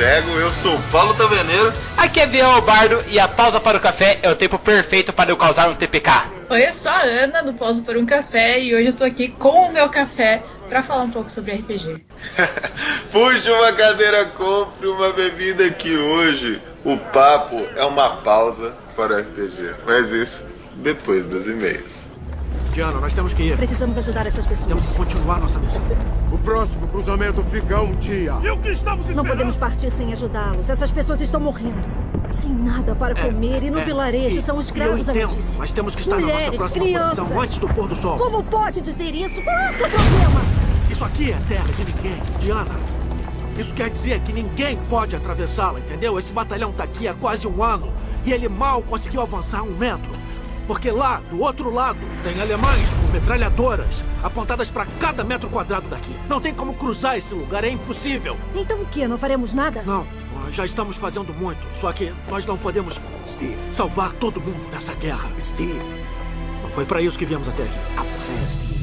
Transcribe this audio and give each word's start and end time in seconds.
Cego. 0.00 0.30
Eu 0.30 0.50
sou 0.50 0.76
o 0.76 0.82
Paulo 0.84 1.12
Taverneiro. 1.12 1.74
Aqui 1.94 2.20
é 2.20 2.26
Biel 2.26 2.62
Bardo 2.62 3.04
e 3.08 3.20
a 3.20 3.28
pausa 3.28 3.60
para 3.60 3.76
o 3.76 3.80
café 3.80 4.18
é 4.22 4.30
o 4.30 4.34
tempo 4.34 4.58
perfeito 4.58 5.12
para 5.12 5.30
eu 5.30 5.36
causar 5.36 5.68
um 5.68 5.74
TPK. 5.74 6.10
Oi, 6.48 6.68
eu 6.68 6.72
sou 6.72 6.90
a 6.90 7.02
Ana 7.02 7.42
do 7.42 7.52
Pausa 7.52 7.82
para 7.82 7.98
um 7.98 8.06
Café 8.06 8.58
e 8.60 8.74
hoje 8.74 8.86
eu 8.86 8.92
tô 8.94 9.04
aqui 9.04 9.28
com 9.28 9.66
o 9.66 9.70
meu 9.70 9.90
café 9.90 10.42
para 10.70 10.82
falar 10.82 11.02
um 11.02 11.10
pouco 11.10 11.30
sobre 11.30 11.52
RPG. 11.52 12.02
Puxe 13.12 13.50
uma 13.50 13.72
cadeira, 13.74 14.24
compre 14.24 14.86
uma 14.86 15.12
bebida 15.12 15.68
que 15.70 15.94
hoje 15.94 16.62
o 16.82 16.96
papo 16.96 17.68
é 17.76 17.84
uma 17.84 18.22
pausa 18.22 18.74
para 18.96 19.16
o 19.16 19.20
RPG. 19.20 19.74
Mas 19.86 20.12
isso 20.12 20.46
depois 20.76 21.26
dos 21.26 21.46
e-mails. 21.46 22.09
Diana, 22.72 23.00
nós 23.00 23.12
temos 23.12 23.34
que 23.34 23.42
ir. 23.42 23.56
Precisamos 23.56 23.98
ajudar 23.98 24.26
essas 24.26 24.46
pessoas. 24.46 24.66
Temos 24.68 24.86
que 24.90 24.96
continuar 24.96 25.40
nossa 25.40 25.58
missão. 25.58 25.82
O 26.30 26.38
próximo 26.38 26.86
cruzamento 26.88 27.42
fica 27.42 27.80
um 27.80 27.96
dia. 27.96 28.36
E 28.42 28.50
o 28.50 28.58
que 28.58 28.68
estamos 28.70 29.08
esperando? 29.08 29.16
Não 29.16 29.24
podemos 29.36 29.56
partir 29.56 29.90
sem 29.90 30.12
ajudá-los. 30.12 30.68
Essas 30.70 30.90
pessoas 30.92 31.20
estão 31.20 31.40
morrendo. 31.40 31.88
Sem 32.30 32.52
nada 32.54 32.94
para 32.94 33.18
É, 33.18 33.24
comer 33.24 33.64
e 33.64 33.70
no 33.70 33.80
é, 33.80 33.84
vilarejo 33.84 34.38
e- 34.38 34.42
são 34.42 34.54
eu 34.54 34.60
escravos 34.60 35.00
entendo, 35.00 35.16
alimentícios. 35.16 35.56
Mas 35.56 35.72
temos 35.72 35.96
que 35.96 36.02
estar 36.02 36.20
Mulheres, 36.20 36.44
na 36.44 36.46
nossa 36.46 36.58
próxima 36.58 36.84
crianças. 36.84 37.18
posição 37.18 37.40
antes 37.40 37.58
do 37.58 37.68
pôr 37.68 37.88
do 37.88 37.96
sol. 37.96 38.16
Como 38.18 38.44
pode 38.44 38.80
dizer 38.80 39.14
isso? 39.16 39.42
Qual 39.42 39.56
é 39.58 39.70
o 39.70 39.72
seu 39.72 39.88
problema? 39.88 40.40
Isso 40.88 41.04
aqui 41.04 41.32
é 41.32 41.38
terra 41.48 41.66
de 41.76 41.84
ninguém, 41.84 42.22
Diana. 42.38 42.76
Isso 43.58 43.74
quer 43.74 43.90
dizer 43.90 44.20
que 44.20 44.32
ninguém 44.32 44.76
pode 44.88 45.16
atravessá-la, 45.16 45.80
entendeu? 45.80 46.16
Esse 46.20 46.32
batalhão 46.32 46.72
tá 46.72 46.84
aqui 46.84 47.08
há 47.08 47.14
quase 47.14 47.48
um 47.48 47.64
ano 47.64 47.92
e 48.24 48.32
ele 48.32 48.48
mal 48.48 48.80
conseguiu 48.80 49.22
avançar 49.22 49.62
um 49.64 49.76
metro. 49.76 50.12
Porque 50.70 50.88
lá, 50.88 51.20
do 51.28 51.40
outro 51.40 51.74
lado, 51.74 51.98
tem 52.22 52.40
alemães 52.40 52.94
com 52.94 53.08
metralhadoras 53.08 54.04
apontadas 54.22 54.70
para 54.70 54.86
cada 55.00 55.24
metro 55.24 55.50
quadrado 55.50 55.88
daqui. 55.88 56.14
Não 56.28 56.40
tem 56.40 56.54
como 56.54 56.74
cruzar 56.74 57.16
esse 57.18 57.34
lugar, 57.34 57.64
é 57.64 57.70
impossível. 57.70 58.36
Então 58.54 58.80
o 58.80 58.86
que? 58.86 59.08
Não 59.08 59.18
faremos 59.18 59.52
nada? 59.52 59.82
Não, 59.82 60.06
já 60.52 60.64
estamos 60.64 60.96
fazendo 60.96 61.34
muito. 61.34 61.58
Só 61.74 61.92
que 61.92 62.14
nós 62.28 62.46
não 62.46 62.56
podemos 62.56 63.00
Steve, 63.26 63.58
salvar 63.72 64.12
todo 64.12 64.40
mundo 64.40 64.64
nessa 64.70 64.94
guerra. 64.94 65.28
Steve. 65.40 65.80
Não 66.62 66.70
foi 66.70 66.84
para 66.84 67.02
isso 67.02 67.18
que 67.18 67.26
viemos 67.26 67.48
até 67.48 67.64
aqui. 67.64 67.78
Ah, 67.96 68.46
Steve. 68.46 68.79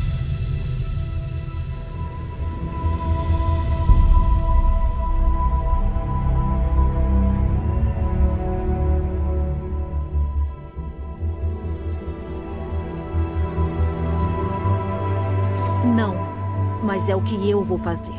É 17.10 17.16
o 17.16 17.22
que 17.22 17.50
eu 17.50 17.64
vou 17.64 17.78
fazer. 17.78 18.16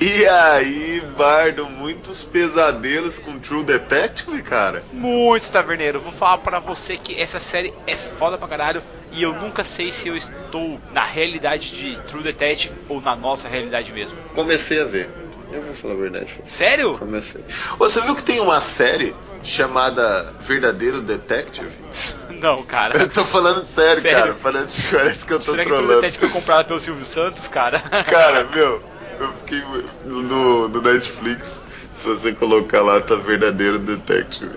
E 0.00 0.26
aí, 0.26 1.00
Bardo, 1.16 1.66
muitos 1.66 2.24
pesadelos 2.24 3.18
com 3.18 3.38
True 3.38 3.64
Detective, 3.64 4.42
cara? 4.42 4.82
Muito 4.92 5.50
taverneiro, 5.50 5.98
vou 5.98 6.12
falar 6.12 6.38
pra 6.38 6.58
você 6.58 6.98
que 6.98 7.18
essa 7.18 7.40
série 7.40 7.72
é 7.86 7.96
foda 7.96 8.36
pra 8.36 8.46
caralho 8.46 8.82
e 9.10 9.22
eu 9.22 9.32
nunca 9.32 9.64
sei 9.64 9.90
se 9.92 10.08
eu 10.08 10.16
estou 10.16 10.78
na 10.92 11.04
realidade 11.04 11.70
de 11.70 11.96
True 12.02 12.22
Detective 12.22 12.74
ou 12.86 13.00
na 13.00 13.16
nossa 13.16 13.48
realidade 13.48 13.92
mesmo. 13.92 14.18
Comecei 14.34 14.82
a 14.82 14.84
ver. 14.84 15.23
Eu 15.54 15.62
vou 15.62 15.72
falar 15.72 15.94
a 15.94 15.96
verdade. 15.96 16.40
Sério? 16.42 16.98
Comecei. 16.98 17.44
Você 17.78 18.00
viu 18.00 18.16
que 18.16 18.24
tem 18.24 18.40
uma 18.40 18.60
série 18.60 19.14
chamada 19.44 20.34
Verdadeiro 20.40 21.00
Detective? 21.00 21.70
Não, 22.28 22.64
cara. 22.64 22.98
Eu 22.98 23.08
tô 23.08 23.24
falando 23.24 23.62
sério, 23.64 24.02
Sério? 24.02 24.18
cara. 24.18 24.36
Parece, 24.42 24.94
parece 24.94 25.24
que 25.24 25.32
eu 25.32 25.38
tô 25.38 25.52
Será 25.52 25.62
que 25.62 25.68
True 25.68 25.78
trolando. 25.78 26.00
Detective 26.00 26.26
foi 26.26 26.40
comprado 26.40 26.66
pelo 26.66 26.80
Silvio 26.80 27.04
Santos, 27.04 27.46
cara? 27.46 27.78
Cara, 28.10 28.44
meu, 28.44 28.82
eu 29.20 29.32
fiquei 29.34 29.62
no, 30.04 30.68
no 30.68 30.80
Netflix. 30.82 31.62
Se 31.92 32.08
você 32.08 32.32
colocar 32.32 32.82
lá, 32.82 33.00
tá 33.00 33.14
Verdadeiro 33.14 33.78
Detective. 33.78 34.50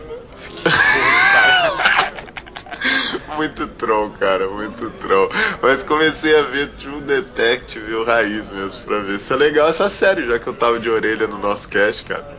Muito 3.38 3.68
troll, 3.68 4.10
cara, 4.20 4.50
muito 4.50 4.90
troll. 4.92 5.30
Mas 5.62 5.84
comecei 5.84 6.38
a 6.40 6.42
ver 6.42 6.70
True 6.74 7.02
Detective, 7.02 7.94
o 7.94 8.04
raiz 8.04 8.50
mesmo, 8.50 8.84
pra 8.84 9.00
ver 9.00 9.20
se 9.20 9.32
é 9.32 9.36
legal 9.36 9.70
essa 9.70 9.90
série, 9.90 10.26
já 10.26 10.40
que 10.40 10.48
eu 10.48 10.54
tava 10.54 10.80
de 10.80 10.90
orelha 10.90 11.28
no 11.28 11.38
nosso 11.38 11.70
cast, 11.70 12.04
cara. 12.04 12.36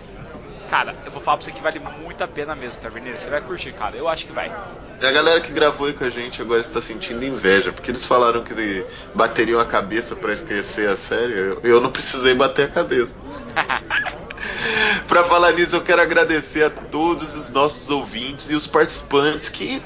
Cara, 0.68 0.94
eu 1.06 1.12
vou 1.12 1.22
falar 1.22 1.38
pra 1.38 1.46
você 1.46 1.52
que 1.52 1.62
vale 1.62 1.78
muito 1.78 2.22
a 2.22 2.28
pena 2.28 2.54
mesmo, 2.54 2.82
Taverneiro. 2.82 3.18
Você 3.18 3.30
vai 3.30 3.40
curtir, 3.40 3.72
cara. 3.72 3.96
Eu 3.96 4.06
acho 4.06 4.26
que 4.26 4.32
vai. 4.32 4.54
E 5.00 5.06
a 5.06 5.12
galera 5.12 5.40
que 5.40 5.52
gravou 5.52 5.86
aí 5.86 5.94
com 5.94 6.04
a 6.04 6.10
gente 6.10 6.42
agora 6.42 6.60
está 6.60 6.80
sentindo 6.80 7.24
inveja, 7.24 7.72
porque 7.72 7.90
eles 7.90 8.04
falaram 8.04 8.42
que 8.42 8.84
bateriam 9.14 9.60
a 9.60 9.64
cabeça 9.64 10.14
pra 10.14 10.32
esquecer 10.32 10.88
a 10.88 10.96
série. 10.96 11.38
Eu, 11.38 11.60
eu 11.62 11.80
não 11.80 11.90
precisei 11.90 12.34
bater 12.34 12.66
a 12.66 12.68
cabeça. 12.68 13.14
Pra 15.08 15.24
falar 15.24 15.52
nisso, 15.52 15.74
eu 15.74 15.80
quero 15.80 16.02
agradecer 16.02 16.62
a 16.62 16.70
todos 16.70 17.34
os 17.34 17.50
nossos 17.50 17.88
ouvintes 17.88 18.50
e 18.50 18.54
os 18.54 18.66
participantes 18.66 19.48
que 19.48 19.82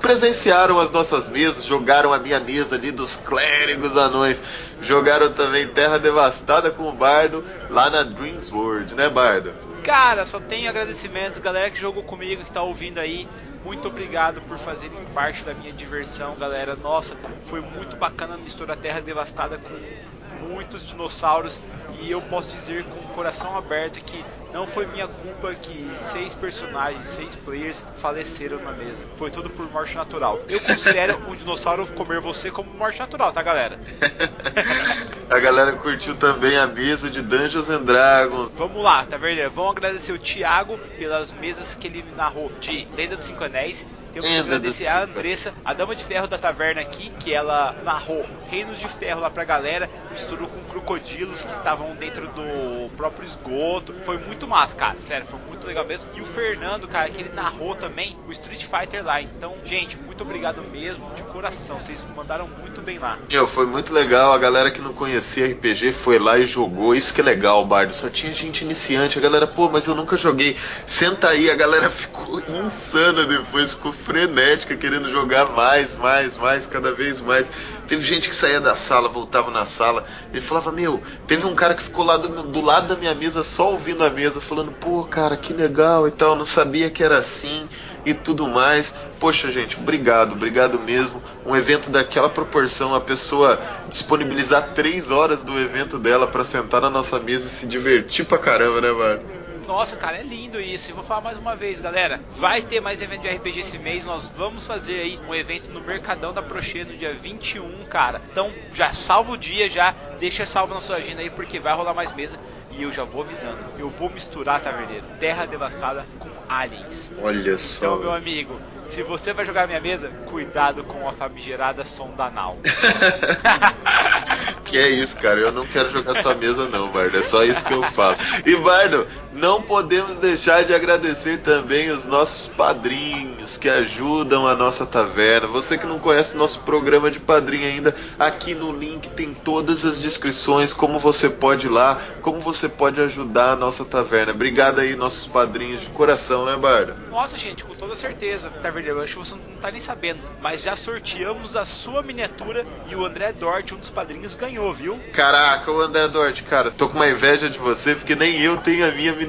presenciaram 0.00 0.78
as 0.78 0.92
nossas 0.92 1.28
mesas, 1.28 1.64
jogaram 1.64 2.12
a 2.12 2.18
minha 2.18 2.40
mesa 2.40 2.76
ali 2.76 2.90
dos 2.90 3.16
clérigos 3.16 3.96
anões, 3.96 4.42
jogaram 4.80 5.32
também 5.32 5.66
Terra 5.68 5.98
Devastada 5.98 6.70
com 6.70 6.88
o 6.88 6.92
Bardo 6.92 7.44
lá 7.70 7.90
na 7.90 8.02
Dreams 8.02 8.52
World, 8.52 8.94
né, 8.94 9.08
Bardo? 9.08 9.52
Cara, 9.82 10.26
só 10.26 10.38
tenho 10.38 10.68
agradecimentos, 10.68 11.38
galera 11.38 11.70
que 11.70 11.78
jogou 11.78 12.02
comigo, 12.02 12.44
que 12.44 12.52
tá 12.52 12.62
ouvindo 12.62 12.98
aí. 12.98 13.28
Muito 13.64 13.88
obrigado 13.88 14.40
por 14.42 14.58
fazerem 14.58 15.04
parte 15.14 15.42
da 15.42 15.52
minha 15.52 15.72
diversão, 15.72 16.34
galera. 16.36 16.76
Nossa, 16.76 17.16
foi 17.46 17.60
muito 17.60 17.96
bacana 17.96 18.36
misturar 18.36 18.76
Terra 18.76 19.00
Devastada 19.00 19.58
com 19.58 20.46
muitos 20.46 20.86
dinossauros. 20.86 21.58
E 22.00 22.10
eu 22.10 22.20
posso 22.22 22.54
dizer 22.54 22.84
com 22.84 23.00
o 23.00 23.14
coração 23.14 23.56
aberto 23.56 24.00
que 24.00 24.24
não 24.52 24.66
foi 24.66 24.86
minha 24.86 25.06
culpa 25.06 25.54
que 25.54 25.90
seis 26.00 26.34
personagens, 26.34 27.06
seis 27.06 27.36
players 27.36 27.84
faleceram 28.00 28.58
na 28.60 28.72
mesa. 28.72 29.04
Foi 29.16 29.30
tudo 29.30 29.50
por 29.50 29.70
morte 29.70 29.96
natural. 29.96 30.40
Eu 30.48 30.60
considero 30.60 31.18
um 31.28 31.36
dinossauro 31.36 31.86
comer 31.88 32.20
você 32.20 32.50
como 32.50 32.70
morte 32.72 32.98
natural, 32.98 33.32
tá, 33.32 33.42
galera? 33.42 33.78
A 35.30 35.38
galera 35.38 35.72
curtiu 35.72 36.16
também 36.16 36.56
a 36.56 36.66
mesa 36.66 37.10
de 37.10 37.20
Dungeons 37.20 37.68
and 37.68 37.82
Dragons. 37.82 38.50
Vamos 38.56 38.82
lá, 38.82 39.04
tá 39.04 39.18
vendo? 39.18 39.50
Vamos 39.50 39.72
agradecer 39.72 40.10
o 40.12 40.18
Thiago 40.18 40.78
pelas 40.98 41.32
mesas 41.32 41.74
que 41.74 41.86
ele 41.86 42.02
narrou 42.16 42.50
de 42.60 42.88
Lenda 42.96 43.14
dos 43.14 43.26
Cinco 43.26 43.44
Anéis. 43.44 43.86
Temos 44.12 44.26
que 44.26 44.34
Lenda 44.34 44.56
agradecer 44.56 44.88
a 44.88 45.02
Andressa, 45.02 45.54
a 45.64 45.74
Dama 45.74 45.94
de 45.94 46.04
Ferro 46.04 46.26
da 46.26 46.38
Taverna 46.38 46.80
aqui, 46.80 47.10
que 47.20 47.32
ela 47.32 47.74
narrou 47.82 48.26
Reinos 48.48 48.78
de 48.78 48.88
Ferro 48.88 49.20
lá 49.20 49.30
pra 49.30 49.44
galera, 49.44 49.90
misturou 50.10 50.48
com 50.48 50.60
crocodilos 50.64 51.42
que 51.44 51.52
estavam 51.52 51.94
dentro 51.94 52.26
do 52.28 52.90
próprio 52.96 53.26
esgoto. 53.26 53.92
Foi 54.04 54.18
muito 54.18 54.46
massa, 54.48 54.74
cara. 54.74 54.96
Sério, 55.06 55.26
foi 55.26 55.38
muito 55.40 55.66
legal 55.66 55.84
mesmo. 55.84 56.10
E 56.14 56.20
o 56.20 56.24
Fernando, 56.24 56.88
cara, 56.88 57.10
que 57.10 57.20
ele 57.20 57.32
narrou 57.34 57.74
também 57.74 58.16
o 58.26 58.32
Street 58.32 58.64
Fighter 58.64 59.04
lá. 59.04 59.20
Então, 59.20 59.54
gente, 59.64 59.96
muito 60.18 60.24
obrigado 60.24 60.62
mesmo, 60.72 61.08
de 61.14 61.22
coração. 61.22 61.78
Vocês 61.80 62.04
mandaram 62.16 62.48
muito 62.60 62.82
bem 62.82 62.98
lá. 62.98 63.16
Meu, 63.30 63.46
foi 63.46 63.66
muito 63.66 63.94
legal. 63.94 64.32
A 64.32 64.38
galera 64.38 64.68
que 64.68 64.80
não 64.80 64.92
conhecia 64.92 65.46
RPG 65.46 65.92
foi 65.92 66.18
lá 66.18 66.36
e 66.36 66.44
jogou. 66.44 66.92
Isso 66.92 67.14
que 67.14 67.20
é 67.20 67.24
legal, 67.24 67.64
Bardo. 67.64 67.94
Só 67.94 68.10
tinha 68.10 68.34
gente 68.34 68.64
iniciante. 68.64 69.16
A 69.16 69.22
galera, 69.22 69.46
pô, 69.46 69.68
mas 69.68 69.86
eu 69.86 69.94
nunca 69.94 70.16
joguei. 70.16 70.56
Senta 70.84 71.28
aí. 71.28 71.48
A 71.48 71.54
galera 71.54 71.88
ficou 71.90 72.42
insana 72.48 73.24
depois, 73.26 73.74
ficou 73.74 73.92
frenética, 73.92 74.76
querendo 74.76 75.08
jogar 75.08 75.50
mais, 75.52 75.94
mais, 75.94 76.36
mais, 76.36 76.66
cada 76.66 76.92
vez 76.92 77.20
mais. 77.20 77.52
Teve 77.86 78.02
gente 78.02 78.28
que 78.28 78.34
saía 78.34 78.60
da 78.60 78.74
sala, 78.74 79.08
voltava 79.08 79.52
na 79.52 79.66
sala. 79.66 80.04
Ele 80.32 80.40
falava, 80.40 80.72
meu, 80.72 81.00
teve 81.28 81.46
um 81.46 81.54
cara 81.54 81.74
que 81.74 81.82
ficou 81.82 82.04
lá 82.04 82.16
do, 82.16 82.42
do 82.42 82.60
lado 82.60 82.88
da 82.88 82.96
minha 82.96 83.14
mesa, 83.14 83.44
só 83.44 83.70
ouvindo 83.70 84.04
a 84.04 84.10
mesa, 84.10 84.40
falando, 84.40 84.72
pô, 84.72 85.04
cara, 85.04 85.36
que 85.36 85.52
legal 85.52 86.08
e 86.08 86.10
tal. 86.10 86.34
Não 86.34 86.44
sabia 86.44 86.90
que 86.90 87.04
era 87.04 87.18
assim 87.18 87.68
e 88.04 88.14
tudo 88.14 88.46
mais. 88.48 88.94
Poxa, 89.18 89.50
gente, 89.50 89.78
obrigado, 89.78 90.32
obrigado 90.32 90.78
mesmo. 90.78 91.22
Um 91.44 91.54
evento 91.56 91.90
daquela 91.90 92.28
proporção, 92.28 92.94
a 92.94 93.00
pessoa 93.00 93.60
disponibilizar 93.88 94.72
três 94.74 95.10
horas 95.10 95.42
do 95.42 95.58
evento 95.58 95.98
dela 95.98 96.26
pra 96.26 96.44
sentar 96.44 96.80
na 96.80 96.90
nossa 96.90 97.18
mesa 97.20 97.46
e 97.46 97.50
se 97.50 97.66
divertir 97.66 98.24
pra 98.26 98.38
caramba, 98.38 98.80
né, 98.80 98.92
mano? 98.92 99.38
Nossa, 99.68 99.96
cara, 99.96 100.16
é 100.16 100.22
lindo 100.22 100.58
isso. 100.58 100.94
Vou 100.94 101.04
falar 101.04 101.20
mais 101.20 101.36
uma 101.36 101.54
vez, 101.54 101.78
galera. 101.78 102.22
Vai 102.38 102.62
ter 102.62 102.80
mais 102.80 103.02
evento 103.02 103.20
de 103.20 103.28
RPG 103.28 103.60
esse 103.60 103.78
mês. 103.78 104.02
Nós 104.02 104.32
vamos 104.34 104.66
fazer 104.66 104.98
aí 104.98 105.20
um 105.28 105.34
evento 105.34 105.70
no 105.70 105.82
Mercadão 105.82 106.32
da 106.32 106.40
Prochê 106.40 106.84
no 106.84 106.96
dia 106.96 107.12
21, 107.12 107.84
cara. 107.84 108.22
Então 108.32 108.50
já 108.72 108.94
salva 108.94 109.32
o 109.32 109.36
dia, 109.36 109.68
já 109.68 109.94
deixa 110.18 110.46
salvo 110.46 110.72
na 110.72 110.80
sua 110.80 110.96
agenda 110.96 111.20
aí, 111.20 111.28
porque 111.28 111.60
vai 111.60 111.74
rolar 111.74 111.92
mais 111.92 112.14
mesa. 112.14 112.40
E 112.78 112.84
eu 112.84 112.92
já 112.92 113.02
vou 113.02 113.22
avisando. 113.22 113.58
Eu 113.76 113.90
vou 113.90 114.08
misturar, 114.08 114.60
Taverneiro, 114.60 115.04
Terra 115.18 115.46
Devastada 115.46 116.06
com 116.20 116.28
Aliens. 116.48 117.10
Olha 117.20 117.58
só. 117.58 117.86
Então, 117.86 117.98
meu 117.98 118.14
amigo, 118.14 118.60
se 118.86 119.02
você 119.02 119.32
vai 119.32 119.44
jogar 119.44 119.66
minha 119.66 119.80
mesa, 119.80 120.10
cuidado 120.26 120.84
com 120.84 121.08
a 121.08 121.12
famigerada 121.12 121.84
sonda 121.84 122.26
anal. 122.26 122.56
que 124.64 124.78
é 124.78 124.88
isso, 124.88 125.18
cara. 125.18 125.40
Eu 125.40 125.50
não 125.50 125.66
quero 125.66 125.90
jogar 125.90 126.22
sua 126.22 126.36
mesa, 126.36 126.68
não, 126.68 126.92
Bardo. 126.92 127.18
É 127.18 127.22
só 127.22 127.42
isso 127.42 127.64
que 127.64 127.74
eu 127.74 127.82
falo. 127.82 128.16
E, 128.46 128.54
Bardo, 128.56 129.08
não 129.38 129.62
podemos 129.62 130.18
deixar 130.18 130.64
de 130.64 130.74
agradecer 130.74 131.38
também 131.38 131.90
os 131.90 132.04
nossos 132.06 132.48
padrinhos 132.48 133.56
que 133.56 133.68
ajudam 133.68 134.46
a 134.48 134.54
nossa 134.54 134.84
taverna. 134.84 135.46
Você 135.46 135.78
que 135.78 135.86
não 135.86 136.00
conhece 136.00 136.34
o 136.34 136.38
nosso 136.38 136.60
programa 136.60 137.08
de 137.08 137.20
padrinho 137.20 137.66
ainda, 137.66 137.94
aqui 138.18 138.54
no 138.54 138.72
link 138.72 139.08
tem 139.10 139.32
todas 139.32 139.84
as 139.84 140.02
descrições, 140.02 140.72
como 140.72 140.98
você 140.98 141.30
pode 141.30 141.66
ir 141.66 141.70
lá, 141.70 142.00
como 142.20 142.40
você 142.40 142.68
pode 142.68 143.00
ajudar 143.00 143.52
a 143.52 143.56
nossa 143.56 143.84
taverna. 143.84 144.32
Obrigado 144.32 144.80
aí, 144.80 144.96
nossos 144.96 145.26
padrinhos 145.28 145.82
de 145.82 145.90
coração, 145.90 146.44
né, 146.44 146.56
Bardo? 146.56 146.94
Nossa, 147.08 147.38
gente, 147.38 147.64
com 147.64 147.74
toda 147.74 147.94
certeza. 147.94 148.50
Taverneiro, 148.50 149.00
acho 149.00 149.12
que 149.14 149.18
você 149.20 149.34
não 149.34 149.60
tá 149.60 149.70
nem 149.70 149.80
sabendo, 149.80 150.20
mas 150.40 150.62
já 150.62 150.74
sorteamos 150.74 151.54
a 151.54 151.64
sua 151.64 152.02
miniatura 152.02 152.66
e 152.88 152.96
o 152.96 153.04
André 153.04 153.32
Dort, 153.32 153.72
um 153.72 153.76
dos 153.76 153.90
padrinhos, 153.90 154.34
ganhou, 154.34 154.74
viu? 154.74 154.98
Caraca, 155.12 155.70
o 155.70 155.80
André 155.80 156.08
Dort, 156.08 156.42
cara, 156.42 156.72
tô 156.72 156.88
com 156.88 156.96
uma 156.96 157.08
inveja 157.08 157.48
de 157.48 157.58
você, 157.58 157.94
porque 157.94 158.16
nem 158.16 158.40
eu 158.40 158.56
tenho 158.56 158.86
a 158.86 158.90
minha 158.90 159.12
miniatura, 159.12 159.27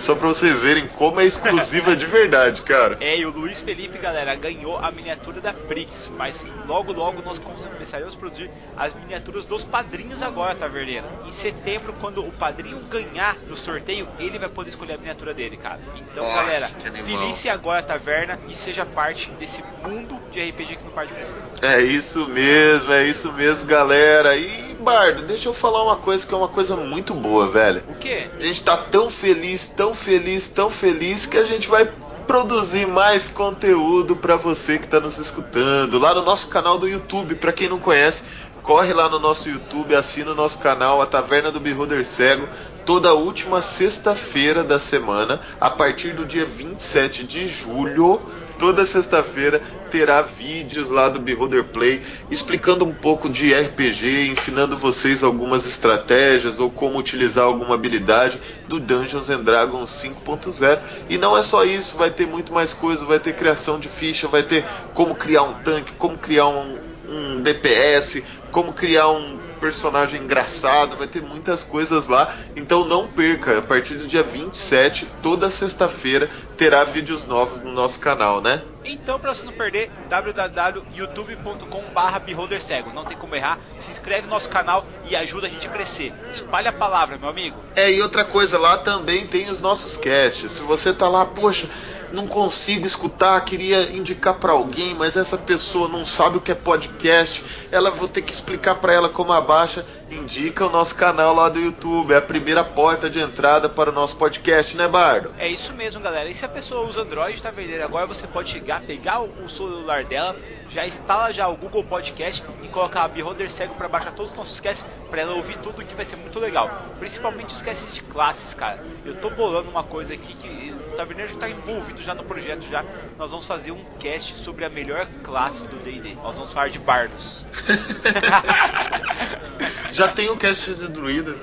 só 0.00 0.14
pra 0.14 0.28
vocês 0.28 0.60
verem 0.60 0.86
como 0.86 1.20
é 1.20 1.24
exclusiva 1.24 1.96
de 1.96 2.06
verdade, 2.06 2.62
cara. 2.62 2.96
É, 3.00 3.18
e 3.18 3.26
o 3.26 3.30
Luiz 3.30 3.60
Felipe, 3.60 3.98
galera, 3.98 4.34
ganhou 4.34 4.76
a 4.78 4.90
miniatura 4.90 5.40
da 5.40 5.52
Brix, 5.52 6.12
mas 6.16 6.46
logo 6.66 6.92
logo 6.92 7.22
nós 7.22 7.38
começaremos 7.38 8.14
a 8.14 8.16
produzir 8.16 8.50
as 8.76 8.94
miniaturas 8.94 9.46
dos 9.46 9.64
padrinhos 9.64 10.22
agora, 10.22 10.54
Taverneiro. 10.54 11.06
Em 11.26 11.32
setembro, 11.32 11.92
quando 12.00 12.24
o 12.24 12.32
padrinho 12.32 12.78
ganhar 12.90 13.36
no 13.48 13.56
sorteio, 13.56 14.08
ele 14.18 14.38
vai 14.38 14.48
poder 14.48 14.70
escolher 14.70 14.94
a 14.94 14.98
miniatura 14.98 15.34
dele, 15.34 15.56
cara. 15.56 15.80
Então, 15.96 16.24
Nossa, 16.24 16.42
galera, 16.42 17.04
felice 17.04 17.48
agora 17.48 17.80
a 17.80 17.82
taverna 17.82 18.38
e 18.48 18.54
seja 18.54 18.84
parte 18.84 19.30
desse 19.32 19.62
mundo 19.82 20.18
de 20.30 20.40
RPG 20.40 20.76
que 20.76 20.84
não 20.84 20.90
parte 20.90 21.08
de 21.08 21.14
crescer. 21.14 21.36
É 21.62 21.80
isso 21.80 22.28
mesmo, 22.28 22.92
é 22.92 23.04
isso 23.04 23.32
mesmo, 23.32 23.68
galera. 23.68 24.36
E, 24.36 24.67
Bardo, 24.80 25.22
deixa 25.22 25.48
eu 25.48 25.52
falar 25.52 25.82
uma 25.82 25.96
coisa 25.96 26.26
que 26.26 26.32
é 26.32 26.36
uma 26.36 26.48
coisa 26.48 26.76
muito 26.76 27.14
boa, 27.14 27.48
velho. 27.48 27.82
O 27.88 27.94
quê? 27.94 28.28
A 28.34 28.38
gente 28.40 28.62
tá 28.62 28.76
tão 28.76 29.10
feliz, 29.10 29.68
tão 29.68 29.92
feliz, 29.92 30.48
tão 30.48 30.70
feliz 30.70 31.26
que 31.26 31.36
a 31.36 31.44
gente 31.44 31.68
vai 31.68 31.90
produzir 32.26 32.86
mais 32.86 33.28
conteúdo 33.28 34.14
pra 34.14 34.36
você 34.36 34.78
que 34.78 34.86
tá 34.86 35.00
nos 35.00 35.18
escutando 35.18 35.98
lá 35.98 36.14
no 36.14 36.22
nosso 36.22 36.48
canal 36.48 36.78
do 36.78 36.86
YouTube. 36.86 37.34
Pra 37.36 37.52
quem 37.52 37.68
não 37.68 37.78
conhece, 37.78 38.22
corre 38.62 38.92
lá 38.92 39.08
no 39.08 39.18
nosso 39.18 39.48
YouTube, 39.48 39.94
assina 39.94 40.32
o 40.32 40.34
nosso 40.34 40.58
canal, 40.58 41.00
a 41.00 41.06
Taverna 41.06 41.50
do 41.50 41.58
Beholder 41.58 42.04
Cego, 42.06 42.46
toda 42.84 43.14
última 43.14 43.62
sexta-feira 43.62 44.62
da 44.62 44.78
semana, 44.78 45.40
a 45.58 45.70
partir 45.70 46.10
do 46.12 46.26
dia 46.26 46.44
27 46.44 47.24
de 47.24 47.46
julho. 47.46 48.20
Toda 48.58 48.84
sexta-feira 48.84 49.62
terá 49.88 50.20
vídeos 50.20 50.90
lá 50.90 51.08
do 51.08 51.20
Beholder 51.20 51.64
Play 51.64 52.02
explicando 52.28 52.84
um 52.84 52.92
pouco 52.92 53.28
de 53.28 53.54
RPG, 53.54 54.28
ensinando 54.28 54.76
vocês 54.76 55.22
algumas 55.22 55.64
estratégias 55.64 56.58
ou 56.58 56.68
como 56.68 56.98
utilizar 56.98 57.44
alguma 57.44 57.76
habilidade 57.76 58.40
do 58.66 58.80
Dungeons 58.80 59.30
and 59.30 59.44
Dragons 59.44 59.90
5.0. 59.90 60.80
E 61.08 61.16
não 61.16 61.36
é 61.36 61.42
só 61.42 61.64
isso, 61.64 61.96
vai 61.96 62.10
ter 62.10 62.26
muito 62.26 62.52
mais 62.52 62.74
coisa, 62.74 63.04
vai 63.04 63.20
ter 63.20 63.36
criação 63.36 63.78
de 63.78 63.88
ficha, 63.88 64.26
vai 64.26 64.42
ter 64.42 64.64
como 64.92 65.14
criar 65.14 65.42
um 65.42 65.54
tanque, 65.62 65.92
como 65.92 66.18
criar 66.18 66.48
um, 66.48 66.76
um 67.08 67.40
DPS, 67.40 68.24
como 68.50 68.72
criar 68.72 69.08
um 69.08 69.47
personagem 69.58 70.22
engraçado, 70.22 70.96
vai 70.96 71.06
ter 71.06 71.22
muitas 71.22 71.62
coisas 71.62 72.08
lá. 72.08 72.34
Então 72.56 72.84
não 72.84 73.06
perca, 73.06 73.58
a 73.58 73.62
partir 73.62 73.94
do 73.94 74.06
dia 74.06 74.22
27, 74.22 75.06
toda 75.22 75.50
sexta-feira, 75.50 76.30
terá 76.56 76.84
vídeos 76.84 77.26
novos 77.26 77.62
no 77.62 77.72
nosso 77.72 78.00
canal, 78.00 78.40
né? 78.40 78.62
Então, 78.84 79.18
pra 79.18 79.34
você 79.34 79.44
não 79.44 79.52
perder, 79.52 79.90
www.youtube.com.br 80.08 82.18
Beholder 82.24 82.62
Cego. 82.62 82.92
Não 82.92 83.04
tem 83.04 83.16
como 83.16 83.34
errar. 83.36 83.58
Se 83.76 83.90
inscreve 83.90 84.22
no 84.22 84.30
nosso 84.30 84.48
canal 84.48 84.86
e 85.08 85.14
ajuda 85.14 85.46
a 85.46 85.50
gente 85.50 85.66
a 85.66 85.70
crescer. 85.70 86.12
Espalha 86.32 86.70
a 86.70 86.72
palavra, 86.72 87.18
meu 87.18 87.28
amigo. 87.28 87.58
É, 87.76 87.92
e 87.92 88.00
outra 88.00 88.24
coisa, 88.24 88.58
lá 88.58 88.78
também 88.78 89.26
tem 89.26 89.50
os 89.50 89.60
nossos 89.60 89.98
casts. 89.98 90.52
Se 90.52 90.62
você 90.62 90.94
tá 90.94 91.06
lá, 91.08 91.26
poxa, 91.26 91.68
não 92.12 92.26
consigo 92.26 92.86
escutar, 92.86 93.40
queria 93.44 93.90
indicar 93.92 94.34
para 94.34 94.52
alguém, 94.52 94.94
mas 94.94 95.16
essa 95.16 95.36
pessoa 95.36 95.88
não 95.88 96.04
sabe 96.04 96.38
o 96.38 96.40
que 96.40 96.52
é 96.52 96.54
podcast, 96.54 97.44
ela 97.70 97.90
vou 97.90 98.08
ter 98.08 98.22
que 98.22 98.32
explicar 98.32 98.76
para 98.76 98.92
ela 98.92 99.08
como 99.08 99.32
abaixa. 99.32 99.84
Indica 100.10 100.66
o 100.66 100.70
nosso 100.70 100.94
canal 100.94 101.34
lá 101.34 101.50
do 101.50 101.60
YouTube, 101.60 102.12
é 102.12 102.16
a 102.16 102.22
primeira 102.22 102.64
porta 102.64 103.10
de 103.10 103.20
entrada 103.20 103.68
para 103.68 103.90
o 103.90 103.92
nosso 103.92 104.16
podcast, 104.16 104.74
né, 104.74 104.88
Bardo? 104.88 105.34
É 105.38 105.46
isso 105.46 105.74
mesmo, 105.74 106.00
galera. 106.00 106.30
E 106.30 106.34
se 106.34 106.46
a 106.46 106.48
pessoa 106.48 106.88
usa 106.88 107.02
Android, 107.02 107.42
tá 107.42 107.50
vendendo 107.50 107.82
agora, 107.82 108.06
você 108.06 108.26
pode 108.26 108.50
chegar, 108.50 108.80
pegar 108.80 109.20
o 109.20 109.48
celular 109.50 110.04
dela, 110.04 110.34
já 110.70 110.86
instala 110.86 111.30
já 111.30 111.46
o 111.46 111.56
Google 111.56 111.84
Podcast 111.84 112.42
e 112.62 112.68
colocar 112.68 113.04
a 113.04 113.08
Beholder 113.08 113.50
Cego 113.50 113.74
para 113.74 113.88
baixar 113.88 114.12
todos 114.12 114.32
os 114.32 114.36
nossos 114.36 114.60
casts 114.60 114.86
para 115.10 115.20
ela 115.20 115.34
ouvir 115.34 115.56
tudo 115.58 115.84
que 115.84 115.94
vai 115.94 116.04
ser 116.04 116.16
muito 116.16 116.38
legal. 116.38 116.70
Principalmente 116.98 117.54
os 117.54 117.62
casts 117.62 117.94
de 117.94 118.02
classes, 118.02 118.54
cara. 118.54 118.82
Eu 119.04 119.14
tô 119.16 119.30
bolando 119.30 119.68
uma 119.70 119.84
coisa 119.84 120.14
aqui 120.14 120.34
que 120.34 120.74
Taverneiro 120.98 121.32
já 121.32 121.38
tá 121.38 121.48
envolvido 121.48 122.02
já 122.02 122.12
no 122.12 122.24
projeto 122.24 122.66
já. 122.68 122.84
Nós 123.16 123.30
vamos 123.30 123.46
fazer 123.46 123.70
um 123.70 123.84
cast 124.00 124.34
sobre 124.34 124.64
a 124.64 124.68
melhor 124.68 125.06
classe 125.22 125.64
do 125.68 125.76
D&D. 125.76 126.16
Nós 126.16 126.34
vamos 126.34 126.52
falar 126.52 126.70
de 126.70 126.80
bardos. 126.80 127.44
Já 129.90 130.08
tem 130.08 130.28
o 130.28 130.36
cast 130.36 130.74
de 130.74 130.88
druida. 130.88 131.34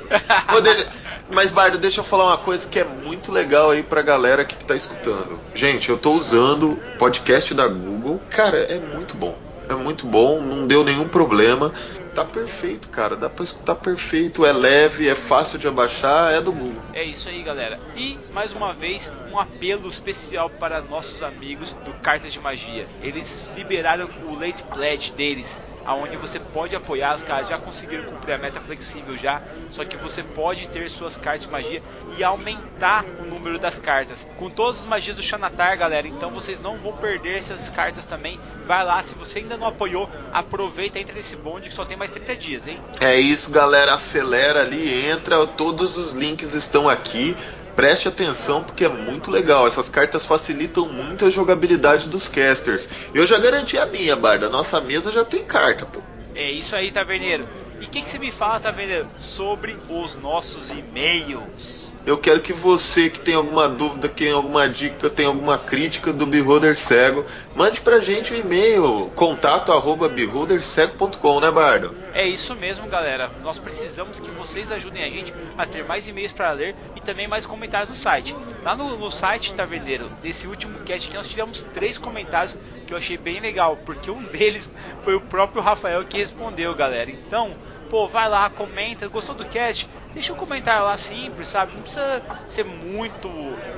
Pô, 0.50 0.62
deixa- 0.62 0.88
Mas, 1.30 1.50
Bardo, 1.52 1.78
deixa 1.80 2.02
eu 2.02 2.04
falar 2.04 2.26
uma 2.28 2.38
coisa 2.38 2.68
que 2.68 2.80
é 2.80 2.84
muito 2.84 3.32
legal 3.32 3.72
aí 3.72 3.82
pra 3.82 4.02
galera 4.02 4.46
que 4.46 4.56
tá 4.64 4.76
escutando. 4.76 5.40
Gente, 5.54 5.90
eu 5.90 5.98
tô 5.98 6.14
usando 6.14 6.78
podcast 7.00 7.54
da 7.54 7.68
Google. 7.68 8.22
Cara, 8.30 8.58
é 8.60 8.80
muito 8.80 9.16
bom. 9.18 9.36
É 9.68 9.76
muito 9.76 10.06
bom, 10.06 10.42
não 10.42 10.68
deu 10.68 10.84
nenhum 10.84 11.08
problema. 11.08 11.74
Tá 12.14 12.24
perfeito, 12.24 12.88
cara. 12.90 13.16
Dá 13.16 13.30
pra 13.30 13.44
escutar 13.44 13.76
perfeito. 13.76 14.46
É 14.46 14.54
leve, 14.54 15.10
é 15.10 15.16
fácil 15.16 15.60
de 15.60 15.68
abaixar, 15.68 16.34
é 16.34 16.40
do 16.40 16.52
Google. 16.52 16.82
É 16.94 17.04
isso 17.04 17.28
aí, 17.28 17.44
galera. 17.44 17.78
E 17.96 18.18
mais 18.32 18.54
uma 18.54 18.74
vez, 18.74 19.12
um 19.32 19.38
apelo 19.38 19.90
especial 19.90 20.50
para 20.50 20.82
nossos 20.82 21.22
amigos 21.22 21.76
do 21.84 21.92
Cartas 21.96 22.32
de 22.32 22.40
Magia. 22.40 22.86
Eles 23.02 23.46
liberaram 23.58 24.10
o 24.24 24.34
late 24.34 24.64
pledge 24.74 25.12
deles, 25.12 25.60
aonde 25.86 26.18
você 26.18 26.40
pode 26.40 26.76
apoiar. 26.76 27.16
Os 27.16 27.24
caras 27.24 27.48
já 27.48 27.58
conseguiram 27.58 28.06
cumprir 28.06 28.34
a 28.34 28.38
meta 28.38 28.60
flexível 28.60 29.16
já, 29.16 29.42
só 29.70 29.86
que 29.86 29.96
você 29.98 30.24
pode 30.24 30.68
ter 30.68 30.90
suas 30.90 31.18
cartas 31.18 31.44
de 31.44 31.52
magia 31.52 31.82
e 32.18 32.24
aumentar 32.24 33.06
o 33.20 33.26
número 33.26 33.60
das 33.60 33.80
cartas. 33.80 34.28
Com 34.38 34.50
todas 34.50 34.80
as 34.82 34.86
magias 34.86 35.16
do 35.16 35.24
Xanatar, 35.24 35.78
galera, 35.78 36.08
então 36.08 36.32
vocês 36.32 36.60
não 36.62 36.78
vão 36.78 36.94
perder 36.94 37.38
essas 37.38 37.70
cartas 37.70 38.06
também. 38.06 38.40
Vai 38.66 38.84
lá, 38.84 39.02
se 39.04 39.16
você 39.16 39.40
ainda 39.40 39.58
não 39.58 39.68
apoiou, 39.68 40.10
aproveita, 40.34 41.00
entra 41.00 41.16
nesse 41.16 41.36
bonde 41.36 41.70
que 41.70 41.76
só 41.76 41.86
tem 41.86 41.96
mais 41.96 42.12
30 42.12 42.36
dias, 42.36 42.68
hein? 42.68 42.80
É 43.00 43.16
isso, 43.16 43.52
galera. 43.52 43.94
Acelera 43.94 44.62
ali, 44.62 45.08
entra. 45.08 45.46
Todos 45.46 45.98
os 45.98 46.14
links 46.14 46.54
estão 46.54 46.90
aqui. 46.90 47.36
Preste 47.76 48.08
atenção 48.08 48.64
porque 48.64 48.86
é 48.86 48.90
muito 48.90 49.30
legal. 49.30 49.68
Essas 49.68 49.90
cartas 49.90 50.26
facilitam 50.26 50.88
muito 50.88 51.26
a 51.26 51.30
jogabilidade 51.30 52.10
dos 52.10 52.28
casters. 52.28 52.88
Eu 53.14 53.26
já 53.26 53.38
garanti 53.38 53.78
a 53.78 53.86
minha, 53.86 54.16
Barda. 54.16 54.50
Nossa 54.50 54.80
mesa 54.80 55.12
já 55.12 55.26
tem 55.26 55.44
carta, 55.44 55.86
pô. 55.86 56.00
É 56.34 56.50
isso 56.52 56.76
aí, 56.76 56.92
Taverneiro. 56.92 57.48
E 57.80 57.86
o 57.86 57.90
que, 57.90 58.02
que 58.02 58.10
você 58.10 58.18
me 58.18 58.32
fala, 58.32 58.60
Taverneiro, 58.60 59.10
sobre 59.20 59.78
os 59.90 60.16
nossos 60.16 60.70
e-mails? 60.70 61.95
Eu 62.06 62.20
quero 62.20 62.40
que 62.40 62.54
você 62.54 63.10
que 63.10 63.20
tem 63.20 63.34
alguma 63.34 63.68
dúvida, 63.68 64.08
que 64.08 64.26
tem 64.26 64.32
alguma 64.32 64.70
dica, 64.70 65.10
tem 65.10 65.26
alguma 65.26 65.58
crítica 65.58 66.14
do 66.14 66.28
Beholder 66.28 66.78
Cego, 66.78 67.26
mande 67.56 67.82
pra 67.82 68.00
gente 68.00 68.32
o 68.32 68.38
e-mail 68.38 69.12
contato 69.16 69.72
arroba 69.72 70.08
beholdercego.com, 70.08 71.40
né, 71.40 71.50
Bardo? 71.50 71.96
É 72.14 72.24
isso 72.24 72.56
mesmo, 72.56 72.88
galera. 72.88 73.32
Nós 73.42 73.58
precisamos 73.58 74.20
que 74.20 74.30
vocês 74.30 74.72
ajudem 74.72 75.04
a 75.04 75.10
gente 75.10 75.34
a 75.58 75.66
ter 75.66 75.84
mais 75.84 76.08
e-mails 76.08 76.32
para 76.32 76.52
ler 76.52 76.76
e 76.96 77.02
também 77.02 77.28
mais 77.28 77.48
comentários 77.48 77.90
no 77.90 77.96
site. 77.96 78.36
Lá 78.64 78.76
no, 78.76 78.96
no 78.96 79.10
site, 79.10 79.56
Taverneiro, 79.56 80.12
desse 80.22 80.46
último 80.46 80.78
cast 80.82 81.08
aqui, 81.08 81.18
nós 81.18 81.28
tivemos 81.28 81.64
três 81.74 81.98
comentários 81.98 82.56
que 82.86 82.94
eu 82.94 82.98
achei 82.98 83.18
bem 83.18 83.40
legal, 83.40 83.78
porque 83.84 84.12
um 84.12 84.22
deles 84.26 84.72
foi 85.04 85.16
o 85.16 85.22
próprio 85.22 85.64
Rafael 85.64 86.06
que 86.06 86.20
respondeu, 86.20 86.76
galera. 86.76 87.10
Então, 87.10 87.56
pô, 87.90 88.08
vai 88.08 88.30
lá, 88.30 88.48
comenta, 88.48 89.08
gostou 89.08 89.34
do 89.34 89.46
cast? 89.46 89.90
Deixa 90.16 90.32
um 90.32 90.38
comentário 90.38 90.86
lá 90.86 90.98
simples, 90.98 91.50
sabe? 91.50 91.74
Não 91.76 91.82
precisa 91.82 92.24
ser 92.48 92.64
muito 92.64 93.30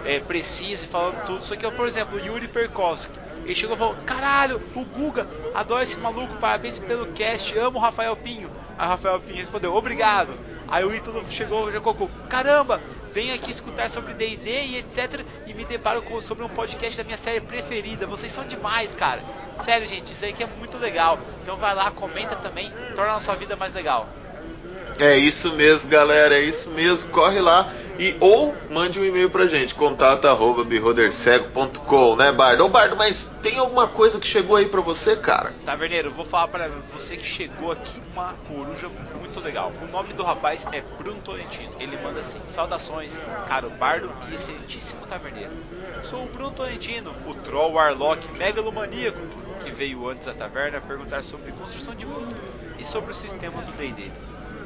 é, 0.05 0.19
preciso 0.19 0.85
e 0.85 0.87
falando 0.87 1.25
tudo. 1.25 1.43
Só 1.43 1.55
que, 1.55 1.69
por 1.71 1.87
exemplo, 1.87 2.19
Yuri 2.19 2.47
Perkowski. 2.47 3.17
Ele 3.43 3.55
chegou 3.55 3.75
e 3.75 3.79
falou: 3.79 3.95
Caralho, 4.05 4.61
o 4.75 4.85
Guga, 4.85 5.27
adoro 5.55 5.81
esse 5.81 5.99
maluco, 5.99 6.35
parabéns 6.35 6.77
pelo 6.77 7.07
cast, 7.07 7.57
amo 7.57 7.79
o 7.79 7.81
Rafael 7.81 8.15
Pinho. 8.15 8.51
Aí 8.77 8.85
o 8.85 8.89
Rafael 8.89 9.19
Pinho 9.19 9.39
respondeu: 9.39 9.73
Obrigado. 9.73 10.37
Aí 10.67 10.85
o 10.85 10.93
Ítalo 10.93 11.25
chegou 11.31 11.69
e 11.69 11.73
já 11.73 11.81
colocou: 11.81 12.07
Caramba, 12.29 12.79
venho 13.15 13.33
aqui 13.33 13.49
escutar 13.49 13.89
sobre 13.89 14.13
DD 14.13 14.51
e 14.51 14.77
etc. 14.77 15.25
E 15.47 15.55
me 15.55 15.65
deparo 15.65 16.03
com, 16.03 16.21
sobre 16.21 16.43
um 16.43 16.49
podcast 16.49 16.95
da 16.95 17.03
minha 17.03 17.17
série 17.17 17.41
preferida. 17.41 18.05
Vocês 18.05 18.31
são 18.31 18.45
demais, 18.45 18.93
cara. 18.93 19.23
Sério, 19.65 19.87
gente, 19.87 20.13
isso 20.13 20.23
aí 20.23 20.33
que 20.33 20.43
é 20.43 20.47
muito 20.47 20.77
legal. 20.77 21.17
Então 21.41 21.57
vai 21.57 21.73
lá, 21.73 21.89
comenta 21.89 22.35
também, 22.35 22.71
torna 22.95 23.15
a 23.15 23.19
sua 23.19 23.33
vida 23.33 23.55
mais 23.55 23.73
legal. 23.73 24.07
É 24.99 25.15
isso 25.15 25.53
mesmo, 25.53 25.89
galera, 25.91 26.35
é 26.35 26.41
isso 26.41 26.71
mesmo. 26.71 27.11
Corre 27.11 27.39
lá 27.39 27.71
E 27.99 28.15
ou 28.19 28.55
mande 28.69 28.99
um 28.99 29.05
e-mail 29.05 29.29
pra 29.29 29.45
gente, 29.47 29.73
contato 29.73 30.25
arroba 30.25 30.63
beholdercego.com, 30.63 32.15
né, 32.15 32.31
Bardo? 32.31 32.65
Ô 32.65 32.69
Bardo, 32.69 32.95
mas 32.95 33.31
tem 33.41 33.57
alguma 33.57 33.87
coisa 33.87 34.19
que 34.19 34.27
chegou 34.27 34.55
aí 34.55 34.67
pra 34.67 34.81
você, 34.81 35.15
cara? 35.15 35.53
Taverneiro, 35.65 36.11
vou 36.11 36.25
falar 36.25 36.47
para 36.47 36.69
você 36.93 37.17
que 37.17 37.25
chegou 37.25 37.71
aqui 37.71 38.01
uma 38.13 38.33
coruja 38.47 38.87
muito 39.19 39.39
legal. 39.39 39.71
O 39.81 39.87
nome 39.91 40.13
do 40.13 40.23
rapaz 40.23 40.65
é 40.71 40.81
Bruno 40.81 41.19
Tolentino. 41.21 41.73
Ele 41.79 41.97
manda 41.97 42.19
assim: 42.19 42.39
Saudações, 42.47 43.19
caro 43.47 43.69
bardo 43.71 44.11
e 44.29 44.35
excelentíssimo 44.35 45.05
taverneiro. 45.07 45.51
Sou 46.03 46.23
o 46.23 46.27
Bruno 46.27 46.51
Tolentino, 46.51 47.15
o 47.25 47.33
troll 47.33 47.73
warlock 47.73 48.27
megalomaníaco 48.37 49.19
que 49.63 49.71
veio 49.71 50.07
antes 50.07 50.27
da 50.27 50.33
taverna 50.33 50.79
perguntar 50.79 51.23
sobre 51.23 51.51
construção 51.51 51.95
de 51.95 52.05
mundo 52.05 52.35
e 52.77 52.85
sobre 52.85 53.11
o 53.11 53.15
sistema 53.15 53.61
do 53.63 53.71
D&D. 53.71 54.11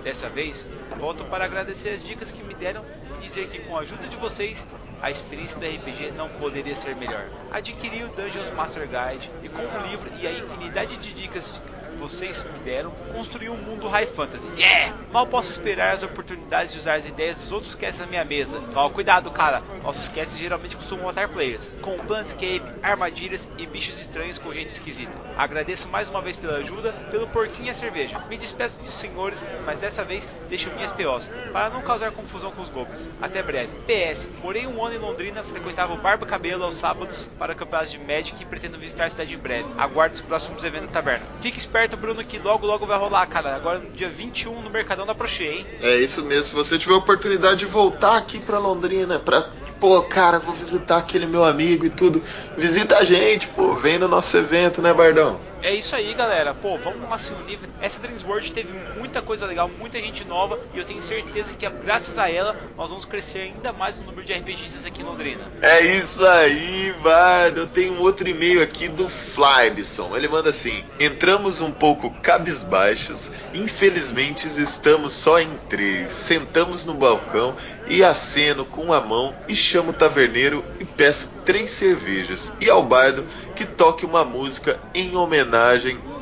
Dessa 0.03 0.29
vez, 0.29 0.65
volto 0.97 1.23
para 1.25 1.45
agradecer 1.45 1.89
as 1.89 2.03
dicas 2.03 2.31
que 2.31 2.43
me 2.43 2.55
deram 2.55 2.83
e 3.19 3.23
dizer 3.23 3.47
que 3.47 3.59
com 3.59 3.77
a 3.77 3.81
ajuda 3.81 4.07
de 4.07 4.15
vocês, 4.17 4.67
a 5.01 5.11
experiência 5.11 5.59
do 5.59 5.65
RPG 5.65 6.11
não 6.11 6.27
poderia 6.29 6.75
ser 6.75 6.95
melhor. 6.95 7.27
Adquiri 7.51 8.03
o 8.03 8.09
Dungeons 8.09 8.49
Master 8.51 8.87
Guide 8.87 9.29
e 9.43 9.49
com 9.49 9.61
o 9.61 9.87
livro 9.87 10.09
e 10.19 10.27
a 10.27 10.31
infinidade 10.31 10.97
de 10.97 11.13
dicas 11.13 11.61
vocês 12.01 12.43
me 12.51 12.59
deram, 12.65 12.89
construí 13.13 13.47
um 13.47 13.55
mundo 13.55 13.87
high 13.87 14.07
fantasy. 14.07 14.49
Yeah! 14.57 14.97
Mal 15.11 15.27
posso 15.27 15.51
esperar 15.51 15.93
as 15.93 16.01
oportunidades 16.01 16.73
de 16.73 16.79
usar 16.79 16.95
as 16.95 17.07
ideias 17.07 17.37
dos 17.37 17.51
outros 17.51 17.75
casts 17.75 17.99
na 17.99 18.07
minha 18.07 18.25
mesa. 18.25 18.59
Toma 18.73 18.89
cuidado, 18.89 19.29
cara. 19.29 19.61
Nossos 19.83 20.09
casts 20.09 20.35
geralmente 20.35 20.75
costumam 20.75 21.05
matar 21.05 21.29
players, 21.29 21.71
com 21.79 21.95
Planscape, 21.99 22.63
armadilhas 22.81 23.47
e 23.55 23.67
bichos 23.67 24.01
estranhos 24.01 24.39
com 24.39 24.51
gente 24.51 24.69
esquisita. 24.69 25.11
Agradeço 25.37 25.87
mais 25.89 26.09
uma 26.09 26.21
vez 26.21 26.35
pela 26.35 26.57
ajuda, 26.57 26.91
pelo 27.11 27.27
porquinho 27.27 27.67
e 27.67 27.69
a 27.69 27.75
cerveja. 27.75 28.19
Me 28.27 28.37
despeço 28.37 28.81
dos 28.81 28.93
senhores, 28.93 29.45
mas 29.63 29.79
dessa 29.79 30.03
vez 30.03 30.27
deixo 30.49 30.71
minhas 30.71 30.91
POs, 30.91 31.29
para 31.53 31.69
não 31.69 31.83
causar 31.83 32.11
confusão 32.11 32.51
com 32.51 32.63
os 32.63 32.69
goblins. 32.69 33.07
Até 33.21 33.43
breve. 33.43 33.71
PS, 33.85 34.27
morei 34.41 34.65
um 34.65 34.83
ano 34.83 34.95
em 34.95 34.99
Londrina, 34.99 35.43
frequentava 35.43 35.93
o 35.93 35.97
Barba 35.97 36.25
Cabelo 36.25 36.63
aos 36.63 36.75
sábados 36.75 37.29
para 37.37 37.53
campeonatos 37.53 37.91
de 37.91 37.99
Magic 37.99 38.41
e 38.41 38.45
pretendo 38.45 38.79
visitar 38.79 39.05
a 39.05 39.09
cidade 39.09 39.35
em 39.35 39.37
breve. 39.37 39.67
Aguardo 39.77 40.15
os 40.15 40.21
próximos 40.21 40.63
eventos 40.63 40.87
da 40.87 40.93
taberna. 40.93 41.25
Fique 41.41 41.59
esperto, 41.59 41.90
Bruno, 41.97 42.23
que 42.23 42.39
logo 42.39 42.65
logo 42.65 42.85
vai 42.85 42.97
rolar, 42.97 43.25
cara. 43.27 43.55
Agora 43.55 43.79
no 43.79 43.89
dia 43.91 44.09
21 44.09 44.61
no 44.61 44.69
Mercadão 44.69 45.05
da 45.05 45.15
Prochê, 45.15 45.45
hein? 45.45 45.67
É 45.81 45.95
isso 45.97 46.23
mesmo, 46.23 46.43
se 46.43 46.53
você 46.55 46.77
tiver 46.77 46.93
a 46.93 46.97
oportunidade 46.97 47.59
de 47.59 47.65
voltar 47.65 48.17
aqui 48.17 48.39
pra 48.39 48.59
Londrina, 48.59 49.19
pra. 49.19 49.41
Pô, 49.79 50.01
cara, 50.03 50.37
vou 50.37 50.53
visitar 50.53 50.97
aquele 50.97 51.25
meu 51.25 51.43
amigo 51.43 51.85
e 51.85 51.89
tudo. 51.89 52.21
Visita 52.55 52.97
a 52.99 53.03
gente, 53.03 53.47
pô, 53.47 53.75
vem 53.75 53.97
no 53.97 54.07
nosso 54.07 54.37
evento, 54.37 54.79
né, 54.79 54.93
Bardão? 54.93 55.39
É 55.63 55.73
isso 55.75 55.95
aí, 55.95 56.11
galera. 56.15 56.55
Pô, 56.55 56.75
vamos 56.77 57.07
lá 57.07 57.19
se 57.19 57.31
unir. 57.33 57.59
Essa 57.79 57.99
Dreams 57.99 58.25
World 58.25 58.51
teve 58.51 58.73
muita 58.97 59.21
coisa 59.21 59.45
legal, 59.45 59.69
muita 59.69 59.99
gente 59.99 60.25
nova 60.25 60.59
e 60.73 60.79
eu 60.79 60.85
tenho 60.85 61.01
certeza 61.01 61.53
que 61.53 61.69
graças 61.69 62.17
a 62.17 62.29
ela 62.29 62.55
nós 62.75 62.89
vamos 62.89 63.05
crescer 63.05 63.39
ainda 63.39 63.71
mais 63.71 63.99
o 63.99 64.01
número 64.01 64.23
de 64.23 64.33
RPGistas 64.33 64.85
aqui 64.85 65.01
em 65.01 65.05
Londrina. 65.05 65.41
É 65.61 65.81
isso 65.81 66.25
aí, 66.25 66.93
Bardo. 67.03 67.61
Eu 67.61 67.67
tenho 67.67 67.99
outro 67.99 68.27
e-mail 68.27 68.61
aqui 68.61 68.87
do 68.87 69.07
Flybson. 69.07 70.15
Ele 70.15 70.27
manda 70.27 70.49
assim: 70.49 70.83
Entramos 70.99 71.61
um 71.61 71.71
pouco 71.71 72.09
cabisbaixos. 72.21 73.31
Infelizmente 73.53 74.47
estamos 74.47 75.13
só 75.13 75.39
em 75.39 75.59
três. 75.69 76.11
Sentamos 76.11 76.85
no 76.85 76.95
balcão 76.95 77.55
e 77.87 78.03
aceno 78.03 78.65
com 78.65 78.93
a 78.93 79.01
mão 79.01 79.35
e 79.47 79.55
chamo 79.55 79.91
o 79.91 79.93
taverneiro 79.93 80.63
e 80.79 80.85
peço 80.85 81.39
três 81.45 81.69
cervejas. 81.69 82.51
E 82.59 82.69
ao 82.69 82.81
bardo 82.83 83.27
que 83.55 83.65
toque 83.65 84.05
uma 84.05 84.25
música 84.25 84.79
em 84.95 85.15
homenagem 85.15 85.50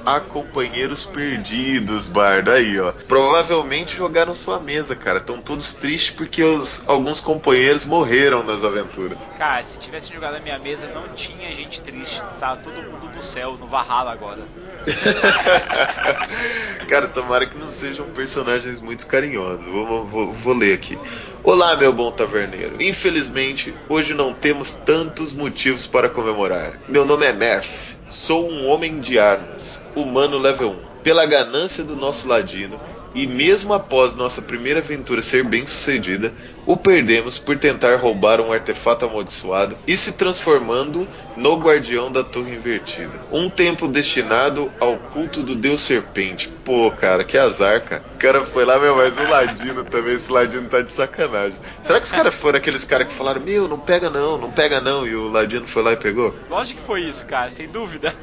a 0.05 0.19
companheiros 0.19 1.05
perdidos, 1.05 2.07
Bardo. 2.07 2.51
Aí, 2.51 2.79
ó. 2.79 2.91
Provavelmente 3.07 3.95
jogaram 3.95 4.35
sua 4.35 4.59
mesa, 4.59 4.95
cara. 4.95 5.19
Estão 5.19 5.41
todos 5.41 5.75
tristes 5.75 6.11
porque 6.11 6.43
os, 6.43 6.87
alguns 6.87 7.19
companheiros 7.19 7.85
morreram 7.85 8.43
nas 8.43 8.63
aventuras. 8.63 9.27
Cara, 9.37 9.63
se 9.63 9.77
tivesse 9.77 10.11
jogado 10.11 10.33
na 10.33 10.39
minha 10.39 10.59
mesa, 10.59 10.87
não 10.87 11.09
tinha 11.09 11.53
gente 11.55 11.81
triste. 11.81 12.21
Tá 12.39 12.55
todo 12.55 12.81
mundo 12.81 13.09
no 13.13 13.21
céu, 13.21 13.57
no 13.57 13.67
Valhalla 13.67 14.11
agora. 14.11 14.39
cara, 16.87 17.07
tomara 17.07 17.45
que 17.45 17.57
não 17.57 17.71
sejam 17.71 18.05
personagens 18.07 18.81
muito 18.81 19.05
carinhosos. 19.07 19.65
Vou, 19.65 20.05
vou, 20.05 20.31
vou 20.31 20.53
ler 20.53 20.73
aqui. 20.73 20.97
Olá, 21.43 21.75
meu 21.75 21.93
bom 21.93 22.11
taverneiro. 22.11 22.81
Infelizmente, 22.81 23.73
hoje 23.87 24.13
não 24.13 24.33
temos 24.33 24.71
tantos 24.71 25.33
motivos 25.33 25.87
para 25.87 26.09
comemorar. 26.09 26.79
Meu 26.87 27.05
nome 27.05 27.25
é 27.25 27.33
Murph. 27.33 27.88
Sou 28.09 28.49
um 28.49 28.67
homem 28.67 28.99
de 28.99 29.19
armas, 29.19 29.79
humano 29.95 30.39
level 30.39 30.71
1. 30.71 31.01
Pela 31.03 31.27
ganância 31.27 31.83
do 31.83 31.95
nosso 31.95 32.27
ladino, 32.27 32.81
e 33.13 33.25
mesmo 33.27 33.73
após 33.73 34.15
nossa 34.15 34.41
primeira 34.41 34.79
aventura 34.79 35.21
ser 35.21 35.43
bem 35.43 35.65
sucedida, 35.65 36.33
o 36.65 36.77
perdemos 36.77 37.39
por 37.39 37.57
tentar 37.57 37.95
roubar 37.95 38.39
um 38.39 38.53
artefato 38.53 39.05
amaldiçoado 39.05 39.75
e 39.87 39.97
se 39.97 40.11
transformando 40.11 41.07
no 41.35 41.55
guardião 41.57 42.11
da 42.11 42.23
torre 42.23 42.53
invertida. 42.53 43.19
Um 43.31 43.49
tempo 43.49 43.87
destinado 43.87 44.71
ao 44.79 44.97
culto 44.97 45.41
do 45.41 45.55
deus 45.55 45.81
serpente. 45.81 46.47
Pô, 46.63 46.91
cara, 46.91 47.23
que 47.23 47.37
azar, 47.37 47.83
cara. 47.83 48.03
O 48.13 48.17
cara 48.19 48.45
foi 48.45 48.65
lá, 48.65 48.77
meu, 48.77 48.95
mas 48.95 49.17
o 49.17 49.23
ladino 49.27 49.83
também, 49.83 50.13
esse 50.13 50.31
ladino 50.31 50.67
tá 50.67 50.81
de 50.81 50.91
sacanagem. 50.91 51.57
Será 51.81 51.99
que 51.99 52.05
os 52.05 52.11
caras 52.11 52.35
foram 52.35 52.57
aqueles 52.57 52.85
caras 52.85 53.07
que 53.07 53.13
falaram, 53.13 53.41
meu, 53.41 53.67
não 53.67 53.79
pega 53.79 54.09
não, 54.09 54.37
não 54.37 54.51
pega 54.51 54.79
não, 54.79 55.07
e 55.07 55.15
o 55.15 55.29
ladino 55.29 55.65
foi 55.65 55.81
lá 55.81 55.93
e 55.93 55.97
pegou? 55.97 56.35
Lógico 56.49 56.79
que 56.79 56.85
foi 56.85 57.01
isso, 57.01 57.25
cara, 57.25 57.49
sem 57.55 57.67
dúvida. 57.67 58.13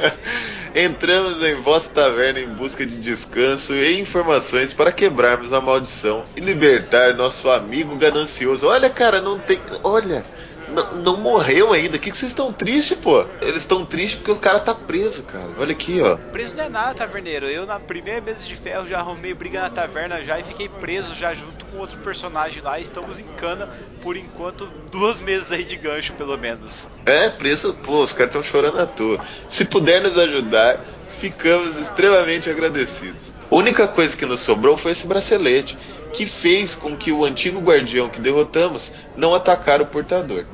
Entramos 0.74 1.42
em 1.42 1.54
vossa 1.56 1.90
taverna 1.90 2.40
em 2.40 2.48
busca 2.48 2.86
de 2.86 2.96
descanso 2.96 3.74
e 3.74 4.05
informações 4.06 4.72
para 4.72 4.92
quebrarmos 4.92 5.52
a 5.52 5.60
maldição 5.60 6.24
e 6.36 6.40
libertar 6.40 7.14
nosso 7.14 7.50
amigo 7.50 7.96
ganancioso. 7.96 8.66
Olha, 8.66 8.88
cara, 8.88 9.20
não 9.20 9.38
tem. 9.38 9.58
Olha, 9.82 10.24
não, 10.68 10.92
não 10.96 11.16
morreu 11.18 11.72
ainda. 11.72 11.96
O 11.96 12.00
que, 12.00 12.10
que 12.10 12.16
vocês 12.16 12.30
estão 12.30 12.52
tristes, 12.52 12.98
pô? 12.98 13.24
Eles 13.40 13.58
estão 13.58 13.84
tristes 13.84 14.16
porque 14.16 14.32
o 14.32 14.36
cara 14.36 14.58
tá 14.60 14.74
preso, 14.74 15.22
cara. 15.22 15.50
Olha 15.58 15.72
aqui, 15.72 16.00
ó. 16.00 16.16
Preso 16.16 16.56
não 16.56 16.64
é 16.64 16.68
nada, 16.68 16.94
taverneiro. 16.94 17.46
Eu, 17.46 17.66
na 17.66 17.78
primeira 17.78 18.20
mesa 18.20 18.44
de 18.44 18.56
ferro, 18.56 18.86
já 18.86 18.98
arrumei 18.98 19.34
briga 19.34 19.62
na 19.62 19.70
taverna 19.70 20.22
já 20.22 20.38
e 20.38 20.44
fiquei 20.44 20.68
preso 20.68 21.14
já 21.14 21.34
junto 21.34 21.64
com 21.66 21.78
outro 21.78 21.98
personagem 21.98 22.62
lá. 22.62 22.78
Estamos 22.80 23.18
em 23.18 23.26
cana, 23.36 23.68
por 24.02 24.16
enquanto, 24.16 24.68
duas 24.90 25.20
mesas 25.20 25.52
aí 25.52 25.64
de 25.64 25.76
gancho, 25.76 26.12
pelo 26.14 26.36
menos. 26.36 26.88
É, 27.04 27.28
preso, 27.30 27.74
pô, 27.74 28.02
os 28.02 28.12
caras 28.12 28.34
estão 28.34 28.42
chorando 28.42 28.80
à 28.80 28.86
toa. 28.86 29.20
Se 29.48 29.64
puder 29.64 30.02
nos 30.02 30.18
ajudar, 30.18 30.80
ficamos 31.20 31.76
extremamente 31.76 32.50
agradecidos. 32.50 33.34
A 33.50 33.54
única 33.54 33.88
coisa 33.88 34.16
que 34.16 34.26
nos 34.26 34.40
sobrou 34.40 34.76
foi 34.76 34.92
esse 34.92 35.06
bracelete, 35.06 35.78
que 36.12 36.26
fez 36.26 36.74
com 36.74 36.96
que 36.96 37.12
o 37.12 37.24
antigo 37.24 37.60
guardião 37.60 38.08
que 38.08 38.20
derrotamos 38.20 38.92
não 39.16 39.34
atacara 39.34 39.82
o 39.82 39.86
portador. 39.86 40.44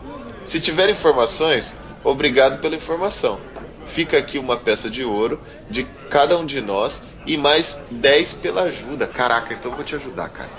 Se 0.45 0.61
tiver 0.61 0.89
informações, 0.91 1.75
obrigado 2.03 2.61
pela 2.61 2.77
informação. 2.77 3.41
Fica 3.87 4.17
aqui 4.17 4.39
uma 4.39 4.57
peça 4.57 4.89
de 4.89 5.05
ouro 5.05 5.41
de 5.69 5.85
cada 6.09 6.39
um 6.39 6.47
de 6.47 6.61
nós 6.61 7.03
e 7.27 7.37
mais 7.37 7.81
10 7.91 8.35
pela 8.35 8.63
ajuda. 8.63 9.07
Caraca, 9.07 9.53
então 9.55 9.71
eu 9.71 9.77
vou 9.77 9.85
te 9.85 9.95
ajudar, 9.97 10.29
cara. 10.29 10.51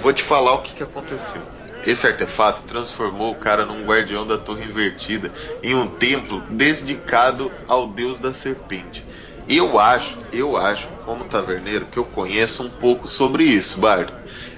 Vou 0.00 0.12
te 0.12 0.22
falar 0.22 0.54
o 0.54 0.62
que, 0.62 0.74
que 0.74 0.82
aconteceu. 0.82 1.42
Esse 1.86 2.06
artefato 2.06 2.62
transformou 2.62 3.30
o 3.30 3.36
cara 3.36 3.64
num 3.64 3.84
guardião 3.84 4.26
da 4.26 4.36
torre 4.36 4.64
invertida 4.64 5.32
em 5.62 5.74
um 5.74 5.86
templo 5.86 6.40
dedicado 6.50 7.52
ao 7.68 7.86
deus 7.86 8.20
da 8.20 8.32
serpente. 8.32 9.05
Eu 9.48 9.78
acho, 9.78 10.18
eu 10.32 10.56
acho, 10.56 10.88
como 11.04 11.24
taverneiro, 11.24 11.86
que 11.86 11.98
eu 11.98 12.04
conheço 12.04 12.64
um 12.64 12.70
pouco 12.70 13.06
sobre 13.06 13.44
isso, 13.44 13.78
Bardo. 13.78 14.12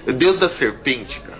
Deus 0.05 0.37
da 0.37 0.49
serpente, 0.49 1.19
cara, 1.21 1.39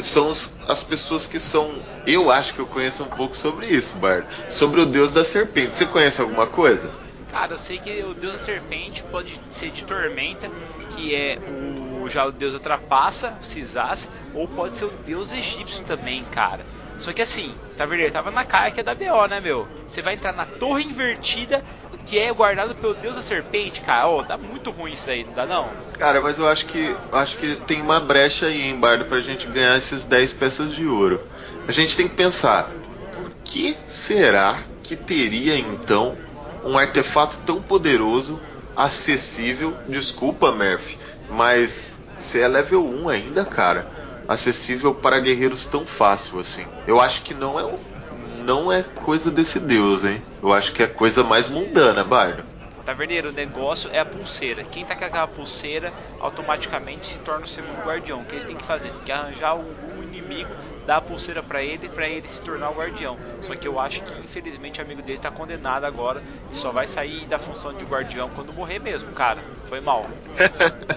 são 0.00 0.30
as 0.30 0.84
pessoas 0.84 1.26
que 1.26 1.40
são. 1.40 1.82
Eu 2.06 2.30
acho 2.30 2.54
que 2.54 2.60
eu 2.60 2.66
conheço 2.66 3.02
um 3.02 3.08
pouco 3.08 3.36
sobre 3.36 3.66
isso, 3.66 3.96
Bardo. 3.96 4.26
Sobre 4.48 4.80
o 4.80 4.86
deus 4.86 5.12
da 5.12 5.24
serpente. 5.24 5.74
Você 5.74 5.86
conhece 5.86 6.20
alguma 6.20 6.46
coisa? 6.46 6.92
Cara, 7.30 7.54
eu 7.54 7.58
sei 7.58 7.78
que 7.78 8.02
o 8.04 8.14
deus 8.14 8.34
da 8.34 8.38
serpente 8.38 9.02
pode 9.10 9.40
ser 9.50 9.70
de 9.70 9.82
tormenta, 9.82 10.48
que 10.94 11.14
é 11.14 11.38
o 11.48 12.08
já 12.08 12.24
o 12.26 12.32
deus 12.32 12.52
da 12.52 12.58
trapaça, 12.58 13.36
o 13.40 13.44
Cisás, 13.44 14.08
ou 14.32 14.46
pode 14.46 14.76
ser 14.76 14.84
o 14.84 14.92
deus 15.04 15.32
egípcio 15.32 15.82
também, 15.84 16.22
cara. 16.24 16.64
Só 16.98 17.12
que 17.12 17.22
assim, 17.22 17.54
taverneiro, 17.76 18.12
tava 18.12 18.30
na 18.30 18.44
cara 18.44 18.70
que 18.70 18.78
é 18.78 18.82
da 18.82 18.94
BO, 18.94 19.26
né, 19.26 19.40
meu? 19.40 19.66
Você 19.86 20.00
vai 20.00 20.14
entrar 20.14 20.32
na 20.32 20.46
torre 20.46 20.84
invertida, 20.84 21.64
que 22.06 22.18
é 22.18 22.32
guardado 22.32 22.74
pelo 22.74 22.94
deus 22.94 23.16
da 23.16 23.22
serpente, 23.22 23.80
cara. 23.80 24.08
Ó, 24.08 24.20
oh, 24.20 24.22
dá 24.22 24.36
muito 24.36 24.70
ruim 24.70 24.92
isso 24.92 25.10
aí, 25.10 25.24
não 25.24 25.32
dá 25.32 25.46
não? 25.46 25.70
Cara, 25.98 26.20
mas 26.20 26.38
eu 26.38 26.48
acho 26.48 26.66
que 26.66 26.94
acho 27.12 27.36
que 27.36 27.56
tem 27.56 27.80
uma 27.80 28.00
brecha 28.00 28.46
aí 28.46 28.68
em 28.68 28.78
Bardo 28.78 29.04
pra 29.06 29.20
gente 29.20 29.46
ganhar 29.46 29.76
esses 29.76 30.04
10 30.04 30.32
peças 30.34 30.74
de 30.74 30.86
ouro. 30.86 31.20
A 31.66 31.72
gente 31.72 31.96
tem 31.96 32.08
que 32.08 32.14
pensar, 32.14 32.70
por 33.12 33.30
que 33.44 33.76
será 33.86 34.58
que 34.82 34.96
teria 34.96 35.56
então 35.56 36.16
um 36.64 36.78
artefato 36.78 37.38
tão 37.44 37.60
poderoso, 37.60 38.40
acessível, 38.76 39.76
desculpa, 39.88 40.52
Murphy, 40.52 40.98
mas 41.30 42.00
você 42.16 42.40
é 42.40 42.48
level 42.48 42.86
1 42.86 43.08
ainda, 43.08 43.44
cara, 43.44 43.88
acessível 44.28 44.94
para 44.94 45.20
guerreiros 45.20 45.66
tão 45.66 45.86
fácil 45.86 46.40
assim. 46.40 46.64
Eu 46.86 47.00
acho 47.00 47.22
que 47.22 47.34
não 47.34 47.58
é 47.58 47.64
um 47.64 47.78
não 48.44 48.70
é 48.70 48.82
coisa 48.82 49.30
desse 49.30 49.58
deus, 49.58 50.04
hein? 50.04 50.22
Eu 50.42 50.52
acho 50.52 50.72
que 50.72 50.82
é 50.82 50.86
coisa 50.86 51.24
mais 51.24 51.48
mundana, 51.48 52.04
Bardo. 52.04 52.44
Taverneiro, 52.84 53.30
o 53.30 53.32
negócio 53.32 53.88
é 53.90 53.98
a 53.98 54.04
pulseira. 54.04 54.62
Quem 54.62 54.84
tá 54.84 54.94
com 54.94 55.06
aquela 55.06 55.26
pulseira 55.26 55.90
automaticamente 56.20 57.06
se 57.06 57.18
torna 57.20 57.46
o 57.46 57.48
segundo 57.48 57.82
guardião. 57.82 58.20
O 58.20 58.24
que 58.26 58.34
eles 58.34 58.44
têm 58.44 58.56
que 58.56 58.64
fazer? 58.64 58.90
Tem 58.90 59.04
que 59.06 59.12
arranjar 59.12 59.54
um, 59.54 59.74
um 59.96 60.02
inimigo, 60.02 60.50
dar 60.86 60.96
a 60.98 61.00
pulseira 61.00 61.42
para 61.42 61.62
ele, 61.62 61.88
para 61.88 62.08
ele 62.08 62.28
se 62.28 62.42
tornar 62.42 62.70
o 62.70 62.74
guardião. 62.74 63.16
Só 63.42 63.54
que 63.54 63.66
eu 63.66 63.78
acho 63.78 64.02
que 64.02 64.12
infelizmente 64.24 64.80
o 64.80 64.84
amigo 64.84 65.02
dele 65.02 65.18
está 65.18 65.30
condenado 65.30 65.84
agora 65.84 66.22
e 66.50 66.56
só 66.56 66.70
vai 66.72 66.86
sair 66.86 67.26
da 67.26 67.38
função 67.38 67.72
de 67.72 67.84
guardião 67.84 68.30
quando 68.30 68.52
morrer 68.52 68.78
mesmo, 68.78 69.10
cara. 69.12 69.42
Foi 69.68 69.80
mal. 69.80 70.08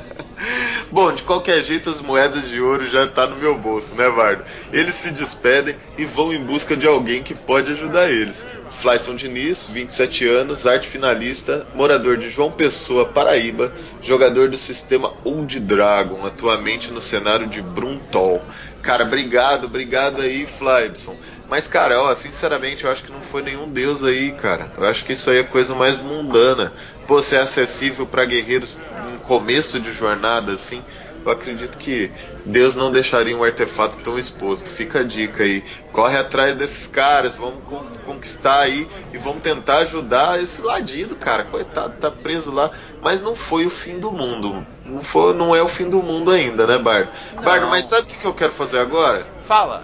Bom, 0.92 1.12
de 1.12 1.24
qualquer 1.24 1.62
jeito, 1.64 1.90
as 1.90 2.00
moedas 2.00 2.48
de 2.48 2.62
ouro 2.62 2.88
já 2.88 3.08
tá 3.08 3.28
no 3.28 3.36
meu 3.38 3.58
bolso, 3.58 3.96
né, 3.96 4.10
Vardo? 4.10 4.44
Eles 4.72 4.96
se 4.96 5.12
despedem 5.12 5.76
e 5.98 6.06
vão 6.06 6.32
em 6.32 6.44
busca 6.44 6.78
de 6.78 6.88
alguém 6.88 7.24
que 7.24 7.36
pode 7.36 7.72
ajudar 7.72 8.10
eles. 8.10 8.46
Flyson 8.80 9.16
Diniz, 9.16 9.66
27 9.66 10.28
anos, 10.28 10.68
arte 10.68 10.88
finalista, 10.88 11.66
morador 11.74 12.16
de 12.16 12.30
João 12.30 12.52
Pessoa, 12.52 13.08
Paraíba, 13.08 13.74
jogador 14.04 14.50
do 14.50 14.58
sistema 14.58 15.14
Old 15.24 15.60
Dragon, 15.60 16.24
atualmente 16.26 16.92
no 16.92 17.02
cenário 17.02 17.48
de 17.48 17.60
Bruntol. 17.60 18.42
Cara, 18.84 19.04
obrigado, 19.04 19.66
obrigado 19.66 20.22
aí, 20.22 20.46
Flydson. 20.46 21.18
Mas, 21.50 21.68
cara, 21.68 22.00
ó, 22.00 22.14
sinceramente, 22.14 22.84
eu 22.84 22.92
acho 22.92 23.04
que 23.04 23.12
não 23.12 23.22
foi 23.22 23.42
nenhum 23.42 23.68
deus 23.68 24.04
aí, 24.04 24.32
cara. 24.34 24.72
Eu 24.78 24.86
acho 24.86 25.04
que 25.06 25.14
isso 25.14 25.30
aí 25.30 25.40
é 25.40 25.44
coisa 25.44 25.74
mais 25.74 25.98
mundana. 25.98 26.72
Pô, 27.08 27.22
ser 27.22 27.38
acessível 27.38 28.06
para 28.06 28.26
guerreiros 28.26 28.80
em 29.14 29.18
começo 29.20 29.80
de 29.80 29.92
jornada, 29.92 30.52
assim 30.54 30.84
eu 31.26 31.32
acredito 31.32 31.78
que 31.78 32.12
Deus 32.46 32.76
não 32.76 32.92
deixaria 32.92 33.36
um 33.36 33.44
artefato 33.44 33.98
tão 33.98 34.18
exposto. 34.18 34.70
Fica 34.70 35.00
a 35.00 35.04
dica 35.04 35.44
aí. 35.44 35.64
Corre 35.92 36.18
atrás 36.18 36.56
desses 36.56 36.88
caras, 36.88 37.36
vamos 37.36 37.62
conquistar 38.06 38.62
aí 38.62 38.88
e 39.14 39.18
vamos 39.18 39.42
tentar 39.42 39.80
ajudar 39.80 40.42
esse 40.42 40.62
ladino, 40.62 41.16
cara. 41.16 41.44
Coitado, 41.44 41.96
tá 42.00 42.10
preso 42.10 42.52
lá. 42.52 42.72
Mas 43.02 43.22
não 43.22 43.36
foi 43.36 43.66
o 43.66 43.70
fim 43.70 44.00
do 44.00 44.12
mundo. 44.12 44.66
Não, 44.86 45.04
foi, 45.04 45.34
não 45.34 45.56
é 45.56 45.62
o 45.62 45.68
fim 45.68 45.90
do 45.90 46.02
mundo 46.02 46.32
ainda, 46.32 46.66
né, 46.66 46.78
Bardo? 46.78 47.12
Não. 47.36 47.44
Bardo, 47.44 47.68
mas 47.68 47.86
sabe 47.86 48.04
o 48.04 48.06
que 48.06 48.26
eu 48.26 48.34
quero 48.34 48.54
fazer 48.54 48.80
agora? 48.80 49.28
Fala. 49.46 49.84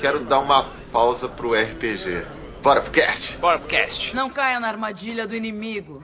Quero 0.00 0.20
dar 0.20 0.40
uma 0.40 0.66
pausa 0.90 1.28
pro 1.28 1.54
RPG. 1.54 2.26
Bora 2.62 2.80
pro 2.80 2.90
cast! 2.90 3.36
Bora 3.38 3.58
pro 3.58 3.68
cast! 3.68 4.16
Não 4.16 4.30
caia 4.30 4.58
na 4.58 4.68
armadilha 4.68 5.26
do 5.26 5.36
inimigo. 5.36 6.02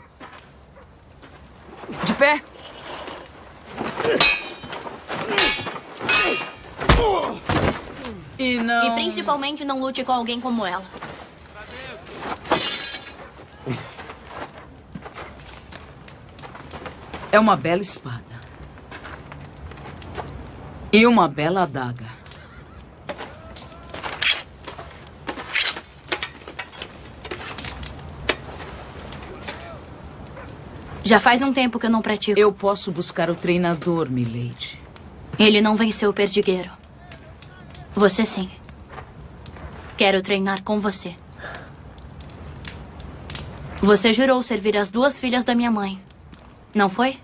De 2.04 2.12
pé! 2.14 2.42
E 8.38 8.58
não. 8.58 8.86
E 8.86 8.90
principalmente 8.92 9.64
não 9.64 9.80
lute 9.80 10.02
com 10.02 10.12
alguém 10.12 10.40
como 10.40 10.64
ela. 10.64 10.84
É 17.32 17.38
uma 17.38 17.56
bela 17.56 17.80
espada. 17.80 18.40
E 20.92 21.06
uma 21.06 21.28
bela 21.28 21.62
adaga. 21.62 22.06
Já 31.04 31.20
faz 31.20 31.42
um 31.42 31.52
tempo 31.52 31.78
que 31.78 31.86
eu 31.86 31.90
não 31.90 32.02
pratico. 32.02 32.38
Eu 32.38 32.52
posso 32.52 32.90
buscar 32.90 33.30
o 33.30 33.34
treinador, 33.34 34.10
Milady. 34.10 34.78
Ele 35.38 35.60
não 35.60 35.76
venceu 35.76 36.10
o 36.10 36.14
perdigueiro. 36.14 36.70
Você 37.94 38.24
sim. 38.24 38.50
Quero 39.96 40.22
treinar 40.22 40.62
com 40.62 40.80
você. 40.80 41.14
Você 43.80 44.12
jurou 44.12 44.42
servir 44.42 44.76
as 44.76 44.90
duas 44.90 45.18
filhas 45.18 45.44
da 45.44 45.54
minha 45.54 45.70
mãe. 45.70 46.00
Não 46.74 46.88
foi? 46.88 47.18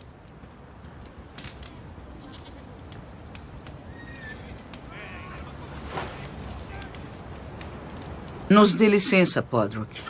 Nos 8.49 8.75
dê 8.75 8.89
licença, 8.89 9.43
Podrick. 9.43 10.01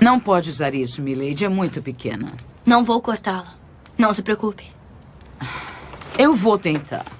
Não 0.00 0.18
pode 0.18 0.50
usar 0.50 0.74
isso, 0.74 1.02
Milady. 1.02 1.44
É 1.44 1.48
muito 1.48 1.82
pequena. 1.82 2.32
Não 2.64 2.82
vou 2.84 3.00
cortá-la. 3.02 3.57
Não 3.98 4.14
se 4.14 4.22
preocupe. 4.22 4.64
Eu 6.16 6.32
vou 6.32 6.56
tentar. 6.56 7.17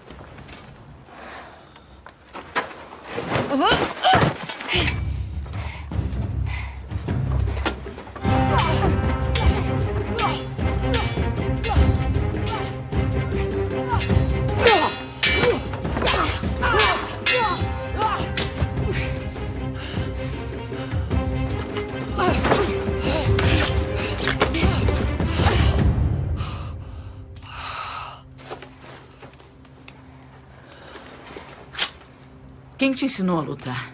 Te 32.98 33.04
ensinou 33.04 33.38
a 33.38 33.42
lutar? 33.42 33.92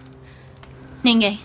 Ninguém. 1.03 1.41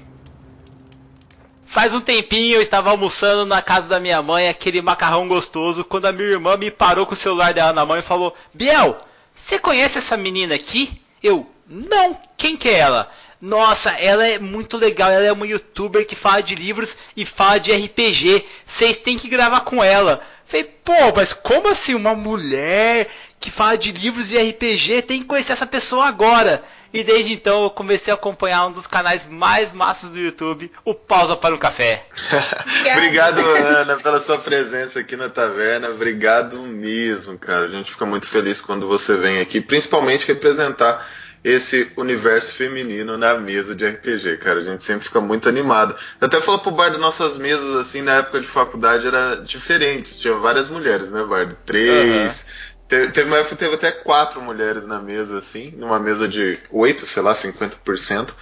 Faz 1.65 1.93
um 1.93 2.01
tempinho 2.01 2.55
eu 2.55 2.61
estava 2.61 2.89
almoçando 2.89 3.45
na 3.45 3.61
casa 3.61 3.87
da 3.87 3.99
minha 3.99 4.21
mãe, 4.21 4.47
aquele 4.47 4.81
macarrão 4.81 5.27
gostoso, 5.27 5.83
quando 5.83 6.05
a 6.05 6.11
minha 6.11 6.29
irmã 6.29 6.57
me 6.57 6.71
parou 6.71 7.05
com 7.05 7.13
o 7.13 7.17
celular 7.17 7.53
dela 7.53 7.73
na 7.73 7.85
mão 7.85 7.97
e 7.97 8.01
falou: 8.01 8.35
Biel, 8.53 8.97
você 9.35 9.59
conhece 9.59 9.97
essa 9.97 10.17
menina 10.17 10.55
aqui? 10.55 10.99
Eu, 11.21 11.47
não, 11.67 12.17
quem 12.35 12.57
que 12.57 12.69
é 12.69 12.79
ela? 12.79 13.11
Nossa, 13.41 13.91
ela 13.91 14.27
é 14.27 14.39
muito 14.39 14.77
legal, 14.77 15.11
ela 15.11 15.25
é 15.25 15.31
uma 15.31 15.47
youtuber 15.47 16.05
que 16.05 16.15
fala 16.15 16.41
de 16.41 16.55
livros 16.55 16.97
e 17.15 17.25
fala 17.25 17.59
de 17.59 17.71
RPG. 17.71 18.45
Vocês 18.65 18.97
têm 18.97 19.17
que 19.17 19.29
gravar 19.29 19.61
com 19.61 19.83
ela. 19.83 20.21
Falei, 20.45 20.63
pô, 20.63 20.93
mas 21.15 21.31
como 21.31 21.67
assim 21.67 21.93
uma 21.93 22.15
mulher 22.15 23.09
que 23.39 23.51
fala 23.51 23.77
de 23.77 23.91
livros 23.91 24.31
e 24.31 24.37
RPG 24.37 25.03
tem 25.03 25.19
que 25.19 25.25
conhecer 25.25 25.53
essa 25.53 25.67
pessoa 25.67 26.07
agora? 26.07 26.63
E 26.93 27.03
desde 27.03 27.33
então 27.33 27.63
eu 27.63 27.69
comecei 27.69 28.11
a 28.11 28.15
acompanhar 28.15 28.65
um 28.65 28.71
dos 28.71 28.87
canais 28.87 29.25
mais 29.25 29.71
massas 29.71 30.09
do 30.09 30.19
YouTube, 30.19 30.71
o 30.83 30.93
Pausa 30.93 31.35
para 31.35 31.53
um 31.53 31.57
Café. 31.57 32.05
Obrigado, 32.93 33.39
Ana, 33.39 33.97
pela 33.97 34.19
sua 34.19 34.37
presença 34.37 34.99
aqui 34.99 35.15
na 35.15 35.29
taverna. 35.29 35.89
Obrigado 35.89 36.57
mesmo, 36.61 37.37
cara. 37.37 37.65
A 37.65 37.69
gente 37.69 37.91
fica 37.91 38.05
muito 38.05 38.27
feliz 38.27 38.59
quando 38.59 38.87
você 38.87 39.15
vem 39.15 39.39
aqui, 39.39 39.61
principalmente 39.61 40.27
representar 40.27 41.07
esse 41.43 41.89
universo 41.95 42.51
feminino 42.51 43.17
na 43.17 43.35
mesa 43.35 43.73
de 43.73 43.87
RPG, 43.87 44.37
cara. 44.37 44.59
A 44.59 44.63
gente 44.63 44.83
sempre 44.83 45.05
fica 45.05 45.21
muito 45.21 45.47
animado. 45.47 45.95
Eu 46.19 46.27
até 46.27 46.41
falo 46.41 46.59
pro 46.59 46.71
Bardo, 46.71 46.97
nossas 46.97 47.37
mesas, 47.37 47.77
assim, 47.77 48.01
na 48.01 48.15
época 48.15 48.41
de 48.41 48.47
faculdade, 48.47 49.07
era 49.07 49.35
diferentes. 49.37 50.19
Tinha 50.19 50.33
várias 50.33 50.69
mulheres, 50.69 51.11
né, 51.11 51.23
Bardo? 51.23 51.55
Três. 51.65 52.41
Uhum 52.41 52.68
Teve, 52.89 53.11
teve 53.11 53.27
uma 53.29 53.43
teve 53.43 53.75
até 53.75 53.91
quatro 53.91 54.41
mulheres 54.41 54.83
na 54.87 54.99
mesa, 54.99 55.37
assim, 55.37 55.71
numa 55.77 55.99
mesa 55.99 56.27
de 56.27 56.57
oito, 56.71 57.05
sei 57.05 57.21
lá, 57.21 57.33
50%. 57.33 58.33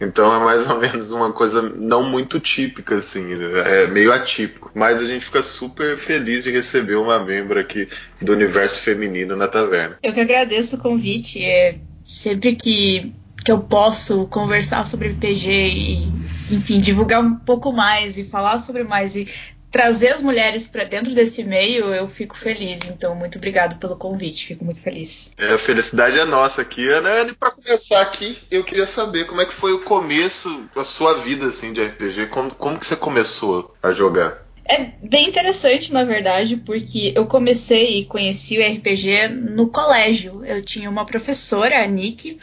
Então 0.00 0.34
é 0.34 0.40
mais 0.40 0.68
ou 0.68 0.80
menos 0.80 1.12
uma 1.12 1.32
coisa 1.32 1.62
não 1.62 2.02
muito 2.02 2.40
típica, 2.40 2.96
assim, 2.96 3.24
é 3.64 3.86
meio 3.86 4.12
atípico. 4.12 4.72
Mas 4.74 5.00
a 5.00 5.06
gente 5.06 5.24
fica 5.24 5.40
super 5.40 5.96
feliz 5.96 6.42
de 6.42 6.50
receber 6.50 6.96
uma 6.96 7.20
membro 7.20 7.60
aqui 7.60 7.88
do 8.20 8.32
universo 8.32 8.80
feminino 8.80 9.36
na 9.36 9.46
taverna. 9.46 9.96
Eu 10.02 10.12
que 10.12 10.20
agradeço 10.20 10.74
o 10.74 10.80
convite. 10.80 11.44
É, 11.44 11.76
sempre 12.04 12.56
que, 12.56 13.14
que 13.44 13.52
eu 13.52 13.60
posso 13.60 14.26
conversar 14.26 14.84
sobre 14.84 15.10
RPG 15.10 15.48
e, 15.48 16.12
enfim, 16.50 16.80
divulgar 16.80 17.22
um 17.22 17.36
pouco 17.36 17.72
mais 17.72 18.18
e 18.18 18.24
falar 18.24 18.58
sobre 18.58 18.82
mais 18.82 19.14
e 19.14 19.28
trazer 19.72 20.08
as 20.10 20.22
mulheres 20.22 20.68
para 20.68 20.84
dentro 20.84 21.14
desse 21.14 21.42
meio, 21.42 21.86
eu 21.94 22.06
fico 22.06 22.36
feliz. 22.36 22.80
Então, 22.90 23.16
muito 23.16 23.38
obrigado 23.38 23.78
pelo 23.78 23.96
convite, 23.96 24.46
fico 24.46 24.64
muito 24.64 24.80
feliz. 24.80 25.32
É, 25.38 25.54
a 25.54 25.58
felicidade 25.58 26.18
é 26.18 26.24
nossa 26.26 26.60
aqui, 26.60 26.86
Ana. 26.88 27.22
E 27.22 27.32
para 27.32 27.50
começar 27.50 28.02
aqui, 28.02 28.38
eu 28.50 28.62
queria 28.62 28.86
saber 28.86 29.24
como 29.24 29.40
é 29.40 29.46
que 29.46 29.54
foi 29.54 29.72
o 29.72 29.80
começo 29.80 30.68
da 30.76 30.84
sua 30.84 31.14
vida 31.14 31.46
assim 31.46 31.72
de 31.72 31.82
RPG, 31.82 32.26
como, 32.26 32.50
como 32.50 32.78
que 32.78 32.86
você 32.86 32.94
começou 32.94 33.74
a 33.82 33.92
jogar? 33.92 34.42
É 34.64 34.92
bem 35.02 35.28
interessante, 35.28 35.92
na 35.92 36.04
verdade, 36.04 36.56
porque 36.56 37.12
eu 37.16 37.26
comecei 37.26 38.00
e 38.00 38.04
conheci 38.04 38.58
o 38.58 38.62
RPG 38.62 39.28
no 39.28 39.68
colégio. 39.68 40.44
Eu 40.44 40.62
tinha 40.62 40.88
uma 40.88 41.04
professora, 41.04 41.82
a 41.82 41.86
Nick, 41.86 42.38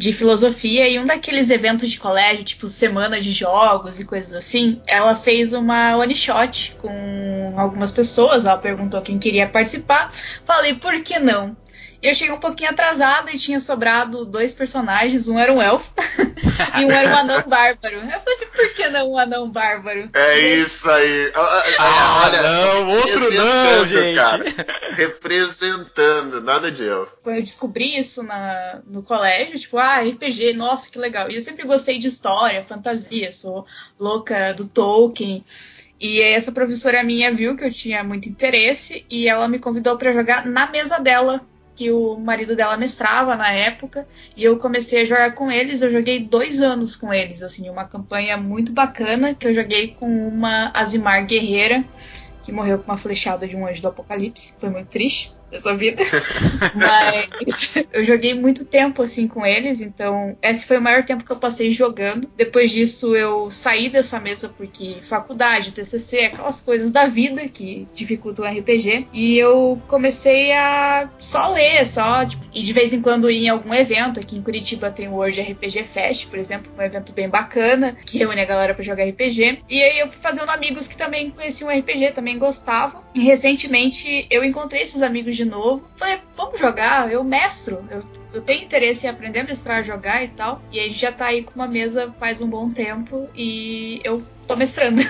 de 0.00 0.14
filosofia 0.14 0.88
e 0.88 0.98
um 0.98 1.04
daqueles 1.04 1.50
eventos 1.50 1.90
de 1.90 2.00
colégio, 2.00 2.42
tipo 2.42 2.66
semana 2.68 3.20
de 3.20 3.32
jogos 3.32 4.00
e 4.00 4.04
coisas 4.06 4.32
assim, 4.32 4.80
ela 4.86 5.14
fez 5.14 5.52
uma 5.52 5.94
one 5.94 6.16
shot 6.16 6.74
com 6.80 7.52
algumas 7.54 7.90
pessoas, 7.90 8.46
ela 8.46 8.56
perguntou 8.56 9.02
quem 9.02 9.18
queria 9.18 9.46
participar, 9.46 10.10
falei 10.46 10.76
por 10.76 11.02
que 11.02 11.18
não? 11.18 11.54
E 12.02 12.08
eu 12.08 12.14
cheguei 12.14 12.34
um 12.34 12.40
pouquinho 12.40 12.70
atrasada 12.70 13.30
e 13.30 13.38
tinha 13.38 13.60
sobrado 13.60 14.24
dois 14.24 14.54
personagens, 14.54 15.28
um 15.28 15.38
era 15.38 15.52
um 15.52 15.60
elfo 15.60 15.92
e 16.80 16.84
um 16.84 16.90
era 16.90 17.10
um 17.10 17.18
anão 17.18 17.42
bárbaro. 17.46 17.96
Eu 17.96 18.20
falei 18.20 18.36
assim, 18.36 18.46
por 18.46 18.74
que 18.74 18.88
não 18.88 19.12
um 19.12 19.18
anão 19.18 19.50
bárbaro? 19.50 20.08
É 20.14 20.38
isso 20.38 20.88
aí. 20.88 21.32
Ah, 21.34 22.22
Olha, 22.24 22.42
não, 22.42 22.88
outro 22.88 23.34
não, 23.34 23.86
gente. 23.86 24.16
Cara, 24.16 24.44
representando, 24.92 26.40
nada 26.40 26.70
de 26.70 26.88
elfo. 26.88 27.16
Quando 27.22 27.36
eu 27.36 27.42
descobri 27.42 27.98
isso 27.98 28.22
na, 28.22 28.80
no 28.86 29.02
colégio, 29.02 29.58
tipo, 29.58 29.76
ah, 29.76 30.00
RPG, 30.00 30.54
nossa, 30.54 30.90
que 30.90 30.98
legal. 30.98 31.30
E 31.30 31.34
eu 31.34 31.40
sempre 31.42 31.66
gostei 31.66 31.98
de 31.98 32.08
história, 32.08 32.64
fantasia, 32.64 33.30
sou 33.32 33.66
louca 33.98 34.54
do 34.54 34.66
Tolkien. 34.66 35.44
E 36.00 36.22
essa 36.22 36.50
professora 36.50 37.02
minha 37.02 37.30
viu 37.30 37.54
que 37.54 37.62
eu 37.62 37.70
tinha 37.70 38.02
muito 38.02 38.26
interesse 38.26 39.04
e 39.10 39.28
ela 39.28 39.46
me 39.46 39.58
convidou 39.58 39.98
para 39.98 40.12
jogar 40.12 40.46
na 40.46 40.66
mesa 40.66 40.98
dela, 40.98 41.46
que 41.80 41.90
o 41.90 42.14
marido 42.18 42.54
dela 42.54 42.76
mestrava 42.76 43.34
na 43.36 43.50
época, 43.50 44.06
e 44.36 44.44
eu 44.44 44.58
comecei 44.58 45.00
a 45.00 45.04
jogar 45.06 45.34
com 45.34 45.50
eles. 45.50 45.80
Eu 45.80 45.88
joguei 45.88 46.18
dois 46.18 46.60
anos 46.60 46.94
com 46.94 47.10
eles, 47.10 47.42
assim, 47.42 47.70
uma 47.70 47.86
campanha 47.86 48.36
muito 48.36 48.70
bacana 48.70 49.34
que 49.34 49.46
eu 49.46 49.54
joguei 49.54 49.96
com 49.98 50.28
uma 50.28 50.70
Azimar 50.74 51.24
guerreira 51.24 51.82
que 52.42 52.52
morreu 52.52 52.78
com 52.78 52.84
uma 52.84 52.98
flechada 52.98 53.48
de 53.48 53.56
um 53.56 53.66
anjo 53.66 53.80
do 53.80 53.88
apocalipse. 53.88 54.54
Foi 54.58 54.68
muito 54.68 54.88
triste 54.88 55.34
dessa 55.50 55.76
vida. 55.76 56.02
Mas 56.74 57.74
eu 57.92 58.04
joguei 58.04 58.34
muito 58.34 58.64
tempo 58.64 59.02
assim 59.02 59.26
com 59.26 59.44
eles, 59.44 59.80
então 59.80 60.36
esse 60.42 60.66
foi 60.66 60.78
o 60.78 60.82
maior 60.82 61.04
tempo 61.04 61.24
que 61.24 61.30
eu 61.30 61.36
passei 61.36 61.70
jogando. 61.70 62.30
Depois 62.36 62.70
disso 62.70 63.16
eu 63.16 63.50
saí 63.50 63.88
dessa 63.88 64.20
mesa 64.20 64.48
porque 64.48 64.96
faculdade, 65.02 65.72
TCC, 65.72 66.26
aquelas 66.26 66.60
coisas 66.60 66.92
da 66.92 67.06
vida 67.06 67.48
que 67.48 67.86
dificultam 67.94 68.44
o 68.44 68.48
RPG, 68.48 69.08
e 69.12 69.38
eu 69.38 69.80
comecei 69.88 70.52
a 70.52 71.10
só 71.18 71.52
ler, 71.52 71.84
só 71.86 72.24
tipo, 72.24 72.44
e 72.54 72.62
de 72.62 72.72
vez 72.72 72.92
em 72.92 73.00
quando 73.00 73.30
ir 73.30 73.44
em 73.44 73.48
algum 73.48 73.74
evento. 73.74 74.20
Aqui 74.20 74.36
em 74.36 74.42
Curitiba 74.42 74.90
tem 74.90 75.08
o 75.08 75.14
World 75.14 75.40
RPG 75.40 75.84
Fest, 75.84 76.28
por 76.28 76.38
exemplo, 76.38 76.72
um 76.76 76.82
evento 76.82 77.12
bem 77.12 77.28
bacana 77.28 77.96
que 78.04 78.18
reúne 78.18 78.40
a 78.40 78.44
galera 78.44 78.74
para 78.74 78.84
jogar 78.84 79.04
RPG. 79.04 79.62
E 79.68 79.82
aí 79.82 79.98
eu 79.98 80.08
fui 80.08 80.20
fazendo 80.20 80.50
amigos 80.50 80.86
que 80.86 80.96
também 80.96 81.30
conheciam 81.30 81.70
RPG, 81.70 82.12
também 82.12 82.38
gostavam. 82.38 83.02
E 83.14 83.20
recentemente 83.20 84.26
eu 84.30 84.44
encontrei 84.44 84.82
esses 84.82 85.02
amigos 85.02 85.39
de 85.40 85.44
novo. 85.44 85.82
Falei, 85.96 86.20
vamos 86.36 86.60
jogar, 86.60 87.10
eu 87.10 87.24
mestro, 87.24 87.82
eu, 87.90 88.02
eu 88.34 88.42
tenho 88.42 88.64
interesse 88.64 89.06
em 89.06 89.10
aprender 89.10 89.40
a 89.40 89.44
mestrar, 89.44 89.82
jogar 89.82 90.22
e 90.22 90.28
tal. 90.28 90.60
E 90.70 90.78
a 90.78 90.82
gente 90.82 90.98
já 90.98 91.10
tá 91.10 91.26
aí 91.26 91.42
com 91.42 91.52
uma 91.54 91.66
mesa 91.66 92.14
faz 92.18 92.42
um 92.42 92.48
bom 92.48 92.68
tempo 92.68 93.28
e 93.34 94.00
eu 94.04 94.22
tô 94.46 94.56
mestrando. 94.56 95.00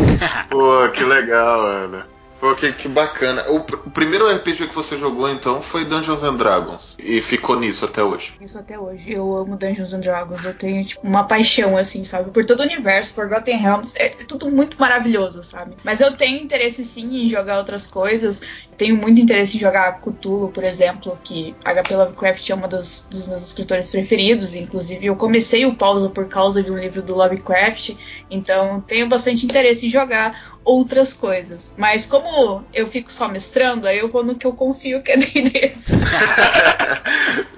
Pô, 0.50 0.88
que 0.90 1.04
legal, 1.04 1.60
Ana. 1.60 2.17
Pô, 2.40 2.54
que, 2.54 2.72
que 2.72 2.88
bacana. 2.88 3.44
O, 3.48 3.56
o, 3.56 3.90
primeiro 3.90 4.28
RPG 4.28 4.68
que 4.68 4.74
você 4.74 4.96
jogou, 4.96 5.28
então, 5.28 5.60
foi 5.60 5.84
Dungeons 5.84 6.22
and 6.22 6.36
Dragons. 6.36 6.96
E 6.98 7.20
ficou 7.20 7.58
nisso 7.58 7.84
até 7.84 8.02
hoje. 8.02 8.34
Isso 8.40 8.58
até 8.58 8.78
hoje. 8.78 9.12
Eu 9.12 9.34
amo 9.34 9.56
Dungeons 9.56 9.92
and 9.92 10.00
Dragons. 10.00 10.44
Eu 10.44 10.54
tenho, 10.54 10.84
tipo, 10.84 11.06
uma 11.06 11.24
paixão, 11.24 11.76
assim, 11.76 12.04
sabe? 12.04 12.30
Por 12.30 12.44
todo 12.44 12.60
o 12.60 12.62
universo, 12.62 13.14
Forgotten 13.14 13.56
Realms. 13.56 13.94
É 13.96 14.10
tudo 14.10 14.50
muito 14.50 14.78
maravilhoso, 14.78 15.42
sabe? 15.42 15.76
Mas 15.82 16.00
eu 16.00 16.16
tenho 16.16 16.42
interesse, 16.42 16.84
sim, 16.84 17.24
em 17.24 17.28
jogar 17.28 17.58
outras 17.58 17.86
coisas. 17.86 18.40
Tenho 18.76 18.96
muito 18.96 19.20
interesse 19.20 19.56
em 19.56 19.60
jogar 19.60 20.00
Cthulhu, 20.00 20.50
por 20.50 20.62
exemplo, 20.62 21.18
que 21.24 21.56
HP 21.64 21.96
Lovecraft 21.96 22.50
é 22.50 22.54
uma 22.54 22.68
dos 22.68 23.06
meus 23.26 23.42
escritores 23.42 23.90
preferidos. 23.90 24.54
Inclusive, 24.54 25.04
eu 25.06 25.16
comecei 25.16 25.66
o 25.66 25.74
pausa 25.74 26.08
por 26.08 26.28
causa 26.28 26.62
de 26.62 26.70
um 26.70 26.78
livro 26.78 27.02
do 27.02 27.16
Lovecraft. 27.16 27.96
Então, 28.30 28.80
tenho 28.80 29.08
bastante 29.08 29.44
interesse 29.44 29.86
em 29.86 29.90
jogar 29.90 30.57
outras 30.64 31.12
coisas. 31.14 31.74
Mas 31.76 32.04
como 32.04 32.64
eu 32.74 32.86
fico 32.86 33.10
só 33.10 33.26
mestrando, 33.26 33.88
aí 33.88 33.98
eu 33.98 34.08
vou 34.08 34.22
no 34.22 34.34
que 34.34 34.46
eu 34.46 34.52
confio 34.52 35.02
que 35.02 35.12
é 35.12 35.16
D&D. 35.18 35.72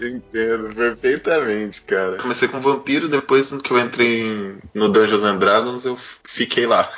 Entendo 0.01 0.75
perfeitamente, 0.75 1.83
cara. 1.83 2.17
Comecei 2.19 2.49
com 2.49 2.61
vampiro, 2.61 3.09
depois 3.09 3.53
que 3.61 3.71
eu 3.71 3.79
entrei 3.79 4.57
no 4.73 4.89
Dungeons 4.89 5.25
and 5.25 5.39
Dragons, 5.39 5.85
eu 5.85 5.99
fiquei 6.25 6.67
lá. 6.67 6.89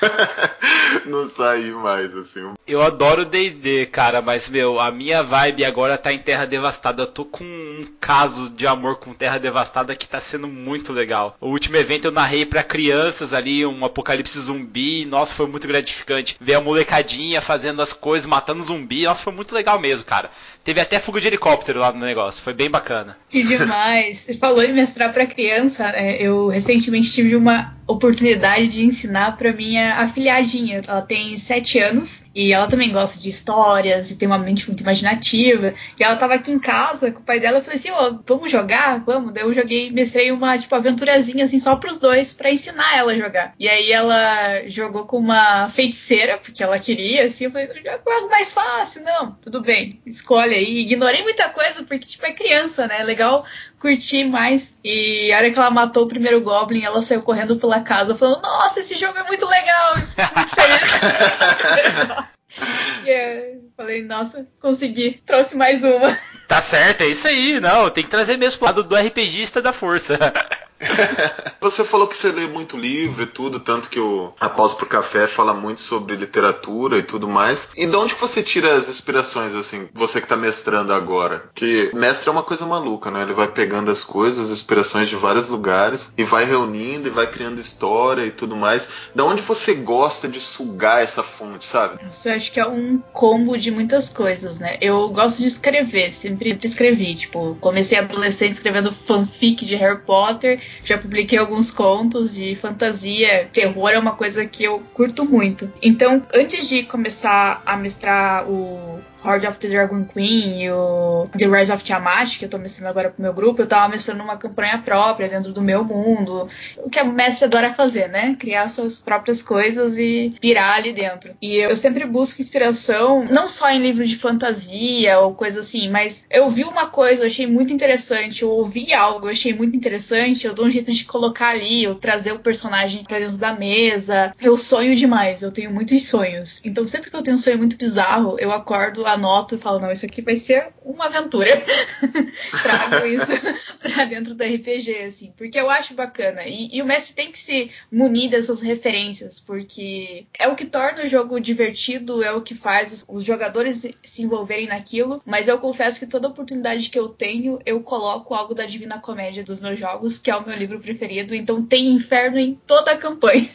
Não 1.07 1.27
saí 1.29 1.71
mais, 1.71 2.15
assim. 2.15 2.53
Eu 2.67 2.83
adoro 2.83 3.25
D&D, 3.25 3.87
cara, 3.87 4.21
mas, 4.21 4.49
meu, 4.49 4.79
a 4.79 4.91
minha 4.91 5.23
vibe 5.23 5.65
agora 5.65 5.99
tá 5.99 6.13
em 6.13 6.19
Terra 6.19 6.45
Devastada. 6.45 7.03
Eu 7.03 7.07
tô 7.07 7.25
com 7.25 7.43
um 7.43 7.87
caso 7.99 8.51
de 8.51 8.67
amor 8.67 8.97
com 8.97 9.15
Terra 9.15 9.39
Devastada 9.39 9.97
que 9.97 10.07
tá 10.07 10.21
sendo 10.21 10.47
muito 10.47 10.93
legal. 10.93 11.37
O 11.41 11.49
último 11.49 11.77
evento 11.77 12.07
eu 12.07 12.13
narrei 12.13 12.45
para 12.45 12.63
crianças 12.63 13.33
ali, 13.33 13.65
um 13.65 13.85
apocalipse 13.85 14.39
zumbi. 14.39 15.05
Nossa, 15.07 15.35
foi 15.35 15.47
muito 15.47 15.67
gratificante 15.67 16.02
ver 16.41 16.55
a 16.55 16.61
molecadinha 16.61 17.41
fazendo 17.41 17.83
as 17.83 17.93
coisas, 17.93 18.27
matando 18.27 18.63
zumbi. 18.63 19.05
Nossa, 19.05 19.23
foi 19.23 19.33
muito 19.33 19.55
legal 19.55 19.79
mesmo, 19.79 20.05
cara. 20.05 20.31
Teve 20.65 20.81
até 20.81 20.99
fuga 21.01 21.21
de 21.21 21.27
helicóptero 21.27 21.81
lá 21.81 21.93
no 21.93 22.05
negócio, 22.05 22.43
foi 22.43 22.55
bem 22.55 22.71
bacana. 22.71 23.17
Que 23.29 23.43
demais! 23.43 24.19
Você 24.19 24.35
falou 24.35 24.63
em 24.63 24.73
mestrar 24.73 25.13
para 25.13 25.27
criança, 25.27 25.91
né? 25.91 26.17
eu 26.21 26.49
recentemente 26.49 27.11
tive 27.11 27.35
uma 27.35 27.75
oportunidade 27.87 28.69
de 28.69 28.85
ensinar 28.85 29.37
para 29.37 29.53
minha 29.53 29.97
afilhadinha. 29.97 30.81
Ela 30.87 31.03
tem 31.03 31.37
sete 31.37 31.79
anos 31.79 32.25
e 32.35 32.53
ela 32.53 32.67
também 32.67 32.93
gosta 32.93 33.21
de 33.21 33.29
histórias 33.29 34.11
e 34.11 34.17
tem 34.17 34.27
uma 34.27 34.39
mente 34.39 34.67
muito 34.69 34.81
imaginativa. 34.83 35.75
E 35.99 36.05
ela 36.05 36.17
tava 36.17 36.35
aqui 36.35 36.53
em 36.53 36.59
casa 36.59 37.11
com 37.11 37.21
o 37.21 37.25
pai 37.25 37.41
dela. 37.41 37.59
Eu 37.59 37.63
falei 37.63 37.79
assim: 37.79 37.91
oh, 37.91 38.19
vamos 38.27 38.51
jogar? 38.51 39.01
Vamos. 39.01 39.33
Daí 39.33 39.43
eu 39.43 39.53
joguei, 39.53 39.91
mestrei 39.91 40.31
uma 40.31 40.57
tipo 40.57 40.75
aventurazinha 40.75 41.45
assim 41.45 41.59
só 41.59 41.77
pros 41.77 41.99
dois 41.99 42.35
para 42.35 42.51
ensinar 42.51 42.97
ela 42.97 43.13
a 43.13 43.17
jogar. 43.17 43.55
E 43.59 43.69
aí 43.69 43.91
ela 43.91 44.69
jogou 44.69 45.05
com 45.05 45.19
uma 45.19 45.69
feiticeira 45.69 46.39
porque 46.39 46.63
ela 46.63 46.79
queria. 46.79 47.25
Assim, 47.25 47.45
eu 47.45 47.51
falei: 47.51 47.67
joga 47.67 48.01
algo 48.07 48.31
mais 48.31 48.53
fácil. 48.53 49.03
Não, 49.03 49.33
tudo 49.43 49.61
bem, 49.61 50.01
escolhe 50.07 50.52
aí. 50.53 50.81
Ignorei 50.81 51.23
muita 51.23 51.49
coisa 51.49 51.83
porque 51.83 52.07
tipo 52.07 52.27
é 52.27 52.33
criança, 52.33 52.87
né? 52.87 53.01
É 53.01 53.05
legal 53.05 53.45
curti 53.81 54.25
mais. 54.25 54.79
E 54.85 55.33
a 55.33 55.39
hora 55.39 55.51
que 55.51 55.59
ela 55.59 55.71
matou 55.71 56.05
o 56.05 56.09
primeiro 56.09 56.41
Goblin, 56.41 56.85
ela 56.85 57.03
saiu 57.03 57.23
correndo 57.23 57.57
pela 57.57 57.81
casa 57.81 58.15
falando: 58.15 58.43
Nossa, 58.43 58.81
esse 58.81 58.97
jogo 58.97 59.19
é 59.19 59.25
muito 59.25 59.47
legal! 59.47 59.95
Muito 60.37 60.55
feliz. 60.55 62.33
e 63.05 63.11
eu 63.11 63.71
falei: 63.77 64.03
Nossa, 64.03 64.47
consegui, 64.61 65.23
trouxe 65.25 65.57
mais 65.57 65.83
uma. 65.83 66.17
Tá 66.47 66.61
certo, 66.61 67.03
é 67.03 67.09
isso 67.09 67.27
aí. 67.27 67.61
Não, 67.61 67.89
tem 67.91 68.05
que 68.05 68.11
trazer 68.11 68.37
mesmo 68.37 68.59
pro 68.59 68.67
lado 68.67 68.83
do 68.83 68.97
RPGista 68.97 69.63
da 69.63 69.73
força. 69.73 70.19
você 71.61 71.85
falou 71.85 72.07
que 72.07 72.17
você 72.17 72.31
lê 72.31 72.47
muito 72.47 72.77
livro 72.77 73.23
e 73.23 73.27
tudo, 73.27 73.61
tanto 73.61 73.89
que 73.89 74.01
o 74.01 74.33
Após 74.41 74.75
pro 74.75 74.87
Café 74.87 75.27
fala 75.27 75.55
muito 75.55 75.81
sobre 75.81 76.17
literatura 76.17 76.99
e 76.99 77.03
tudo 77.03 77.29
mais. 77.29 77.69
E 77.77 77.87
de 77.87 77.97
onde 77.97 78.15
que 78.15 78.21
você 78.21 78.43
tira 78.43 78.77
as 78.77 78.89
inspirações, 78.89 79.55
assim, 79.55 79.89
você 79.93 80.21
que 80.21 80.27
tá 80.27 80.37
mestrando 80.37 80.93
agora? 80.93 81.51
Que 81.55 81.91
mestre 81.95 82.29
é 82.29 82.33
uma 82.33 82.43
coisa 82.43 82.67
maluca, 82.67 83.11
né? 83.11 83.23
Ele 83.23 83.33
vai 83.33 83.49
pegando 83.49 83.91
as 83.91 84.05
coisas, 84.05 84.47
as 84.47 84.53
inspirações 84.53 85.09
de 85.09 85.17
vários 85.17 85.49
lugares 85.49 86.13
e 86.17 86.25
vai 86.25 86.45
reunindo 86.45 87.09
e 87.09 87.11
vai 87.11 87.27
criando 87.27 87.61
história 87.61 88.25
e 88.25 88.31
tudo 88.31 88.57
mais. 88.57 88.89
Da 89.15 89.25
onde 89.25 89.43
você 89.43 89.75
gosta 89.75 90.29
de 90.29 90.41
sugar 90.41 91.03
essa 91.03 91.23
fonte, 91.23 91.67
sabe? 91.67 92.01
Eu 92.25 92.33
acho 92.33 92.53
que 92.53 92.61
é 92.61 92.67
um 92.67 92.99
combo 93.13 93.57
de 93.57 93.71
muitas 93.71 94.09
coisas, 94.09 94.59
né? 94.59 94.77
Eu 94.81 95.09
gosto 95.11 95.39
de 95.39 95.49
escrever, 95.49 96.11
sempre 96.13 96.59
escrevi. 96.63 97.15
Tipo, 97.15 97.57
comecei 97.61 97.99
adolescente 97.99 98.53
escrevendo 98.53 98.93
fanfic 98.93 99.65
de 99.65 99.77
Harry 99.77 100.01
Potter 100.01 100.61
já 100.85 100.99
publiquei 100.99 101.39
alguns 101.39 101.71
contos 101.71 102.39
e 102.39 102.55
fantasia, 102.55 103.49
terror 103.53 103.91
é 103.91 103.99
uma 103.99 104.13
coisa 104.13 104.45
que 104.47 104.65
eu 104.65 104.81
curto 104.95 105.25
muito. 105.25 105.73
Então, 105.83 106.23
antes 106.35 106.69
de 106.69 106.83
começar 106.83 107.63
a 107.65 107.77
mestrar 107.77 108.49
o 108.49 109.01
Horde 109.25 109.47
of 109.47 109.59
the 109.59 109.69
Dragon 109.69 110.05
Queen 110.05 110.65
e 110.65 110.71
o 110.71 111.27
The 111.37 111.47
Rise 111.47 111.73
of 111.73 111.85
Tiamat, 111.85 112.39
que 112.39 112.45
eu 112.45 112.49
tô 112.49 112.59
mestrando 112.59 112.91
agora 112.91 113.11
pro 113.11 113.23
meu 113.23 113.33
grupo, 113.33 113.63
eu 113.63 113.67
tava 113.67 113.89
mestrando 113.89 114.23
uma 114.23 114.37
campanha 114.37 114.83
própria 114.85 115.29
dentro 115.29 115.53
do 115.53 115.63
meu 115.63 115.85
mundo. 115.85 116.49
O 116.79 116.91
que 116.91 116.99
a 116.99 117.05
mestre 117.05 117.45
adora 117.45 117.73
fazer, 117.73 118.09
né? 118.09 118.37
Criar 118.39 118.69
suas 118.69 119.01
próprias 119.01 119.43
coisas 119.43 119.99
e 119.99 120.35
pirar 120.41 120.77
ali 120.77 120.93
dentro. 120.93 121.35
E 121.41 121.57
eu 121.57 121.75
sempre 121.77 122.05
busco 122.05 122.41
inspiração, 122.41 123.25
não 123.25 123.49
só 123.49 123.71
em 123.71 123.81
livros 123.81 124.09
de 124.09 124.17
fantasia 124.17 125.19
ou 125.21 125.35
coisa 125.35 125.61
assim, 125.61 125.89
mas 125.89 126.27
eu 126.31 126.49
vi 126.49 126.65
uma 126.65 126.87
coisa, 126.87 127.23
eu 127.23 127.27
achei 127.27 127.47
muito 127.47 127.73
interessante, 127.73 128.43
eu 128.43 128.51
ouvi 128.51 128.93
algo, 128.93 129.27
eu 129.27 129.33
achei 129.33 129.53
muito 129.53 129.77
interessante, 129.77 130.47
eu 130.47 130.55
dou 130.55 130.67
um 130.67 130.71
jeito 130.71 130.93
de 130.93 131.05
colocar 131.05 131.51
ali, 131.51 131.85
eu 131.85 131.95
trazer 131.95 132.33
o 132.33 132.39
personagem 132.39 133.05
pra 133.05 133.19
dentro 133.19 133.39
da 133.39 133.55
mesa. 133.55 134.33
Eu 134.41 134.57
sonho 134.57 134.97
demais, 134.97 135.43
eu 135.43 135.53
tenho 135.53 135.73
muitos 135.73 136.07
sonhos. 136.09 136.61
Então 136.65 136.87
sempre 136.87 137.11
que 137.11 137.17
eu 137.17 137.23
tenho 137.23 137.37
um 137.37 137.41
sonho 137.41 137.59
muito 137.59 137.77
bizarro, 137.77 138.37
eu 138.39 138.53
acordo 138.53 139.07
anoto 139.13 139.55
e 139.55 139.59
falo, 139.59 139.79
não, 139.79 139.91
isso 139.91 140.07
aqui 140.07 140.23
vai 140.23 140.37
ser 140.37 140.73
uma 140.85 141.07
aventura. 141.07 141.63
Trago 142.63 143.07
isso 143.07 143.27
pra 143.81 144.05
dentro 144.05 144.35
do 144.35 144.45
RPG, 144.45 144.99
assim, 145.07 145.33
porque 145.37 145.59
eu 145.59 145.71
acho 145.71 145.95
bacana. 145.95 146.43
E, 146.47 146.77
e, 146.77 146.83
o 146.83 146.87
mestre 146.87 147.15
tem 147.15 147.31
que 147.31 147.39
se 147.39 147.71
munir 147.91 148.31
dessas 148.31 148.61
referências, 148.61 149.41
porque 149.41 150.27
é 150.39 150.49
o 150.49 150.55
que 150.55 150.65
torna 150.65 151.05
o 151.05 151.09
jogo 151.09 151.41
divertido, 151.41 152.23
é 152.23 152.33
o 152.33 152.43
que 152.43 152.55
faz 152.55 153.05
os, 153.09 153.25
jogadores 153.25 153.87
se 154.03 154.23
envolverem 154.23 154.67
naquilo, 154.67 155.23
mas 155.25 155.49
eu 155.49 155.59
confesso 155.59 156.01
que 156.01 156.07
toda 156.07 156.29
oportunidade 156.29 156.91
que 156.91 156.99
eu 156.99 157.09
tenho, 157.09 157.59
eu 157.65 157.81
coloco 157.81 158.35
algo 158.35 158.55
da 158.55 158.67
Divina 158.67 158.99
Comédia 158.99 159.45
dos 159.45 159.61
meus 159.61 159.79
jogos, 159.79 160.19
que 160.19 160.31
é 160.31 160.37
o 160.37 160.47
meu 160.47 160.57
livro 160.57 160.81
preferido, 160.81 161.35
então 161.35 161.65
tem 161.65 161.93
inferno 161.93 162.39
em 162.39 162.55
toda 162.67 162.93
a 162.93 162.97
campanha. 162.97 163.49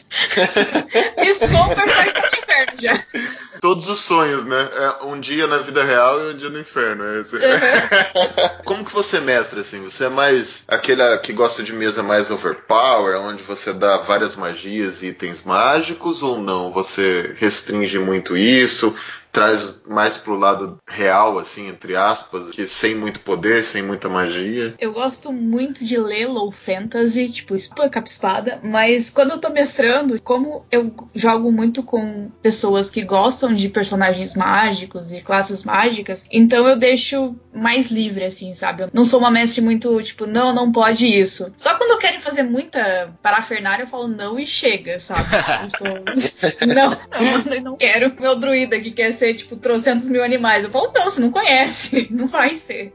Desculpa, 1.20 1.76
faz 1.88 2.12
inferno 2.38 2.80
já. 2.80 3.47
Todos 3.60 3.88
os 3.88 3.98
sonhos, 3.98 4.44
né? 4.44 4.68
É 4.72 5.04
um 5.04 5.18
dia 5.18 5.46
na 5.46 5.58
vida 5.58 5.84
real 5.84 6.20
e 6.20 6.32
um 6.32 6.36
dia 6.36 6.48
no 6.48 6.60
inferno. 6.60 7.04
É 7.04 7.20
esse. 7.20 7.36
Como 8.64 8.84
que 8.84 8.92
você 8.92 9.20
mestra, 9.20 9.60
assim? 9.60 9.82
Você 9.82 10.04
é 10.04 10.08
mais 10.08 10.64
aquele 10.68 11.18
que 11.18 11.32
gosta 11.32 11.62
de 11.62 11.72
mesa 11.72 12.02
mais 12.02 12.30
overpower, 12.30 13.20
onde 13.20 13.42
você 13.42 13.72
dá 13.72 13.98
várias 13.98 14.36
magias 14.36 15.02
e 15.02 15.08
itens 15.08 15.42
mágicos, 15.42 16.22
ou 16.22 16.40
não? 16.40 16.70
Você 16.72 17.34
restringe 17.38 17.98
muito 17.98 18.36
isso? 18.36 18.94
Traz 19.38 19.80
mais 19.86 20.16
pro 20.16 20.36
lado 20.36 20.78
real, 20.84 21.38
assim, 21.38 21.68
entre 21.68 21.94
aspas, 21.94 22.50
que 22.50 22.66
sem 22.66 22.96
muito 22.96 23.20
poder, 23.20 23.62
sem 23.62 23.82
muita 23.82 24.08
magia. 24.08 24.74
Eu 24.80 24.92
gosto 24.92 25.32
muito 25.32 25.84
de 25.84 25.96
ler 25.96 26.26
low 26.26 26.50
fantasy, 26.50 27.28
tipo, 27.28 27.54
capa 27.88 28.08
espada, 28.08 28.58
mas 28.64 29.10
quando 29.10 29.30
eu 29.30 29.38
tô 29.38 29.48
mestrando, 29.50 30.20
como 30.22 30.66
eu 30.72 30.92
jogo 31.14 31.52
muito 31.52 31.84
com 31.84 32.28
pessoas 32.42 32.90
que 32.90 33.02
gostam 33.02 33.54
de 33.54 33.68
personagens 33.68 34.34
mágicos 34.34 35.12
e 35.12 35.20
classes 35.20 35.62
mágicas, 35.62 36.24
então 36.32 36.66
eu 36.66 36.76
deixo 36.76 37.36
mais 37.54 37.92
livre, 37.92 38.24
assim, 38.24 38.52
sabe? 38.54 38.82
Eu 38.82 38.90
não 38.92 39.04
sou 39.04 39.20
uma 39.20 39.30
mestre 39.30 39.60
muito, 39.60 40.02
tipo, 40.02 40.26
não, 40.26 40.52
não 40.52 40.72
pode 40.72 41.06
isso. 41.06 41.52
Só 41.56 41.76
quando 41.76 41.98
querem 41.98 42.18
fazer 42.18 42.42
muita 42.42 43.14
parafernália, 43.22 43.84
eu 43.84 43.88
falo 43.88 44.08
não 44.08 44.36
e 44.38 44.44
chega, 44.44 44.98
sabe? 44.98 45.28
Eu 45.62 45.70
sou... 45.78 46.66
não, 46.66 46.90
não, 46.90 47.60
não 47.62 47.76
quero. 47.76 48.12
Meu 48.18 48.34
druida 48.34 48.80
que 48.80 48.90
quer 48.90 49.12
ser, 49.12 49.27
tipo, 49.34 49.56
trocentos 49.56 50.08
mil 50.08 50.22
animais. 50.22 50.64
Eu 50.64 50.70
falo, 50.70 50.92
não, 50.94 51.04
você 51.04 51.20
não 51.20 51.30
conhece, 51.30 52.08
não 52.12 52.26
vai 52.26 52.54
ser. 52.54 52.92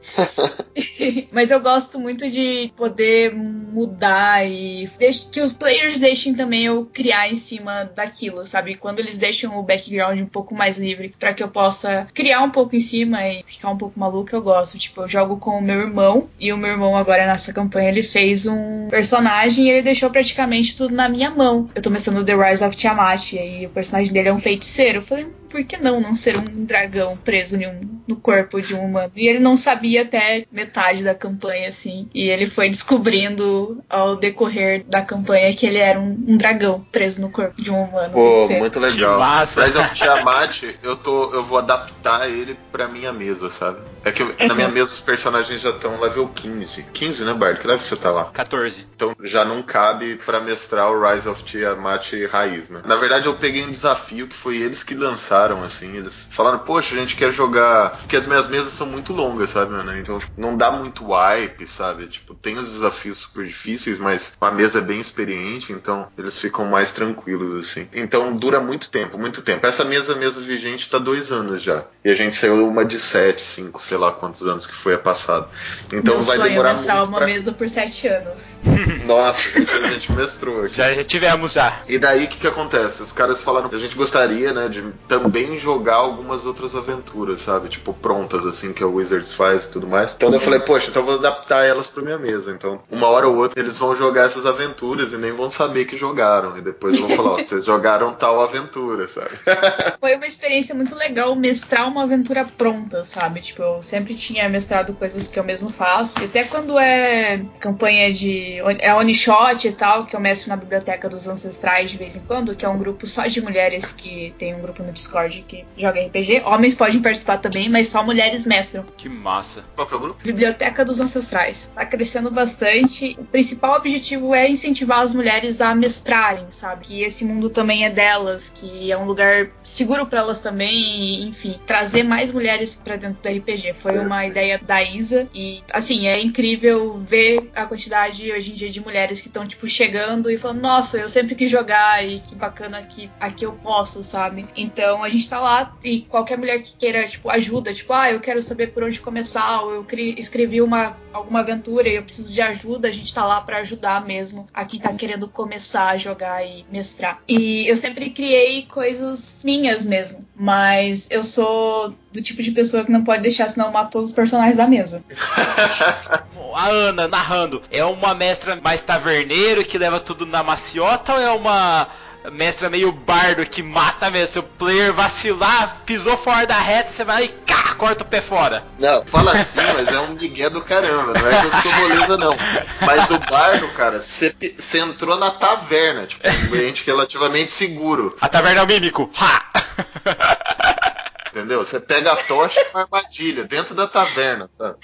Mas 1.32 1.50
eu 1.50 1.60
gosto 1.60 1.98
muito 1.98 2.30
de 2.30 2.72
poder 2.76 3.34
mudar 3.34 4.46
e 4.46 4.88
que 5.30 5.40
os 5.40 5.52
players 5.52 6.00
deixem 6.00 6.34
também 6.34 6.64
eu 6.64 6.88
criar 6.92 7.30
em 7.30 7.36
cima 7.36 7.84
daquilo, 7.94 8.44
sabe? 8.46 8.74
Quando 8.74 9.00
eles 9.00 9.18
deixam 9.18 9.58
o 9.58 9.62
background 9.62 10.20
um 10.20 10.26
pouco 10.26 10.54
mais 10.54 10.78
livre 10.78 11.14
para 11.18 11.34
que 11.34 11.42
eu 11.42 11.48
possa 11.48 12.06
criar 12.14 12.42
um 12.42 12.50
pouco 12.50 12.76
em 12.76 12.80
cima 12.80 13.26
e 13.26 13.42
ficar 13.44 13.70
um 13.70 13.76
pouco 13.76 13.98
maluco, 13.98 14.34
eu 14.34 14.42
gosto. 14.42 14.78
Tipo, 14.78 15.02
eu 15.02 15.08
jogo 15.08 15.36
com 15.36 15.58
o 15.58 15.62
meu 15.62 15.80
irmão 15.80 16.28
e 16.38 16.52
o 16.52 16.56
meu 16.56 16.70
irmão 16.70 16.96
agora 16.96 17.26
nessa 17.26 17.52
campanha 17.52 17.88
ele 17.88 18.02
fez 18.02 18.46
um 18.46 18.88
personagem 18.88 19.66
e 19.66 19.70
ele 19.70 19.82
deixou 19.82 20.10
praticamente 20.10 20.76
tudo 20.76 20.94
na 20.94 21.08
minha 21.08 21.30
mão. 21.30 21.68
Eu 21.74 21.82
tô 21.82 21.90
começando 21.90 22.24
The 22.24 22.34
Rise 22.34 22.64
of 22.64 22.76
Tiamat 22.76 23.32
e 23.32 23.38
aí 23.38 23.66
o 23.66 23.70
personagem 23.70 24.12
dele 24.12 24.28
é 24.28 24.32
um 24.32 24.38
feiticeiro. 24.38 24.98
Eu 24.98 25.02
falei, 25.02 25.26
por 25.54 25.62
que 25.62 25.76
não 25.76 26.00
não 26.00 26.16
ser 26.16 26.36
um 26.36 26.64
dragão 26.64 27.16
preso 27.16 27.56
um, 27.56 28.00
no 28.08 28.16
corpo 28.16 28.60
de 28.60 28.74
um 28.74 28.86
humano? 28.86 29.12
E 29.14 29.28
ele 29.28 29.38
não 29.38 29.56
sabia 29.56 30.02
até 30.02 30.46
metade 30.52 31.04
da 31.04 31.14
campanha, 31.14 31.68
assim. 31.68 32.08
E 32.12 32.28
ele 32.28 32.48
foi 32.48 32.68
descobrindo 32.68 33.80
ao 33.88 34.16
decorrer 34.16 34.84
da 34.88 35.00
campanha 35.00 35.54
que 35.54 35.64
ele 35.64 35.78
era 35.78 36.00
um, 36.00 36.18
um 36.26 36.36
dragão 36.36 36.84
preso 36.90 37.20
no 37.20 37.30
corpo 37.30 37.62
de 37.62 37.70
um 37.70 37.84
humano. 37.84 38.12
Pô, 38.12 38.48
muito 38.48 38.80
legal. 38.80 39.20
massa. 39.20 39.64
Rise 39.64 39.78
of 39.78 39.94
Tiamat, 39.94 40.64
eu, 40.82 40.96
tô, 40.96 41.32
eu 41.32 41.44
vou 41.44 41.58
adaptar 41.58 42.28
ele 42.28 42.58
pra 42.72 42.88
minha 42.88 43.12
mesa, 43.12 43.48
sabe? 43.48 43.78
É 44.04 44.10
que 44.10 44.22
eu, 44.22 44.34
na 44.48 44.54
minha 44.54 44.68
mesa 44.68 44.88
os 44.88 45.00
personagens 45.00 45.60
já 45.60 45.70
estão 45.70 46.00
level 46.00 46.28
15. 46.28 46.86
15, 46.92 47.24
né, 47.24 47.32
Bard? 47.32 47.60
Que 47.60 47.66
level 47.66 47.84
você 47.84 47.96
tá 47.96 48.10
lá? 48.10 48.26
14. 48.32 48.86
Então 48.94 49.14
já 49.22 49.44
não 49.44 49.62
cabe 49.62 50.16
pra 50.16 50.40
mestrar 50.40 50.90
o 50.90 51.00
Rise 51.00 51.28
of 51.28 51.42
Tiamat 51.44 52.12
raiz, 52.30 52.70
né? 52.70 52.82
Na 52.84 52.96
verdade, 52.96 53.26
eu 53.26 53.34
peguei 53.34 53.64
um 53.64 53.70
desafio 53.70 54.26
que 54.26 54.36
foi 54.36 54.56
eles 54.56 54.82
que 54.82 54.94
lançaram, 54.94 55.43
assim. 55.52 55.96
Eles 55.96 56.28
falaram, 56.30 56.58
poxa, 56.60 56.94
a 56.94 56.98
gente 56.98 57.16
quer 57.16 57.32
jogar. 57.32 57.98
Porque 57.98 58.16
as 58.16 58.26
minhas 58.26 58.48
mesas 58.48 58.72
são 58.72 58.86
muito 58.86 59.12
longas, 59.12 59.50
sabe, 59.50 59.72
né? 59.84 59.98
Então 60.00 60.18
tipo, 60.18 60.32
não 60.36 60.56
dá 60.56 60.70
muito 60.70 61.04
wipe, 61.12 61.66
sabe? 61.66 62.06
Tipo, 62.06 62.34
tem 62.34 62.56
os 62.58 62.72
desafios 62.72 63.18
super 63.18 63.46
difíceis, 63.46 63.98
mas 63.98 64.36
a 64.40 64.50
mesa 64.50 64.78
é 64.78 64.82
bem 64.82 65.00
experiente, 65.00 65.72
então 65.72 66.08
eles 66.16 66.38
ficam 66.38 66.64
mais 66.66 66.90
tranquilos, 66.92 67.58
assim. 67.58 67.88
Então 67.92 68.34
dura 68.36 68.60
muito 68.60 68.90
tempo, 68.90 69.18
muito 69.18 69.42
tempo. 69.42 69.66
Essa 69.66 69.84
mesa 69.84 70.14
mesmo 70.14 70.42
vigente 70.42 70.88
tá 70.88 70.98
dois 70.98 71.30
anos 71.32 71.62
já. 71.62 71.84
E 72.04 72.10
a 72.10 72.14
gente 72.14 72.36
saiu 72.36 72.66
uma 72.68 72.84
de 72.84 72.98
sete, 72.98 73.42
cinco, 73.42 73.80
sei 73.80 73.96
lá 73.96 74.12
quantos 74.12 74.46
anos 74.46 74.66
que 74.66 74.74
foi 74.74 74.94
a 74.94 74.98
passada. 74.98 75.48
Então 75.92 76.14
Meu 76.14 76.22
vai 76.22 76.36
sonho 76.36 76.48
demorar 76.50 76.70
é 76.70 76.74
muito. 76.74 76.90
uma 77.08 77.16
pra- 77.18 77.26
mesa 77.26 77.52
por 77.52 77.68
sete 77.68 78.08
anos. 78.08 78.58
Nossa, 79.06 79.58
a 79.58 79.88
gente 79.92 80.12
mestrou 80.12 80.64
aqui. 80.64 80.76
Já, 80.76 80.94
já 80.94 81.04
tivemos 81.04 81.52
já. 81.52 81.80
E 81.88 81.98
daí 81.98 82.24
o 82.24 82.28
que, 82.28 82.38
que 82.38 82.46
acontece? 82.46 83.02
Os 83.02 83.12
caras 83.12 83.42
falaram 83.42 83.68
que 83.68 83.76
a 83.76 83.78
gente 83.78 83.96
gostaria, 83.96 84.52
né, 84.52 84.68
de 84.68 84.82
também 85.08 85.23
jogar 85.64 85.94
algumas 85.94 86.44
outras 86.44 86.76
aventuras, 86.76 87.40
sabe? 87.40 87.68
Tipo, 87.68 87.94
prontas, 87.94 88.44
assim, 88.44 88.72
que 88.72 88.82
a 88.82 88.86
Wizards 88.86 89.32
faz 89.32 89.64
e 89.64 89.70
tudo 89.70 89.86
mais. 89.86 90.14
Então 90.14 90.30
eu 90.30 90.38
falei, 90.38 90.60
poxa, 90.60 90.90
então 90.90 91.02
eu 91.02 91.06
vou 91.06 91.14
adaptar 91.16 91.64
elas 91.64 91.86
pra 91.86 92.02
minha 92.02 92.18
mesa. 92.18 92.52
Então, 92.52 92.82
uma 92.90 93.08
hora 93.08 93.26
ou 93.26 93.36
outra, 93.36 93.58
eles 93.58 93.78
vão 93.78 93.96
jogar 93.96 94.26
essas 94.26 94.44
aventuras 94.44 95.12
e 95.12 95.16
nem 95.16 95.32
vão 95.32 95.50
saber 95.50 95.86
que 95.86 95.96
jogaram. 95.96 96.56
E 96.58 96.60
depois 96.60 97.00
vão 97.00 97.08
falar, 97.08 97.30
ó, 97.32 97.36
vocês 97.38 97.64
jogaram 97.66 98.12
tal 98.12 98.40
aventura, 98.42 99.08
sabe? 99.08 99.30
Foi 99.98 100.14
uma 100.16 100.26
experiência 100.26 100.74
muito 100.74 100.94
legal 100.94 101.34
mestrar 101.34 101.88
uma 101.88 102.02
aventura 102.02 102.44
pronta, 102.44 103.04
sabe? 103.04 103.40
Tipo, 103.40 103.62
eu 103.62 103.82
sempre 103.82 104.14
tinha 104.14 104.48
mestrado 104.48 104.92
coisas 104.94 105.28
que 105.28 105.38
eu 105.38 105.44
mesmo 105.44 105.70
faço. 105.70 106.20
E 106.20 106.24
até 106.26 106.44
quando 106.44 106.78
é 106.78 107.42
campanha 107.58 108.12
de. 108.12 108.60
É 108.78 108.94
one 108.94 109.14
shot 109.14 109.66
e 109.66 109.72
tal, 109.72 110.04
que 110.04 110.14
eu 110.14 110.20
mestro 110.20 110.50
na 110.50 110.56
Biblioteca 110.56 111.08
dos 111.08 111.26
Ancestrais 111.26 111.90
de 111.90 111.96
vez 111.96 112.16
em 112.16 112.20
quando, 112.20 112.54
que 112.54 112.66
é 112.66 112.68
um 112.68 112.78
grupo 112.78 113.06
só 113.06 113.26
de 113.26 113.40
mulheres 113.40 113.92
que 113.92 114.34
tem 114.38 114.54
um 114.54 114.60
grupo 114.60 114.82
no 114.82 114.92
Discord 114.92 115.13
que 115.46 115.64
joga 115.76 116.00
RPG. 116.00 116.42
Homens 116.44 116.74
podem 116.74 117.00
participar 117.00 117.38
também, 117.38 117.68
mas 117.68 117.88
só 117.88 118.02
mulheres 118.04 118.46
mestram. 118.46 118.84
Que 118.96 119.08
massa. 119.08 119.64
Qual 119.74 119.86
que 119.86 119.94
é 119.94 119.96
o 119.96 120.00
grupo? 120.00 120.22
Biblioteca 120.22 120.84
dos 120.84 121.00
Ancestrais. 121.00 121.72
Tá 121.74 121.86
crescendo 121.86 122.30
bastante. 122.30 123.16
O 123.18 123.24
principal 123.24 123.76
objetivo 123.76 124.34
é 124.34 124.48
incentivar 124.48 125.00
as 125.00 125.14
mulheres 125.14 125.60
a 125.60 125.74
mestrarem, 125.74 126.46
sabe? 126.48 126.84
Que 126.86 127.02
esse 127.02 127.24
mundo 127.24 127.50
também 127.50 127.84
é 127.84 127.90
delas, 127.90 128.48
que 128.48 128.90
é 128.90 128.96
um 128.96 129.04
lugar 129.04 129.48
seguro 129.62 130.06
para 130.06 130.20
elas 130.20 130.40
também, 130.40 130.74
e, 130.74 131.26
enfim, 131.26 131.58
trazer 131.66 132.02
mais 132.02 132.32
mulheres 132.32 132.74
para 132.76 132.96
dentro 132.96 133.22
do 133.22 133.28
RPG. 133.28 133.74
Foi 133.74 133.98
uma 133.98 134.16
Perfeito. 134.16 134.30
ideia 134.30 134.60
da 134.62 134.82
Isa 134.82 135.28
e 135.34 135.62
assim, 135.72 136.06
é 136.06 136.20
incrível 136.20 136.96
ver 136.98 137.50
a 137.54 137.66
quantidade 137.66 138.30
hoje 138.32 138.52
em 138.52 138.54
dia 138.54 138.70
de 138.70 138.80
mulheres 138.80 139.20
que 139.20 139.28
estão 139.28 139.46
tipo 139.46 139.66
chegando 139.68 140.30
e 140.30 140.36
falando: 140.36 140.62
"Nossa, 140.62 140.98
eu 140.98 141.08
sempre 141.08 141.34
quis 141.34 141.50
jogar 141.50 142.04
e 142.06 142.20
que 142.20 142.34
bacana 142.34 142.82
que 142.82 143.10
aqui 143.20 143.44
eu 143.44 143.52
posso", 143.52 144.02
sabe? 144.02 144.46
Então 144.56 145.03
a 145.04 145.08
gente 145.08 145.28
tá 145.28 145.40
lá 145.40 145.76
e 145.84 146.02
qualquer 146.02 146.38
mulher 146.38 146.62
que 146.62 146.76
queira 146.76 147.06
tipo 147.06 147.30
ajuda, 147.30 147.72
tipo, 147.72 147.92
ah, 147.92 148.10
eu 148.10 148.20
quero 148.20 148.40
saber 148.42 148.68
por 148.68 148.82
onde 148.82 149.00
começar, 149.00 149.62
ou 149.62 149.74
eu 149.74 149.86
escrevi 150.16 150.60
uma 150.60 150.96
alguma 151.12 151.40
aventura 151.40 151.88
e 151.88 151.94
eu 151.94 152.02
preciso 152.02 152.32
de 152.32 152.40
ajuda, 152.40 152.88
a 152.88 152.90
gente 152.90 153.14
tá 153.14 153.24
lá 153.24 153.40
para 153.40 153.58
ajudar 153.58 154.04
mesmo 154.04 154.48
a 154.52 154.64
quem 154.64 154.80
tá 154.80 154.92
querendo 154.92 155.28
começar 155.28 155.90
a 155.90 155.96
jogar 155.96 156.44
e 156.44 156.64
mestrar. 156.70 157.20
E 157.28 157.68
eu 157.68 157.76
sempre 157.76 158.10
criei 158.10 158.62
coisas 158.62 159.42
minhas 159.44 159.86
mesmo, 159.86 160.26
mas 160.34 161.08
eu 161.10 161.22
sou 161.22 161.94
do 162.12 162.20
tipo 162.20 162.42
de 162.42 162.50
pessoa 162.50 162.84
que 162.84 162.90
não 162.90 163.04
pode 163.04 163.22
deixar 163.22 163.48
senão 163.48 163.70
mato 163.70 163.92
todos 163.92 164.08
os 164.10 164.14
personagens 164.14 164.56
da 164.56 164.66
mesa. 164.66 165.04
A 166.54 166.68
Ana 166.68 167.08
narrando, 167.08 167.62
é 167.68 167.84
uma 167.84 168.14
mestra 168.14 168.54
mais 168.54 168.80
taverneiro 168.80 169.64
que 169.64 169.76
leva 169.76 169.98
tudo 169.98 170.24
na 170.24 170.40
maciota 170.40 171.14
ou 171.14 171.20
é 171.20 171.30
uma 171.30 171.88
mestra 172.30 172.70
meio 172.70 172.90
bardo 172.92 173.44
que 173.46 173.62
mata 173.62 174.10
mesmo? 174.10 174.32
Se 174.32 174.38
o 174.38 174.42
player 174.42 174.92
vacilar, 174.92 175.82
pisou 175.84 176.16
fora 176.16 176.46
da 176.46 176.58
reta, 176.58 176.92
você 176.92 177.04
vai 177.04 177.16
lá 177.16 177.22
e 177.22 177.28
cá, 177.28 177.74
corta 177.74 178.04
o 178.04 178.06
pé 178.06 178.20
fora. 178.20 178.64
Não, 178.78 179.02
fala 179.06 179.32
assim, 179.32 179.60
mas 179.74 179.88
é 179.88 180.00
um 180.00 180.14
migué 180.14 180.48
do 180.48 180.62
caramba. 180.62 181.12
Não 181.18 181.28
é 181.28 181.40
que 181.40 181.46
eu 181.46 181.62
sou 181.62 181.88
moleza, 181.88 182.16
não. 182.16 182.36
Mas 182.80 183.10
o 183.10 183.18
bardo, 183.18 183.68
cara, 183.68 183.98
você 184.00 184.34
entrou 184.78 185.18
na 185.18 185.30
taverna, 185.30 186.06
tipo, 186.06 186.26
um 186.26 186.46
ambiente 186.46 186.84
relativamente 186.86 187.52
seguro. 187.52 188.16
A 188.20 188.28
taverna 188.28 188.60
é 188.60 188.64
o 188.64 188.66
mímico. 188.66 189.10
Ha! 189.16 190.84
Entendeu? 191.34 191.66
Você 191.66 191.80
pega 191.80 192.12
a 192.12 192.16
tocha 192.16 192.60
e 192.60 192.70
uma 192.70 192.82
armadilha 192.82 193.42
dentro 193.42 193.74
da 193.74 193.88
taverna, 193.88 194.48
sabe? 194.56 194.78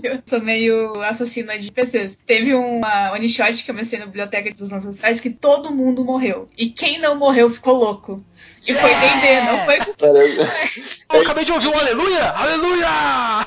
Eu 0.00 0.22
sou 0.24 0.40
meio 0.40 1.02
assassina 1.02 1.58
de 1.58 1.72
PCs. 1.72 2.16
Teve 2.24 2.54
uma 2.54 3.10
one 3.10 3.28
shot 3.28 3.64
que 3.64 3.70
eu 3.72 3.74
mestrei 3.74 3.98
na 3.98 4.06
biblioteca 4.06 4.48
dos 4.52 4.72
ancestrais 4.72 5.18
que 5.18 5.30
todo 5.30 5.74
mundo 5.74 6.04
morreu. 6.04 6.48
E 6.56 6.68
quem 6.68 7.00
não 7.00 7.16
morreu 7.16 7.50
ficou 7.50 7.74
louco. 7.74 8.24
E 8.66 8.74
foi 8.74 8.94
D&D, 8.94 9.40
não 9.42 9.64
foi 9.64 9.78
com 9.78 9.92
Parece- 9.94 11.06
Eu 11.12 11.20
acabei 11.22 11.44
de 11.44 11.52
ouvir 11.52 11.68
um 11.68 11.78
aleluia! 11.78 12.30
Aleluia! 12.30 13.46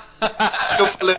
Eu 0.79 0.87
falei, 0.87 1.15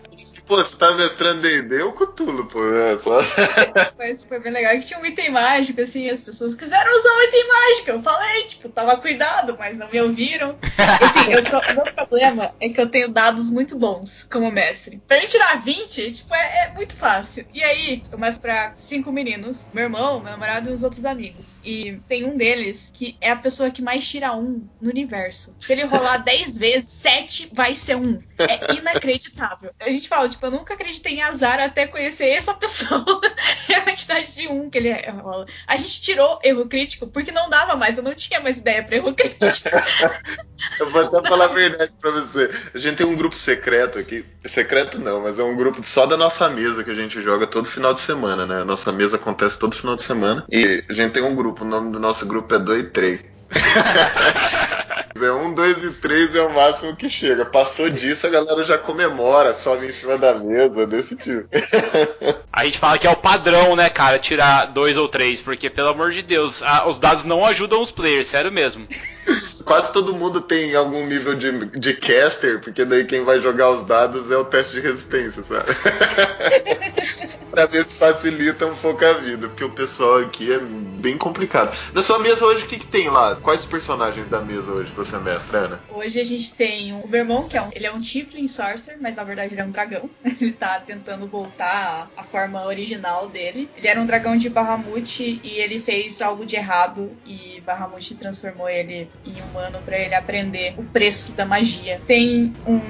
pô, 0.47 0.57
você 0.57 0.77
tá 0.77 0.93
mestrando 0.93 1.41
D&D 1.43 1.83
ou 1.83 1.93
Cthulhu, 1.93 2.47
pô? 2.47 2.61
É 2.75 2.99
só... 2.99 3.19
Mas 3.99 4.25
foi 4.25 4.41
bem 4.41 4.53
legal 4.53 4.73
que 4.75 4.87
tinha 4.87 4.99
um 4.99 5.07
item 5.07 5.31
mágico, 5.31 5.81
assim, 5.81 6.09
as 6.11 6.21
pessoas 6.23 6.55
quiseram 6.55 6.99
usar 6.99 7.09
o 7.09 7.23
item 7.23 7.49
mágico. 7.49 7.91
Eu 7.91 8.03
falei, 8.03 8.43
tipo, 8.45 8.69
tava 8.69 8.97
cuidado, 8.99 9.57
mas 9.59 9.77
não 9.79 9.89
me 9.91 10.01
ouviram. 10.01 10.57
Assim, 11.01 11.33
eu 11.33 11.43
só, 11.43 11.61
o 11.61 11.75
meu 11.75 11.95
problema 11.95 12.55
é 12.61 12.69
que 12.69 12.81
eu 12.81 12.89
tenho 12.89 13.09
dados 13.09 13.49
muito 13.51 13.79
bons 13.79 14.25
como 14.25 14.51
mestre. 14.51 15.01
Pra 15.07 15.19
mim 15.19 15.27
tirar 15.27 15.57
20, 15.59 16.13
tipo, 16.13 16.35
é, 16.35 16.67
é 16.69 16.73
muito 16.75 16.95
fácil. 16.95 17.47
E 17.55 17.63
aí, 17.63 18.03
eu 18.11 18.19
mestro 18.19 18.43
pra 18.43 18.73
cinco 18.75 19.11
meninos, 19.13 19.69
meu 19.73 19.85
irmão, 19.85 20.21
meu 20.21 20.33
namorado 20.33 20.71
e 20.71 20.73
os 20.73 20.83
outros 20.83 21.05
amigos. 21.05 21.57
E 21.65 21.99
tem 22.09 22.25
um 22.27 22.37
deles 22.37 22.91
que 22.93 23.17
é 23.21 23.31
a 23.31 23.37
pessoa 23.37 23.71
que 23.71 23.83
mais 23.83 23.90
tira 23.99 24.33
um 24.33 24.69
no 24.81 24.91
universo. 24.91 25.55
Se 25.59 25.73
ele 25.73 25.85
rolar 25.85 26.19
10 26.25 26.59
vezes, 26.59 26.89
7 26.91 27.51
vai 27.53 27.75
ser 27.75 27.97
um. 27.97 28.23
É 28.39 28.75
inacreditável. 28.75 29.73
A 29.81 29.91
gente 29.91 30.09
fala, 30.09 30.29
tipo, 30.29 30.45
eu 30.47 30.51
nunca 30.51 30.75
acreditei 30.75 31.15
em 31.15 31.23
azar 31.23 31.61
até 31.61 31.87
conhecer 31.87 32.29
essa 32.29 32.55
pessoa. 32.55 33.05
é 33.69 33.75
a 33.75 33.83
quantidade 33.83 34.35
de 34.35 34.49
um 34.49 34.71
que 34.71 34.79
ele 34.79 34.93
rola. 35.11 35.47
A 35.67 35.77
gente 35.77 36.01
tirou 36.01 36.39
erro 36.43 36.67
crítico 36.67 37.07
porque 37.07 37.33
não 37.33 37.49
dava 37.51 37.77
mais, 37.77 37.97
eu 37.97 38.05
não 38.05 38.15
tinha 38.15 38.41
mais 38.41 38.59
ideia 38.59 38.83
pra 38.83 38.97
erro 38.97 39.15
crítico. 39.15 39.69
eu 40.79 40.91
vou 40.91 41.03
até 41.03 41.29
falar 41.29 41.47
a 41.47 41.49
verdade 41.49 41.93
pra 42.01 42.11
você. 42.11 42.51
A 42.75 42.79
gente 42.79 42.97
tem 42.97 43.07
um 43.07 43.17
grupo 43.17 43.37
secreto 43.37 43.99
aqui. 43.99 44.25
Secreto 44.45 44.99
não, 44.99 45.23
mas 45.23 45.39
é 45.39 45.45
um 45.45 45.57
grupo 45.57 45.83
só 45.83 46.07
da 46.07 46.17
nossa 46.17 46.49
mesa 46.49 46.85
que 46.85 46.91
a 46.91 46.95
gente 46.95 47.21
joga 47.23 47.47
todo 47.47 47.67
final 47.67 47.95
de 47.95 48.01
semana, 48.01 48.47
né? 48.47 48.63
A 48.63 48.65
nossa 48.65 48.93
mesa 48.93 49.17
acontece 49.17 49.59
todo 49.59 49.77
final 49.77 49.97
de 49.97 50.03
semana. 50.03 50.45
E 50.51 50.85
a 50.89 50.93
gente 50.93 51.13
tem 51.13 51.23
um 51.23 51.35
grupo, 51.35 51.65
o 51.65 51.69
nome 51.69 51.93
do 51.93 52.01
nosso 52.01 52.27
grupo 52.27 52.55
é 52.55 52.59
2 52.59 52.81
e 52.81 52.85
3. 52.85 53.21
É 55.23 55.33
um, 55.33 55.53
dois 55.53 55.83
e 55.85 56.01
três 56.01 56.35
é 56.35 56.41
o 56.41 56.53
máximo 56.55 56.97
que 56.97 57.11
chega. 57.11 57.45
Passou 57.45 57.91
disso, 57.91 58.27
a 58.27 58.31
galera 58.31 58.65
já 58.65 58.79
comemora, 58.79 59.53
sobe 59.53 59.87
em 59.87 59.93
cima 59.93 60.17
da 60.17 60.35
mesa, 60.35 60.87
desse 60.87 61.15
tipo. 61.15 61.47
A 62.51 62.65
gente 62.65 62.79
fala 62.79 62.99
que 62.99 63.07
é 63.07 63.11
o 63.11 63.17
padrão, 63.17 63.77
né, 63.77 63.89
cara, 63.91 64.19
tirar 64.19 64.67
dois 64.67 64.97
ou 64.97 65.09
três, 65.09 65.41
porque, 65.41 65.69
pelo 65.71 65.91
amor 65.91 66.11
de 66.11 66.23
Deus, 66.23 66.63
a, 66.63 66.87
os 66.89 66.99
dados 66.99 67.25
não 67.25 67.45
ajudam 67.45 67.81
os 67.81 67.91
players, 67.91 68.27
sério 68.27 68.51
mesmo. 68.51 68.87
Quase 69.65 69.93
todo 69.93 70.15
mundo 70.15 70.41
tem 70.41 70.75
algum 70.75 71.07
nível 71.07 71.35
de, 71.35 71.67
de 71.67 71.95
caster, 71.95 72.61
porque 72.61 72.85
daí 72.85 73.05
quem 73.05 73.25
vai 73.25 73.41
jogar 73.41 73.71
os 73.71 73.85
dados 73.85 74.31
é 74.31 74.37
o 74.37 74.45
teste 74.45 74.75
de 74.75 74.81
resistência, 74.81 75.45
sabe? 75.45 75.67
pra 77.51 77.67
ver 77.67 77.85
se 77.85 77.95
facilita 77.95 78.67
um 78.67 78.77
pouco 78.77 79.05
a 79.05 79.15
vida, 79.15 79.49
porque 79.49 79.65
o 79.65 79.71
pessoal 79.71 80.19
aqui 80.19 80.53
é 80.53 80.59
bem 80.59 81.19
complicado. 81.19 81.77
Na 81.93 82.03
sua 82.03 82.19
mesa 82.19 82.47
hoje, 82.47 82.65
o 82.65 82.67
que, 82.67 82.79
que 82.79 82.87
tem 82.87 83.09
lá? 83.09 83.37
Quais 83.37 83.61
os 83.61 83.67
personagens 83.67 84.29
da 84.29 84.41
mesa 84.41 84.73
hoje 84.73 84.93
você 84.95 85.19
mestra, 85.19 85.59
Ana? 85.61 85.81
Hoje 85.91 86.21
a 86.21 86.25
gente 86.25 86.55
tem 86.55 86.95
o 86.95 87.07
Vermont, 87.07 87.49
que 87.49 87.57
é 87.57 87.63
um, 87.63 87.71
ele 87.73 87.87
é 87.87 87.93
um 87.93 88.01
Tiflin 88.01 88.47
Sorcerer, 88.47 89.01
mas 89.01 89.17
na 89.17 89.25
verdade 89.25 89.55
ele 89.55 89.61
é 89.61 89.65
um 89.65 89.71
dragão. 89.71 90.09
ele 90.25 90.53
tá 90.53 90.81
tentando 90.81 91.27
voltar 91.27 92.11
à 92.17 92.23
forma 92.23 92.65
original 92.65 93.29
dele. 93.29 93.69
Ele 93.77 93.89
era 93.89 94.01
um 94.01 94.07
dragão 94.07 94.37
de 94.37 94.49
Bahamut 94.49 95.41
e 95.43 95.59
ele 95.59 95.79
fez 95.79 96.23
algo 96.23 96.47
de 96.47 96.57
errado 96.57 97.11
e 97.27 97.61
Bahamut 97.61 98.15
transformou 98.15 98.69
ele 98.69 99.10
em 99.27 99.41
humano 99.43 99.79
para 99.85 99.99
ele 99.99 100.15
aprender 100.15 100.75
o 100.77 100.85
preço 100.85 101.35
da 101.35 101.45
magia. 101.45 102.01
Tem 102.07 102.53
um 102.67 102.81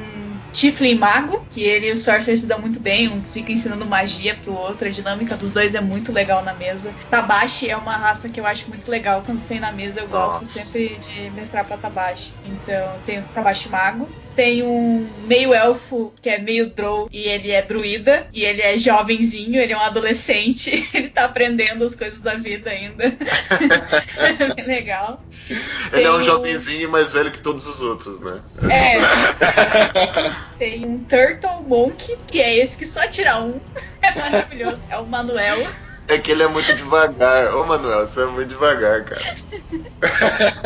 Tiflin 0.53 0.97
Mago, 0.97 1.47
que 1.51 1.63
ele 1.63 1.89
e 1.89 1.93
o 1.93 1.97
Sorcerer 1.97 2.39
se 2.39 2.47
dão 2.47 2.61
muito 2.61 2.81
bem, 2.81 3.09
um 3.09 3.23
fica 3.23 3.53
ensinando 3.53 3.87
magia 3.87 4.37
pro 4.37 4.53
outro, 4.53 4.89
a 4.89 4.91
dinâmica 4.91 5.37
dos 5.37 5.51
dois 5.51 5.75
é 5.75 5.81
muito 5.81 6.13
legal 6.13 6.43
na 6.43 6.55
mesa. 6.55 6.95
Tabashi 7.09 7.71
é 7.71 7.77
uma 7.77 7.97
raça 7.97 8.29
que 8.29 8.41
eu 8.41 8.47
acho 8.47 8.69
muito 8.69 8.91
legal 8.91 9.23
quando 9.25 9.47
tem 9.47 9.61
na 9.61 9.73
mesa, 9.73 10.01
eu 10.01 10.09
gosto 10.09 10.41
Nossa. 10.41 10.61
sempre 10.61 10.99
de 10.99 11.31
mestrar 11.31 11.65
pra 11.65 11.77
Tabashi. 11.77 12.33
Então 12.45 13.01
tem 13.05 13.21
o 13.21 13.23
Tabashi 13.25 13.69
Mago. 13.69 14.09
Tem 14.37 14.63
um 14.63 15.11
meio 15.27 15.53
elfo 15.53 16.13
que 16.23 16.31
é 16.31 16.39
meio 16.39 16.71
drow 16.71 17.09
e 17.13 17.29
ele 17.29 17.51
é 17.51 17.61
druida 17.63 18.27
e 18.33 18.45
ele 18.45 18.63
é 18.63 18.79
jovenzinho, 18.79 19.61
ele 19.61 19.73
é 19.73 19.77
um 19.77 19.81
adolescente, 19.83 20.89
ele 20.95 21.09
tá 21.09 21.25
aprendendo 21.27 21.85
as 21.85 21.95
coisas 21.95 22.21
da 22.21 22.35
vida 22.37 22.71
ainda. 22.71 23.05
é 23.07 24.55
bem 24.55 24.65
legal. 24.67 25.23
Ele 25.93 26.05
é 26.05 26.11
um 26.11 26.15
Tem 26.15 26.21
o- 26.21 26.23
jovenzinho 26.23 26.91
mais 26.91 27.13
velho 27.13 27.31
que 27.31 27.41
todos 27.41 27.67
os 27.67 27.83
outros, 27.83 28.21
né? 28.21 28.41
É. 28.71 28.99
Tem 30.59 30.87
um 30.87 30.99
Turtle 31.05 31.63
Monk, 31.67 32.05
que 32.29 32.41
é 32.41 32.57
esse 32.59 32.77
que 32.77 32.87
só 32.87 33.07
tira 33.09 33.41
um. 33.43 33.61
É 34.03 34.15
maravilhoso. 34.19 34.81
É 34.89 34.97
o 34.99 35.07
Manuel. 35.07 35.67
É 36.09 36.19
que 36.19 36.33
ele 36.33 36.43
é 36.43 36.49
muito 36.49 36.75
devagar. 36.75 37.55
Ô, 37.55 37.65
Manuel, 37.65 38.07
você 38.07 38.23
é 38.23 38.27
muito 38.27 38.49
devagar, 38.49 39.05
cara. 39.05 39.21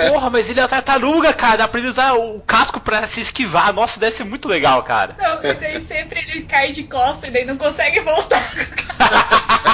Porra, 0.08 0.30
mas 0.30 0.48
ele 0.48 0.60
é 0.60 0.62
uma 0.62 0.68
tartaruga, 0.68 1.32
cara, 1.32 1.56
dá 1.56 1.68
pra 1.68 1.80
ele 1.80 1.88
usar 1.88 2.12
o 2.14 2.40
casco 2.40 2.80
pra 2.80 3.06
se 3.06 3.20
esquivar. 3.20 3.72
Nossa, 3.72 3.98
deve 3.98 4.14
ser 4.14 4.24
muito 4.24 4.48
legal, 4.48 4.82
cara. 4.82 5.16
Não, 5.18 5.50
e 5.50 5.54
daí 5.54 5.80
sempre 5.80 6.20
ele 6.20 6.42
cai 6.42 6.72
de 6.72 6.84
costa 6.84 7.26
e 7.26 7.30
daí 7.30 7.44
não 7.44 7.56
consegue 7.56 8.00
voltar. 8.00 8.42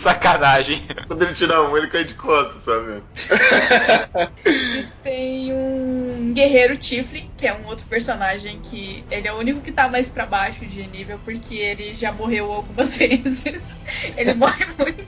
Sacanagem. 0.00 0.82
Quando 1.06 1.22
ele 1.22 1.34
tirar 1.34 1.62
um, 1.62 1.76
ele 1.76 1.86
cai 1.88 2.04
de 2.04 2.14
costas, 2.14 2.64
sabe? 2.64 3.02
Tem 5.02 5.52
guerreiro 6.32 6.76
Tiflin, 6.76 7.30
que 7.36 7.46
é 7.46 7.54
um 7.54 7.66
outro 7.66 7.86
personagem 7.86 8.60
que 8.62 9.04
ele 9.10 9.26
é 9.28 9.32
o 9.32 9.38
único 9.38 9.60
que 9.60 9.72
tá 9.72 9.88
mais 9.88 10.10
pra 10.10 10.26
baixo 10.26 10.66
de 10.66 10.86
nível, 10.86 11.18
porque 11.24 11.54
ele 11.54 11.94
já 11.94 12.12
morreu 12.12 12.52
algumas 12.52 12.96
vezes. 12.98 13.42
ele 14.16 14.34
morre 14.34 14.66
muito. 14.78 15.04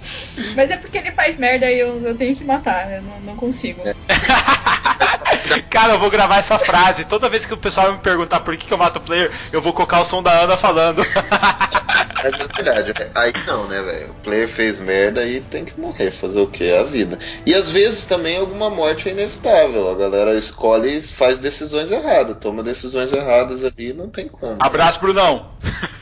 Mas 0.57 0.71
é 0.71 0.77
porque 0.77 0.99
ele 0.99 1.13
faz 1.13 1.39
merda 1.39 1.71
e 1.71 1.79
eu, 1.79 2.01
eu 2.03 2.17
tenho 2.17 2.35
que 2.35 2.45
matar, 2.45 2.93
eu 2.93 3.03
não, 3.03 3.21
não 3.21 3.37
consigo. 3.37 3.81
Cara, 5.71 5.95
eu 5.95 5.99
vou 5.99 6.11
gravar 6.11 6.39
essa 6.39 6.59
frase. 6.59 7.05
Toda 7.05 7.29
vez 7.29 7.47
que 7.47 7.55
o 7.55 7.57
pessoal 7.57 7.93
me 7.93 7.99
perguntar 7.99 8.41
por 8.41 8.57
que, 8.57 8.67
que 8.67 8.73
eu 8.73 8.79
mato 8.79 8.99
o 8.99 9.03
player, 9.03 9.31
eu 9.53 9.61
vou 9.61 9.73
colocar 9.73 10.01
o 10.01 10.05
som 10.05 10.23
da 10.23 10.33
Ana 10.33 10.57
falando. 10.57 11.03
Mas 12.23 12.39
é 12.39 12.47
verdade, 12.47 12.95
né? 12.99 13.11
aí 13.17 13.33
não, 13.47 13.67
né, 13.67 13.83
velho? 13.83 14.11
O 14.11 14.15
player 14.23 14.49
fez 14.49 14.79
merda 14.79 15.25
e 15.25 15.41
tem 15.41 15.65
que 15.65 15.79
morrer, 15.79 16.13
fazer 16.13 16.41
o 16.41 16.47
que? 16.47 16.65
É 16.65 16.79
a 16.79 16.85
vida. 16.85 17.19
E 17.45 17.53
às 17.53 17.69
vezes 17.69 18.05
também 18.05 18.39
alguma 18.39 18.71
morte 18.71 19.09
é 19.09 19.13
inevitável. 19.13 19.91
A 19.91 19.95
galera 19.95 20.35
escolhe 20.35 20.99
e 20.99 21.03
faz 21.03 21.39
decisões 21.39 21.91
erradas, 21.91 22.37
toma 22.41 22.63
decisões 22.63 23.13
erradas 23.13 23.65
ali 23.65 23.91
e 23.91 23.93
não 23.93 24.09
tem 24.09 24.29
como. 24.29 24.57
Abraço, 24.61 25.01
Brunão. 25.01 25.51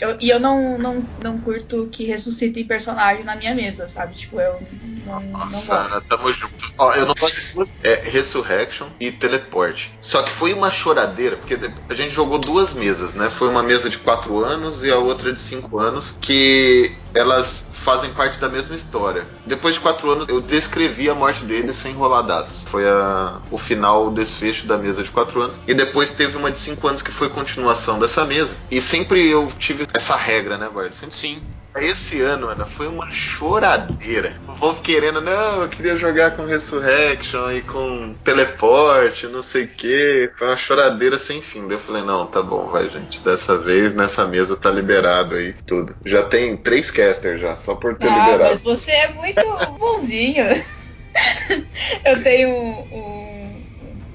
Eu- 0.00 0.16
e 0.20 0.30
eu 0.30 0.38
não, 0.38 0.78
não, 0.78 1.08
não 1.18 1.40
curto 1.40 1.88
que 1.88 2.04
ressuscitem 2.04 2.66
personagem 2.66 3.24
na 3.24 3.34
minha 3.34 3.54
mesa, 3.54 3.88
sabe? 3.88 4.14
Tipo, 4.14 4.40
eu 4.40 4.60
não, 5.04 5.20
não 5.20 5.30
Nossa, 5.32 5.74
Ana, 5.74 5.88
gosto. 5.88 6.06
tamo 6.06 6.32
junto. 6.32 6.54
Ó, 6.78 6.94
eu 6.94 7.06
não 7.06 7.14
gosto 7.18 7.64
de. 7.64 7.72
É 7.82 8.08
Resurrection 8.08 8.88
e 9.00 9.10
Teleporte. 9.10 9.90
Só 10.00 10.22
que 10.22 10.30
foi 10.30 10.52
uma 10.52 10.70
choradeira, 10.70 11.36
porque 11.36 11.58
a 11.88 11.94
gente 11.94 12.10
jogou 12.10 12.38
duas 12.38 12.72
mesas, 12.72 13.14
né? 13.14 13.28
Foi 13.30 13.48
uma 13.48 13.62
mesa 13.62 13.90
de 13.90 13.98
4 13.98 14.38
anos 14.44 14.84
e 14.84 14.90
a 14.90 14.96
outra 14.96 15.32
de 15.32 15.40
5 15.40 15.78
anos, 15.78 16.16
que 16.20 16.96
elas 17.14 17.66
fazem 17.72 18.10
parte 18.10 18.38
da 18.38 18.48
mesma 18.48 18.76
história. 18.76 19.26
Depois 19.46 19.74
de 19.74 19.80
4 19.80 20.10
anos, 20.10 20.28
eu 20.28 20.40
descrevi 20.40 21.08
a 21.08 21.14
morte 21.14 21.44
deles 21.44 21.76
sem 21.76 21.92
rolar 21.92 22.22
dados. 22.22 22.62
Foi 22.66 22.86
a, 22.86 23.40
o 23.50 23.58
final, 23.58 24.06
o 24.06 24.10
desfecho 24.10 24.66
da 24.66 24.76
mesa 24.76 25.02
de 25.02 25.10
4 25.10 25.42
anos. 25.42 25.60
E 25.66 25.74
depois 25.74 26.12
teve 26.12 26.36
uma 26.36 26.50
de 26.50 26.58
5 26.58 26.86
anos 26.86 27.02
que 27.02 27.10
foi 27.10 27.28
continuação 27.28 27.98
dessa 27.98 28.24
mesa. 28.24 28.56
E 28.70 28.80
sempre 28.80 29.26
eu 29.28 29.48
tive 29.58 29.86
essa 29.92 30.16
regra, 30.16 30.58
né, 30.58 30.68
Bart? 30.72 30.92
Sempre 30.92 31.16
Sim. 31.16 31.42
Esse 31.76 32.20
ano, 32.20 32.48
Ana, 32.48 32.66
foi 32.66 32.88
uma 32.88 33.10
choradeira. 33.10 34.40
O 34.48 34.54
povo 34.54 34.82
querendo, 34.82 35.20
não, 35.20 35.62
eu 35.62 35.68
queria 35.68 35.96
jogar 35.96 36.32
com 36.32 36.44
Resurrection 36.44 37.50
e 37.52 37.60
com 37.62 38.14
Teleporte, 38.24 39.26
não 39.28 39.42
sei 39.42 39.64
o 39.64 39.68
que. 39.68 40.30
Foi 40.38 40.48
uma 40.48 40.56
choradeira 40.56 41.18
sem 41.18 41.40
fim. 41.40 41.62
Daí 41.68 41.76
eu 41.76 41.80
falei, 41.80 42.02
não, 42.02 42.26
tá 42.26 42.42
bom, 42.42 42.66
vai, 42.66 42.88
gente. 42.88 43.20
Dessa 43.20 43.56
vez, 43.56 43.94
nessa 43.94 44.26
mesa 44.26 44.56
tá 44.56 44.70
liberado 44.70 45.36
aí 45.36 45.54
tudo. 45.66 45.94
Já 46.04 46.22
tem 46.22 46.56
três 46.56 46.90
casters 46.90 47.40
já, 47.40 47.54
só 47.54 47.74
por 47.74 47.94
ter 47.96 48.08
Ah, 48.08 48.18
liberado. 48.18 48.50
mas 48.50 48.62
você 48.62 48.90
é 48.90 49.12
muito 49.12 49.40
bonzinho. 49.78 50.44
eu 52.04 52.22
tenho 52.22 52.48
um, 52.48 52.86
um, 52.92 53.62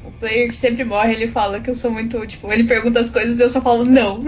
um 0.05 0.11
player 0.19 0.49
que 0.49 0.55
sempre 0.55 0.83
morre, 0.83 1.13
ele 1.13 1.27
fala 1.27 1.59
que 1.59 1.69
eu 1.69 1.75
sou 1.75 1.91
muito, 1.91 2.25
tipo, 2.27 2.51
ele 2.51 2.65
pergunta 2.65 2.99
as 2.99 3.09
coisas 3.09 3.39
e 3.39 3.41
eu 3.43 3.49
só 3.49 3.61
falo 3.61 3.85
não. 3.85 4.23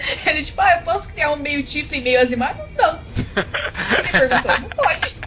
Ele, 0.26 0.44
tipo, 0.44 0.60
ah, 0.60 0.76
eu 0.78 0.82
posso 0.82 1.08
criar 1.08 1.32
um 1.32 1.36
meio 1.36 1.62
Tiflin 1.62 1.98
e 1.98 2.02
meio 2.02 2.20
Azimar? 2.20 2.56
Não. 2.78 2.98
Ele 3.98 4.08
perguntou, 4.08 4.60
não 4.60 4.68
pode. 4.70 5.20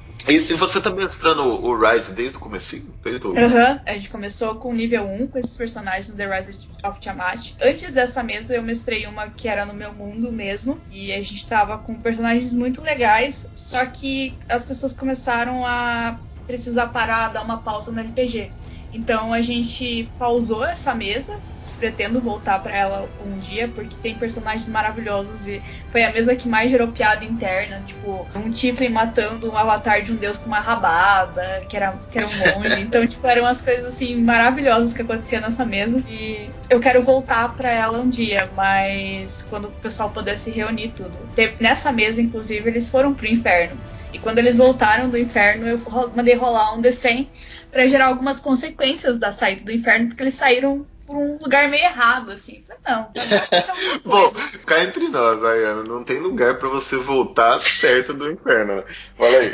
E, 0.28 0.40
você 0.54 0.80
tá 0.80 0.90
mestrando 0.90 1.42
o, 1.42 1.78
Rise 1.78 2.12
desde 2.12 2.36
o 2.36 2.40
comecinho? 2.40 2.92
Desde 3.04 3.24
o... 3.28 3.38
Aham, 3.38 3.80
a 3.86 3.92
gente 3.92 4.10
começou 4.10 4.56
com 4.56 4.72
nível 4.72 5.04
1, 5.04 5.28
com 5.28 5.38
esses 5.38 5.56
personagens 5.56 6.08
no 6.08 6.16
The 6.16 6.26
Rise 6.26 6.66
of 6.82 6.98
Tiamat. 6.98 7.52
Antes 7.62 7.92
dessa 7.92 8.24
mesa, 8.24 8.56
eu 8.56 8.62
mestrei 8.62 9.06
uma 9.06 9.28
que 9.28 9.46
era 9.46 9.64
no 9.64 9.72
meu 9.72 9.92
mundo 9.92 10.32
mesmo. 10.32 10.80
E 10.90 11.12
a 11.12 11.22
gente 11.22 11.46
tava 11.46 11.78
com 11.78 11.94
personagens 11.94 12.52
muito 12.54 12.82
legais. 12.82 13.48
Só 13.54 13.86
que 13.86 14.36
as 14.48 14.64
pessoas 14.64 14.92
começaram 14.92 15.64
a 15.64 16.18
precisar 16.44 16.88
parar, 16.88 17.28
dar 17.28 17.42
uma 17.42 17.58
pausa 17.58 17.92
no 17.92 18.00
RPG. 18.00 18.50
Então 18.92 19.32
a 19.32 19.40
gente 19.40 20.10
pausou 20.18 20.64
essa 20.64 20.92
mesa. 20.92 21.38
Pretendo 21.78 22.20
voltar 22.20 22.58
pra 22.60 22.74
ela 22.74 23.08
um 23.24 23.38
dia, 23.38 23.68
porque 23.68 23.96
tem 23.96 24.14
personagens 24.14 24.68
maravilhosos 24.68 25.46
e 25.46 25.62
foi 25.90 26.04
a 26.04 26.12
mesa 26.12 26.34
que 26.34 26.48
mais 26.48 26.70
gerou 26.70 26.88
piada 26.88 27.24
interna. 27.24 27.82
Tipo, 27.84 28.26
um 28.34 28.50
Tiflin 28.50 28.88
matando 28.88 29.50
um 29.50 29.56
avatar 29.56 30.02
de 30.02 30.12
um 30.12 30.16
deus 30.16 30.38
com 30.38 30.46
uma 30.46 30.60
rabada, 30.60 31.62
que 31.68 31.76
era, 31.76 31.98
que 32.10 32.18
era 32.18 32.26
um 32.26 32.60
monge. 32.60 32.80
Então, 32.80 33.06
tipo, 33.06 33.26
eram 33.26 33.42
umas 33.42 33.60
coisas 33.60 33.84
assim 33.86 34.16
maravilhosas 34.16 34.92
que 34.92 35.02
aconteciam 35.02 35.42
nessa 35.42 35.64
mesa. 35.64 36.02
E 36.08 36.48
eu 36.70 36.80
quero 36.80 37.02
voltar 37.02 37.54
pra 37.54 37.70
ela 37.70 37.98
um 37.98 38.08
dia, 38.08 38.50
mas 38.56 39.46
quando 39.50 39.66
o 39.66 39.72
pessoal 39.72 40.10
puder 40.10 40.36
se 40.36 40.50
reunir 40.50 40.88
tudo. 40.88 41.18
Nessa 41.60 41.92
mesa, 41.92 42.22
inclusive, 42.22 42.68
eles 42.68 42.88
foram 42.88 43.12
pro 43.12 43.26
inferno. 43.26 43.78
E 44.12 44.18
quando 44.18 44.38
eles 44.38 44.58
voltaram 44.58 45.08
do 45.08 45.18
inferno, 45.18 45.66
eu 45.66 45.78
mandei 46.14 46.34
rolar 46.34 46.74
um 46.74 46.80
D100 46.80 47.26
pra 47.70 47.86
gerar 47.86 48.06
algumas 48.06 48.40
consequências 48.40 49.18
da 49.18 49.32
saída 49.32 49.62
do 49.62 49.72
inferno, 49.72 50.08
porque 50.08 50.22
eles 50.22 50.34
saíram 50.34 50.86
por 51.06 51.16
um 51.16 51.38
lugar 51.40 51.68
meio 51.68 51.84
errado, 51.84 52.32
assim. 52.32 52.60
Falei, 52.60 52.82
não, 52.86 53.04
tá 53.04 53.74
bom, 54.04 54.32
cá 54.66 54.82
entre 54.82 55.08
nós, 55.08 55.42
Ayana, 55.44 55.84
não 55.84 56.02
tem 56.02 56.18
lugar 56.18 56.58
pra 56.58 56.68
você 56.68 56.96
voltar 56.96 57.60
certo 57.62 58.12
do 58.12 58.30
inferno. 58.30 58.76
né? 58.76 58.84
Fala 59.16 59.38
aí. 59.38 59.52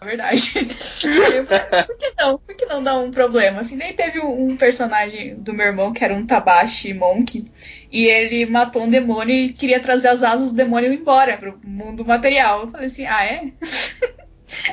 na 0.00 0.04
verdade. 0.06 0.68
Eu 1.34 1.46
falei, 1.46 1.84
por 1.86 1.96
que 1.96 2.12
não? 2.18 2.38
Por 2.38 2.54
que 2.54 2.66
não 2.66 2.82
dar 2.82 2.98
um 2.98 3.10
problema? 3.10 3.60
Assim, 3.60 3.76
nem 3.76 3.94
teve 3.94 4.20
um, 4.20 4.48
um 4.48 4.56
personagem 4.56 5.36
do 5.36 5.54
meu 5.54 5.66
irmão 5.66 5.92
que 5.92 6.04
era 6.04 6.14
um 6.14 6.26
Tabashi 6.26 6.92
Monk 6.92 7.50
e 7.90 8.06
ele 8.06 8.46
matou 8.46 8.82
um 8.82 8.90
demônio 8.90 9.34
e 9.34 9.52
queria 9.52 9.80
trazer 9.80 10.08
as 10.08 10.22
asas 10.22 10.50
do 10.50 10.56
demônio 10.56 10.92
embora 10.92 11.36
pro 11.36 11.58
mundo 11.62 12.04
material. 12.04 12.62
Eu 12.62 12.68
falei 12.68 12.86
assim, 12.86 13.06
ah, 13.06 13.24
é? 13.24 13.52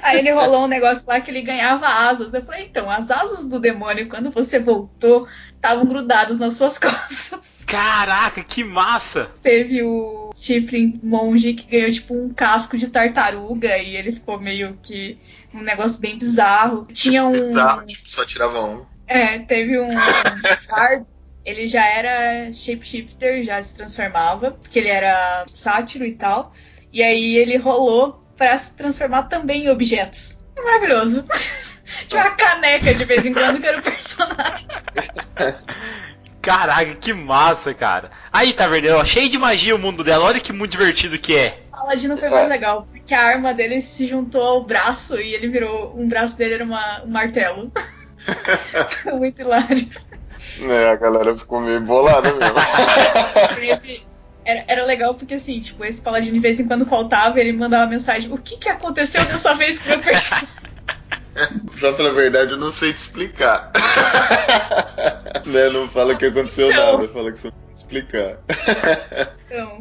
Aí 0.01 0.19
ele 0.19 0.31
rolou 0.31 0.65
um 0.65 0.67
negócio 0.67 1.05
lá 1.07 1.19
que 1.19 1.31
ele 1.31 1.41
ganhava 1.41 1.87
asas. 1.87 2.33
Eu 2.33 2.41
falei, 2.41 2.65
então, 2.65 2.89
as 2.89 3.09
asas 3.09 3.45
do 3.45 3.59
demônio, 3.59 4.09
quando 4.09 4.31
você 4.31 4.59
voltou, 4.59 5.27
estavam 5.55 5.85
grudadas 5.85 6.37
nas 6.37 6.53
suas 6.53 6.77
costas. 6.79 7.57
Caraca, 7.65 8.43
que 8.43 8.63
massa! 8.63 9.29
Teve 9.41 9.83
o 9.83 10.31
Chifrin 10.33 10.99
Monge 11.03 11.53
que 11.53 11.67
ganhou 11.67 11.91
tipo 11.91 12.15
um 12.15 12.33
casco 12.33 12.77
de 12.77 12.87
tartaruga 12.87 13.77
e 13.77 13.95
ele 13.95 14.13
ficou 14.13 14.39
meio 14.39 14.79
que 14.81 15.17
um 15.53 15.61
negócio 15.61 15.99
bem 15.99 16.17
bizarro. 16.17 16.87
Tinha 16.93 17.25
um. 17.25 17.31
Bizarro, 17.31 17.85
tipo, 17.85 18.09
só 18.09 18.25
tirava 18.25 18.63
um. 18.63 18.85
É, 19.05 19.39
teve 19.39 19.79
um. 19.79 19.89
Ele 21.45 21.65
já 21.65 21.85
era 21.87 22.51
shapeshifter, 22.51 23.41
já 23.41 23.63
se 23.63 23.73
transformava, 23.73 24.51
porque 24.51 24.79
ele 24.79 24.89
era 24.89 25.45
sátiro 25.53 26.03
e 26.03 26.13
tal. 26.13 26.51
E 26.91 27.01
aí 27.01 27.37
ele 27.37 27.55
rolou 27.55 28.21
para 28.37 28.57
se 28.57 28.73
transformar 28.75 29.23
também 29.23 29.65
em 29.65 29.69
objetos. 29.69 30.37
É 30.55 30.61
maravilhoso. 30.61 31.25
Tinha 32.07 32.23
uma 32.23 32.31
caneca 32.35 32.93
de 32.93 33.05
vez 33.05 33.25
em 33.25 33.33
quando 33.33 33.59
que 33.59 33.67
era 33.67 33.79
o 33.79 33.81
personagem. 33.81 34.67
Caraca, 36.41 36.95
que 36.95 37.13
massa, 37.13 37.73
cara. 37.73 38.09
Aí, 38.31 38.53
tá 38.53 38.67
vendo? 38.67 38.87
Ó, 38.91 39.03
cheio 39.03 39.29
de 39.29 39.37
magia 39.37 39.75
o 39.75 39.79
mundo 39.79 40.01
dela. 40.01 40.23
Olha 40.23 40.39
que 40.39 40.53
muito 40.53 40.71
divertido 40.71 41.19
que 41.19 41.35
é. 41.35 41.59
O 41.73 41.77
Paladino 41.77 42.15
foi 42.15 42.29
mais 42.29 42.47
legal, 42.47 42.87
porque 42.89 43.13
a 43.13 43.21
arma 43.21 43.53
dele 43.53 43.81
se 43.81 44.07
juntou 44.07 44.41
ao 44.41 44.63
braço 44.63 45.19
e 45.19 45.33
ele 45.33 45.49
virou. 45.49 45.93
Um 45.97 46.07
braço 46.07 46.37
dele 46.37 46.53
era 46.53 46.63
uma, 46.63 47.03
um 47.03 47.09
martelo. 47.09 47.69
muito 49.13 49.41
hilário. 49.41 49.89
É, 50.61 50.89
a 50.89 50.95
galera 50.95 51.35
ficou 51.35 51.59
meio 51.59 51.81
bolada 51.81 52.33
mesmo. 52.33 52.55
Era, 54.47 54.63
era, 54.65 54.85
legal 54.85 55.13
porque, 55.13 55.33
assim, 55.33 55.59
tipo, 55.59 55.83
esse 55.83 55.99
paladino 55.99 56.33
de 56.33 56.39
vez 56.39 56.57
em 56.57 56.65
quando 56.65 56.85
faltava 56.85 57.37
ele 57.37 57.51
mandava 57.51 57.85
mensagem: 57.85 58.31
O 58.31 58.37
que 58.37 58.55
que 58.55 58.69
aconteceu 58.69 59.23
dessa 59.25 59.53
vez 59.53 59.81
com 59.81 59.89
meu 59.89 59.99
personagem? 59.99 60.47
pra 61.77 61.93
falar 61.93 62.09
a 62.09 62.13
verdade, 62.13 62.53
eu 62.53 62.57
não 62.57 62.71
sei 62.71 62.93
te 62.93 62.97
explicar. 62.97 63.73
né? 65.45 65.69
Não 65.69 65.89
fala 65.89 66.15
que 66.15 66.25
aconteceu 66.25 66.71
então... 66.71 66.93
nada, 66.93 67.07
fala 67.09 67.31
que 67.33 67.41
pode 67.41 67.66
explicar. 67.77 68.39
Então. 69.45 69.79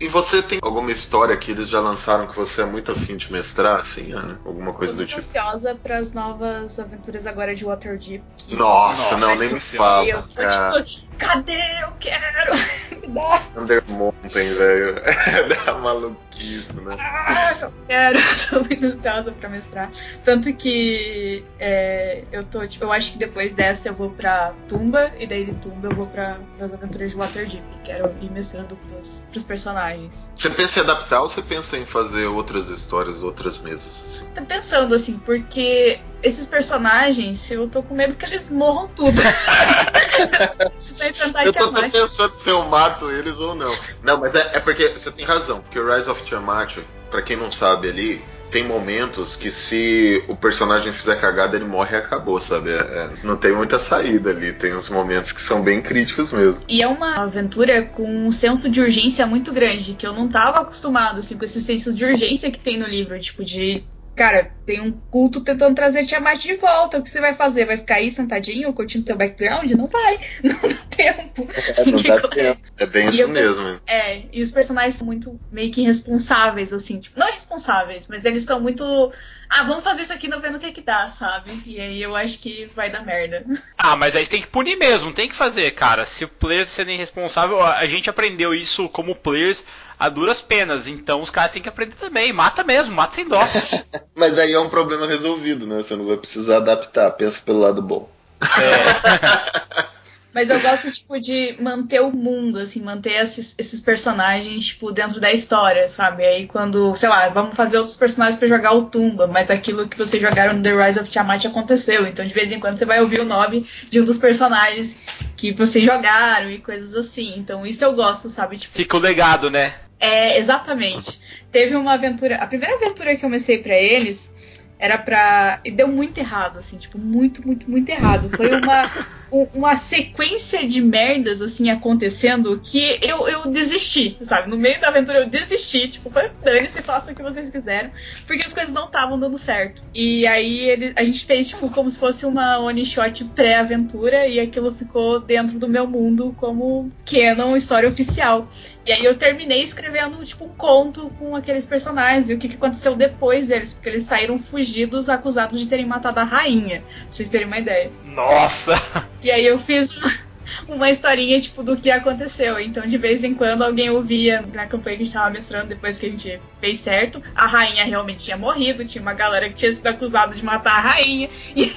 E 0.00 0.06
você 0.06 0.40
tem 0.40 0.60
alguma 0.62 0.92
história 0.92 1.36
que 1.36 1.50
eles 1.50 1.68
já 1.68 1.80
lançaram 1.80 2.28
que 2.28 2.36
você 2.36 2.62
é 2.62 2.64
muito 2.64 2.92
afim 2.92 3.16
de 3.16 3.32
mestrar, 3.32 3.80
assim, 3.80 4.12
Ana? 4.12 4.40
Alguma 4.44 4.72
coisa 4.72 4.92
do 4.94 5.04
tipo? 5.04 5.18
ansiosa 5.18 5.74
para 5.74 5.98
as 5.98 6.12
novas 6.12 6.78
aventuras 6.78 7.26
agora 7.26 7.52
de 7.54 7.64
Waterdeep. 7.64 8.22
Nossa, 8.50 9.16
Nossa, 9.16 9.16
não, 9.16 9.36
nem 9.36 9.52
me 9.52 9.60
fala. 9.60 10.08
Eu 10.08 10.22
tô, 10.22 10.34
cara. 10.34 10.82
tipo, 10.84 11.06
cadê? 11.18 11.82
Eu 11.82 11.92
quero! 11.98 12.52
me 13.02 13.08
dá. 13.08 13.42
Under 13.56 13.82
Mountain, 13.88 14.54
velho. 14.54 14.94
dá 15.66 15.74
maluquice, 15.74 16.76
né? 16.80 16.96
Ah, 16.98 17.58
eu 17.62 17.72
quero. 17.88 18.18
tô 18.50 18.60
muito 18.60 18.86
ansiosa 18.86 19.32
pra 19.32 19.48
mestrar. 19.48 19.90
Tanto 20.24 20.52
que 20.52 21.44
é, 21.58 22.22
eu 22.30 22.44
tô, 22.44 22.64
tipo, 22.68 22.84
eu 22.84 22.92
acho 22.92 23.12
que 23.12 23.18
depois 23.18 23.52
dessa 23.52 23.88
eu 23.88 23.94
vou 23.94 24.10
pra 24.10 24.54
Tumba, 24.68 25.12
e 25.18 25.26
daí 25.26 25.44
de 25.44 25.54
Tumba 25.56 25.88
eu 25.88 25.94
vou 25.94 26.06
pra, 26.06 26.38
as 26.60 26.72
aventuras 26.72 27.10
de 27.10 27.16
Waterdeep. 27.18 27.62
Quero 27.84 28.14
ir 28.20 28.30
mestrando 28.30 28.76
pros, 28.76 29.24
pros 29.30 29.44
personagens. 29.44 30.30
Você 30.36 30.50
pensa 30.50 30.80
em 30.80 30.82
adaptar 30.82 31.22
ou 31.22 31.28
você 31.28 31.42
pensa 31.42 31.78
em 31.78 31.86
fazer 31.86 32.26
outras 32.26 32.68
histórias, 32.68 33.22
outras 33.22 33.58
mesas, 33.58 34.02
assim? 34.04 34.26
Tô 34.34 34.44
pensando, 34.44 34.94
assim, 34.94 35.18
porque 35.18 36.00
esses 36.22 36.46
personagens, 36.46 37.50
eu 37.50 37.68
tô 37.68 37.82
com 37.82 37.94
medo 37.94 38.16
que 38.16 38.26
eles 38.26 38.50
morram 38.50 38.88
tudo. 38.88 39.18
eu 41.44 41.52
tô, 41.52 41.72
tô, 41.72 41.90
pensando 41.90 42.32
se 42.32 42.50
eu 42.50 42.64
mato 42.66 43.10
eles 43.10 43.38
ou 43.38 43.54
não. 43.54 43.74
Não, 44.02 44.18
mas 44.18 44.34
é, 44.34 44.50
é 44.54 44.60
porque 44.60 44.88
você 44.88 45.10
tem 45.10 45.24
razão, 45.24 45.60
porque 45.60 45.78
o 45.78 45.94
Rise 45.94 46.10
of 46.10 46.22
Tiamat, 46.24 46.78
para 47.10 47.22
quem 47.22 47.36
não 47.36 47.50
sabe 47.50 47.88
ali, 47.88 48.22
tem 48.50 48.66
momentos 48.66 49.36
que 49.36 49.50
se 49.50 50.24
o 50.26 50.34
personagem 50.34 50.92
fizer 50.92 51.16
cagada, 51.16 51.56
ele 51.56 51.66
morre 51.66 51.96
e 51.96 51.98
acabou, 51.98 52.40
sabe? 52.40 52.70
É, 52.70 52.74
é, 52.74 53.10
não 53.22 53.36
tem 53.36 53.52
muita 53.52 53.78
saída 53.78 54.30
ali. 54.30 54.52
Tem 54.52 54.74
uns 54.74 54.88
momentos 54.88 55.32
que 55.32 55.40
são 55.40 55.62
bem 55.62 55.82
críticos 55.82 56.32
mesmo. 56.32 56.64
E 56.68 56.82
é 56.82 56.88
uma 56.88 57.16
aventura 57.16 57.82
com 57.82 58.08
um 58.08 58.32
senso 58.32 58.68
de 58.68 58.80
urgência 58.80 59.26
muito 59.26 59.52
grande, 59.52 59.94
que 59.94 60.06
eu 60.06 60.12
não 60.12 60.28
tava 60.28 60.60
acostumado, 60.60 61.18
assim, 61.18 61.36
com 61.36 61.44
esse 61.44 61.60
senso 61.60 61.94
de 61.94 62.04
urgência 62.04 62.50
que 62.50 62.58
tem 62.58 62.78
no 62.78 62.86
livro, 62.86 63.18
tipo, 63.18 63.44
de 63.44 63.84
cara, 64.18 64.52
tem 64.66 64.80
um 64.80 64.90
culto 64.90 65.40
tentando 65.40 65.74
trazer 65.74 66.04
Tiamat 66.04 66.42
de 66.42 66.56
volta. 66.56 66.98
O 66.98 67.02
que 67.02 67.08
você 67.08 67.20
vai 67.20 67.34
fazer? 67.34 67.64
Vai 67.64 67.76
ficar 67.76 67.94
aí 67.94 68.10
sentadinho, 68.10 68.72
curtindo 68.72 69.04
teu 69.04 69.16
background? 69.16 69.70
Não 69.70 69.86
vai. 69.86 70.18
Não 70.42 70.58
dá 70.60 70.78
tempo. 70.98 71.48
É, 71.76 71.84
não 71.84 72.02
dá 72.02 72.28
tempo. 72.28 72.60
é 72.76 72.86
bem 72.86 73.08
isso 73.08 73.28
mesmo. 73.28 73.80
É, 73.86 74.22
e 74.32 74.42
os 74.42 74.50
personagens 74.50 74.96
são 74.96 75.06
muito 75.06 75.38
meio 75.52 75.70
que 75.70 75.82
irresponsáveis, 75.82 76.72
assim. 76.72 76.98
Tipo, 76.98 77.20
não 77.20 77.28
irresponsáveis, 77.28 78.08
mas 78.08 78.24
eles 78.24 78.42
são 78.42 78.58
muito. 78.58 79.12
Ah, 79.48 79.62
vamos 79.62 79.84
fazer 79.84 80.02
isso 80.02 80.12
aqui 80.12 80.26
não 80.26 80.40
vendo 80.40 80.56
o 80.56 80.58
que 80.58 80.72
que 80.72 80.80
dá, 80.80 81.06
sabe? 81.06 81.52
E 81.64 81.80
aí 81.80 82.02
eu 82.02 82.16
acho 82.16 82.40
que 82.40 82.68
vai 82.74 82.90
dar 82.90 83.06
merda. 83.06 83.44
Ah, 83.80 83.96
mas 83.96 84.16
aí 84.16 84.24
você 84.24 84.32
tem 84.32 84.42
que 84.42 84.48
punir 84.48 84.76
mesmo, 84.76 85.12
tem 85.12 85.28
que 85.28 85.34
fazer, 85.36 85.70
cara. 85.70 86.04
Se 86.04 86.24
o 86.24 86.28
player 86.28 86.66
sendo 86.66 86.90
irresponsável, 86.90 87.62
a 87.62 87.86
gente 87.86 88.10
aprendeu 88.10 88.52
isso 88.52 88.88
como 88.88 89.14
players 89.14 89.64
a 89.98 90.08
duras 90.08 90.40
penas. 90.40 90.86
Então 90.86 91.20
os 91.20 91.30
caras 91.30 91.52
têm 91.52 91.62
que 91.62 91.68
aprender 91.68 91.96
também. 91.96 92.32
Mata 92.32 92.62
mesmo, 92.62 92.94
mata 92.94 93.14
sem 93.14 93.26
dó. 93.26 93.40
Mas 94.14 94.38
aí 94.38 94.52
é 94.52 94.60
um 94.60 94.68
problema 94.68 95.06
resolvido, 95.06 95.66
né? 95.66 95.76
Você 95.76 95.96
não 95.96 96.06
vai 96.06 96.16
precisar 96.16 96.58
adaptar. 96.58 97.10
Pensa 97.12 97.40
pelo 97.44 97.58
lado 97.58 97.82
bom. 97.82 98.08
É. 98.40 99.88
Mas 100.32 100.50
eu 100.50 100.60
gosto, 100.60 100.90
tipo, 100.92 101.18
de 101.18 101.56
manter 101.60 102.00
o 102.00 102.12
mundo, 102.12 102.58
assim, 102.60 102.80
manter 102.80 103.14
esses, 103.14 103.56
esses, 103.58 103.80
personagens, 103.80 104.66
tipo, 104.66 104.92
dentro 104.92 105.18
da 105.20 105.32
história, 105.32 105.88
sabe? 105.88 106.24
Aí 106.24 106.46
quando, 106.46 106.94
sei 106.94 107.08
lá, 107.08 107.28
vamos 107.30 107.56
fazer 107.56 107.78
outros 107.78 107.96
personagens 107.96 108.38
para 108.38 108.46
jogar 108.46 108.72
o 108.72 108.84
Tumba, 108.84 109.26
mas 109.26 109.50
aquilo 109.50 109.88
que 109.88 109.96
vocês 109.96 110.22
jogaram 110.22 110.54
no 110.54 110.62
The 110.62 110.86
Rise 110.86 111.00
of 111.00 111.10
Tiamat 111.10 111.46
aconteceu. 111.46 112.06
Então, 112.06 112.24
de 112.24 112.32
vez 112.32 112.52
em 112.52 112.60
quando, 112.60 112.78
você 112.78 112.84
vai 112.84 113.00
ouvir 113.00 113.20
o 113.20 113.24
nome 113.24 113.66
de 113.88 114.00
um 114.00 114.04
dos 114.04 114.18
personagens 114.18 114.98
que 115.36 115.50
vocês 115.50 115.84
jogaram 115.84 116.50
e 116.50 116.58
coisas 116.58 116.94
assim. 116.94 117.34
Então, 117.36 117.66
isso 117.66 117.84
eu 117.84 117.92
gosto, 117.94 118.28
sabe? 118.28 118.58
Tipo, 118.58 118.76
Fica 118.76 118.96
o 118.96 119.00
legado, 119.00 119.50
né? 119.50 119.74
É, 120.00 120.38
exatamente. 120.38 121.20
Teve 121.50 121.74
uma 121.74 121.94
aventura. 121.94 122.36
A 122.36 122.46
primeira 122.46 122.76
aventura 122.76 123.10
que 123.10 123.16
eu 123.16 123.28
comecei 123.28 123.58
para 123.58 123.76
eles 123.76 124.34
era 124.78 124.96
pra. 124.96 125.60
E 125.64 125.70
deu 125.70 125.88
muito 125.88 126.18
errado, 126.18 126.58
assim, 126.58 126.76
tipo, 126.76 126.98
muito, 126.98 127.44
muito, 127.46 127.70
muito 127.70 127.88
errado. 127.88 128.30
Foi 128.30 128.50
uma, 128.52 129.08
uma 129.30 129.76
sequência 129.76 130.66
de 130.66 130.80
merdas, 130.80 131.42
assim, 131.42 131.70
acontecendo 131.70 132.60
que 132.64 132.98
eu, 133.02 133.28
eu 133.28 133.48
desisti, 133.50 134.16
sabe? 134.22 134.48
No 134.48 134.56
meio 134.56 134.80
da 134.80 134.88
aventura 134.88 135.18
eu 135.20 135.28
desisti, 135.28 135.88
tipo, 135.88 136.08
foi 136.08 136.30
dane-se, 136.42 136.82
faça 136.82 137.12
o 137.12 137.14
que 137.14 137.22
vocês 137.22 137.50
quiseram, 137.50 137.90
porque 138.26 138.44
as 138.44 138.52
coisas 138.52 138.72
não 138.72 138.86
estavam 138.86 139.18
dando 139.18 139.36
certo. 139.38 139.82
E 139.94 140.26
aí 140.26 140.68
ele, 140.68 140.92
a 140.96 141.04
gente 141.04 141.24
fez, 141.24 141.48
tipo, 141.48 141.70
como 141.70 141.90
se 141.90 141.98
fosse 141.98 142.24
uma 142.24 142.58
one 142.58 142.84
shot 142.84 143.24
pré-aventura, 143.24 144.26
e 144.26 144.40
aquilo 144.40 144.72
ficou 144.72 145.20
dentro 145.20 145.58
do 145.58 145.68
meu 145.68 145.86
mundo 145.86 146.34
como 146.38 146.90
canon, 147.04 147.56
história 147.56 147.88
oficial. 147.88 148.48
E 148.86 148.92
aí 148.92 149.04
eu 149.04 149.14
terminei 149.14 149.62
escrevendo, 149.62 150.24
tipo, 150.24 150.46
um 150.46 150.48
conto 150.48 151.10
com 151.18 151.36
aqueles 151.36 151.66
personagens 151.66 152.30
e 152.30 152.34
o 152.34 152.38
que, 152.38 152.48
que 152.48 152.56
aconteceu 152.56 152.96
depois 152.96 153.46
deles, 153.46 153.74
porque 153.74 153.90
eles 153.90 154.04
saíram 154.04 154.38
fugidos 154.38 155.08
acusados 155.10 155.60
de 155.60 155.66
terem 155.66 155.84
matado 155.84 156.20
a 156.20 156.24
rainha, 156.24 156.80
pra 156.80 157.10
vocês 157.10 157.28
terem 157.28 157.46
uma 157.46 157.58
ideia. 157.58 157.90
Nossa! 158.18 158.74
E 159.22 159.30
aí 159.30 159.46
eu 159.46 159.60
fiz 159.60 159.96
uma 160.66 160.90
historinha, 160.90 161.40
tipo, 161.40 161.62
do 161.62 161.76
que 161.76 161.88
aconteceu. 161.88 162.58
Então, 162.58 162.84
de 162.84 162.98
vez 162.98 163.22
em 163.22 163.32
quando, 163.32 163.62
alguém 163.62 163.90
ouvia 163.90 164.44
na 164.52 164.66
campanha 164.66 164.96
que 164.96 165.02
a 165.02 165.04
gente 165.04 165.14
tava 165.14 165.30
mestrando, 165.30 165.68
depois 165.68 165.98
que 165.98 166.06
a 166.06 166.10
gente 166.10 166.40
fez 166.58 166.80
certo, 166.80 167.22
a 167.32 167.46
rainha 167.46 167.84
realmente 167.84 168.24
tinha 168.24 168.36
morrido, 168.36 168.84
tinha 168.84 169.00
uma 169.00 169.14
galera 169.14 169.48
que 169.48 169.54
tinha 169.54 169.72
sido 169.72 169.86
acusada 169.86 170.34
de 170.34 170.44
matar 170.44 170.78
a 170.78 170.80
rainha, 170.80 171.30
e 171.54 171.72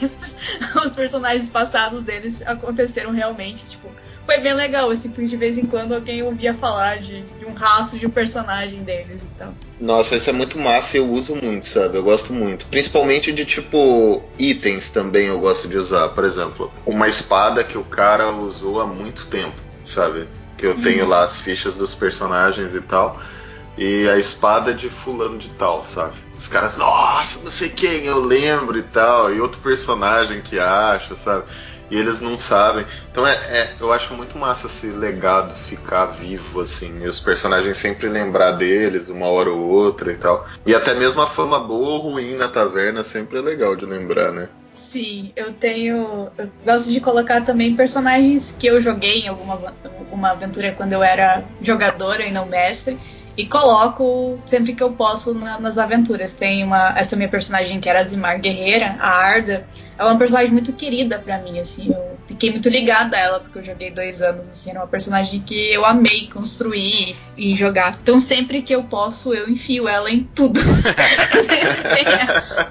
os 0.83 0.95
personagens 0.95 1.47
passados 1.47 2.01
deles 2.01 2.41
aconteceram 2.47 3.11
realmente, 3.11 3.63
tipo, 3.67 3.87
foi 4.25 4.39
bem 4.39 4.55
legal, 4.55 4.89
assim, 4.89 5.09
porque 5.09 5.27
de 5.27 5.37
vez 5.37 5.59
em 5.59 5.65
quando 5.67 5.93
alguém 5.93 6.23
ouvia 6.23 6.55
falar 6.55 6.97
de, 6.97 7.21
de 7.21 7.45
um 7.45 7.53
rastro 7.53 7.99
de 7.99 8.07
um 8.07 8.11
personagem 8.11 8.81
deles 8.83 9.23
então. 9.23 9.53
Nossa, 9.81 10.15
isso 10.15 10.29
é 10.29 10.33
muito 10.33 10.59
massa 10.59 10.95
e 10.95 10.99
eu 10.99 11.09
uso 11.09 11.35
muito, 11.35 11.65
sabe? 11.65 11.97
Eu 11.97 12.03
gosto 12.03 12.31
muito. 12.31 12.67
Principalmente 12.67 13.33
de 13.33 13.43
tipo 13.43 14.21
itens 14.37 14.91
também 14.91 15.25
eu 15.25 15.39
gosto 15.39 15.67
de 15.67 15.75
usar. 15.75 16.09
Por 16.09 16.23
exemplo, 16.23 16.71
uma 16.85 17.07
espada 17.07 17.63
que 17.63 17.79
o 17.79 17.83
cara 17.83 18.31
usou 18.31 18.79
há 18.79 18.85
muito 18.85 19.25
tempo, 19.25 19.55
sabe? 19.83 20.27
Que 20.55 20.67
eu 20.67 20.79
tenho 20.79 21.05
uhum. 21.05 21.09
lá 21.09 21.23
as 21.23 21.39
fichas 21.39 21.75
dos 21.75 21.95
personagens 21.95 22.75
e 22.75 22.81
tal. 22.81 23.19
E 23.75 24.07
a 24.07 24.19
espada 24.19 24.71
de 24.71 24.87
fulano 24.87 25.39
de 25.39 25.49
tal, 25.49 25.83
sabe? 25.83 26.13
Os 26.37 26.47
caras, 26.47 26.77
nossa, 26.77 27.43
não 27.43 27.49
sei 27.49 27.69
quem, 27.69 28.05
eu 28.05 28.19
lembro 28.19 28.77
e 28.77 28.83
tal. 28.83 29.33
E 29.33 29.41
outro 29.41 29.61
personagem 29.61 30.41
que 30.41 30.59
acha, 30.59 31.15
sabe? 31.15 31.45
E 31.91 31.97
eles 31.97 32.21
não 32.21 32.39
sabem. 32.39 32.85
Então 33.11 33.27
é, 33.27 33.33
é, 33.33 33.73
eu 33.79 33.91
acho 33.91 34.13
muito 34.13 34.37
massa 34.37 34.67
esse 34.67 34.87
legado 34.87 35.53
ficar 35.55 36.05
vivo, 36.05 36.61
assim, 36.61 37.03
e 37.03 37.07
os 37.07 37.19
personagens 37.19 37.77
sempre 37.77 38.07
lembrar 38.07 38.53
deles 38.53 39.09
uma 39.09 39.27
hora 39.27 39.51
ou 39.51 39.59
outra 39.59 40.11
e 40.11 40.15
tal. 40.15 40.47
E 40.65 40.73
até 40.73 40.95
mesmo 40.95 41.21
a 41.21 41.27
fama 41.27 41.59
boa 41.59 41.89
ou 41.89 42.11
ruim 42.11 42.35
na 42.35 42.47
taverna 42.47 43.03
sempre 43.03 43.37
é 43.37 43.41
legal 43.41 43.75
de 43.75 43.85
lembrar, 43.85 44.31
né? 44.31 44.49
Sim, 44.73 45.31
eu 45.35 45.53
tenho. 45.53 46.29
Eu 46.37 46.49
gosto 46.65 46.91
de 46.91 46.99
colocar 46.99 47.45
também 47.45 47.75
personagens 47.75 48.55
que 48.57 48.67
eu 48.67 48.81
joguei 48.81 49.21
em 49.21 49.27
alguma, 49.29 49.73
alguma 49.99 50.31
aventura 50.31 50.73
quando 50.73 50.93
eu 50.93 51.01
era 51.01 51.45
jogadora 51.61 52.25
e 52.25 52.31
não 52.31 52.45
mestre 52.45 52.99
e 53.37 53.45
coloco 53.45 54.39
sempre 54.45 54.73
que 54.73 54.83
eu 54.83 54.91
posso 54.91 55.33
na, 55.33 55.59
nas 55.59 55.77
aventuras. 55.77 56.33
Tem 56.33 56.63
uma 56.63 56.93
essa 56.97 57.15
minha 57.15 57.29
personagem 57.29 57.79
que 57.79 57.89
era 57.89 58.01
a 58.01 58.03
Zimar 58.03 58.39
Guerreira, 58.39 58.97
a 58.99 59.09
Arda. 59.09 59.65
Ela 59.97 60.09
é 60.09 60.13
uma 60.13 60.19
personagem 60.19 60.51
muito 60.51 60.73
querida 60.73 61.19
para 61.19 61.37
mim, 61.39 61.59
assim. 61.59 61.89
Eu 61.89 62.17
fiquei 62.27 62.51
muito 62.51 62.69
ligada 62.69 63.15
a 63.15 63.19
ela 63.19 63.39
porque 63.39 63.59
eu 63.59 63.63
joguei 63.63 63.91
dois 63.91 64.21
anos, 64.21 64.49
assim. 64.49 64.71
Era 64.71 64.79
uma 64.79 64.87
personagem 64.87 65.41
que 65.41 65.71
eu 65.71 65.85
amei 65.85 66.27
construir 66.27 67.15
e 67.37 67.55
jogar. 67.55 67.97
Então 68.01 68.19
sempre 68.19 68.61
que 68.61 68.73
eu 68.73 68.83
posso, 68.83 69.33
eu 69.33 69.49
enfio 69.49 69.87
ela 69.87 70.11
em 70.11 70.23
tudo. 70.23 70.59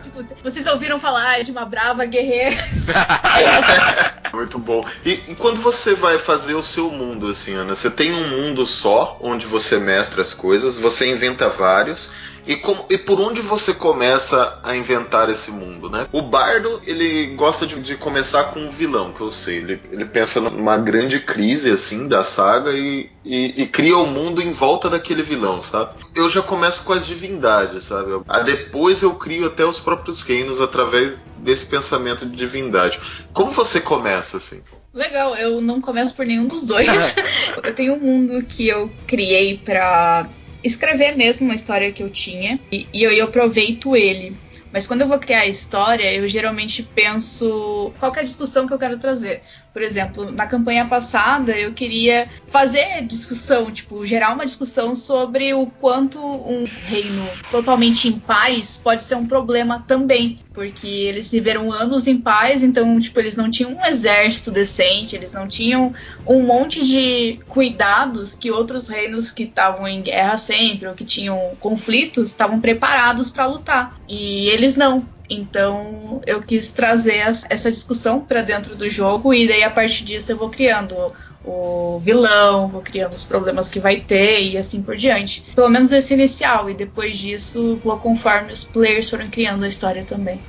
tipo, 0.05 0.25
vocês 0.43 0.67
ouviram 0.67 0.99
falar 0.99 1.43
de 1.43 1.51
uma 1.51 1.65
brava 1.65 2.05
guerreira? 2.05 2.57
muito 4.33 4.59
bom. 4.59 4.85
E, 5.05 5.13
e 5.29 5.35
quando 5.35 5.61
você 5.61 5.95
vai 5.95 6.19
fazer 6.19 6.55
o 6.55 6.63
seu 6.63 6.91
mundo, 6.91 7.29
assim, 7.29 7.55
Ana, 7.55 7.75
você 7.75 7.91
tem 7.91 8.13
um 8.13 8.29
mundo 8.29 8.67
só 8.67 9.19
onde 9.21 9.47
você 9.47 9.79
mestra 9.79 10.23
as 10.23 10.35
coisas 10.35 10.51
coisas, 10.51 10.77
você 10.77 11.09
inventa 11.09 11.49
vários. 11.49 12.11
E, 12.51 12.57
como, 12.57 12.85
e 12.91 12.99
por 12.99 13.21
onde 13.21 13.41
você 13.41 13.73
começa 13.73 14.59
a 14.65 14.75
inventar 14.75 15.31
esse 15.31 15.53
mundo, 15.53 15.89
né? 15.89 16.09
O 16.11 16.21
bardo, 16.21 16.83
ele 16.85 17.27
gosta 17.37 17.65
de, 17.65 17.79
de 17.79 17.95
começar 17.95 18.43
com 18.47 18.59
um 18.59 18.71
vilão, 18.73 19.13
que 19.13 19.21
eu 19.21 19.31
sei. 19.31 19.59
Ele, 19.59 19.81
ele 19.93 20.05
pensa 20.05 20.41
numa 20.41 20.77
grande 20.77 21.21
crise, 21.21 21.71
assim, 21.71 22.09
da 22.09 22.25
saga 22.25 22.73
e, 22.73 23.09
e, 23.25 23.63
e, 23.63 23.67
cria 23.69 23.97
o 23.97 24.07
mundo 24.09 24.43
em 24.43 24.53
volta 24.53 24.91
daquele 24.91 25.23
vilão, 25.23 25.63
sabe? 25.63 25.93
Eu 26.13 26.29
já 26.29 26.43
começo 26.43 26.83
com 26.83 26.93
as 26.93 27.07
divindades, 27.07 27.85
sabe? 27.85 28.21
Ah, 28.27 28.41
depois 28.41 29.01
eu 29.01 29.15
crio 29.15 29.47
até 29.47 29.65
os 29.65 29.79
próprios 29.79 30.21
reinos 30.21 30.61
através 30.61 31.21
desse 31.37 31.67
pensamento 31.67 32.27
de 32.27 32.37
divindade. 32.37 32.99
Como 33.33 33.53
você 33.53 33.81
começa, 33.81 34.39
assim? 34.39 34.61
Legal, 34.93 35.37
eu 35.37 35.61
não 35.61 35.81
começo 35.81 36.17
por 36.17 36.27
nenhum 36.27 36.49
dos 36.49 36.67
dois. 36.67 36.89
eu 37.63 37.73
tenho 37.73 37.95
um 37.95 38.01
mundo 38.01 38.45
que 38.45 38.67
eu 38.67 38.91
criei 39.07 39.57
para 39.57 40.29
escrever 40.63 41.17
mesmo 41.17 41.47
uma 41.47 41.55
história 41.55 41.93
que 41.93 42.03
eu 42.03 42.11
tinha 42.11 42.59
e, 42.71 42.87
e 42.93 43.03
eu, 43.03 43.11
eu 43.11 43.25
aproveito 43.27 43.97
ele. 43.97 44.37
Mas 44.73 44.87
quando 44.87 45.01
eu 45.01 45.09
vou 45.09 45.19
criar 45.19 45.41
a 45.41 45.47
história, 45.47 46.13
eu 46.13 46.29
geralmente 46.29 46.83
penso 46.83 47.93
qual 47.99 48.15
é 48.15 48.21
a 48.21 48.25
discussão 48.25 48.67
que 48.67 48.73
eu 48.73 48.79
quero 48.79 48.99
trazer. 48.99 49.43
Por 49.73 49.83
exemplo, 49.83 50.31
na 50.33 50.47
campanha 50.47 50.85
passada 50.87 51.53
eu 51.53 51.73
queria 51.73 52.29
fazer 52.49 53.07
discussão, 53.07 53.71
tipo, 53.71 54.05
gerar 54.05 54.35
uma 54.35 54.45
discussão 54.45 54.95
sobre 54.97 55.55
o 55.55 55.67
quanto 55.67 56.19
um 56.19 56.69
reino 56.89 57.29
totalmente 57.51 58.09
em 58.09 58.19
paz 58.19 58.77
pode 58.77 59.03
ser 59.03 59.15
um 59.15 59.27
problema 59.27 59.85
também. 59.87 60.39
Porque 60.53 60.89
eles 60.89 61.31
viveram 61.31 61.73
anos 61.73 62.09
em 62.09 62.19
paz, 62.19 62.63
então, 62.65 62.99
tipo, 62.99 63.19
eles 63.21 63.37
não 63.37 63.49
tinham 63.49 63.73
um 63.73 63.87
exército 63.87 64.51
decente, 64.51 65.15
eles 65.15 65.33
não 65.33 65.47
tinham 65.47 65.93
um 66.27 66.43
monte 66.43 66.85
de 66.85 67.39
cuidados 67.49 68.35
que 68.35 68.51
outros 68.51 68.89
reinos 68.89 69.31
que 69.31 69.45
estavam 69.45 69.87
em 69.87 70.03
guerra 70.03 70.37
sempre, 70.37 70.89
ou 70.89 70.95
que 70.95 71.05
tinham 71.05 71.57
conflitos, 71.61 72.29
estavam 72.31 72.61
preparados 72.61 73.31
para 73.31 73.47
lutar. 73.47 73.95
E 74.09 74.49
eles 74.49 74.75
não. 74.77 75.07
Então 75.31 76.21
eu 76.27 76.43
quis 76.43 76.73
trazer 76.73 77.19
essa 77.49 77.71
discussão 77.71 78.21
para 78.21 78.43
dentro 78.43 78.75
do 78.75 78.91
jogo 78.91 79.33
e 79.33 79.47
daí 79.47 79.63
a 79.63 79.71
partir 79.71 80.05
disso 80.05 80.33
eu 80.33 80.37
vou 80.37 80.51
criando 80.51 80.95
o 81.45 82.01
vilão, 82.05 82.69
vou 82.69 82.83
criando 82.83 83.15
os 83.15 83.25
problemas 83.25 83.71
que 83.71 83.81
vai 83.81 84.01
ter 84.01 84.43
e 84.43 84.59
assim 84.59 84.83
por 84.83 84.97
diante. 84.97 85.43
Pelo 85.55 85.69
menos 85.69 85.93
esse 85.93 86.13
inicial 86.13 86.69
e 86.69 86.75
depois 86.75 87.17
disso 87.17 87.77
vou 87.77 87.97
conforme 87.97 88.53
os 88.53 88.65
players 88.65 89.09
foram 89.09 89.29
criando 89.29 89.65
a 89.65 89.69
história 89.69 90.05
também. 90.05 90.41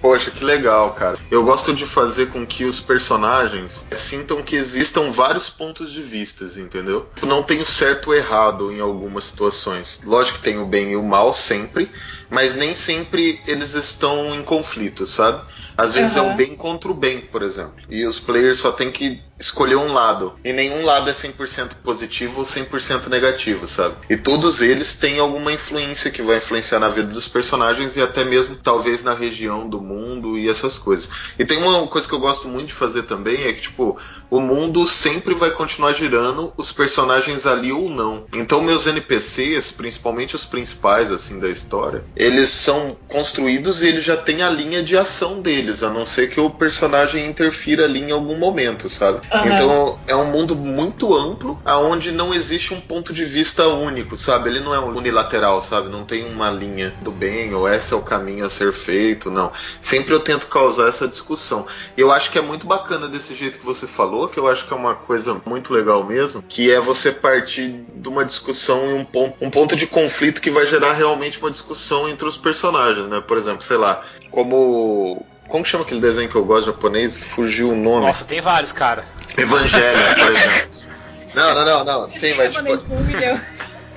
Poxa, 0.00 0.30
que 0.30 0.44
legal, 0.44 0.92
cara. 0.92 1.18
Eu 1.30 1.42
gosto 1.42 1.74
de 1.74 1.84
fazer 1.84 2.26
com 2.26 2.46
que 2.46 2.64
os 2.64 2.80
personagens 2.80 3.84
sintam 3.92 4.42
que 4.42 4.54
existam 4.54 5.10
vários 5.10 5.48
pontos 5.48 5.90
de 5.90 6.02
vista, 6.02 6.44
entendeu? 6.60 7.08
Não 7.22 7.42
tem 7.42 7.60
o 7.60 7.66
certo 7.66 8.08
ou 8.08 8.14
errado 8.14 8.70
em 8.70 8.78
algumas 8.78 9.24
situações. 9.24 10.00
Lógico 10.04 10.38
que 10.38 10.44
tem 10.44 10.58
o 10.58 10.66
bem 10.66 10.92
e 10.92 10.96
o 10.96 11.02
mal 11.02 11.34
sempre, 11.34 11.90
mas 12.30 12.54
nem 12.54 12.74
sempre 12.74 13.40
eles 13.46 13.74
estão 13.74 14.34
em 14.34 14.42
conflito, 14.42 15.06
sabe? 15.06 15.42
Às 15.76 15.92
vezes 15.92 16.16
uhum. 16.16 16.30
é 16.30 16.32
o 16.32 16.36
bem 16.36 16.54
contra 16.54 16.90
o 16.90 16.94
bem, 16.94 17.20
por 17.20 17.42
exemplo. 17.42 17.74
E 17.90 18.04
os 18.06 18.18
players 18.18 18.58
só 18.58 18.72
tem 18.72 18.90
que 18.90 19.22
escolher 19.38 19.76
um 19.76 19.92
lado. 19.92 20.34
E 20.44 20.52
nenhum 20.52 20.84
lado 20.84 21.10
é 21.10 21.12
100% 21.12 21.76
positivo 21.84 22.38
ou 22.38 22.44
100% 22.44 23.08
negativo, 23.08 23.66
sabe? 23.66 23.96
E 24.08 24.16
todos 24.16 24.62
eles 24.62 24.94
têm 24.94 25.18
alguma 25.18 25.52
influência 25.52 26.10
que 26.10 26.22
vai 26.22 26.38
influenciar 26.38 26.78
na 26.78 26.88
vida 26.88 27.08
dos 27.08 27.28
personagens 27.28 27.96
e 27.96 28.00
até 28.00 28.24
mesmo 28.24 28.56
talvez 28.56 29.02
na 29.02 29.12
região 29.12 29.68
do 29.68 29.80
mundo 29.80 30.38
e 30.38 30.48
essas 30.48 30.78
coisas. 30.78 31.08
E 31.38 31.44
tem 31.44 31.58
uma 31.58 31.86
coisa 31.86 32.08
que 32.08 32.14
eu 32.14 32.20
gosto 32.20 32.48
muito 32.48 32.68
de 32.68 32.74
fazer 32.74 33.02
também 33.02 33.44
é 33.44 33.52
que 33.52 33.62
tipo, 33.62 33.98
o 34.30 34.40
mundo 34.40 34.86
sempre 34.86 35.34
vai 35.34 35.50
continuar 35.50 35.92
girando 35.92 36.52
os 36.56 36.72
personagens 36.72 37.46
ali 37.46 37.72
ou 37.72 37.90
não. 37.90 38.24
Então 38.34 38.62
meus 38.62 38.86
NPCs, 38.86 39.72
principalmente 39.72 40.34
os 40.34 40.44
principais 40.44 41.12
assim 41.12 41.38
da 41.38 41.48
história, 41.48 42.04
eles 42.16 42.48
são 42.48 42.96
construídos 43.06 43.82
e 43.82 43.88
eles 43.88 44.02
já 44.02 44.16
têm 44.16 44.42
a 44.42 44.48
linha 44.48 44.82
de 44.82 44.96
ação 44.96 45.40
deles, 45.40 45.82
a 45.82 45.90
não 45.90 46.06
ser 46.06 46.30
que 46.30 46.40
o 46.40 46.48
personagem 46.48 47.26
interfira 47.26 47.84
ali 47.84 48.00
em 48.00 48.10
algum 48.10 48.38
momento, 48.38 48.88
sabe? 48.88 49.20
Uhum. 49.32 49.46
Então 49.46 50.00
é 50.06 50.16
um 50.16 50.30
mundo 50.30 50.56
muito 50.56 51.14
amplo, 51.14 51.60
aonde 51.64 52.10
não 52.12 52.32
existe 52.32 52.72
um 52.72 52.80
ponto 52.80 53.12
de 53.12 53.24
vista 53.24 53.66
único, 53.68 54.16
sabe? 54.16 54.48
Ele 54.48 54.60
não 54.60 54.74
é 54.74 54.78
unilateral, 54.78 55.62
sabe? 55.62 55.90
Não 55.90 56.04
tem 56.04 56.24
uma 56.24 56.50
linha 56.50 56.94
do 57.02 57.10
bem 57.10 57.52
ou 57.52 57.68
esse 57.68 57.92
é 57.92 57.96
o 57.96 58.00
caminho 58.00 58.46
a 58.46 58.50
ser 58.50 58.72
feito, 58.72 59.30
não. 59.30 59.52
Sempre 59.80 60.14
eu 60.14 60.20
tento 60.20 60.46
causar 60.46 60.88
essa 60.88 61.06
discussão. 61.06 61.66
E 61.96 62.00
eu 62.00 62.10
acho 62.10 62.30
que 62.30 62.38
é 62.38 62.42
muito 62.42 62.66
bacana 62.66 63.08
desse 63.08 63.34
jeito 63.34 63.58
que 63.58 63.66
você 63.66 63.86
falou, 63.86 64.28
que 64.28 64.38
eu 64.38 64.48
acho 64.48 64.66
que 64.66 64.72
é 64.72 64.76
uma 64.76 64.94
coisa 64.94 65.40
muito 65.44 65.72
legal 65.72 66.02
mesmo, 66.02 66.42
que 66.42 66.70
é 66.70 66.80
você 66.80 67.12
partir 67.12 67.84
de 67.94 68.08
uma 68.08 68.24
discussão 68.24 68.90
e 68.90 68.94
um 68.94 69.04
ponto, 69.04 69.36
um 69.40 69.50
ponto 69.50 69.76
de 69.76 69.86
conflito 69.86 70.40
que 70.40 70.50
vai 70.50 70.66
gerar 70.66 70.94
realmente 70.94 71.38
uma 71.38 71.50
discussão 71.50 72.05
entre 72.08 72.26
os 72.26 72.36
personagens, 72.36 73.06
né? 73.08 73.20
Por 73.20 73.36
exemplo, 73.36 73.62
sei 73.62 73.76
lá, 73.76 74.02
como 74.30 75.24
como 75.48 75.64
chama 75.64 75.84
aquele 75.84 76.00
desenho 76.00 76.28
que 76.28 76.36
eu 76.36 76.44
gosto 76.44 76.66
japonês? 76.66 77.22
Fugiu 77.22 77.70
o 77.70 77.76
nome. 77.76 78.06
Nossa, 78.06 78.24
tem 78.24 78.40
vários, 78.40 78.72
cara. 78.72 79.04
Evangelho, 79.36 79.98
por 80.14 80.32
exemplo. 80.32 80.68
Não, 81.34 81.54
não, 81.54 81.64
não, 81.64 81.84
não. 81.84 82.08
Sim, 82.08 82.34
mas 82.34 82.52
tipo. 82.54 82.68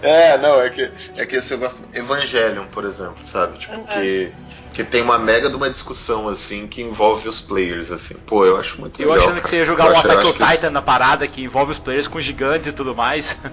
É, 0.01 0.38
não, 0.38 0.62
é 0.62 0.70
que, 0.70 0.89
é 1.18 1.26
que 1.26 1.36
esse 1.38 1.53
eu 1.53 1.57
gosto. 1.57 1.80
Evangelion, 1.93 2.68
por 2.68 2.86
exemplo, 2.86 3.18
sabe? 3.22 3.57
Tipo, 3.57 3.76
uhum. 3.76 3.84
que, 3.84 4.32
que 4.74 4.84
tem 4.84 5.01
uma 5.01 5.20
mega 5.20 5.49
de 5.49 5.55
uma 5.55 5.70
discussão, 5.70 6.30
assim, 6.30 6.68
que 6.68 6.82
envolve 6.82 7.28
os 7.28 7.41
players, 7.41 7.91
assim. 7.91 8.16
Pô, 8.16 8.45
eu 8.45 8.57
acho 8.57 8.80
muito 8.80 9.01
eu 9.01 9.10
legal. 9.10 9.18
Eu 9.18 9.22
achando 9.24 9.34
cara. 9.34 9.43
que 9.43 9.49
você 9.49 9.57
ia 9.57 9.66
jogar 9.66 9.88
eu 9.88 9.93
um 9.93 9.99
Attack 9.99 10.26
on 10.26 10.32
Titan 10.32 10.53
isso... 10.53 10.72
na 10.72 10.82
parada 10.82 11.28
que 11.28 11.43
envolve 11.43 11.72
os 11.72 11.80
players 11.80 12.07
com 12.07 12.22
gigantes 12.22 12.68
e 12.68 12.72
tudo 12.72 12.95
mais. 12.95 13.38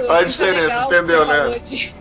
Olha 0.00 0.18
a 0.18 0.24
diferença, 0.24 0.82
entendeu, 0.82 1.24
né? 1.26 1.60
De 1.64 1.94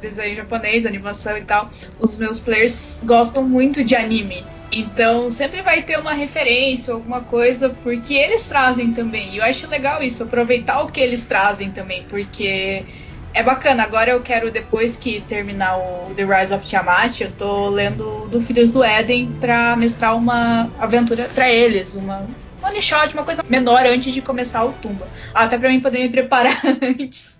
desenho 0.00 0.36
japonês, 0.36 0.86
animação 0.86 1.36
e 1.36 1.42
tal, 1.42 1.70
os 2.00 2.16
meus 2.18 2.40
players 2.40 3.00
gostam 3.04 3.42
muito 3.42 3.84
de 3.84 3.94
anime. 3.94 4.44
Então 4.72 5.30
sempre 5.30 5.62
vai 5.62 5.82
ter 5.82 5.98
uma 5.98 6.12
referência, 6.12 6.92
alguma 6.92 7.20
coisa, 7.20 7.70
porque 7.82 8.14
eles 8.14 8.46
trazem 8.48 8.92
também. 8.92 9.34
E 9.34 9.38
eu 9.38 9.44
acho 9.44 9.66
legal 9.68 10.02
isso, 10.02 10.24
aproveitar 10.24 10.82
o 10.82 10.86
que 10.86 11.00
eles 11.00 11.26
trazem 11.26 11.70
também, 11.70 12.04
porque 12.08 12.84
é 13.32 13.42
bacana. 13.42 13.84
Agora 13.84 14.10
eu 14.10 14.20
quero, 14.22 14.50
depois 14.50 14.96
que 14.96 15.20
terminar 15.20 15.78
o 15.78 16.12
The 16.14 16.24
Rise 16.24 16.54
of 16.54 16.66
Tiamat, 16.66 17.20
eu 17.20 17.32
tô 17.32 17.68
lendo 17.68 18.28
do 18.28 18.40
Filhos 18.40 18.72
do 18.72 18.82
Éden 18.82 19.30
pra 19.40 19.76
mestrar 19.76 20.16
uma 20.16 20.70
aventura 20.78 21.28
para 21.34 21.50
eles, 21.50 21.94
uma 21.94 22.26
one 22.62 22.82
shot, 22.82 23.14
uma 23.14 23.24
coisa 23.24 23.44
menor 23.48 23.84
antes 23.86 24.12
de 24.12 24.20
começar 24.20 24.64
o 24.64 24.72
Tumba. 24.72 25.06
Até 25.34 25.58
para 25.58 25.68
mim 25.68 25.80
poder 25.80 25.98
me 26.00 26.08
preparar 26.08 26.60
antes. 26.82 27.38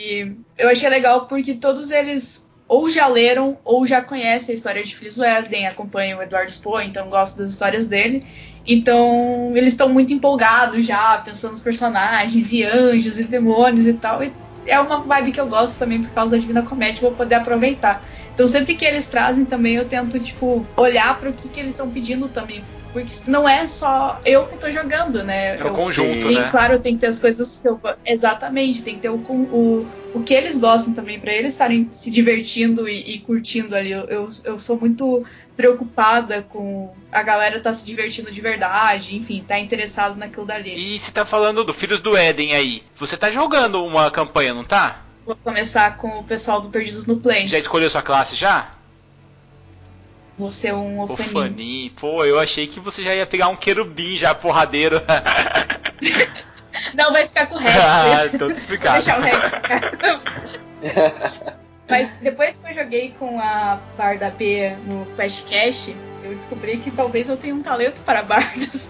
E 0.00 0.32
eu 0.56 0.70
achei 0.70 0.88
legal 0.88 1.26
porque 1.26 1.54
todos 1.54 1.90
eles 1.90 2.48
ou 2.66 2.88
já 2.88 3.06
leram 3.06 3.58
ou 3.62 3.86
já 3.86 4.00
conhecem 4.00 4.54
a 4.54 4.56
história 4.56 4.82
de 4.82 4.96
Filhos 4.96 5.18
Éden, 5.18 5.66
acompanham 5.66 6.18
o 6.18 6.22
Eduardo 6.22 6.50
Spohr, 6.50 6.80
então 6.82 7.10
gostam 7.10 7.42
das 7.42 7.50
histórias 7.50 7.86
dele. 7.86 8.24
Então 8.66 9.52
eles 9.54 9.74
estão 9.74 9.90
muito 9.90 10.14
empolgados 10.14 10.86
já, 10.86 11.18
pensando 11.18 11.50
nos 11.50 11.60
personagens 11.60 12.50
e 12.50 12.64
anjos 12.64 13.20
e 13.20 13.24
demônios 13.24 13.86
e 13.86 13.92
tal. 13.92 14.22
E 14.22 14.32
é 14.64 14.80
uma 14.80 15.00
vibe 15.00 15.32
que 15.32 15.40
eu 15.40 15.46
gosto 15.46 15.78
também 15.78 16.00
por 16.02 16.10
causa 16.12 16.30
da 16.30 16.38
Divina 16.38 16.62
Comédia, 16.62 17.02
vou 17.02 17.12
poder 17.12 17.34
aproveitar. 17.34 18.02
Então 18.32 18.48
sempre 18.48 18.76
que 18.76 18.86
eles 18.86 19.06
trazem 19.06 19.44
também 19.44 19.74
eu 19.74 19.84
tento, 19.84 20.18
tipo, 20.18 20.66
olhar 20.78 21.20
para 21.20 21.28
o 21.28 21.34
que, 21.34 21.46
que 21.46 21.60
eles 21.60 21.74
estão 21.74 21.90
pedindo 21.90 22.26
também 22.26 22.64
porque 22.92 23.12
não 23.26 23.48
é 23.48 23.66
só 23.66 24.20
eu 24.24 24.46
que 24.46 24.56
tô 24.56 24.70
jogando, 24.70 25.22
né? 25.22 25.56
É 25.56 25.64
o 25.64 25.72
conjunto, 25.72 26.26
tem, 26.26 26.34
né? 26.34 26.50
Claro, 26.50 26.78
tem 26.78 26.94
que 26.94 27.00
ter 27.00 27.06
as 27.06 27.18
coisas 27.18 27.58
que 27.60 27.68
eu. 27.68 27.80
Exatamente, 28.04 28.82
tem 28.82 28.94
que 28.96 29.00
ter 29.00 29.10
o, 29.10 29.16
o, 29.16 29.86
o 30.14 30.22
que 30.22 30.34
eles 30.34 30.58
gostam 30.58 30.92
também, 30.92 31.20
para 31.20 31.32
eles 31.32 31.52
estarem 31.52 31.88
se 31.92 32.10
divertindo 32.10 32.88
e, 32.88 33.14
e 33.14 33.18
curtindo 33.18 33.76
ali. 33.76 33.92
Eu, 33.92 34.04
eu, 34.08 34.28
eu, 34.44 34.58
sou 34.58 34.78
muito 34.78 35.24
preocupada 35.56 36.42
com 36.42 36.92
a 37.12 37.22
galera 37.22 37.60
tá 37.60 37.72
se 37.72 37.84
divertindo 37.84 38.30
de 38.30 38.40
verdade, 38.40 39.16
enfim, 39.16 39.44
tá 39.46 39.58
interessado 39.58 40.16
naquilo 40.16 40.46
dali. 40.46 40.74
E 40.74 40.98
você 40.98 41.12
tá 41.12 41.24
falando 41.24 41.64
do 41.64 41.72
Filhos 41.72 42.00
do 42.00 42.16
Éden 42.16 42.54
aí. 42.54 42.82
Você 42.96 43.16
tá 43.16 43.30
jogando 43.30 43.84
uma 43.84 44.10
campanha, 44.10 44.54
não 44.54 44.64
tá? 44.64 45.02
Vou 45.24 45.36
começar 45.36 45.96
com 45.96 46.08
o 46.18 46.24
pessoal 46.24 46.60
do 46.60 46.70
Perdidos 46.70 47.06
no 47.06 47.16
Play. 47.16 47.46
Já 47.46 47.58
escolheu 47.58 47.88
sua 47.88 48.02
classe 48.02 48.34
já? 48.34 48.79
Vou 50.40 50.50
ser 50.50 50.72
um 50.72 51.00
ofanim. 51.00 51.30
Ofanim. 51.30 51.92
Pô, 52.00 52.24
eu 52.24 52.40
achei 52.40 52.66
que 52.66 52.80
você 52.80 53.04
já 53.04 53.14
ia 53.14 53.26
pegar 53.26 53.48
um 53.48 53.56
querubim 53.56 54.16
já, 54.16 54.34
porradeiro. 54.34 54.96
Não, 56.94 57.12
vai 57.12 57.28
ficar 57.28 57.44
com 57.46 57.56
o 57.56 57.58
Rex. 57.58 57.76
ah, 57.78 58.26
então 58.32 58.50
explicado. 58.50 59.04
Vou 59.04 59.20
deixar 59.20 59.20
o 59.20 59.24
ficar. 59.52 59.92
Mas 61.90 62.08
depois 62.22 62.58
que 62.58 62.70
eu 62.70 62.74
joguei 62.74 63.14
com 63.18 63.38
a 63.38 63.78
Barda 63.98 64.30
B 64.30 64.74
no 64.86 65.04
Quest 65.14 65.46
Cash, 65.46 65.90
eu 66.24 66.34
descobri 66.34 66.78
que 66.78 66.90
talvez 66.90 67.28
eu 67.28 67.36
tenha 67.36 67.54
um 67.54 67.62
talento 67.62 68.00
para 68.00 68.22
bardos. 68.22 68.88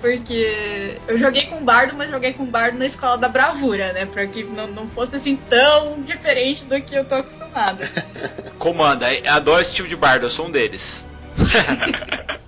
Porque 0.00 0.98
eu 1.06 1.16
joguei 1.18 1.46
com 1.46 1.64
bardo, 1.64 1.94
mas 1.96 2.10
joguei 2.10 2.32
com 2.32 2.44
bardo 2.44 2.78
na 2.78 2.86
escola 2.86 3.16
da 3.18 3.28
bravura, 3.28 3.92
né? 3.92 4.06
Pra 4.06 4.26
que 4.26 4.42
não, 4.42 4.66
não 4.66 4.88
fosse 4.88 5.16
assim 5.16 5.36
tão 5.36 6.02
diferente 6.02 6.64
do 6.64 6.80
que 6.80 6.94
eu 6.94 7.04
tô 7.04 7.16
acostumada. 7.16 7.88
Comanda, 8.58 9.06
adoro 9.28 9.60
esse 9.60 9.74
tipo 9.74 9.88
de 9.88 9.96
bardo, 9.96 10.26
eu 10.26 10.30
sou 10.30 10.46
um 10.46 10.50
deles. 10.50 11.04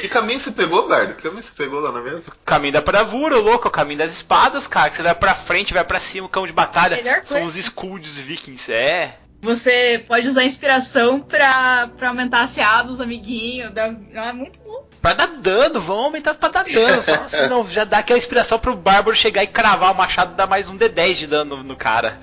Que 0.00 0.08
caminho 0.08 0.40
você 0.40 0.50
pegou, 0.50 0.88
Bardo? 0.88 1.14
Que 1.14 1.24
caminho 1.24 1.42
você 1.42 1.52
pegou 1.54 1.78
lá 1.78 1.92
na 1.92 2.00
mesa? 2.00 2.32
Caminho 2.42 2.72
da 2.72 2.80
bravura, 2.80 3.36
louco, 3.36 3.68
o 3.68 3.70
caminho 3.70 3.98
das 3.98 4.12
espadas, 4.12 4.66
cara. 4.66 4.88
Que 4.88 4.96
você 4.96 5.02
vai 5.02 5.14
pra 5.14 5.34
frente, 5.34 5.74
vai 5.74 5.84
pra 5.84 6.00
cima, 6.00 6.26
o 6.26 6.30
cão 6.30 6.46
de 6.46 6.54
batalha. 6.54 6.96
Melhor 6.96 7.20
São 7.22 7.42
coisa. 7.42 7.46
os 7.46 7.66
Skulls 7.66 8.18
vikings, 8.18 8.72
é. 8.72 9.18
Você 9.42 10.02
pode 10.08 10.26
usar 10.26 10.44
inspiração 10.44 11.20
pra, 11.20 11.90
pra 11.98 12.08
aumentar 12.08 12.42
a 12.42 12.48
CA 12.48 12.82
dos 12.82 12.98
amiguinhos. 12.98 13.72
Dá, 13.72 13.94
é 14.14 14.32
muito 14.32 14.58
bom. 14.60 14.88
Pra 15.00 15.14
dar 15.14 15.26
dano, 15.28 15.80
vão 15.80 15.98
aumentar 16.04 16.34
pra 16.34 16.48
dar 16.50 16.64
dano. 16.64 17.02
Fala 17.04 17.24
assim, 17.24 17.46
não, 17.48 17.66
já 17.68 17.84
dá 17.84 17.98
aquela 17.98 18.18
inspiração 18.18 18.58
pro 18.58 18.76
Bárbaro 18.76 19.16
chegar 19.16 19.42
e 19.42 19.46
cravar 19.46 19.92
o 19.92 19.96
machado 19.96 20.32
e 20.32 20.36
dar 20.36 20.46
mais 20.46 20.68
um 20.68 20.76
D10 20.76 21.14
de 21.14 21.26
dano 21.26 21.56
no, 21.56 21.62
no 21.62 21.76
cara. 21.76 22.18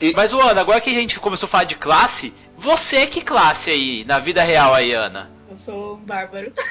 E- 0.00 0.12
Mas, 0.14 0.32
o 0.32 0.40
Ana, 0.40 0.60
agora 0.60 0.80
que 0.80 0.90
a 0.90 0.92
gente 1.00 1.18
começou 1.18 1.46
a 1.46 1.50
falar 1.50 1.64
de 1.64 1.74
classe, 1.74 2.32
você 2.56 2.98
é 2.98 3.06
que 3.06 3.20
classe 3.22 3.70
aí, 3.70 4.04
na 4.04 4.18
vida 4.18 4.42
real 4.42 4.72
aí, 4.74 4.92
Ana? 4.92 5.30
Eu 5.50 5.56
sou 5.58 5.94
um 5.96 6.04
bárbaro. 6.04 6.52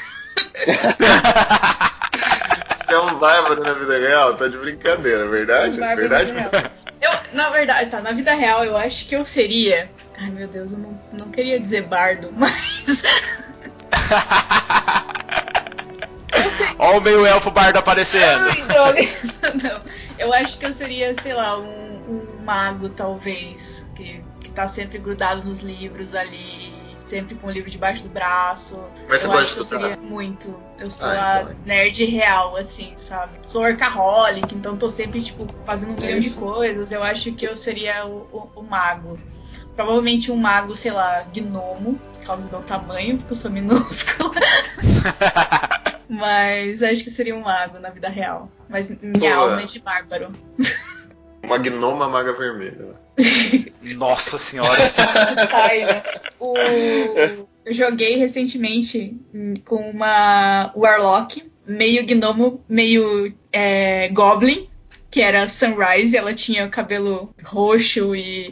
Você 2.75 2.93
é 2.93 2.99
um 2.99 3.15
bárbaro 3.15 3.61
na 3.63 3.73
vida 3.73 3.97
real? 3.99 4.35
Tá 4.35 4.47
de 4.47 4.57
brincadeira, 4.57 5.27
verdade? 5.27 5.79
Um 5.79 5.95
verdade? 5.95 6.31
na. 6.33 6.49
Eu, 7.01 7.11
na 7.33 7.49
verdade, 7.49 7.89
tá, 7.89 8.01
na 8.01 8.11
vida 8.11 8.33
real 8.33 8.65
eu 8.65 8.75
acho 8.75 9.05
que 9.07 9.15
eu 9.15 9.23
seria. 9.23 9.89
Ai 10.19 10.29
meu 10.29 10.47
Deus, 10.47 10.71
eu 10.73 10.77
não, 10.79 10.99
não 11.13 11.29
queria 11.31 11.59
dizer 11.59 11.83
bardo, 11.83 12.29
mas. 12.35 13.03
Ó 16.77 16.97
o 16.97 17.01
meio 17.01 17.25
elfo 17.25 17.51
bardo 17.51 17.77
aparecendo. 17.77 18.43
Ai, 18.49 18.61
droga. 18.67 19.01
Não. 19.63 19.81
Eu 20.17 20.33
acho 20.33 20.57
que 20.57 20.65
eu 20.65 20.73
seria, 20.73 21.13
sei 21.21 21.33
lá, 21.33 21.57
um, 21.59 21.65
um 22.07 22.43
mago, 22.43 22.89
talvez, 22.89 23.87
que, 23.95 24.23
que 24.39 24.49
tá 24.51 24.67
sempre 24.67 24.97
grudado 24.97 25.43
nos 25.43 25.59
livros 25.59 26.15
ali, 26.15 26.73
sempre 26.97 27.35
com 27.35 27.47
o 27.47 27.51
livro 27.51 27.69
debaixo 27.69 28.03
do 28.03 28.09
braço. 28.09 28.81
Mas 29.07 29.19
você 29.21 29.27
eu 29.27 29.31
gosta 29.31 29.43
acho 29.45 29.53
que 29.53 29.59
eu 29.59 29.63
seria 29.65 29.97
muito. 30.01 30.55
Eu 30.79 30.89
sou 30.89 31.09
Ah, 31.09 31.35
a 31.35 31.41
então. 31.43 31.55
nerd 31.65 32.05
real, 32.05 32.55
assim, 32.57 32.93
sabe? 32.97 33.33
Sou 33.43 33.61
orcaholic, 33.63 34.53
então 34.55 34.75
tô 34.77 34.89
sempre, 34.89 35.21
tipo, 35.21 35.47
fazendo 35.65 35.91
um 35.91 35.95
milhão 36.01 36.19
de 36.19 36.31
coisas. 36.31 36.91
Eu 36.91 37.03
acho 37.03 37.31
que 37.33 37.45
eu 37.45 37.55
seria 37.55 38.05
o, 38.05 38.27
o- 38.31 38.49
o 38.55 38.63
mago. 38.63 39.19
Provavelmente 39.75 40.31
um 40.31 40.35
mago, 40.37 40.75
sei 40.75 40.91
lá, 40.91 41.23
gnomo, 41.33 41.99
por 42.13 42.25
causa 42.25 42.47
do 42.47 42.57
meu 42.57 42.61
tamanho, 42.63 43.17
porque 43.17 43.31
eu 43.33 43.37
sou 43.37 43.49
minúscula. 43.51 44.31
Mas 46.09 46.83
acho 46.83 47.03
que 47.03 47.09
seria 47.09 47.35
um 47.35 47.41
mago 47.41 47.79
na 47.79 47.89
vida 47.89 48.09
real. 48.09 48.51
Mas 48.69 48.89
minha 49.01 49.33
Pô, 49.35 49.41
alma 49.41 49.61
é. 49.61 49.65
de 49.65 49.79
bárbaro. 49.79 50.31
Uma 51.43 51.57
gnoma 51.57 52.07
maga 52.09 52.33
vermelha. 52.33 52.95
Nossa 53.81 54.37
senhora. 54.37 54.77
Ai, 55.53 55.85
né? 55.85 56.03
O- 56.39 56.55
Eu 57.63 57.73
joguei 57.73 58.17
recentemente 58.17 59.15
com 59.65 59.89
uma 59.89 60.71
Warlock, 60.75 61.49
meio 61.65 62.05
gnomo, 62.05 62.63
meio 62.67 63.33
é, 63.53 64.09
goblin, 64.09 64.67
que 65.09 65.21
era 65.21 65.47
Sunrise. 65.47 66.17
Ela 66.17 66.33
tinha 66.33 66.65
o 66.65 66.69
cabelo 66.69 67.33
roxo 67.43 68.15
e, 68.15 68.49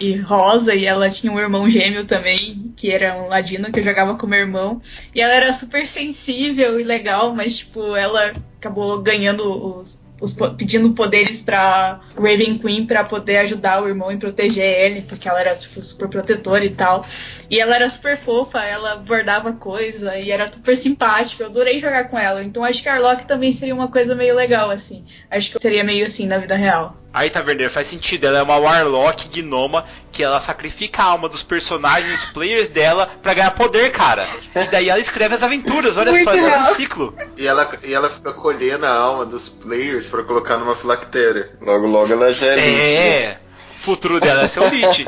e 0.00 0.16
rosa, 0.16 0.74
e 0.74 0.84
ela 0.84 1.08
tinha 1.10 1.32
um 1.32 1.38
irmão 1.38 1.68
gêmeo 1.68 2.04
também, 2.04 2.72
que 2.76 2.90
era 2.90 3.16
um 3.16 3.28
ladino, 3.28 3.70
que 3.70 3.80
eu 3.80 3.84
jogava 3.84 4.14
com 4.16 4.26
meu 4.26 4.40
irmão. 4.40 4.80
E 5.14 5.20
ela 5.20 5.32
era 5.32 5.52
super 5.52 5.86
sensível 5.86 6.78
e 6.78 6.84
legal, 6.84 7.34
mas, 7.34 7.58
tipo, 7.58 7.94
ela 7.96 8.32
acabou 8.58 9.00
ganhando 9.00 9.80
os. 9.80 10.02
os 10.20 10.36
pedindo 10.56 10.92
poderes 10.92 11.42
pra 11.42 12.00
Raven 12.16 12.58
Queen 12.58 12.86
pra 12.86 13.04
poder 13.04 13.38
ajudar 13.38 13.82
o 13.82 13.88
irmão 13.88 14.10
e 14.10 14.16
proteger 14.16 14.64
ele, 14.64 15.02
porque 15.02 15.28
ela 15.28 15.40
era 15.40 15.54
tipo, 15.54 15.80
super 15.82 16.08
protetora 16.08 16.64
e 16.64 16.70
tal. 16.70 17.04
E 17.50 17.60
ela 17.60 17.76
era 17.76 17.88
super 17.88 18.16
fofa, 18.16 18.62
ela 18.62 18.96
bordava 18.96 19.52
coisa 19.52 20.16
e 20.18 20.30
era 20.30 20.50
super 20.52 20.76
simpática. 20.76 21.44
Eu 21.44 21.48
adorei 21.48 21.78
jogar 21.78 22.04
com 22.10 22.18
ela. 22.18 22.42
Então 22.42 22.64
acho 22.64 22.82
que 22.82 22.88
a 22.88 22.94
Arlok 22.94 23.26
também 23.26 23.52
seria 23.52 23.74
uma 23.74 23.88
coisa 23.88 24.14
meio 24.14 24.34
legal, 24.34 24.70
assim. 24.70 25.04
Acho 25.30 25.52
que 25.52 25.58
seria 25.60 25.84
meio 25.84 26.06
assim 26.06 26.26
na 26.26 26.38
vida 26.38 26.56
real. 26.56 26.96
Aí 27.16 27.30
tá 27.30 27.40
vendo, 27.40 27.66
faz 27.70 27.86
sentido. 27.86 28.26
Ela 28.26 28.40
é 28.40 28.42
uma 28.42 28.58
Warlock 28.58 29.26
gnoma 29.30 29.86
que 30.12 30.22
ela 30.22 30.38
sacrifica 30.38 31.02
a 31.02 31.06
alma 31.06 31.30
dos 31.30 31.42
personagens, 31.42 32.20
dos 32.20 32.30
players 32.32 32.68
dela, 32.68 33.08
pra 33.22 33.32
ganhar 33.32 33.52
poder, 33.52 33.90
cara. 33.90 34.22
E 34.54 34.64
daí 34.64 34.90
ela 34.90 35.00
escreve 35.00 35.34
as 35.34 35.42
aventuras, 35.42 35.96
olha 35.96 36.12
Muito 36.12 36.24
só, 36.24 36.34
ela 36.36 36.56
é 36.56 36.58
um 36.58 36.74
ciclo. 36.74 37.16
E 37.38 37.46
ela, 37.46 37.70
e 37.82 37.94
ela 37.94 38.10
fica 38.10 38.34
colhendo 38.34 38.84
a 38.84 38.90
alma 38.90 39.24
dos 39.24 39.48
players 39.48 40.06
pra 40.08 40.22
colocar 40.24 40.58
numa 40.58 40.74
filactéria. 40.74 41.52
Logo, 41.58 41.86
logo 41.86 42.12
ela 42.12 42.34
já 42.34 42.48
é. 42.48 42.56
né? 42.56 42.62
É, 42.62 43.38
o 43.45 43.45
futuro 43.80 44.18
dela 44.20 44.42
é 44.42 44.48
ser 44.48 44.60
o 44.60 44.68
Lich. 44.68 45.04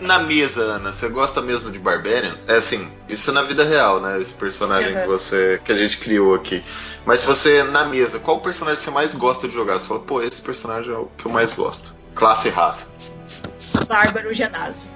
Na 0.00 0.18
mesa, 0.20 0.60
Ana, 0.62 0.92
você 0.92 1.08
gosta 1.08 1.40
mesmo 1.42 1.70
de 1.70 1.78
Barbarian? 1.78 2.36
É 2.46 2.54
assim, 2.56 2.90
isso 3.08 3.32
na 3.32 3.42
vida 3.42 3.64
real, 3.64 4.00
né? 4.00 4.20
Esse 4.20 4.34
personagem 4.34 4.94
Uhum. 4.94 5.00
que 5.02 5.06
você. 5.06 5.60
que 5.64 5.72
a 5.72 5.76
gente 5.76 5.98
criou 5.98 6.34
aqui. 6.34 6.62
Mas 7.04 7.20
se 7.20 7.26
você, 7.26 7.62
na 7.62 7.84
mesa, 7.84 8.18
qual 8.18 8.40
personagem 8.40 8.82
você 8.82 8.90
mais 8.90 9.12
gosta 9.14 9.48
de 9.48 9.54
jogar? 9.54 9.74
Você 9.78 9.86
fala, 9.86 10.00
pô, 10.00 10.20
esse 10.22 10.40
personagem 10.42 10.92
é 10.92 10.96
o 10.96 11.06
que 11.16 11.26
eu 11.26 11.32
mais 11.32 11.52
gosto. 11.52 11.94
Classe 12.14 12.48
e 12.48 12.50
raça. 12.50 12.86
Bárbaro 13.86 14.32
Genásio. 14.32 14.90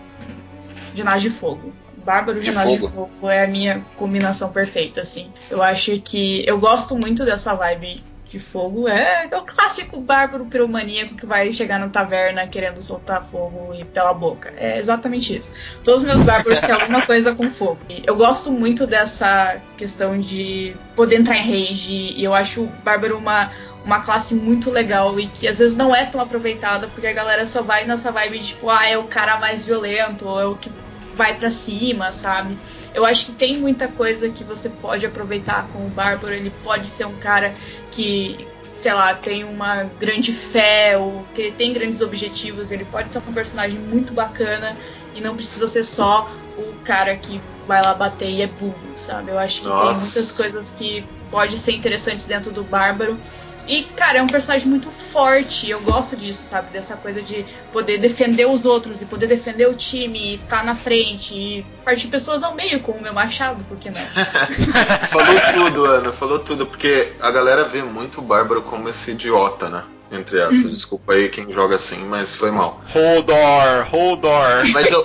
Genásio 0.94 1.30
de 1.30 1.36
fogo. 1.36 1.72
Bárbaro 2.04 2.40
De 2.40 2.46
Genásio 2.46 2.72
de 2.72 2.78
fogo. 2.80 3.10
fogo 3.20 3.30
é 3.30 3.44
a 3.44 3.46
minha 3.46 3.84
combinação 3.96 4.50
perfeita, 4.52 5.00
assim. 5.00 5.32
Eu 5.48 5.62
acho 5.62 6.00
que. 6.00 6.44
Eu 6.46 6.58
gosto 6.58 6.96
muito 6.96 7.24
dessa 7.24 7.54
vibe 7.54 8.02
de 8.32 8.38
fogo. 8.38 8.88
É, 8.88 9.28
é 9.30 9.36
o 9.36 9.42
clássico 9.42 10.00
bárbaro 10.00 10.46
piromaníaco 10.46 11.14
que 11.14 11.26
vai 11.26 11.52
chegar 11.52 11.78
na 11.78 11.88
taverna 11.88 12.46
querendo 12.46 12.80
soltar 12.80 13.22
fogo 13.22 13.74
e 13.74 13.84
pela 13.84 14.14
boca. 14.14 14.52
É 14.56 14.78
exatamente 14.78 15.36
isso. 15.36 15.52
Todos 15.84 16.00
os 16.00 16.06
meus 16.06 16.22
bárbaros 16.22 16.60
têm 16.60 16.72
alguma 16.72 17.02
coisa 17.02 17.34
com 17.34 17.50
fogo. 17.50 17.78
E 17.88 18.02
eu 18.06 18.16
gosto 18.16 18.50
muito 18.50 18.86
dessa 18.86 19.60
questão 19.76 20.18
de 20.18 20.74
poder 20.96 21.16
entrar 21.16 21.36
em 21.36 21.50
rage. 21.50 22.14
E 22.16 22.24
eu 22.24 22.34
acho 22.34 22.62
o 22.62 22.66
bárbaro 22.82 23.18
uma 23.18 23.50
uma 23.84 24.00
classe 24.00 24.36
muito 24.36 24.70
legal 24.70 25.18
e 25.18 25.26
que 25.26 25.48
às 25.48 25.58
vezes 25.58 25.76
não 25.76 25.92
é 25.92 26.06
tão 26.06 26.20
aproveitada 26.20 26.86
porque 26.86 27.06
a 27.06 27.12
galera 27.12 27.44
só 27.44 27.62
vai 27.62 27.84
nessa 27.84 28.12
vibe 28.12 28.38
de 28.38 28.46
tipo, 28.48 28.70
ah, 28.70 28.86
é 28.86 28.96
o 28.96 29.04
cara 29.04 29.38
mais 29.38 29.66
violento, 29.66 30.26
ou 30.26 30.40
é 30.40 30.46
o 30.46 30.54
que 30.54 30.70
vai 31.14 31.36
pra 31.36 31.50
cima, 31.50 32.10
sabe? 32.10 32.56
Eu 32.94 33.04
acho 33.04 33.26
que 33.26 33.32
tem 33.32 33.58
muita 33.58 33.88
coisa 33.88 34.28
que 34.30 34.44
você 34.44 34.68
pode 34.68 35.04
aproveitar 35.04 35.68
com 35.68 35.86
o 35.86 35.88
Bárbaro, 35.88 36.34
ele 36.34 36.52
pode 36.62 36.88
ser 36.88 37.06
um 37.06 37.16
cara 37.16 37.54
que, 37.90 38.46
sei 38.76 38.92
lá, 38.92 39.14
tem 39.14 39.44
uma 39.44 39.84
grande 39.84 40.32
fé, 40.32 40.96
ou 40.96 41.24
que 41.34 41.42
ele 41.42 41.52
tem 41.52 41.72
grandes 41.72 42.00
objetivos, 42.00 42.70
ele 42.70 42.84
pode 42.84 43.12
ser 43.12 43.18
um 43.18 43.32
personagem 43.32 43.78
muito 43.78 44.12
bacana 44.12 44.76
e 45.14 45.20
não 45.20 45.36
precisa 45.36 45.66
ser 45.66 45.84
só 45.84 46.30
o 46.56 46.74
cara 46.84 47.16
que 47.16 47.40
vai 47.66 47.82
lá 47.82 47.94
bater 47.94 48.28
e 48.28 48.42
é 48.42 48.46
burro, 48.46 48.76
sabe? 48.96 49.30
Eu 49.30 49.38
acho 49.38 49.62
que 49.62 49.68
Nossa. 49.68 49.92
tem 49.92 50.00
muitas 50.00 50.32
coisas 50.32 50.70
que 50.70 51.04
pode 51.30 51.58
ser 51.58 51.72
interessantes 51.72 52.26
dentro 52.26 52.50
do 52.52 52.64
Bárbaro. 52.64 53.18
E, 53.66 53.84
cara, 53.96 54.18
é 54.18 54.22
um 54.22 54.26
personagem 54.26 54.68
muito 54.68 54.90
forte. 54.90 55.70
Eu 55.70 55.80
gosto 55.80 56.16
disso, 56.16 56.42
sabe? 56.42 56.72
Dessa 56.72 56.96
coisa 56.96 57.22
de 57.22 57.44
poder 57.72 57.98
defender 57.98 58.46
os 58.46 58.64
outros 58.64 59.02
e 59.02 59.06
poder 59.06 59.26
defender 59.26 59.68
o 59.68 59.74
time 59.74 60.34
e 60.34 60.38
tá 60.38 60.62
na 60.62 60.74
frente 60.74 61.34
e 61.34 61.66
partir 61.84 62.08
pessoas 62.08 62.42
ao 62.42 62.54
meio 62.54 62.80
com 62.80 62.92
o 62.92 63.02
meu 63.02 63.12
machado, 63.12 63.64
por 63.64 63.76
que 63.76 63.90
não? 63.90 64.00
falou 65.08 65.40
tudo, 65.54 65.84
Ana, 65.84 66.12
falou 66.12 66.38
tudo, 66.38 66.66
porque 66.66 67.12
a 67.20 67.30
galera 67.30 67.64
vê 67.64 67.82
muito 67.82 68.18
o 68.20 68.22
Bárbaro 68.22 68.62
como 68.62 68.88
esse 68.88 69.12
idiota, 69.12 69.68
né? 69.68 69.84
Entre 70.10 70.40
aspas. 70.42 70.70
Desculpa 70.70 71.14
aí 71.14 71.28
quem 71.28 71.50
joga 71.50 71.76
assim, 71.76 72.04
mas 72.04 72.34
foi 72.34 72.50
mal. 72.50 72.82
Holdor, 72.88 73.86
Holdor. 73.90 74.68
Mas 74.72 74.90
o, 74.90 75.00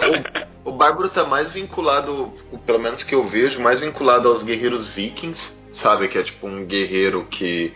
o, 0.65 0.71
o 0.71 0.71
Bárbaro 0.73 1.07
tá 1.07 1.23
mais 1.23 1.53
vinculado, 1.53 2.33
pelo 2.65 2.79
menos 2.79 3.03
que 3.03 3.15
eu 3.15 3.23
vejo, 3.25 3.61
mais 3.61 3.79
vinculado 3.79 4.27
aos 4.27 4.43
guerreiros 4.43 4.85
vikings, 4.85 5.63
sabe? 5.71 6.09
Que 6.09 6.17
é 6.17 6.23
tipo 6.23 6.45
um 6.45 6.65
guerreiro 6.65 7.25
que 7.29 7.73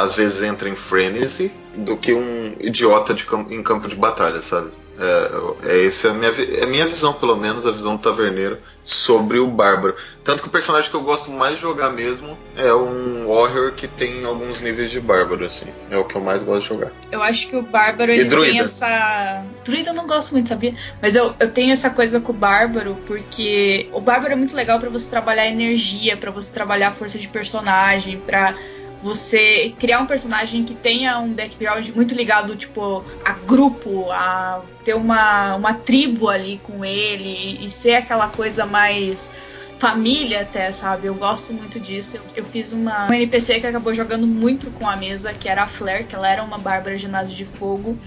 às 0.00 0.14
vezes 0.14 0.42
entra 0.42 0.68
em 0.68 0.76
frenesi 0.76 1.52
do 1.74 1.96
que 1.96 2.12
um 2.12 2.56
idiota 2.60 3.14
campo, 3.14 3.52
em 3.52 3.62
campo 3.62 3.88
de 3.88 3.96
batalha, 3.96 4.40
sabe? 4.40 4.70
É, 5.00 5.72
é 5.72 5.86
essa 5.86 6.08
é 6.08 6.10
a 6.10 6.14
minha, 6.14 6.30
é 6.30 6.64
a 6.64 6.66
minha 6.66 6.86
visão, 6.86 7.14
pelo 7.14 7.34
menos, 7.34 7.66
a 7.66 7.70
visão 7.70 7.96
do 7.96 8.02
taverneiro 8.02 8.58
sobre 8.84 9.38
o 9.38 9.46
Bárbaro. 9.46 9.94
Tanto 10.22 10.42
que 10.42 10.48
o 10.48 10.50
personagem 10.50 10.90
que 10.90 10.96
eu 10.96 11.00
gosto 11.00 11.30
mais 11.30 11.54
de 11.54 11.62
jogar 11.62 11.88
mesmo 11.90 12.36
é 12.54 12.72
um 12.74 13.26
Warrior 13.26 13.72
que 13.72 13.88
tem 13.88 14.24
alguns 14.26 14.60
níveis 14.60 14.90
de 14.90 15.00
Bárbaro, 15.00 15.42
assim. 15.44 15.66
É 15.90 15.96
o 15.96 16.04
que 16.04 16.16
eu 16.16 16.20
mais 16.20 16.42
gosto 16.42 16.62
de 16.62 16.68
jogar. 16.68 16.92
Eu 17.10 17.22
acho 17.22 17.48
que 17.48 17.56
o 17.56 17.62
Bárbaro 17.62 18.12
ele 18.12 18.28
tem 18.28 18.60
essa. 18.60 19.42
Druida 19.64 19.90
eu 19.90 19.94
não 19.94 20.06
gosto 20.06 20.32
muito, 20.32 20.50
sabia? 20.50 20.74
Mas 21.00 21.16
eu, 21.16 21.34
eu 21.40 21.50
tenho 21.50 21.72
essa 21.72 21.88
coisa 21.88 22.20
com 22.20 22.32
o 22.32 22.34
Bárbaro, 22.34 22.94
porque 23.06 23.88
o 23.92 24.00
Bárbaro 24.02 24.34
é 24.34 24.36
muito 24.36 24.54
legal 24.54 24.78
para 24.78 24.90
você 24.90 25.08
trabalhar 25.08 25.46
energia, 25.46 26.14
para 26.14 26.30
você 26.30 26.52
trabalhar 26.52 26.92
força 26.92 27.18
de 27.18 27.28
personagem, 27.28 28.20
para 28.20 28.54
você 29.02 29.74
criar 29.78 30.00
um 30.00 30.06
personagem 30.06 30.64
que 30.64 30.74
tenha 30.74 31.18
um 31.18 31.32
background 31.32 31.88
muito 31.90 32.14
ligado, 32.14 32.54
tipo, 32.56 33.04
a 33.24 33.32
grupo, 33.32 34.10
a 34.10 34.62
ter 34.84 34.94
uma, 34.94 35.56
uma 35.56 35.74
tribo 35.74 36.28
ali 36.28 36.60
com 36.62 36.84
ele 36.84 37.58
e 37.64 37.68
ser 37.68 37.94
aquela 37.94 38.28
coisa 38.28 38.66
mais 38.66 39.50
família 39.78 40.42
até, 40.42 40.70
sabe? 40.70 41.06
Eu 41.06 41.14
gosto 41.14 41.54
muito 41.54 41.80
disso. 41.80 42.18
Eu, 42.18 42.22
eu 42.36 42.44
fiz 42.44 42.72
uma, 42.74 43.06
uma 43.06 43.16
NPC 43.16 43.60
que 43.60 43.66
acabou 43.66 43.94
jogando 43.94 44.26
muito 44.26 44.70
com 44.70 44.86
a 44.86 44.94
mesa, 44.94 45.32
que 45.32 45.48
era 45.48 45.62
a 45.62 45.66
Flair, 45.66 46.06
que 46.06 46.14
ela 46.14 46.28
era 46.28 46.42
uma 46.42 46.58
bárbara 46.58 46.96
ginásio 46.98 47.34
de 47.34 47.46
fogo. 47.46 47.98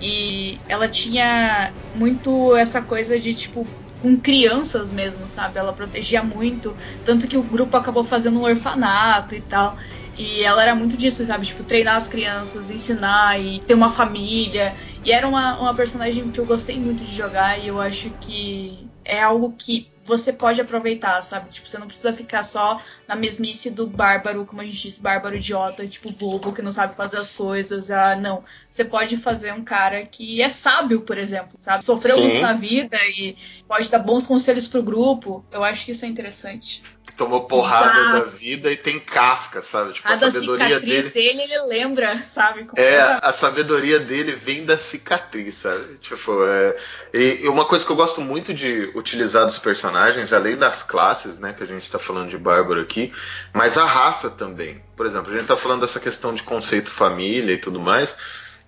E 0.00 0.58
ela 0.66 0.88
tinha 0.88 1.74
muito 1.94 2.56
essa 2.56 2.80
coisa 2.80 3.18
de, 3.20 3.34
tipo, 3.34 3.66
com 4.00 4.16
crianças 4.16 4.92
mesmo, 4.92 5.26
sabe? 5.28 5.58
Ela 5.58 5.72
protegia 5.72 6.22
muito, 6.22 6.74
tanto 7.04 7.26
que 7.26 7.36
o 7.36 7.42
grupo 7.42 7.76
acabou 7.76 8.04
fazendo 8.04 8.38
um 8.38 8.44
orfanato 8.44 9.34
e 9.34 9.40
tal. 9.40 9.76
E 10.18 10.42
ela 10.42 10.62
era 10.62 10.74
muito 10.74 10.96
disso, 10.96 11.24
sabe? 11.24 11.46
Tipo, 11.46 11.62
treinar 11.62 11.94
as 11.94 12.08
crianças, 12.08 12.72
ensinar 12.72 13.40
e 13.40 13.60
ter 13.60 13.74
uma 13.74 13.88
família. 13.88 14.74
E 15.04 15.12
era 15.12 15.28
uma, 15.28 15.60
uma 15.60 15.74
personagem 15.74 16.28
que 16.32 16.40
eu 16.40 16.44
gostei 16.44 16.78
muito 16.80 17.04
de 17.04 17.14
jogar 17.14 17.56
e 17.62 17.68
eu 17.68 17.80
acho 17.80 18.10
que 18.10 18.90
é 19.04 19.22
algo 19.22 19.54
que 19.56 19.88
você 20.04 20.32
pode 20.32 20.60
aproveitar, 20.60 21.20
sabe? 21.22 21.50
Tipo, 21.50 21.68
você 21.68 21.78
não 21.78 21.86
precisa 21.86 22.12
ficar 22.14 22.42
só 22.42 22.80
na 23.06 23.14
mesmice 23.14 23.70
do 23.70 23.86
bárbaro, 23.86 24.44
como 24.44 24.62
a 24.62 24.64
gente 24.64 24.80
diz, 24.82 24.98
bárbaro 24.98 25.36
idiota, 25.36 25.86
tipo, 25.86 26.10
bobo, 26.10 26.52
que 26.52 26.62
não 26.62 26.72
sabe 26.72 26.96
fazer 26.96 27.18
as 27.18 27.30
coisas. 27.30 27.90
Ah, 27.90 28.16
não. 28.16 28.42
Você 28.70 28.84
pode 28.84 29.18
fazer 29.18 29.52
um 29.52 29.62
cara 29.62 30.04
que 30.04 30.42
é 30.42 30.48
sábio, 30.48 31.02
por 31.02 31.18
exemplo, 31.18 31.58
sabe? 31.60 31.84
Sofreu 31.84 32.16
Sim. 32.16 32.22
muito 32.22 32.40
na 32.40 32.54
vida 32.54 32.98
e 33.16 33.36
pode 33.68 33.88
dar 33.88 33.98
bons 33.98 34.26
conselhos 34.26 34.66
pro 34.66 34.82
grupo. 34.82 35.44
Eu 35.52 35.62
acho 35.62 35.84
que 35.84 35.92
isso 35.92 36.04
é 36.04 36.08
interessante 36.08 36.82
tomou 37.18 37.42
porrada 37.42 37.98
Exato. 37.98 38.12
da 38.12 38.24
vida 38.30 38.70
e 38.70 38.76
tem 38.76 39.00
casca, 39.00 39.60
sabe? 39.60 39.92
Tipo, 39.92 40.08
a, 40.08 40.12
a 40.12 40.16
sabedoria 40.16 40.80
dele... 40.80 41.10
dele 41.10 41.42
ele 41.42 41.62
lembra, 41.66 42.16
sabe? 42.32 42.64
Como 42.64 42.80
é, 42.80 43.18
a 43.20 43.32
sabedoria 43.32 43.98
dele 43.98 44.32
vem 44.32 44.64
da 44.64 44.78
cicatriz, 44.78 45.56
sabe? 45.56 45.98
Tipo, 45.98 46.46
é... 46.46 46.76
e, 47.12 47.40
e, 47.42 47.48
uma 47.48 47.64
coisa 47.64 47.84
que 47.84 47.90
eu 47.90 47.96
gosto 47.96 48.20
muito 48.20 48.54
de 48.54 48.92
utilizar 48.94 49.44
dos 49.44 49.58
personagens, 49.58 50.32
além 50.32 50.56
das 50.56 50.84
classes, 50.84 51.38
né, 51.38 51.52
que 51.52 51.64
a 51.64 51.66
gente 51.66 51.90
tá 51.90 51.98
falando 51.98 52.30
de 52.30 52.38
Bárbaro 52.38 52.80
aqui, 52.80 53.12
mas 53.52 53.76
a 53.76 53.84
raça 53.84 54.30
também. 54.30 54.80
Por 54.96 55.04
exemplo, 55.04 55.34
a 55.34 55.38
gente 55.38 55.48
tá 55.48 55.56
falando 55.56 55.80
dessa 55.80 55.98
questão 55.98 56.32
de 56.32 56.44
conceito 56.44 56.88
família 56.88 57.52
e 57.52 57.58
tudo 57.58 57.80
mais, 57.80 58.16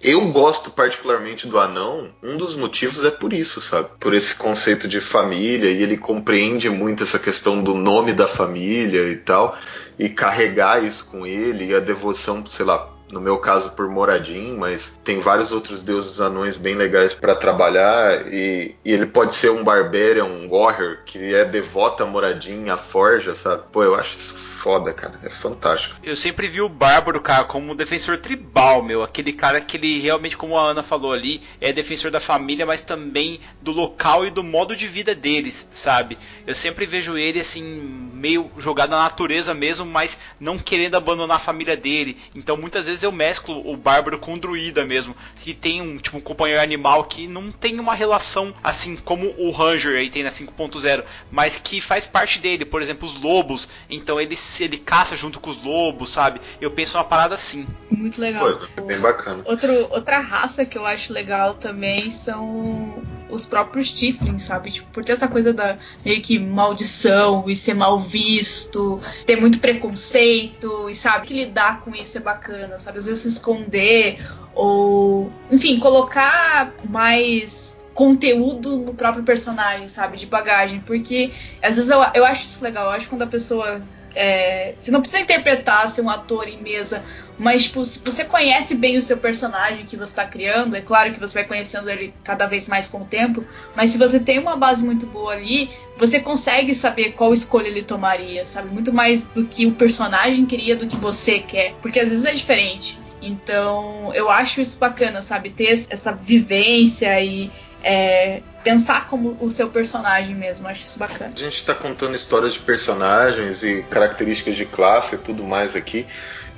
eu 0.03 0.29
gosto 0.33 0.71
particularmente 0.71 1.47
do 1.47 1.59
anão, 1.59 2.09
um 2.23 2.37
dos 2.37 2.57
motivos 2.57 3.05
é 3.05 3.11
por 3.11 3.33
isso, 3.33 3.61
sabe? 3.61 3.89
Por 3.99 4.15
esse 4.15 4.35
conceito 4.35 4.89
de 4.89 5.01
família, 5.01 5.71
e 5.71 5.83
ele 5.83 5.97
compreende 5.97 6.71
muito 6.71 7.03
essa 7.03 7.19
questão 7.19 7.63
do 7.63 7.75
nome 7.75 8.15
da 8.15 8.27
família 8.27 9.09
e 9.11 9.17
tal, 9.17 9.57
e 9.99 10.09
carregar 10.09 10.83
isso 10.83 11.11
com 11.11 11.27
ele, 11.27 11.67
e 11.67 11.75
a 11.75 11.81
devoção, 11.81 12.45
sei 12.47 12.65
lá, 12.65 12.91
no 13.13 13.21
meu 13.21 13.39
caso 13.39 13.73
por 13.73 13.89
Moradin, 13.89 14.57
mas 14.57 14.99
tem 15.05 15.21
vários 15.21 15.53
outros 15.53 15.83
deuses 15.83 16.21
anões 16.21 16.57
bem 16.57 16.77
legais 16.77 17.13
para 17.13 17.35
trabalhar 17.35 18.27
e, 18.33 18.77
e, 18.85 18.93
ele 18.93 19.07
pode 19.07 19.35
ser 19.35 19.51
um 19.51 19.65
Barbarian, 19.65 20.25
um 20.25 20.49
Warrior 20.49 20.99
que 21.05 21.35
é 21.35 21.45
devoto 21.45 22.05
a 22.05 22.07
Moradin, 22.07 22.69
a 22.69 22.77
Forja, 22.77 23.35
sabe? 23.35 23.65
Pô, 23.73 23.83
eu 23.83 23.97
acho 23.97 24.17
isso 24.17 24.50
foda, 24.61 24.93
cara. 24.93 25.19
É 25.23 25.31
fantástico. 25.31 25.97
Eu 26.03 26.15
sempre 26.15 26.47
vi 26.47 26.61
o 26.61 26.69
Bárbaro, 26.69 27.21
cara, 27.21 27.45
como 27.45 27.73
um 27.73 27.75
defensor 27.75 28.19
tribal, 28.19 28.83
meu. 28.83 29.03
Aquele 29.03 29.33
cara 29.33 29.59
que 29.61 29.79
ele 29.79 29.99
realmente, 30.01 30.37
como 30.37 30.57
a 30.57 30.63
Ana 30.63 30.83
falou 30.83 31.13
ali, 31.13 31.41
é 31.61 31.73
defensor 31.73 32.11
da 32.11 32.21
família, 32.21 32.67
mas 32.67 32.85
também 32.85 33.41
do 33.63 33.73
local 33.73 34.27
e 34.27 34.31
do 34.31 34.45
modo 34.45 34.77
de 34.77 34.87
vida 34.87 35.15
deles, 35.15 35.67
sabe? 35.73 36.19
Eu 36.47 36.55
sempre 36.55 36.85
vejo 36.85 37.17
ele 37.17 37.41
assim, 37.41 37.63
meio 37.63 38.51
jogado 38.59 38.91
na 38.91 39.03
natureza 39.03 39.55
mesmo, 39.55 39.87
mas 39.87 40.19
não 40.39 40.59
querendo 40.59 40.95
abandonar 40.95 41.39
a 41.39 41.41
família 41.41 41.77
dele. 41.77 42.19
Então 42.35 42.57
muitas 42.57 42.85
vezes 42.85 43.03
eu 43.03 43.11
mesclo 43.11 43.67
o 43.67 43.77
Bárbaro 43.77 44.19
com 44.19 44.35
o 44.35 44.39
Druida 44.39 44.85
mesmo, 44.85 45.17
que 45.37 45.55
tem 45.55 45.81
um 45.81 45.97
tipo 45.97 46.19
um 46.19 46.21
companheiro 46.21 46.63
animal 46.63 47.05
que 47.05 47.27
não 47.27 47.51
tem 47.51 47.81
uma 47.81 47.95
relação 47.95 48.55
assim 48.63 48.95
como 48.97 49.35
o 49.39 49.51
Ranger 49.51 49.97
aí 49.97 50.11
tem 50.11 50.23
na 50.23 50.31
5.0, 50.31 51.05
mas 51.31 51.59
que 51.59 51.81
faz 51.81 52.07
parte 52.07 52.39
dele, 52.39 52.65
por 52.65 52.83
exemplo, 52.83 53.09
os 53.09 53.21
lobos. 53.21 53.69
Então 53.89 54.21
eles 54.21 54.50
ele 54.59 54.79
caça 54.79 55.17
junto 55.17 55.41
com 55.41 55.51
os 55.51 55.63
lobos, 55.63 56.11
sabe? 56.11 56.41
Eu 56.61 56.71
penso 56.71 56.97
uma 56.97 57.05
parada 57.05 57.35
assim. 57.35 57.67
Muito 57.91 58.21
legal. 58.21 58.61
É 58.77 58.81
bem 58.81 58.99
bacana. 58.99 59.43
Outro, 59.45 59.73
outra 59.91 60.19
raça 60.19 60.65
que 60.65 60.77
eu 60.77 60.87
acho 60.87 61.13
legal 61.13 61.55
também 61.55 62.11
são 62.11 63.03
os 63.31 63.45
próprios 63.47 63.93
Tiflins, 63.93 64.43
sabe? 64.43 64.71
Tipo, 64.71 64.91
por 64.91 65.05
ter 65.05 65.13
essa 65.13 65.29
coisa 65.29 65.53
da 65.53 65.79
meio 66.05 66.21
que 66.21 66.39
maldição 66.39 67.45
e 67.49 67.55
ser 67.55 67.75
mal 67.75 67.99
visto, 67.99 69.01
ter 69.25 69.37
muito 69.37 69.59
preconceito 69.59 70.89
e 70.91 70.95
sabe 70.95 71.29
que 71.29 71.35
lidar 71.35 71.81
com 71.81 71.95
isso 71.95 72.19
é 72.19 72.21
bacana, 72.21 72.79
sabe? 72.79 72.99
Às 72.99 73.07
vezes 73.07 73.23
se 73.23 73.29
esconder 73.29 74.25
ou, 74.55 75.31
enfim, 75.51 75.79
colocar 75.79 76.73
mais 76.89 77.81
conteúdo 77.95 78.79
no 78.79 78.95
próprio 78.95 79.23
personagem, 79.23 79.89
sabe? 79.89 80.17
De 80.17 80.27
bagagem. 80.27 80.81
Porque 80.81 81.33
às 81.63 81.77
vezes 81.77 81.91
eu, 81.91 82.01
eu 82.15 82.25
acho 82.25 82.45
isso 82.47 82.63
legal. 82.63 82.87
Eu 82.87 82.91
acho 82.93 83.09
quando 83.09 83.23
a 83.23 83.27
pessoa 83.27 83.83
é, 84.15 84.75
você 84.79 84.91
não 84.91 85.01
precisa 85.01 85.23
interpretar 85.23 85.89
ser 85.89 86.03
um 86.03 86.11
ator 86.11 86.49
em 86.49 86.61
mesa, 86.61 87.05
mas 87.39 87.65
tipo, 87.65 87.85
se 87.85 87.99
você 88.01 88.25
conhece 88.25 88.75
bem 88.75 88.97
o 88.97 89.03
seu 89.03 89.17
personagem 89.17 89.87
que 89.87 89.97
você 89.97 90.13
está 90.13 90.25
criando, 90.25 90.77
é 90.77 90.81
claro 90.81 91.13
que 91.13 91.21
você 91.21 91.35
vai 91.35 91.45
conhecendo 91.45 91.89
ele 91.89 92.13
cada 92.23 92.47
vez 92.47 92.69
mais 92.69 92.89
com 92.89 93.03
o 93.03 93.05
tempo, 93.05 93.45
mas 93.75 93.91
se 93.91 93.99
você 93.99 94.21
tem 94.21 94.39
uma 94.39 94.57
base 94.57 94.85
muito 94.85 95.07
boa 95.07 95.33
ali, 95.33 95.71
você 95.97 96.21
consegue 96.21 96.75
saber 96.75 97.13
qual 97.13 97.33
escolha 97.33 97.69
ele 97.69 97.83
tomaria, 97.83 98.45
sabe? 98.45 98.69
Muito 98.69 98.93
mais 98.93 99.27
do 99.29 99.47
que 99.47 99.67
o 99.67 99.73
personagem 99.73 100.47
queria 100.47 100.77
do 100.77 100.87
que 100.87 100.97
você 100.97 101.39
quer, 101.39 101.75
porque 101.81 102.01
às 102.01 102.11
vezes 102.11 102.25
é 102.25 102.33
diferente. 102.33 102.99
Então, 103.23 104.13
eu 104.15 104.31
acho 104.31 104.61
isso 104.61 104.79
bacana, 104.79 105.21
sabe? 105.21 105.51
Ter 105.51 105.73
essa 105.91 106.13
vivência 106.13 107.21
e 107.23 107.51
é, 107.83 108.43
pensar 108.63 109.07
como 109.09 109.37
o 109.41 109.49
seu 109.51 109.69
personagem 109.69 110.35
mesmo. 110.35 110.69
Acho 110.69 110.83
isso 110.83 110.99
bacana. 110.99 111.33
A 111.35 111.39
gente 111.39 111.57
está 111.57 111.75
contando 111.75 112.15
histórias 112.15 112.53
de 112.53 112.61
personagens 112.61 113.63
e 113.63 113.83
características 113.91 114.57
de 114.57 114.65
classe 114.65 115.15
e 115.15 115.19
tudo 115.19 115.43
mais 115.43 115.75
aqui. 115.75 116.07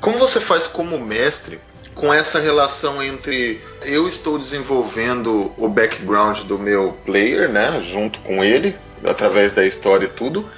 Como 0.01 0.19
você 0.19 0.41
faz 0.41 0.67
como 0.67 0.99
mestre 0.99 1.61
com 1.95 2.13
essa 2.13 2.41
relação 2.41 3.03
entre 3.03 3.61
eu 3.83 4.09
estou 4.09 4.39
desenvolvendo 4.39 5.53
o 5.57 5.69
background 5.69 6.41
do 6.41 6.59
meu 6.59 6.97
player, 7.05 7.49
né, 7.49 7.81
junto 7.85 8.19
com 8.21 8.43
ele, 8.43 8.75
através 9.05 9.53
da 9.53 9.65
história 9.65 10.07
e 10.07 10.09
tudo, 10.09 10.49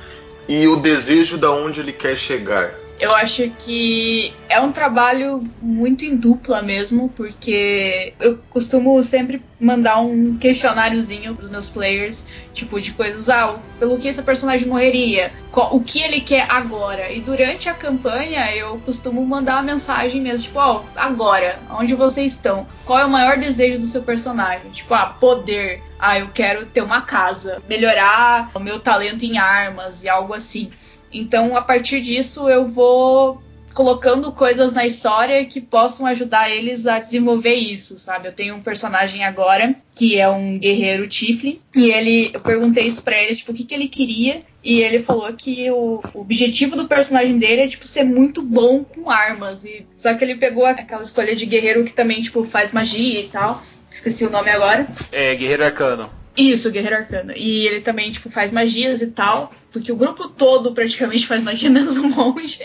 e 0.49 0.69
o 0.69 0.77
desejo 0.77 1.37
da 1.37 1.51
onde 1.51 1.81
ele 1.81 1.93
quer 1.93 2.17
chegar? 2.17 2.84
Eu 2.99 3.13
acho 3.15 3.51
que 3.59 4.33
é 4.49 4.61
um 4.61 4.71
trabalho 4.71 5.43
muito 5.61 6.05
em 6.05 6.17
dupla 6.17 6.63
mesmo, 6.63 7.09
porque 7.09 8.15
eu 8.21 8.39
costumo 8.51 9.03
sempre 9.03 9.43
mandar 9.59 9.99
um 10.01 10.37
questionáriozinho 10.37 11.35
pros 11.35 11.51
meus 11.51 11.69
players, 11.69 12.25
tipo, 12.53 12.81
de 12.81 12.93
coisas, 12.93 13.29
ah, 13.29 13.59
pelo 13.79 13.99
que 13.99 14.07
esse 14.07 14.23
personagem 14.23 14.69
morreria, 14.69 15.33
o 15.53 15.81
que 15.81 16.03
ele 16.03 16.21
quer 16.21 16.47
agora. 16.49 17.11
E 17.11 17.21
durante 17.21 17.69
a 17.69 17.75
campanha 17.75 18.55
eu 18.55 18.79
costumo 18.85 19.25
mandar 19.27 19.55
uma 19.55 19.73
mensagem 19.73 20.21
mesmo, 20.21 20.47
tipo, 20.47 20.59
ó, 20.59 20.81
oh, 20.81 20.85
agora, 20.95 21.59
onde 21.71 21.95
vocês 21.95 22.33
estão? 22.33 22.67
Qual 22.85 22.99
é 22.99 23.05
o 23.05 23.11
maior 23.11 23.39
desejo 23.39 23.79
do 23.79 23.87
seu 23.87 24.03
personagem? 24.03 24.71
Tipo, 24.71 24.95
ah, 24.95 25.07
poder. 25.07 25.83
Ah, 25.99 26.19
eu 26.19 26.29
quero 26.29 26.67
ter 26.67 26.83
uma 26.83 27.01
casa, 27.01 27.63
melhorar 27.69 28.51
o 28.55 28.61
meu 28.61 28.79
talento 28.79 29.25
em 29.25 29.39
armas 29.39 30.05
e 30.05 30.09
algo 30.09 30.35
assim. 30.35 30.71
Então, 31.15 31.57
a 31.57 31.63
partir 31.63 32.01
disso, 32.01 32.49
eu 32.49 32.67
vou 32.67 33.43
colocando 33.75 34.31
coisas 34.31 34.73
na 34.73 34.87
história 34.87 35.45
que 35.45 35.61
possam 35.61 36.07
ajudar 36.07 36.49
eles 36.49 36.87
a 36.87 37.01
desenvolver 37.01 37.55
isso, 37.55 37.99
sabe? 37.99 38.29
Eu 38.29 38.33
tenho 38.33 38.55
um 38.55 38.63
personagem 38.63 39.25
agora 39.25 39.75
que 39.95 40.19
é 40.19 40.29
um 40.29 40.57
guerreiro 40.57 41.09
Tiflin 41.09 41.61
e 41.75 41.91
ele, 41.91 42.31
eu 42.33 42.41
perguntei 42.41 42.87
isso 42.87 43.03
para 43.03 43.21
ele, 43.21 43.35
tipo, 43.35 43.51
o 43.51 43.55
que, 43.55 43.65
que 43.65 43.75
ele 43.75 43.89
queria 43.89 44.43
e 44.63 44.81
ele 44.81 45.01
falou 45.01 45.31
que 45.33 45.71
o, 45.71 46.01
o, 46.15 46.21
objetivo 46.21 46.77
do 46.77 46.87
personagem 46.87 47.37
dele 47.37 47.63
é 47.63 47.69
tipo 47.69 47.87
ser 47.87 48.05
muito 48.05 48.41
bom 48.41 48.85
com 48.85 49.11
armas 49.11 49.65
e 49.65 49.85
só 49.97 50.15
que 50.15 50.25
ele 50.25 50.37
pegou 50.37 50.65
aquela 50.65 51.03
escolha 51.03 51.35
de 51.35 51.45
guerreiro 51.45 51.85
que 51.85 51.93
também 51.93 52.21
tipo 52.21 52.45
faz 52.45 52.73
magia 52.73 53.21
e 53.21 53.29
tal. 53.29 53.61
Esqueci 53.91 54.25
o 54.25 54.31
nome 54.31 54.51
agora. 54.51 54.87
É, 55.13 55.35
Guerreiro 55.35 55.65
Arcano. 55.65 56.24
Isso, 56.37 56.71
Guerreiro 56.71 56.97
Arcano. 56.97 57.33
E 57.37 57.67
ele 57.67 57.81
também, 57.81 58.11
tipo, 58.11 58.29
faz 58.29 58.51
magias 58.51 59.03
e 59.03 59.09
tal. 59.09 59.53
Porque 59.71 59.91
o 59.91 59.97
grupo 59.97 60.29
todo 60.29 60.73
praticamente 60.73 61.27
faz 61.27 61.43
magia, 61.43 61.69
menos 61.71 61.97
um 61.97 62.09
monge. 62.09 62.63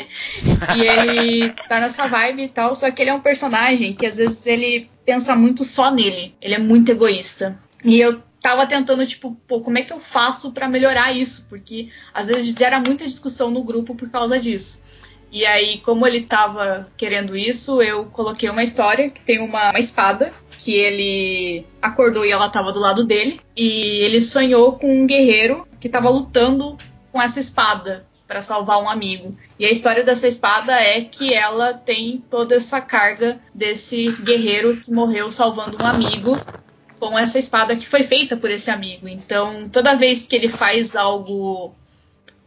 E 0.76 0.82
ele 0.82 1.53
tá 1.67 1.80
nessa 1.80 2.07
vibe 2.07 2.43
e 2.43 2.49
tal. 2.49 2.76
Só 2.76 2.89
que 2.91 3.01
ele 3.01 3.09
é 3.09 3.13
um 3.13 3.22
personagem 3.22 3.93
que 3.93 4.05
às 4.05 4.17
vezes 4.17 4.45
ele 4.45 4.89
pensa 5.05 5.36
muito 5.36 5.63
só 5.63 5.91
nele. 5.91 6.36
Ele 6.41 6.55
é 6.55 6.59
muito 6.59 6.91
egoísta. 6.91 7.59
E 7.84 7.99
eu 7.99 8.22
tava 8.41 8.65
tentando, 8.65 9.05
tipo, 9.05 9.36
pô, 9.47 9.61
como 9.61 9.78
é 9.78 9.82
que 9.82 9.91
eu 9.91 9.99
faço 9.99 10.51
para 10.51 10.67
melhorar 10.67 11.15
isso? 11.15 11.45
Porque 11.49 11.89
às 12.13 12.28
vezes 12.28 12.55
gera 12.57 12.80
muita 12.80 13.05
discussão 13.05 13.51
no 13.51 13.63
grupo 13.63 13.95
por 13.95 14.09
causa 14.09 14.39
disso. 14.39 14.82
E 15.32 15.45
aí, 15.45 15.77
como 15.80 16.07
ele 16.07 16.21
tava 16.21 16.88
querendo 16.97 17.36
isso, 17.36 17.82
eu 17.82 18.05
coloquei 18.05 18.49
uma 18.49 18.63
história 18.63 19.09
que 19.09 19.21
tem 19.21 19.39
uma, 19.39 19.69
uma 19.69 19.80
espada 19.80 20.34
que 20.57 20.73
ele 20.73 21.65
acordou 21.82 22.25
e 22.25 22.32
ela 22.32 22.49
tava 22.49 22.71
do 22.71 22.80
lado 22.80 23.03
dele. 23.03 23.39
E 23.55 23.99
ele 24.01 24.21
sonhou 24.21 24.73
com 24.73 25.03
um 25.03 25.07
guerreiro 25.07 25.67
que 25.80 25.88
tava 25.88 26.09
lutando 26.09 26.77
com 27.11 27.21
essa 27.21 27.39
espada 27.39 28.05
para 28.27 28.41
salvar 28.41 28.82
um 28.82 28.89
amigo. 28.89 29.36
E 29.57 29.65
a 29.65 29.71
história 29.71 30.03
dessa 30.03 30.27
espada 30.27 30.73
é 30.73 31.01
que 31.01 31.34
ela 31.34 31.73
tem 31.73 32.23
toda 32.30 32.55
essa 32.55 32.80
carga 32.80 33.39
desse 33.53 34.11
guerreiro 34.21 34.77
que 34.77 34.91
morreu 34.91 35.32
salvando 35.32 35.82
um 35.82 35.86
amigo 35.86 36.38
com 36.99 37.17
essa 37.17 37.39
espada 37.39 37.75
que 37.75 37.88
foi 37.88 38.03
feita 38.03 38.36
por 38.38 38.51
esse 38.51 38.69
amigo. 38.69 39.07
Então, 39.07 39.67
toda 39.69 39.95
vez 39.95 40.27
que 40.27 40.36
ele 40.36 40.49
faz 40.49 40.95
algo 40.95 41.73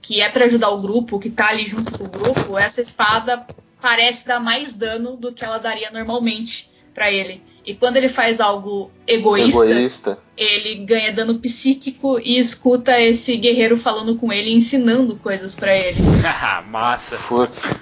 que 0.03 0.21
é 0.21 0.29
para 0.29 0.45
ajudar 0.47 0.71
o 0.71 0.83
grupo, 0.83 1.21
que 1.21 1.31
tá 1.31 1.49
ali 1.49 1.67
junto 1.67 1.97
com 1.97 2.05
o 2.05 2.09
grupo, 2.09 2.59
essa 2.59 2.83
espada 2.83 3.47
parece 3.81 4.27
dar 4.27 4.41
mais 4.41 4.75
dano 4.75 5.17
do 5.17 5.33
que 5.33 5.45
ela 5.45 5.59
daria 5.59 5.91
normalmente 5.93 6.69
para 6.93 7.11
ele. 7.11 7.41
E 7.65 7.75
quando 7.75 7.97
ele 7.97 8.09
faz 8.09 8.41
algo 8.41 8.91
egoísta, 9.07 9.65
Egoísta. 9.65 10.19
ele 10.37 10.85
ganha 10.85 11.13
dano 11.13 11.39
psíquico 11.39 12.19
e 12.19 12.37
escuta 12.37 13.01
esse 13.01 13.37
guerreiro 13.37 13.79
falando 13.79 14.17
com 14.17 14.33
ele, 14.33 14.53
ensinando 14.53 15.15
coisas 15.17 15.55
para 15.55 15.77
ele. 15.77 15.99
Massa. 16.69 17.17
Putz. 17.29 17.73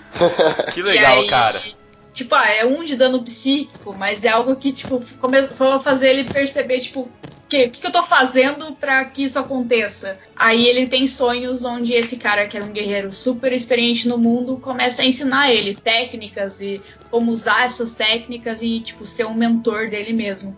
Que 0.74 0.82
legal, 0.82 1.20
aí, 1.20 1.26
cara. 1.28 1.62
Tipo, 2.12 2.34
ah, 2.34 2.48
é 2.48 2.64
um 2.64 2.84
de 2.84 2.96
dano 2.96 3.22
psíquico, 3.22 3.94
mas 3.94 4.24
é 4.24 4.28
algo 4.28 4.56
que, 4.56 4.72
tipo, 4.72 5.00
começou 5.18 5.74
a 5.74 5.80
fazer 5.80 6.10
ele 6.10 6.30
perceber, 6.30 6.80
tipo, 6.80 7.02
o 7.02 7.10
que, 7.48 7.68
que, 7.68 7.80
que 7.80 7.86
eu 7.86 7.92
tô 7.92 8.02
fazendo 8.02 8.74
pra 8.76 9.04
que 9.04 9.24
isso 9.24 9.38
aconteça? 9.38 10.18
Aí 10.36 10.66
ele 10.66 10.88
tem 10.88 11.06
sonhos 11.06 11.64
onde 11.64 11.92
esse 11.92 12.16
cara, 12.16 12.46
que 12.48 12.58
é 12.58 12.62
um 12.62 12.72
guerreiro 12.72 13.10
super 13.10 13.52
experiente 13.52 14.08
no 14.08 14.18
mundo, 14.18 14.58
começa 14.58 15.02
a 15.02 15.06
ensinar 15.06 15.52
ele 15.52 15.74
técnicas 15.74 16.60
e 16.60 16.80
como 17.10 17.32
usar 17.32 17.64
essas 17.64 17.94
técnicas 17.94 18.62
e, 18.62 18.80
tipo, 18.80 19.06
ser 19.06 19.26
um 19.26 19.34
mentor 19.34 19.88
dele 19.88 20.12
mesmo. 20.12 20.56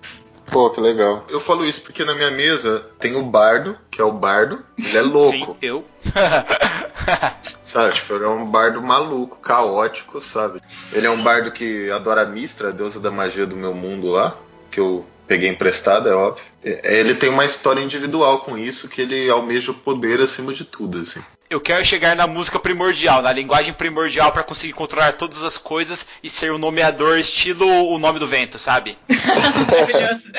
Pô, 0.53 0.69
que 0.69 0.81
legal. 0.81 1.25
Eu 1.31 1.41
falo 1.41 1.65
isso 1.65 1.81
porque 1.81 2.05
na 2.05 2.15
minha 2.15 2.31
mesa 2.31 2.87
tem 2.99 3.17
o 3.17 3.23
bardo, 3.23 3.77
que 3.91 4.01
é 4.01 4.05
o 4.05 4.13
bardo. 4.13 4.63
Ele 4.79 4.99
é 4.99 5.03
louco. 5.03 5.31
Sim, 5.31 5.57
eu. 5.63 5.85
Sabe, 7.65 7.95
tipo, 7.95 8.13
ele 8.15 8.25
é 8.25 8.29
um 8.29 8.45
bardo 8.45 8.83
maluco, 8.83 9.39
caótico, 9.39 10.21
sabe? 10.21 10.61
Ele 10.93 11.07
é 11.07 11.11
um 11.11 11.23
bardo 11.23 11.51
que 11.51 11.91
adora 11.91 12.23
a 12.23 12.27
Mistra, 12.27 12.69
a 12.69 12.73
deusa 12.73 13.01
da 13.01 13.11
magia 13.11 13.47
do 13.47 13.57
meu 13.57 13.75
mundo 13.75 14.09
lá, 14.09 14.37
que 14.73 14.81
eu 14.81 15.07
peguei 15.29 15.49
emprestado, 15.49 16.09
é 16.09 16.15
óbvio. 16.15 16.43
É, 16.65 16.99
Ele 16.99 17.15
tem 17.15 17.29
uma 17.29 17.45
história 17.45 17.81
individual 17.81 18.41
com 18.41 18.59
isso, 18.59 18.89
que 18.89 19.03
ele 19.03 19.31
almeja 19.31 19.71
o 19.71 19.75
poder 19.75 20.21
acima 20.21 20.53
de 20.53 20.65
tudo, 20.65 20.99
assim. 20.99 21.23
Eu 21.49 21.61
quero 21.61 21.85
chegar 21.85 22.17
na 22.17 22.27
música 22.27 22.59
primordial, 22.59 23.21
na 23.21 23.31
linguagem 23.31 23.75
primordial 23.75 24.33
pra 24.33 24.43
conseguir 24.43 24.73
controlar 24.73 25.13
todas 25.13 25.43
as 25.43 25.59
coisas 25.59 26.07
e 26.23 26.31
ser 26.31 26.51
um 26.51 26.57
nomeador 26.57 27.19
estilo 27.19 27.67
o 27.67 27.99
nome 27.99 28.19
do 28.19 28.27
vento, 28.27 28.59
sabe? 28.59 28.97
Maravilhoso. 29.71 30.33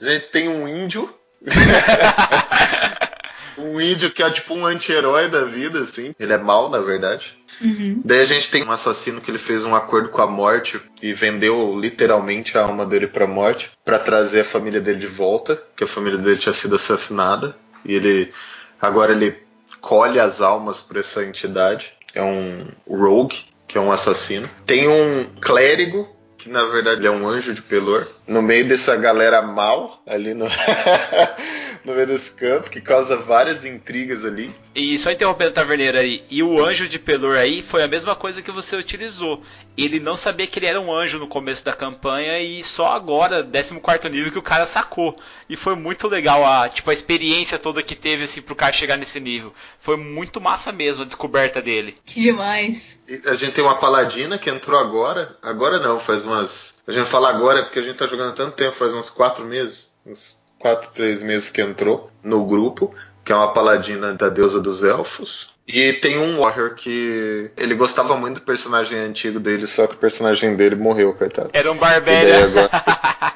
Gente 0.00 0.28
tem 0.28 0.48
um 0.48 0.68
índio. 0.68 1.12
um 3.58 3.80
índio 3.80 4.10
que 4.10 4.22
é 4.22 4.30
tipo 4.30 4.54
um 4.54 4.64
anti-herói 4.64 5.28
da 5.28 5.44
vida, 5.44 5.80
assim. 5.80 6.14
Ele 6.18 6.32
é 6.32 6.38
mal, 6.38 6.70
na 6.70 6.78
verdade. 6.78 7.36
Uhum. 7.60 8.00
Daí 8.04 8.20
a 8.20 8.26
gente 8.26 8.50
tem 8.50 8.64
um 8.64 8.70
assassino 8.70 9.20
que 9.20 9.30
ele 9.30 9.38
fez 9.38 9.64
um 9.64 9.74
acordo 9.74 10.08
com 10.08 10.22
a 10.22 10.26
morte 10.26 10.80
e 11.02 11.12
vendeu 11.12 11.78
literalmente 11.78 12.56
a 12.56 12.62
alma 12.62 12.86
dele 12.86 13.06
pra 13.06 13.26
morte 13.26 13.70
pra 13.84 13.98
trazer 13.98 14.40
a 14.40 14.44
família 14.44 14.80
dele 14.80 14.98
de 14.98 15.06
volta, 15.06 15.62
que 15.76 15.84
a 15.84 15.86
família 15.86 16.18
dele 16.18 16.38
tinha 16.38 16.52
sido 16.52 16.76
assassinada. 16.76 17.56
E 17.84 17.94
ele 17.94 18.32
agora 18.80 19.12
ele 19.12 19.36
colhe 19.80 20.18
as 20.18 20.40
almas 20.40 20.80
pra 20.80 21.00
essa 21.00 21.24
entidade. 21.24 21.92
É 22.14 22.22
um 22.22 22.66
rogue, 22.88 23.44
que 23.66 23.76
é 23.76 23.80
um 23.80 23.92
assassino. 23.92 24.48
Tem 24.64 24.88
um 24.88 25.24
clérigo 25.40 26.08
que 26.44 26.50
na 26.50 26.64
verdade 26.64 27.06
é 27.06 27.10
um 27.10 27.26
anjo 27.26 27.54
de 27.54 27.62
pelor, 27.62 28.06
no 28.28 28.42
meio 28.42 28.68
dessa 28.68 28.94
galera 28.96 29.40
mal 29.40 30.02
ali 30.06 30.34
no 30.34 30.46
no 31.84 31.94
meio 31.94 32.06
desse 32.06 32.32
campo 32.32 32.70
que 32.70 32.80
causa 32.80 33.16
várias 33.16 33.64
intrigas 33.64 34.24
ali. 34.24 34.54
E 34.74 34.98
só 34.98 35.10
interrompendo 35.12 35.50
o 35.50 35.54
taverneiro 35.54 35.98
aí, 35.98 36.24
e 36.28 36.42
o 36.42 36.64
anjo 36.64 36.88
de 36.88 36.98
Pelor 36.98 37.36
aí 37.36 37.62
foi 37.62 37.82
a 37.84 37.88
mesma 37.88 38.16
coisa 38.16 38.42
que 38.42 38.50
você 38.50 38.74
utilizou. 38.74 39.42
Ele 39.76 40.00
não 40.00 40.16
sabia 40.16 40.46
que 40.46 40.58
ele 40.58 40.66
era 40.66 40.80
um 40.80 40.92
anjo 40.92 41.18
no 41.18 41.28
começo 41.28 41.64
da 41.64 41.72
campanha 41.72 42.40
e 42.40 42.64
só 42.64 42.92
agora, 42.92 43.44
14 43.44 44.08
nível, 44.08 44.32
que 44.32 44.38
o 44.38 44.42
cara 44.42 44.66
sacou. 44.66 45.14
E 45.48 45.54
foi 45.54 45.76
muito 45.76 46.08
legal 46.08 46.44
a, 46.44 46.68
tipo, 46.68 46.90
a 46.90 46.94
experiência 46.94 47.58
toda 47.58 47.82
que 47.82 47.94
teve 47.94 48.24
assim 48.24 48.42
pro 48.42 48.56
cara 48.56 48.72
chegar 48.72 48.96
nesse 48.96 49.20
nível. 49.20 49.52
Foi 49.78 49.96
muito 49.96 50.40
massa 50.40 50.72
mesmo 50.72 51.02
a 51.02 51.06
descoberta 51.06 51.62
dele. 51.62 51.96
Que 52.04 52.20
demais. 52.20 52.98
E 53.06 53.20
a 53.28 53.34
gente 53.34 53.52
tem 53.52 53.62
uma 53.62 53.76
paladina 53.76 54.38
que 54.38 54.50
entrou 54.50 54.78
agora. 54.78 55.36
Agora 55.42 55.78
não, 55.78 56.00
faz 56.00 56.24
umas. 56.24 56.82
A 56.86 56.92
gente 56.92 57.08
fala 57.08 57.28
agora 57.28 57.62
porque 57.62 57.78
a 57.78 57.82
gente 57.82 57.96
tá 57.96 58.06
jogando 58.06 58.30
há 58.30 58.34
tanto 58.34 58.56
tempo, 58.56 58.76
faz 58.76 58.94
uns 58.94 59.10
quatro 59.10 59.44
meses. 59.44 59.86
Uns 60.04 60.38
quatro, 60.64 60.88
três 60.94 61.22
meses 61.22 61.50
que 61.50 61.60
entrou 61.60 62.10
no 62.22 62.42
grupo, 62.46 62.94
que 63.22 63.30
é 63.30 63.34
uma 63.36 63.52
paladina 63.52 64.14
da 64.14 64.30
deusa 64.30 64.58
dos 64.58 64.82
elfos. 64.82 65.50
E 65.68 65.92
tem 65.92 66.18
um 66.18 66.38
Warrior 66.40 66.74
que 66.74 67.50
ele 67.54 67.74
gostava 67.74 68.16
muito 68.16 68.36
do 68.36 68.46
personagem 68.46 68.98
antigo 68.98 69.38
dele, 69.38 69.66
só 69.66 69.86
que 69.86 69.92
o 69.94 69.98
personagem 69.98 70.56
dele 70.56 70.74
morreu, 70.74 71.12
coitado. 71.12 71.50
Era 71.52 71.70
um 71.70 71.74
agora- 71.76 72.70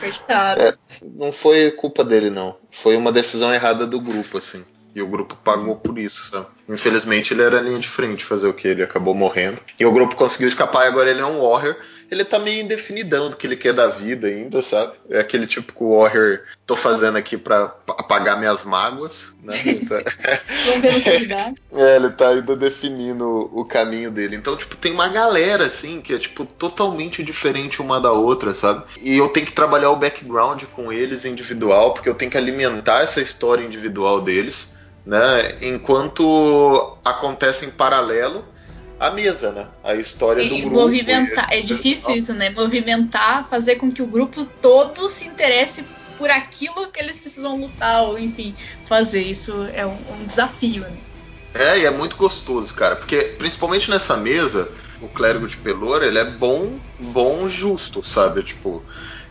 Coitado. 0.00 0.62
É, 0.62 0.74
não 1.02 1.32
foi 1.32 1.70
culpa 1.72 2.02
dele, 2.02 2.30
não. 2.30 2.56
Foi 2.70 2.96
uma 2.96 3.12
decisão 3.12 3.52
errada 3.52 3.86
do 3.86 4.00
grupo, 4.00 4.38
assim. 4.38 4.64
E 4.94 5.02
o 5.02 5.06
grupo 5.06 5.36
pagou 5.44 5.76
por 5.76 5.98
isso, 5.98 6.30
sabe? 6.30 6.46
Infelizmente 6.66 7.34
ele 7.34 7.42
era 7.42 7.58
a 7.58 7.62
linha 7.62 7.78
de 7.78 7.88
frente 7.88 8.24
fazer 8.24 8.48
o 8.48 8.54
que? 8.54 8.66
Ele 8.68 8.82
acabou 8.82 9.14
morrendo. 9.14 9.58
E 9.78 9.84
o 9.84 9.92
grupo 9.92 10.16
conseguiu 10.16 10.48
escapar 10.48 10.86
e 10.86 10.88
agora 10.88 11.10
ele 11.10 11.20
é 11.20 11.26
um 11.26 11.40
Warrior. 11.42 11.76
Ele 12.10 12.24
tá 12.24 12.38
meio 12.38 12.62
indefinidão 12.62 13.28
do 13.30 13.36
que 13.36 13.46
ele 13.46 13.56
quer 13.56 13.72
da 13.74 13.86
vida 13.88 14.26
ainda, 14.28 14.62
sabe? 14.62 14.92
É 15.10 15.20
aquele 15.20 15.46
tipo 15.46 15.72
que 15.74 15.82
o 15.82 15.98
Warrior 15.98 16.40
tô 16.66 16.74
fazendo 16.74 17.16
aqui 17.18 17.36
pra 17.36 17.74
apagar 17.86 18.38
minhas 18.38 18.64
mágoas, 18.64 19.34
né? 19.42 19.52
Então- 19.66 19.98
Vamos 20.66 20.80
ver 20.80 20.92
no 20.94 21.00
que 21.02 21.26
dá. 21.26 21.52
É, 21.74 21.96
ele 21.96 22.10
tá 22.10 22.28
ainda 22.30 22.56
definindo 22.56 23.24
o 23.52 23.64
caminho 23.64 24.10
dele. 24.10 24.34
Então, 24.36 24.56
tipo, 24.56 24.74
tem 24.76 24.90
uma 24.90 25.06
galera, 25.08 25.66
assim, 25.66 26.00
que 26.00 26.14
é, 26.14 26.18
tipo, 26.18 26.44
totalmente 26.46 27.22
diferente 27.22 27.80
uma 27.82 28.00
da 28.00 28.10
outra, 28.10 28.54
sabe? 28.54 28.84
E 29.02 29.16
eu 29.16 29.28
tenho 29.28 29.44
que 29.46 29.52
trabalhar 29.52 29.90
o 29.90 29.96
background 29.96 30.64
com 30.74 30.90
eles 30.92 31.24
individual, 31.26 31.92
porque 31.92 32.08
eu 32.08 32.14
tenho 32.14 32.30
que 32.30 32.38
alimentar 32.38 33.02
essa 33.02 33.20
história 33.20 33.62
individual 33.64 34.20
deles, 34.22 34.70
né? 35.04 35.56
Enquanto 35.60 36.96
acontece 37.04 37.66
em 37.66 37.70
paralelo 37.70 38.44
a 38.98 39.10
mesa, 39.10 39.52
né? 39.52 39.68
A 39.82 39.94
história 39.94 40.44
do 40.44 40.54
E 40.54 40.60
grupo. 40.60 40.76
movimentar. 40.76 41.48
e- 41.52 41.56
É 41.56 41.60
difícil 41.60 42.14
isso, 42.16 42.34
né? 42.34 42.50
Movimentar, 42.50 43.48
fazer 43.48 43.76
com 43.76 43.90
que 43.92 44.02
o 44.02 44.06
grupo 44.06 44.44
todo 44.44 45.08
se 45.08 45.26
interesse 45.26 45.84
por 46.16 46.30
aquilo 46.30 46.90
que 46.90 47.00
eles 47.00 47.18
precisam 47.18 47.56
lutar, 47.56 48.02
ou 48.02 48.18
enfim, 48.18 48.56
fazer. 48.82 49.22
Isso 49.22 49.62
é 49.72 49.86
um, 49.86 50.22
um 50.22 50.26
desafio, 50.26 50.82
né? 50.82 50.98
É, 51.54 51.78
e 51.80 51.84
é 51.86 51.90
muito 51.90 52.16
gostoso, 52.16 52.74
cara, 52.74 52.94
porque 52.96 53.20
principalmente 53.38 53.90
nessa 53.90 54.16
mesa, 54.16 54.70
o 55.00 55.08
clérigo 55.08 55.48
de 55.48 55.56
Pelor, 55.56 56.02
ele 56.02 56.18
é 56.18 56.24
bom, 56.24 56.78
bom, 56.98 57.48
justo, 57.48 58.02
sabe? 58.04 58.42
Tipo, 58.42 58.84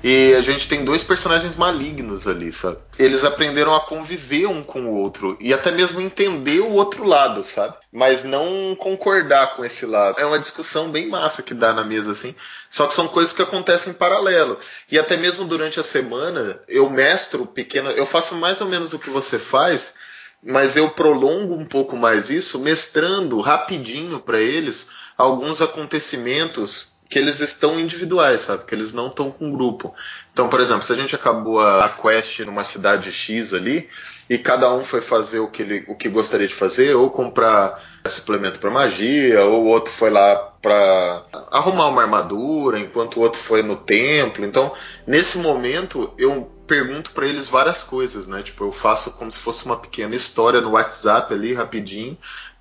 e 0.03 0.35
a 0.35 0.41
gente 0.41 0.67
tem 0.67 0.85
dois 0.85 1.03
personagens 1.03 1.55
malignos 1.55 2.27
ali, 2.27 2.51
sabe? 2.51 2.77
Eles 2.99 3.23
aprenderam 3.23 3.73
a 3.73 3.79
conviver 3.79 4.45
um 4.45 4.63
com 4.63 4.85
o 4.85 4.95
outro 4.95 5.37
e 5.39 5.53
até 5.53 5.71
mesmo 5.71 5.99
entender 5.99 6.59
o 6.59 6.73
outro 6.73 7.03
lado, 7.03 7.43
sabe? 7.43 7.75
Mas 7.91 8.23
não 8.23 8.75
concordar 8.75 9.55
com 9.55 9.65
esse 9.65 9.85
lado. 9.85 10.19
É 10.19 10.25
uma 10.25 10.39
discussão 10.39 10.89
bem 10.89 11.07
massa 11.07 11.41
que 11.41 11.53
dá 11.53 11.73
na 11.73 11.83
mesa 11.83 12.11
assim. 12.11 12.35
Só 12.69 12.85
que 12.85 12.93
são 12.93 13.07
coisas 13.07 13.33
que 13.33 13.41
acontecem 13.41 13.91
em 13.91 13.95
paralelo. 13.95 14.59
E 14.91 14.99
até 14.99 15.17
mesmo 15.17 15.45
durante 15.45 15.79
a 15.79 15.83
semana, 15.83 16.59
eu 16.67 16.89
mestro 16.89 17.45
pequeno, 17.45 17.89
eu 17.89 18.05
faço 18.05 18.35
mais 18.35 18.61
ou 18.61 18.67
menos 18.67 18.93
o 18.93 18.99
que 18.99 19.09
você 19.09 19.39
faz, 19.39 19.95
mas 20.43 20.77
eu 20.77 20.91
prolongo 20.91 21.55
um 21.55 21.65
pouco 21.65 21.97
mais 21.97 22.29
isso, 22.29 22.59
mestrando 22.59 23.41
rapidinho 23.41 24.19
para 24.19 24.39
eles 24.39 24.89
alguns 25.17 25.61
acontecimentos 25.61 26.96
que 27.09 27.17
eles 27.17 27.39
estão 27.39 27.79
individuais, 27.79 28.41
sabe? 28.41 28.65
Que 28.65 28.75
eles 28.75 28.91
não 28.91 29.07
estão 29.07 29.31
com 29.31 29.51
grupo. 29.51 29.93
Então, 30.33 30.49
por 30.49 30.59
exemplo, 30.59 30.83
se 30.83 30.93
a 30.93 30.95
gente 30.95 31.15
acabou 31.15 31.59
a 31.59 31.89
quest 31.89 32.39
numa 32.41 32.63
cidade 32.63 33.11
X 33.11 33.53
ali 33.53 33.89
e 34.29 34.37
cada 34.37 34.73
um 34.73 34.83
foi 34.83 34.99
fazer 34.99 35.39
o 35.39 35.47
que 35.47 35.61
ele 35.61 35.85
o 35.87 35.95
que 35.95 36.09
gostaria 36.09 36.47
de 36.47 36.53
fazer, 36.53 36.95
ou 36.95 37.09
comprar 37.09 37.81
suplemento 38.07 38.59
para 38.59 38.69
magia, 38.69 39.43
ou 39.45 39.63
o 39.63 39.67
outro 39.67 39.91
foi 39.91 40.09
lá 40.09 40.35
para 40.61 41.23
arrumar 41.51 41.87
uma 41.87 42.01
armadura, 42.01 42.79
enquanto 42.79 43.17
o 43.17 43.21
outro 43.21 43.39
foi 43.39 43.61
no 43.61 43.75
templo. 43.75 44.45
Então, 44.45 44.73
nesse 45.05 45.37
momento, 45.37 46.13
eu 46.17 46.51
pergunto 46.67 47.11
para 47.11 47.25
eles 47.25 47.47
várias 47.47 47.81
coisas, 47.81 48.27
né? 48.27 48.43
Tipo, 48.43 48.65
eu 48.65 48.71
faço 48.71 49.11
como 49.13 49.31
se 49.31 49.39
fosse 49.39 49.65
uma 49.65 49.77
pequena 49.77 50.15
história 50.15 50.59
no 50.59 50.71
WhatsApp 50.71 51.33
ali, 51.33 51.53
rapidinho, 51.53 52.17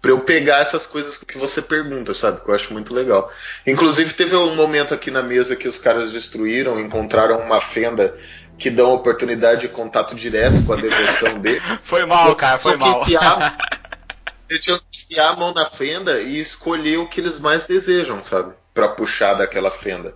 para 0.07 0.12
eu 0.12 0.20
pegar 0.20 0.61
essas 0.61 0.86
coisas 0.86 1.18
que 1.18 1.36
você 1.36 1.61
pergunta, 1.61 2.14
sabe? 2.14 2.40
Que 2.40 2.48
eu 2.48 2.54
acho 2.54 2.72
muito 2.72 2.94
legal. 2.94 3.28
Inclusive, 3.66 4.14
teve 4.14 4.36
um 4.36 4.54
momento 4.54 4.94
aqui 4.94 5.11
na 5.11 5.20
mesa 5.20 5.57
que 5.57 5.66
os 5.66 5.78
caras 5.78 6.12
destruíram, 6.12 6.78
encontraram 6.78 7.40
uma 7.40 7.61
fenda 7.61 8.16
que 8.57 8.70
dão 8.70 8.92
oportunidade 8.92 9.62
de 9.62 9.68
contato 9.68 10.14
direto 10.14 10.64
com 10.64 10.74
a 10.74 10.76
devoção 10.76 11.36
dele. 11.42 11.61
Foi 11.84 12.07
mal, 12.07 12.36
cara, 12.36 12.57
foi 12.57 12.76
mal. 12.76 13.02
Enfiar, 13.02 13.59
eles 14.48 14.62
tinham 14.62 14.78
que 14.78 15.02
enfiar 15.02 15.30
a 15.30 15.36
mão 15.36 15.52
na 15.52 15.66
fenda 15.66 16.20
e 16.20 16.38
escolher 16.38 16.98
o 16.98 17.09
que 17.09 17.20
eles 17.20 17.40
mais 17.40 17.66
desejam, 17.66 18.22
sabe? 18.22 18.54
Para 18.72 18.86
puxar 18.86 19.34
daquela 19.34 19.72
fenda. 19.72 20.14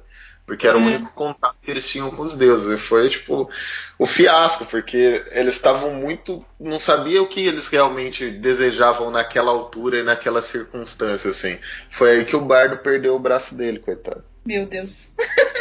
Porque 0.50 0.66
era 0.66 0.76
o 0.76 0.80
único 0.80 1.12
contato 1.12 1.54
que 1.62 1.70
eles 1.70 1.88
tinham 1.88 2.10
com 2.10 2.22
os 2.22 2.34
deuses. 2.34 2.66
E 2.66 2.76
foi, 2.76 3.08
tipo, 3.08 3.48
o 3.96 4.04
fiasco, 4.04 4.66
porque 4.66 5.24
eles 5.30 5.54
estavam 5.54 5.94
muito. 5.94 6.44
não 6.58 6.80
sabia 6.80 7.22
o 7.22 7.28
que 7.28 7.46
eles 7.46 7.68
realmente 7.68 8.28
desejavam 8.32 9.12
naquela 9.12 9.52
altura 9.52 10.00
e 10.00 10.02
naquela 10.02 10.42
circunstância, 10.42 11.30
assim. 11.30 11.56
Foi 11.88 12.10
aí 12.10 12.24
que 12.24 12.34
o 12.34 12.40
bardo 12.40 12.78
perdeu 12.78 13.14
o 13.14 13.20
braço 13.20 13.54
dele, 13.54 13.78
coitado. 13.78 14.24
Meu 14.44 14.66
Deus. 14.66 15.10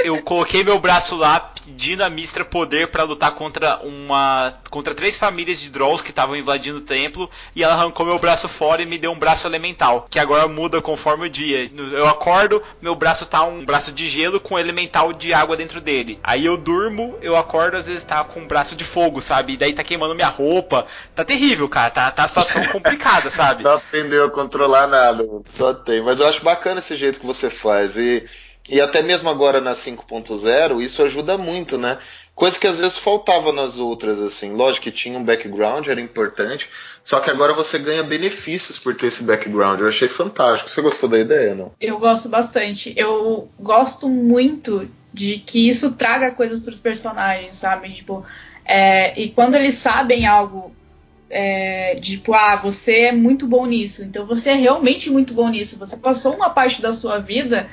Eu 0.03 0.21
coloquei 0.23 0.63
meu 0.63 0.79
braço 0.79 1.15
lá 1.17 1.51
pedindo 1.65 2.03
a 2.03 2.09
Mistra 2.09 2.45
poder 2.45 2.87
para 2.87 3.03
lutar 3.03 3.33
contra 3.33 3.79
uma 3.83 4.53
contra 4.69 4.95
três 4.95 5.17
famílias 5.17 5.59
de 5.59 5.69
Drolls 5.69 6.01
que 6.01 6.11
estavam 6.11 6.35
invadindo 6.35 6.77
o 6.77 6.81
templo 6.81 7.29
e 7.53 7.63
ela 7.63 7.73
arrancou 7.73 8.05
meu 8.05 8.17
braço 8.17 8.47
fora 8.47 8.81
e 8.81 8.85
me 8.85 8.97
deu 8.97 9.11
um 9.11 9.19
braço 9.19 9.45
elemental, 9.45 10.07
que 10.09 10.17
agora 10.17 10.47
muda 10.47 10.81
conforme 10.81 11.27
o 11.27 11.29
dia. 11.29 11.69
Eu 11.91 12.07
acordo, 12.07 12.63
meu 12.81 12.95
braço 12.95 13.25
tá 13.25 13.43
um 13.43 13.65
braço 13.65 13.91
de 13.91 14.07
gelo 14.07 14.39
com 14.39 14.57
elemental 14.57 15.11
de 15.11 15.33
água 15.33 15.57
dentro 15.57 15.81
dele. 15.81 16.19
Aí 16.23 16.45
eu 16.45 16.55
durmo, 16.55 17.17
eu 17.21 17.35
acordo 17.35 17.75
às 17.75 17.87
vezes 17.87 18.05
tá 18.05 18.23
com 18.23 18.39
um 18.39 18.47
braço 18.47 18.75
de 18.75 18.85
fogo, 18.85 19.21
sabe? 19.21 19.53
E 19.53 19.57
daí 19.57 19.73
tá 19.73 19.83
queimando 19.83 20.15
minha 20.15 20.29
roupa. 20.29 20.87
Tá 21.13 21.25
terrível, 21.25 21.67
cara. 21.67 21.91
Tá, 21.91 22.11
tá 22.11 22.23
a 22.23 22.27
situação 22.27 22.65
complicada, 22.71 23.29
sabe? 23.29 23.63
Não 23.63 23.73
aprendeu 23.73 24.25
a 24.25 24.31
controlar 24.31 24.87
nada, 24.87 25.27
só 25.49 25.73
tem. 25.73 26.01
Mas 26.01 26.19
eu 26.19 26.27
acho 26.27 26.43
bacana 26.43 26.79
esse 26.79 26.95
jeito 26.95 27.19
que 27.19 27.25
você 27.25 27.49
faz 27.49 27.97
e 27.97 28.25
e 28.69 28.79
até 28.79 29.01
mesmo 29.01 29.29
agora 29.29 29.59
na 29.59 29.73
5.0, 29.73 30.81
isso 30.81 31.03
ajuda 31.03 31.37
muito, 31.37 31.77
né? 31.77 31.97
Coisa 32.35 32.57
que 32.57 32.67
às 32.67 32.77
vezes 32.77 32.97
faltava 32.97 33.51
nas 33.51 33.77
outras, 33.77 34.19
assim. 34.21 34.53
Lógico 34.53 34.85
que 34.85 34.91
tinha 34.91 35.17
um 35.17 35.23
background, 35.23 35.87
era 35.87 35.99
importante. 35.99 36.69
Só 37.03 37.19
que 37.19 37.29
agora 37.29 37.51
você 37.51 37.77
ganha 37.79 38.03
benefícios 38.03 38.79
por 38.79 38.95
ter 38.95 39.07
esse 39.07 39.23
background. 39.23 39.81
Eu 39.81 39.87
achei 39.87 40.07
fantástico. 40.07 40.69
Você 40.69 40.81
gostou 40.81 41.09
da 41.09 41.19
ideia, 41.19 41.53
não? 41.53 41.73
Eu 41.81 41.99
gosto 41.99 42.29
bastante. 42.29 42.93
Eu 42.95 43.49
gosto 43.59 44.07
muito 44.07 44.89
de 45.11 45.39
que 45.39 45.67
isso 45.67 45.91
traga 45.91 46.31
coisas 46.31 46.61
para 46.61 46.71
os 46.71 46.79
personagens, 46.79 47.57
sabe? 47.57 47.91
Tipo, 47.91 48.23
é, 48.63 49.19
e 49.19 49.29
quando 49.29 49.55
eles 49.55 49.75
sabem 49.75 50.25
algo 50.25 50.71
é, 51.29 51.95
tipo, 51.95 52.33
ah, 52.33 52.55
você 52.55 53.01
é 53.01 53.11
muito 53.11 53.45
bom 53.45 53.65
nisso, 53.65 54.03
então 54.03 54.25
você 54.25 54.51
é 54.51 54.55
realmente 54.55 55.09
muito 55.09 55.33
bom 55.33 55.49
nisso. 55.49 55.77
Você 55.77 55.97
passou 55.97 56.35
uma 56.35 56.49
parte 56.49 56.81
da 56.81 56.91
sua 56.91 57.19
vida 57.19 57.67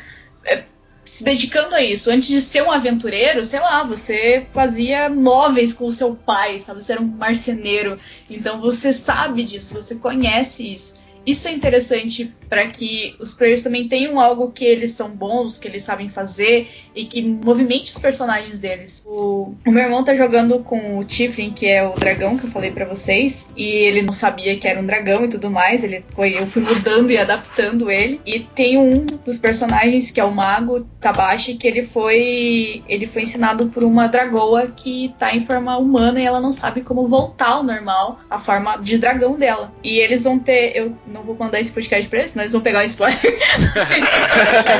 é, 0.44 0.64
se 1.06 1.24
dedicando 1.24 1.74
a 1.74 1.82
isso. 1.82 2.10
Antes 2.10 2.28
de 2.28 2.40
ser 2.42 2.62
um 2.62 2.70
aventureiro, 2.70 3.44
sei 3.44 3.60
lá, 3.60 3.84
você 3.84 4.46
fazia 4.52 5.08
móveis 5.08 5.72
com 5.72 5.86
o 5.86 5.92
seu 5.92 6.14
pai, 6.14 6.60
sabe? 6.60 6.82
Você 6.82 6.92
era 6.92 7.00
um 7.00 7.06
marceneiro. 7.06 7.96
Então 8.28 8.60
você 8.60 8.92
sabe 8.92 9.44
disso, 9.44 9.74
você 9.74 9.94
conhece 9.94 10.70
isso. 10.72 10.96
Isso 11.26 11.48
é 11.48 11.50
interessante 11.50 12.32
para 12.48 12.64
que 12.68 13.16
os 13.18 13.34
players 13.34 13.62
também 13.62 13.88
tenham 13.88 14.20
algo 14.20 14.52
que 14.52 14.64
eles 14.64 14.92
são 14.92 15.10
bons, 15.10 15.58
que 15.58 15.66
eles 15.66 15.82
sabem 15.82 16.08
fazer 16.08 16.68
e 16.94 17.04
que 17.04 17.20
movimente 17.22 17.90
os 17.90 17.98
personagens 17.98 18.60
deles. 18.60 19.02
O, 19.04 19.52
o 19.66 19.70
meu 19.72 19.82
irmão 19.82 20.04
tá 20.04 20.14
jogando 20.14 20.60
com 20.60 20.98
o 20.98 21.04
Tiflin, 21.04 21.52
que 21.52 21.66
é 21.66 21.86
o 21.86 21.94
dragão 21.94 22.38
que 22.38 22.44
eu 22.44 22.50
falei 22.50 22.70
para 22.70 22.84
vocês, 22.84 23.50
e 23.56 23.64
ele 23.64 24.02
não 24.02 24.12
sabia 24.12 24.56
que 24.56 24.68
era 24.68 24.80
um 24.80 24.86
dragão 24.86 25.24
e 25.24 25.28
tudo 25.28 25.50
mais. 25.50 25.82
Ele 25.82 26.04
foi, 26.10 26.38
eu 26.38 26.46
fui 26.46 26.62
mudando 26.62 27.10
e 27.10 27.18
adaptando 27.18 27.90
ele. 27.90 28.20
E 28.24 28.40
tem 28.40 28.78
um 28.78 29.04
dos 29.04 29.38
personagens 29.38 30.12
que 30.12 30.20
é 30.20 30.24
o 30.24 30.32
mago 30.32 30.84
Tabashi, 31.00 31.54
que 31.54 31.66
ele 31.66 31.82
foi 31.82 32.84
ele 32.88 33.06
foi 33.06 33.22
ensinado 33.22 33.66
por 33.68 33.82
uma 33.82 34.06
dragoa 34.06 34.68
que 34.68 35.12
tá 35.18 35.34
em 35.34 35.40
forma 35.40 35.76
humana 35.76 36.20
e 36.20 36.24
ela 36.24 36.40
não 36.40 36.52
sabe 36.52 36.82
como 36.82 37.08
voltar 37.08 37.48
ao 37.48 37.62
normal, 37.64 38.20
a 38.30 38.38
forma 38.38 38.76
de 38.76 38.98
dragão 38.98 39.36
dela. 39.36 39.72
E 39.82 39.98
eles 39.98 40.22
vão 40.22 40.38
ter 40.38 40.76
eu 40.76 40.94
não 41.16 41.24
vou 41.24 41.34
mandar 41.34 41.60
esse 41.60 41.72
podcast 41.72 42.08
pra 42.08 42.20
eles, 42.20 42.32
senão 42.32 42.44
eles 42.44 42.52
vão 42.52 42.62
pegar 42.62 42.80
o 42.80 42.82
spoiler. 42.82 43.18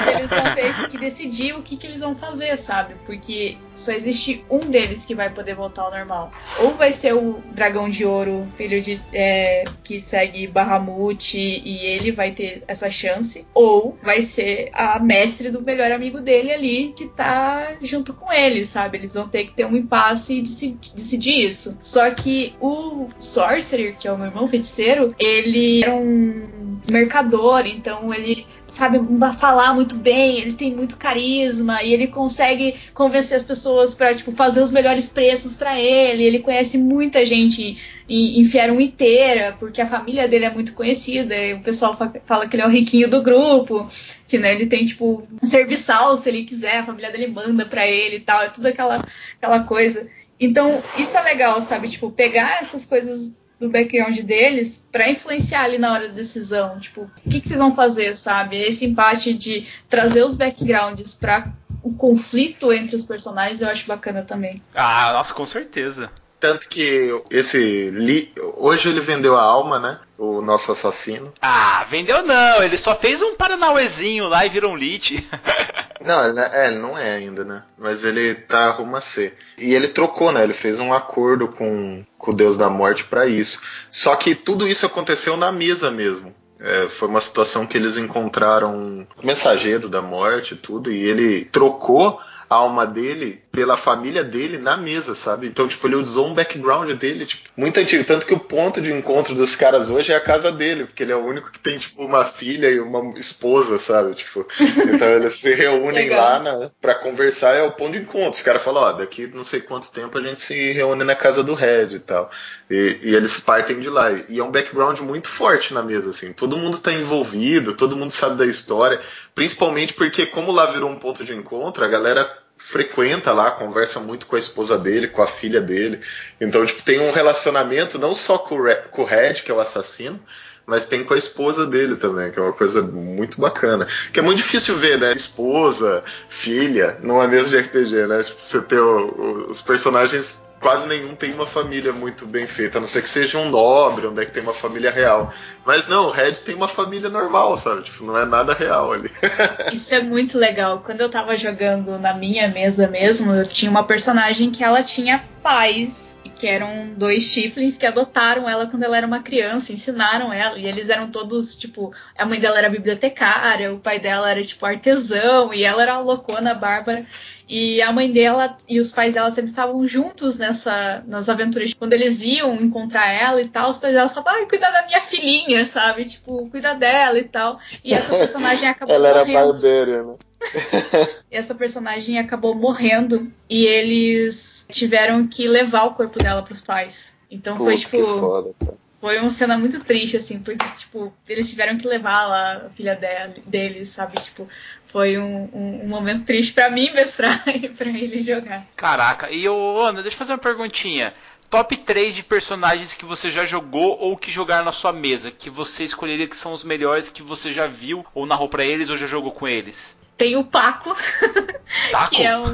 Mas 0.06 0.18
eles 0.18 0.30
vão 0.30 0.54
ter 0.54 0.88
que 0.88 0.98
decidir 0.98 1.54
o 1.54 1.62
que, 1.62 1.76
que 1.76 1.86
eles 1.86 2.00
vão 2.00 2.14
fazer, 2.14 2.56
sabe? 2.58 2.94
Porque 3.04 3.56
só 3.76 3.92
existe 3.92 4.44
um 4.50 4.58
deles 4.58 5.04
que 5.04 5.14
vai 5.14 5.30
poder 5.30 5.54
voltar 5.54 5.82
ao 5.82 5.90
normal. 5.90 6.32
Ou 6.60 6.74
vai 6.74 6.92
ser 6.92 7.14
o 7.14 7.42
dragão 7.52 7.88
de 7.88 8.04
ouro, 8.04 8.46
filho 8.54 8.80
de. 8.80 9.00
É, 9.12 9.64
que 9.84 10.00
segue 10.00 10.46
Bahamut, 10.46 11.36
e 11.38 11.84
ele 11.84 12.10
vai 12.10 12.32
ter 12.32 12.64
essa 12.66 12.90
chance. 12.90 13.46
Ou 13.54 13.96
vai 14.02 14.22
ser 14.22 14.70
a 14.72 14.98
mestre 14.98 15.50
do 15.50 15.62
melhor 15.62 15.92
amigo 15.92 16.20
dele 16.20 16.52
ali, 16.52 16.92
que 16.96 17.06
tá 17.06 17.76
junto 17.82 18.14
com 18.14 18.32
ele, 18.32 18.66
sabe? 18.66 18.98
Eles 18.98 19.14
vão 19.14 19.28
ter 19.28 19.44
que 19.44 19.52
ter 19.52 19.66
um 19.66 19.76
impasse 19.76 20.38
e 20.38 20.42
decidir 20.42 21.46
isso. 21.46 21.76
Só 21.80 22.10
que 22.10 22.54
o 22.60 23.08
Sorcerer, 23.18 23.96
que 23.96 24.08
é 24.08 24.12
o 24.12 24.16
meu 24.16 24.26
irmão 24.26 24.48
feiticeiro, 24.48 25.14
ele 25.18 25.82
era 25.82 25.94
um 25.94 26.78
mercador, 26.90 27.66
então 27.66 28.12
ele 28.12 28.46
sabe 28.68 28.98
falar 29.38 29.74
muito 29.74 29.94
bem, 29.94 30.38
ele 30.38 30.52
tem 30.52 30.74
muito 30.74 30.96
carisma 30.96 31.82
e 31.82 31.92
ele 31.92 32.08
consegue 32.08 32.74
convencer 32.92 33.36
as 33.36 33.44
pessoas 33.44 33.94
para 33.94 34.14
tipo 34.14 34.32
fazer 34.32 34.60
os 34.60 34.70
melhores 34.70 35.08
preços 35.08 35.56
para 35.56 35.78
ele. 35.78 36.24
Ele 36.24 36.40
conhece 36.40 36.76
muita 36.76 37.24
gente 37.24 37.78
em, 38.08 38.40
em 38.40 38.44
Fierum 38.44 38.80
inteira, 38.80 39.56
porque 39.58 39.80
a 39.80 39.86
família 39.86 40.26
dele 40.28 40.44
é 40.44 40.50
muito 40.50 40.72
conhecida. 40.72 41.34
o 41.54 41.60
pessoal 41.60 41.94
fala 42.24 42.48
que 42.48 42.56
ele 42.56 42.62
é 42.62 42.66
o 42.66 42.70
riquinho 42.70 43.08
do 43.08 43.22
grupo, 43.22 43.88
que 44.26 44.38
né, 44.38 44.54
ele 44.54 44.66
tem 44.66 44.84
tipo 44.84 45.26
um 45.42 45.46
serviçal 45.46 46.16
se 46.16 46.28
ele 46.28 46.44
quiser, 46.44 46.78
a 46.78 46.84
família 46.84 47.10
dele 47.10 47.28
manda 47.28 47.64
para 47.64 47.86
ele 47.86 48.16
e 48.16 48.20
tal, 48.20 48.42
é 48.42 48.48
tudo 48.48 48.66
aquela 48.66 49.04
aquela 49.40 49.60
coisa. 49.60 50.08
Então, 50.38 50.82
isso 50.98 51.16
é 51.16 51.22
legal, 51.22 51.62
sabe? 51.62 51.88
Tipo, 51.88 52.10
pegar 52.10 52.58
essas 52.60 52.84
coisas 52.84 53.34
do 53.58 53.70
background 53.70 54.18
deles 54.20 54.86
para 54.92 55.08
influenciar 55.08 55.64
ali 55.64 55.78
na 55.78 55.92
hora 55.92 56.08
da 56.08 56.14
decisão. 56.14 56.78
Tipo, 56.78 57.10
o 57.24 57.30
que, 57.30 57.40
que 57.40 57.48
vocês 57.48 57.60
vão 57.60 57.70
fazer, 57.70 58.14
sabe? 58.16 58.56
Esse 58.56 58.84
empate 58.84 59.32
de 59.32 59.66
trazer 59.88 60.24
os 60.24 60.34
backgrounds 60.34 61.14
para 61.14 61.52
o 61.82 61.92
conflito 61.92 62.72
entre 62.72 62.96
os 62.96 63.04
personagens 63.04 63.60
eu 63.60 63.68
acho 63.68 63.86
bacana 63.86 64.22
também. 64.22 64.60
Ah, 64.74 65.12
nossa, 65.12 65.32
com 65.32 65.46
certeza. 65.46 66.10
Tanto 66.46 66.68
que 66.68 67.10
esse. 67.28 67.90
Li, 67.90 68.32
hoje 68.56 68.88
ele 68.88 69.00
vendeu 69.00 69.36
a 69.36 69.42
alma, 69.42 69.80
né? 69.80 69.98
O 70.16 70.40
nosso 70.40 70.70
assassino. 70.70 71.34
Ah, 71.42 71.84
vendeu 71.90 72.22
não. 72.22 72.62
Ele 72.62 72.78
só 72.78 72.94
fez 72.94 73.20
um 73.20 73.34
paranauezinho 73.34 74.28
lá 74.28 74.46
e 74.46 74.48
virou 74.48 74.72
um 74.72 74.76
lit. 74.76 75.28
Não, 75.98 76.22
é, 76.22 76.68
ele 76.68 76.78
não 76.78 76.96
é 76.96 77.14
ainda, 77.14 77.44
né? 77.44 77.64
Mas 77.76 78.04
ele 78.04 78.32
tá 78.32 78.70
rumo 78.70 78.94
a 78.94 79.00
ser. 79.00 79.36
E 79.58 79.74
ele 79.74 79.88
trocou, 79.88 80.30
né? 80.30 80.44
Ele 80.44 80.52
fez 80.52 80.78
um 80.78 80.92
acordo 80.92 81.48
com, 81.48 82.04
com 82.16 82.30
o 82.30 82.34
Deus 82.34 82.56
da 82.56 82.70
Morte 82.70 83.02
para 83.02 83.26
isso. 83.26 83.60
Só 83.90 84.14
que 84.14 84.36
tudo 84.36 84.68
isso 84.68 84.86
aconteceu 84.86 85.36
na 85.36 85.50
mesa 85.50 85.90
mesmo. 85.90 86.32
É, 86.60 86.88
foi 86.88 87.08
uma 87.08 87.20
situação 87.20 87.66
que 87.66 87.76
eles 87.76 87.96
encontraram 87.96 88.76
um 88.76 89.06
mensageiro 89.20 89.88
da 89.88 90.00
morte 90.00 90.54
e 90.54 90.56
tudo, 90.56 90.92
e 90.92 91.02
ele 91.02 91.44
trocou 91.46 92.20
a 92.48 92.54
alma 92.54 92.86
dele 92.86 93.42
pela 93.50 93.76
família 93.76 94.22
dele 94.22 94.58
na 94.58 94.76
mesa, 94.76 95.14
sabe? 95.14 95.46
Então, 95.46 95.66
tipo, 95.66 95.86
ele 95.86 95.96
usou 95.96 96.28
um 96.28 96.34
background 96.34 96.90
dele, 96.92 97.24
tipo, 97.24 97.48
muito 97.56 97.80
antigo. 97.80 98.04
Tanto 98.04 98.26
que 98.26 98.34
o 98.34 98.38
ponto 98.38 98.82
de 98.82 98.92
encontro 98.92 99.34
dos 99.34 99.56
caras 99.56 99.88
hoje 99.88 100.12
é 100.12 100.16
a 100.16 100.20
casa 100.20 100.52
dele, 100.52 100.84
porque 100.84 101.02
ele 101.02 101.12
é 101.12 101.16
o 101.16 101.24
único 101.24 101.50
que 101.50 101.58
tem, 101.58 101.78
tipo, 101.78 102.04
uma 102.04 102.24
filha 102.24 102.70
e 102.70 102.78
uma 102.78 103.18
esposa, 103.18 103.78
sabe? 103.78 104.14
Tipo, 104.14 104.46
então 104.92 105.08
eles 105.08 105.34
se 105.34 105.54
reúnem 105.54 106.10
lá 106.10 106.38
na, 106.38 106.70
pra 106.80 106.94
conversar, 106.94 107.54
é 107.54 107.62
o 107.62 107.72
ponto 107.72 107.92
de 107.92 108.00
encontro. 108.00 108.32
Os 108.32 108.42
caras 108.42 108.62
falam, 108.62 108.82
ó, 108.82 108.92
daqui 108.92 109.26
não 109.26 109.44
sei 109.44 109.60
quanto 109.60 109.90
tempo 109.90 110.18
a 110.18 110.22
gente 110.22 110.42
se 110.42 110.72
reúne 110.72 111.02
na 111.02 111.14
casa 111.14 111.42
do 111.42 111.54
Red 111.54 111.94
e 111.94 112.00
tal. 112.00 112.30
E, 112.70 112.98
e 113.02 113.14
eles 113.14 113.40
partem 113.40 113.80
de 113.80 113.88
lá. 113.88 114.12
E 114.28 114.38
é 114.38 114.44
um 114.44 114.50
background 114.50 115.00
muito 115.00 115.28
forte 115.28 115.72
na 115.72 115.82
mesa, 115.82 116.10
assim. 116.10 116.32
Todo 116.32 116.58
mundo 116.58 116.78
tá 116.78 116.92
envolvido, 116.92 117.74
todo 117.74 117.96
mundo 117.96 118.12
sabe 118.12 118.36
da 118.36 118.44
história. 118.44 119.00
Principalmente 119.36 119.92
porque, 119.92 120.24
como 120.24 120.50
lá 120.50 120.64
virou 120.64 120.90
um 120.90 120.96
ponto 120.96 121.22
de 121.22 121.34
encontro, 121.34 121.84
a 121.84 121.88
galera 121.88 122.26
frequenta 122.56 123.34
lá, 123.34 123.50
conversa 123.50 124.00
muito 124.00 124.26
com 124.26 124.34
a 124.34 124.38
esposa 124.38 124.78
dele, 124.78 125.08
com 125.08 125.20
a 125.20 125.26
filha 125.26 125.60
dele. 125.60 126.00
Então, 126.40 126.64
tipo, 126.64 126.82
tem 126.82 126.98
um 127.00 127.10
relacionamento 127.10 127.98
não 127.98 128.14
só 128.14 128.38
com 128.38 128.54
o, 128.54 128.62
Red, 128.62 128.84
com 128.90 129.02
o 129.02 129.04
Red, 129.04 129.34
que 129.34 129.50
é 129.50 129.54
o 129.54 129.60
assassino, 129.60 130.18
mas 130.64 130.86
tem 130.86 131.04
com 131.04 131.12
a 131.12 131.18
esposa 131.18 131.66
dele 131.66 131.96
também, 131.96 132.30
que 132.30 132.38
é 132.38 132.42
uma 132.42 132.54
coisa 132.54 132.80
muito 132.80 133.38
bacana. 133.38 133.86
Que 134.10 134.20
é 134.20 134.22
muito 134.22 134.38
difícil 134.38 134.74
ver, 134.76 134.98
né? 134.98 135.12
Esposa, 135.12 136.02
filha, 136.30 136.98
numa 137.02 137.28
mesa 137.28 137.50
de 137.50 137.58
RPG, 137.58 138.06
né? 138.06 138.22
Tipo, 138.22 138.42
você 138.42 138.62
ter 138.62 138.80
o, 138.80 139.06
o, 139.06 139.50
os 139.50 139.60
personagens 139.60 140.45
quase 140.66 140.88
nenhum 140.88 141.14
tem 141.14 141.32
uma 141.32 141.46
família 141.46 141.92
muito 141.92 142.26
bem 142.26 142.44
feita, 142.44 142.78
a 142.78 142.80
não 142.80 142.88
ser 142.88 143.00
que 143.00 143.08
seja 143.08 143.38
um 143.38 143.48
nobre, 143.48 144.08
onde 144.08 144.20
é 144.20 144.24
que 144.24 144.32
tem 144.32 144.42
uma 144.42 144.52
família 144.52 144.90
real. 144.90 145.32
Mas 145.64 145.86
não, 145.86 146.06
o 146.06 146.10
Red 146.10 146.32
tem 146.32 146.56
uma 146.56 146.66
família 146.66 147.08
normal, 147.08 147.56
sabe? 147.56 147.84
Tipo, 147.84 148.04
não 148.04 148.18
é 148.18 148.24
nada 148.24 148.52
real 148.52 148.92
ali. 148.92 149.08
Isso 149.72 149.94
é 149.94 150.02
muito 150.02 150.36
legal. 150.36 150.82
Quando 150.84 151.02
eu 151.02 151.08
tava 151.08 151.36
jogando 151.36 151.96
na 152.00 152.14
minha 152.14 152.48
mesa 152.48 152.88
mesmo, 152.88 153.32
eu 153.32 153.46
tinha 153.46 153.70
uma 153.70 153.84
personagem 153.84 154.50
que 154.50 154.64
ela 154.64 154.82
tinha 154.82 155.24
pais, 155.40 156.18
que 156.34 156.48
eram 156.48 156.92
dois 156.96 157.22
chiflings 157.22 157.78
que 157.78 157.86
adotaram 157.86 158.48
ela 158.48 158.66
quando 158.66 158.82
ela 158.82 158.96
era 158.96 159.06
uma 159.06 159.22
criança, 159.22 159.72
ensinaram 159.72 160.32
ela, 160.32 160.58
e 160.58 160.66
eles 160.66 160.90
eram 160.90 161.10
todos, 161.10 161.54
tipo, 161.54 161.92
a 162.18 162.26
mãe 162.26 162.40
dela 162.40 162.58
era 162.58 162.68
bibliotecária, 162.68 163.72
o 163.72 163.78
pai 163.78 163.98
dela 164.00 164.30
era, 164.30 164.42
tipo, 164.42 164.66
artesão, 164.66 165.54
e 165.54 165.64
ela 165.64 165.82
era 165.82 165.94
a 165.94 166.00
loucona 166.00 166.54
bárbara. 166.54 167.06
E 167.48 167.80
a 167.80 167.92
mãe 167.92 168.10
dela 168.10 168.56
e 168.68 168.80
os 168.80 168.90
pais 168.90 169.14
dela 169.14 169.30
sempre 169.30 169.50
estavam 169.50 169.86
juntos 169.86 170.36
nessa, 170.36 171.04
nas 171.06 171.28
aventuras. 171.28 171.72
Quando 171.74 171.92
eles 171.92 172.24
iam 172.24 172.54
encontrar 172.56 173.08
ela 173.08 173.40
e 173.40 173.48
tal, 173.48 173.70
os 173.70 173.78
pais 173.78 173.94
dela 173.94 174.08
falavam, 174.08 174.40
ai, 174.40 174.46
cuida 174.46 174.70
da 174.72 174.84
minha 174.86 175.00
filhinha, 175.00 175.64
sabe? 175.64 176.04
Tipo, 176.04 176.48
cuida 176.50 176.74
dela 176.74 177.18
e 177.18 177.24
tal. 177.24 177.60
E 177.84 177.94
essa 177.94 178.16
personagem 178.16 178.68
acabou 178.68 178.94
Ela 178.94 179.08
era 179.08 179.18
morrendo. 179.24 179.52
barbeira, 179.52 180.02
né? 180.02 180.14
essa 181.30 181.54
personagem 181.54 182.18
acabou 182.18 182.54
morrendo 182.54 183.30
e 183.48 183.64
eles 183.66 184.66
tiveram 184.70 185.26
que 185.26 185.46
levar 185.48 185.84
o 185.84 185.94
corpo 185.94 186.18
dela 186.18 186.42
pros 186.42 186.60
pais. 186.60 187.16
Então 187.30 187.56
foi 187.56 187.74
Putz, 187.74 187.80
tipo. 187.82 187.96
que 187.98 188.02
foda, 188.20 188.54
cara. 188.58 188.85
Foi 189.00 189.18
uma 189.20 189.30
cena 189.30 189.58
muito 189.58 189.84
triste, 189.84 190.16
assim, 190.16 190.38
porque, 190.38 190.64
tipo, 190.78 191.12
eles 191.28 191.48
tiveram 191.48 191.76
que 191.76 191.86
levar 191.86 192.26
lá 192.26 192.66
a 192.66 192.70
filha 192.70 192.94
dele, 192.94 193.42
deles, 193.46 193.90
sabe? 193.90 194.18
Tipo, 194.20 194.48
foi 194.84 195.18
um, 195.18 195.50
um, 195.52 195.80
um 195.84 195.88
momento 195.88 196.24
triste 196.24 196.52
pra 196.54 196.70
mim 196.70 196.90
mestrar 196.92 197.42
e 197.48 197.68
pra 197.70 197.88
ele 197.88 198.22
jogar. 198.22 198.66
Caraca, 198.74 199.30
e 199.30 199.46
ô, 199.48 199.80
Ana, 199.80 200.02
deixa 200.02 200.14
eu 200.14 200.18
fazer 200.18 200.32
uma 200.32 200.38
perguntinha. 200.38 201.12
Top 201.50 201.76
3 201.76 202.16
de 202.16 202.24
personagens 202.24 202.94
que 202.94 203.04
você 203.04 203.30
já 203.30 203.44
jogou 203.44 203.96
ou 204.00 204.16
que 204.16 204.32
jogaram 204.32 204.64
na 204.64 204.72
sua 204.72 204.92
mesa, 204.92 205.30
que 205.30 205.48
você 205.48 205.84
escolheria 205.84 206.26
que 206.26 206.34
são 206.36 206.52
os 206.52 206.64
melhores 206.64 207.08
que 207.08 207.22
você 207.22 207.52
já 207.52 207.66
viu 207.66 208.04
ou 208.14 208.26
narrou 208.26 208.48
pra 208.48 208.64
eles 208.64 208.90
ou 208.90 208.96
já 208.96 209.06
jogou 209.06 209.30
com 209.30 209.46
eles? 209.46 209.96
Tem 210.16 210.34
o 210.36 210.42
Paco, 210.42 210.96
Taco? 211.92 212.10
que 212.16 212.22
é 212.22 212.36
um. 212.36 212.52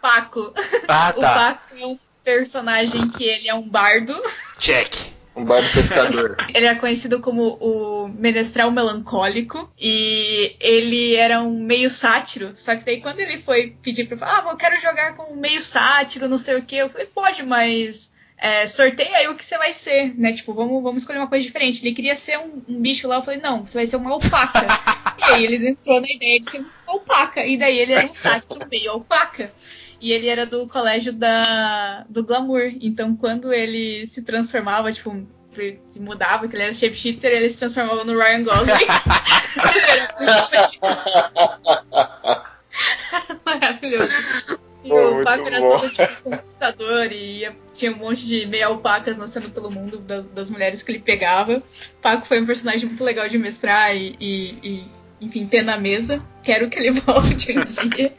Paco. 0.00 0.54
Ah, 0.88 1.12
O 1.16 1.20
tá. 1.20 1.34
Paco 1.34 1.76
é 1.76 1.86
um 1.86 1.98
personagem 2.24 3.08
que 3.08 3.24
ele 3.24 3.48
é 3.48 3.54
um 3.54 3.68
bardo. 3.68 4.18
Check. 4.58 5.12
Um 5.34 5.44
bar 5.44 5.62
do 5.62 5.70
pescador. 5.70 6.36
Ele 6.54 6.66
é 6.66 6.74
conhecido 6.74 7.20
como 7.20 7.58
o 7.60 8.08
Menestrel 8.08 8.70
Melancólico 8.70 9.70
e 9.80 10.56
ele 10.60 11.14
era 11.14 11.40
um 11.40 11.58
meio 11.58 11.88
sátiro. 11.88 12.52
Só 12.54 12.76
que 12.76 12.84
daí 12.84 13.00
quando 13.00 13.20
ele 13.20 13.38
foi 13.38 13.74
pedir 13.82 14.04
pra 14.04 14.14
eu 14.14 14.18
falar, 14.18 14.44
ah, 14.46 14.50
eu 14.50 14.56
quero 14.56 14.78
jogar 14.80 15.16
com 15.16 15.32
um 15.32 15.36
meio 15.36 15.62
sátiro, 15.62 16.28
não 16.28 16.36
sei 16.36 16.56
o 16.56 16.62
que, 16.62 16.76
eu 16.76 16.90
falei, 16.90 17.06
pode, 17.06 17.42
mas 17.44 18.12
é, 18.42 18.66
sorteia 18.66 19.18
aí 19.18 19.28
o 19.28 19.36
que 19.36 19.44
você 19.44 19.56
vai 19.56 19.72
ser, 19.72 20.18
né? 20.18 20.32
Tipo, 20.32 20.52
vamos, 20.52 20.82
vamos 20.82 21.02
escolher 21.02 21.20
uma 21.20 21.28
coisa 21.28 21.46
diferente. 21.46 21.80
Ele 21.80 21.94
queria 21.94 22.16
ser 22.16 22.38
um, 22.38 22.60
um 22.68 22.80
bicho 22.80 23.06
lá, 23.06 23.16
eu 23.16 23.22
falei, 23.22 23.40
não, 23.40 23.64
você 23.64 23.78
vai 23.78 23.86
ser 23.86 23.96
uma 23.96 24.10
alpaca. 24.10 24.66
e 25.16 25.24
aí 25.32 25.44
ele 25.44 25.68
entrou 25.68 26.00
na 26.00 26.10
ideia 26.10 26.40
de 26.40 26.50
ser 26.50 26.58
uma 26.58 26.70
alpaca. 26.88 27.46
E 27.46 27.56
daí 27.56 27.78
ele 27.78 27.92
era 27.92 28.04
um 28.04 28.12
sátiro 28.12 28.68
meio 28.68 28.90
alpaca. 28.90 29.52
E 30.02 30.10
ele 30.12 30.26
era 30.26 30.44
do 30.44 30.66
colégio 30.66 31.12
da, 31.12 32.04
do 32.08 32.24
Glamour. 32.24 32.72
Então, 32.80 33.14
quando 33.16 33.52
ele 33.52 34.06
se 34.08 34.22
transformava, 34.22 34.90
tipo, 34.90 35.24
se 35.88 36.00
mudava, 36.00 36.48
que 36.48 36.56
ele 36.56 36.64
era 36.64 36.74
shapeshifter, 36.74 37.30
ele 37.30 37.48
se 37.48 37.58
transformava 37.58 38.02
no 38.04 38.18
Ryan 38.18 38.42
Gosling. 38.42 38.72
maravilhoso. 43.44 44.12
E 44.84 44.88
Pô, 44.88 45.20
o 45.20 45.24
Paco 45.24 45.46
era 45.46 45.60
bom. 45.60 45.78
todo 45.78 45.90
tipo 45.92 46.22
computador 46.24 47.12
e 47.12 47.38
ia- 47.40 47.56
tinha 47.72 47.92
um 47.92 47.98
monte 47.98 48.26
de 48.26 48.46
meia 48.46 48.66
alpacas 48.66 49.16
nascendo 49.16 49.48
pelo 49.50 49.70
mundo 49.70 49.98
das, 50.00 50.26
das 50.26 50.50
mulheres 50.50 50.82
que 50.82 50.90
ele 50.90 50.98
pegava. 50.98 51.62
Paco 52.00 52.26
foi 52.26 52.40
um 52.40 52.46
personagem 52.46 52.88
muito 52.88 53.04
legal 53.04 53.28
de 53.28 53.38
mestrar 53.38 53.94
e, 53.96 54.16
e- 54.18 54.58
e, 54.64 54.84
enfim, 55.20 55.46
ter 55.46 55.62
na 55.62 55.76
mesa. 55.76 56.20
Quero 56.42 56.68
que 56.68 56.80
ele 56.80 56.90
volte 57.00 57.56
um 57.56 57.64
dia. 57.64 58.12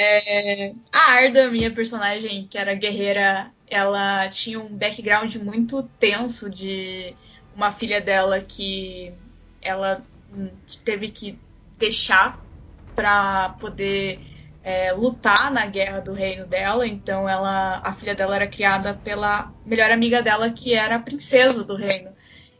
É, 0.00 0.72
a 0.92 1.12
Arda, 1.14 1.50
minha 1.50 1.72
personagem, 1.74 2.46
que 2.46 2.56
era 2.56 2.72
guerreira, 2.74 3.52
ela 3.66 4.28
tinha 4.28 4.60
um 4.60 4.76
background 4.76 5.34
muito 5.36 5.82
tenso 5.98 6.48
de 6.48 7.16
uma 7.52 7.72
filha 7.72 8.00
dela 8.00 8.40
que 8.40 9.12
ela 9.60 10.00
hum, 10.30 10.56
teve 10.84 11.08
que 11.08 11.36
deixar 11.76 12.46
para 12.94 13.50
poder 13.60 14.24
é, 14.62 14.92
lutar 14.92 15.50
na 15.50 15.66
guerra 15.66 16.00
do 16.00 16.12
reino 16.12 16.46
dela. 16.46 16.86
Então 16.86 17.28
ela, 17.28 17.80
a 17.84 17.92
filha 17.92 18.14
dela 18.14 18.36
era 18.36 18.46
criada 18.46 18.94
pela 18.94 19.52
melhor 19.64 19.90
amiga 19.90 20.22
dela, 20.22 20.52
que 20.52 20.74
era 20.74 20.94
a 20.96 21.02
princesa 21.02 21.64
do 21.64 21.74
reino. 21.74 22.14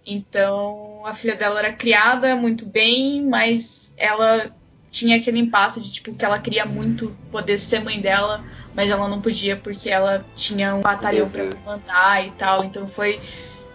Então 0.04 1.06
a 1.06 1.14
filha 1.14 1.36
dela 1.36 1.60
era 1.60 1.72
criada 1.72 2.34
muito 2.34 2.66
bem, 2.66 3.24
mas 3.24 3.94
ela 3.96 4.52
tinha 4.90 5.16
aquele 5.16 5.38
impasse 5.38 5.80
de 5.80 5.90
tipo 5.90 6.14
que 6.14 6.24
ela 6.24 6.38
queria 6.38 6.64
muito 6.64 7.14
poder 7.30 7.58
ser 7.58 7.82
mãe 7.82 8.00
dela, 8.00 8.44
mas 8.74 8.90
ela 8.90 9.08
não 9.08 9.20
podia 9.20 9.56
porque 9.56 9.90
ela 9.90 10.24
tinha 10.34 10.74
um 10.74 10.80
batalhão 10.80 11.28
para 11.28 11.54
comandar 11.54 12.26
e 12.26 12.30
tal. 12.32 12.64
Então 12.64 12.86
foi 12.88 13.20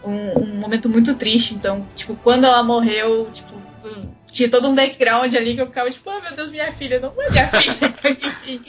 um, 0.03 0.39
um 0.39 0.55
momento 0.59 0.89
muito 0.89 1.15
triste. 1.15 1.53
Então, 1.53 1.85
tipo, 1.95 2.15
quando 2.15 2.45
ela 2.45 2.63
morreu, 2.63 3.27
tipo, 3.31 3.53
tinha 4.33 4.49
todo 4.49 4.67
um 4.67 4.73
background 4.73 5.33
ali 5.35 5.53
que 5.53 5.61
eu 5.61 5.67
ficava 5.67 5.91
tipo, 5.91 6.09
oh 6.09 6.19
meu 6.19 6.33
Deus, 6.33 6.49
minha 6.49 6.71
filha, 6.71 6.99
não 6.99 7.13
é 7.19 7.29
minha 7.29 7.47
filha, 7.47 7.93
mas 8.03 8.17
enfim. 8.23 8.61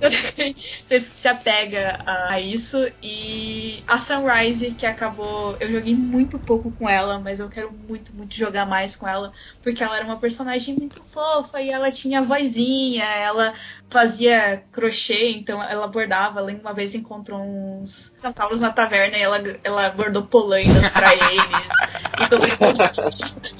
Você 0.00 1.00
se 1.00 1.28
apega 1.28 1.98
a 2.06 2.40
isso. 2.40 2.78
E 3.02 3.82
a 3.88 3.98
Sunrise, 3.98 4.70
que 4.70 4.86
acabou. 4.86 5.56
Eu 5.58 5.70
joguei 5.70 5.96
muito 5.96 6.38
pouco 6.38 6.70
com 6.70 6.88
ela, 6.88 7.18
mas 7.18 7.40
eu 7.40 7.48
quero 7.48 7.72
muito, 7.88 8.14
muito 8.14 8.34
jogar 8.34 8.64
mais 8.64 8.94
com 8.94 9.06
ela, 9.06 9.32
porque 9.60 9.82
ela 9.82 9.96
era 9.96 10.04
uma 10.04 10.16
personagem 10.16 10.76
muito 10.76 11.02
fofa 11.02 11.60
e 11.60 11.70
ela 11.70 11.90
tinha 11.90 12.22
vozinha, 12.22 13.04
ela 13.04 13.52
fazia 13.90 14.62
crochê, 14.70 15.30
então 15.32 15.60
ela 15.60 15.88
bordava. 15.88 16.38
Ela 16.38 16.52
uma 16.52 16.72
vez 16.72 16.94
encontrou 16.94 17.40
uns 17.40 18.14
centavos 18.16 18.60
na 18.60 18.70
taverna 18.70 19.18
e 19.18 19.22
ela, 19.22 19.42
ela 19.64 19.90
bordou 19.90 20.22
polainas 20.22 20.92
pra 20.92 21.12
eles. 21.12 22.00
E 22.20 22.28
começou 22.28 22.68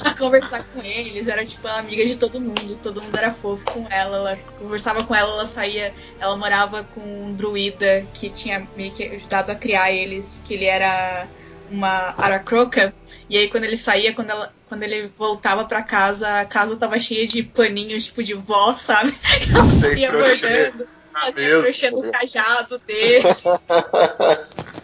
a 0.05 0.15
conversar 0.15 0.63
com 0.65 0.83
eles. 0.83 1.29
Era 1.29 1.40
tipo 1.45 1.67
a 1.67 1.79
amiga 1.79 2.05
de 2.05 2.17
todo 2.17 2.41
mundo. 2.41 2.79
Todo 2.83 3.03
mundo 3.03 3.17
era 3.17 3.31
fofo 3.31 3.65
com 3.65 3.87
ela. 3.91 4.17
Ela 4.17 4.37
conversava 4.59 5.05
com 5.05 5.15
ela, 5.15 5.33
ela 5.33 5.47
saía. 5.47 5.95
Ela 6.19 6.37
morava 6.37 6.85
com 6.95 7.01
um 7.01 7.35
druida 7.35 8.07
que 8.15 8.31
tinha 8.31 8.67
meio 8.77 8.93
que 8.93 9.05
ajudado 9.05 9.53
a 9.53 9.55
criar 9.55 9.93
eles, 9.93 10.43
que 10.45 10.55
ele 10.55 10.65
era 10.65 11.27
uma 11.71 12.15
aracroca. 12.19 12.95
E 13.29 13.37
aí 13.37 13.49
quando 13.49 13.65
ele 13.65 13.77
saía, 13.77 14.15
quando, 14.15 14.31
ela, 14.31 14.53
quando 14.69 14.83
ele 14.83 15.11
voltava 15.17 15.65
pra 15.65 15.83
casa, 15.83 16.41
a 16.41 16.45
casa 16.45 16.77
tava 16.77 16.99
cheia 16.99 17.27
de 17.27 17.43
paninhos, 17.43 18.07
tipo 18.07 18.23
de 18.23 18.35
vó, 18.35 18.75
sabe? 18.75 19.15
Ela 19.55 19.71
saía 19.81 20.11
bordando, 20.11 20.89
fazia 21.13 21.61
crochê 21.63 21.91
no 21.91 22.11
cajado 22.11 22.79
dele. 22.87 23.25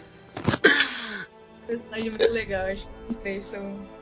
personagem 1.67 2.09
muito 2.09 2.31
legal. 2.31 2.65
Acho 2.67 2.87
que 2.87 3.09
os 3.09 3.15
três 3.17 3.43
são. 3.43 3.96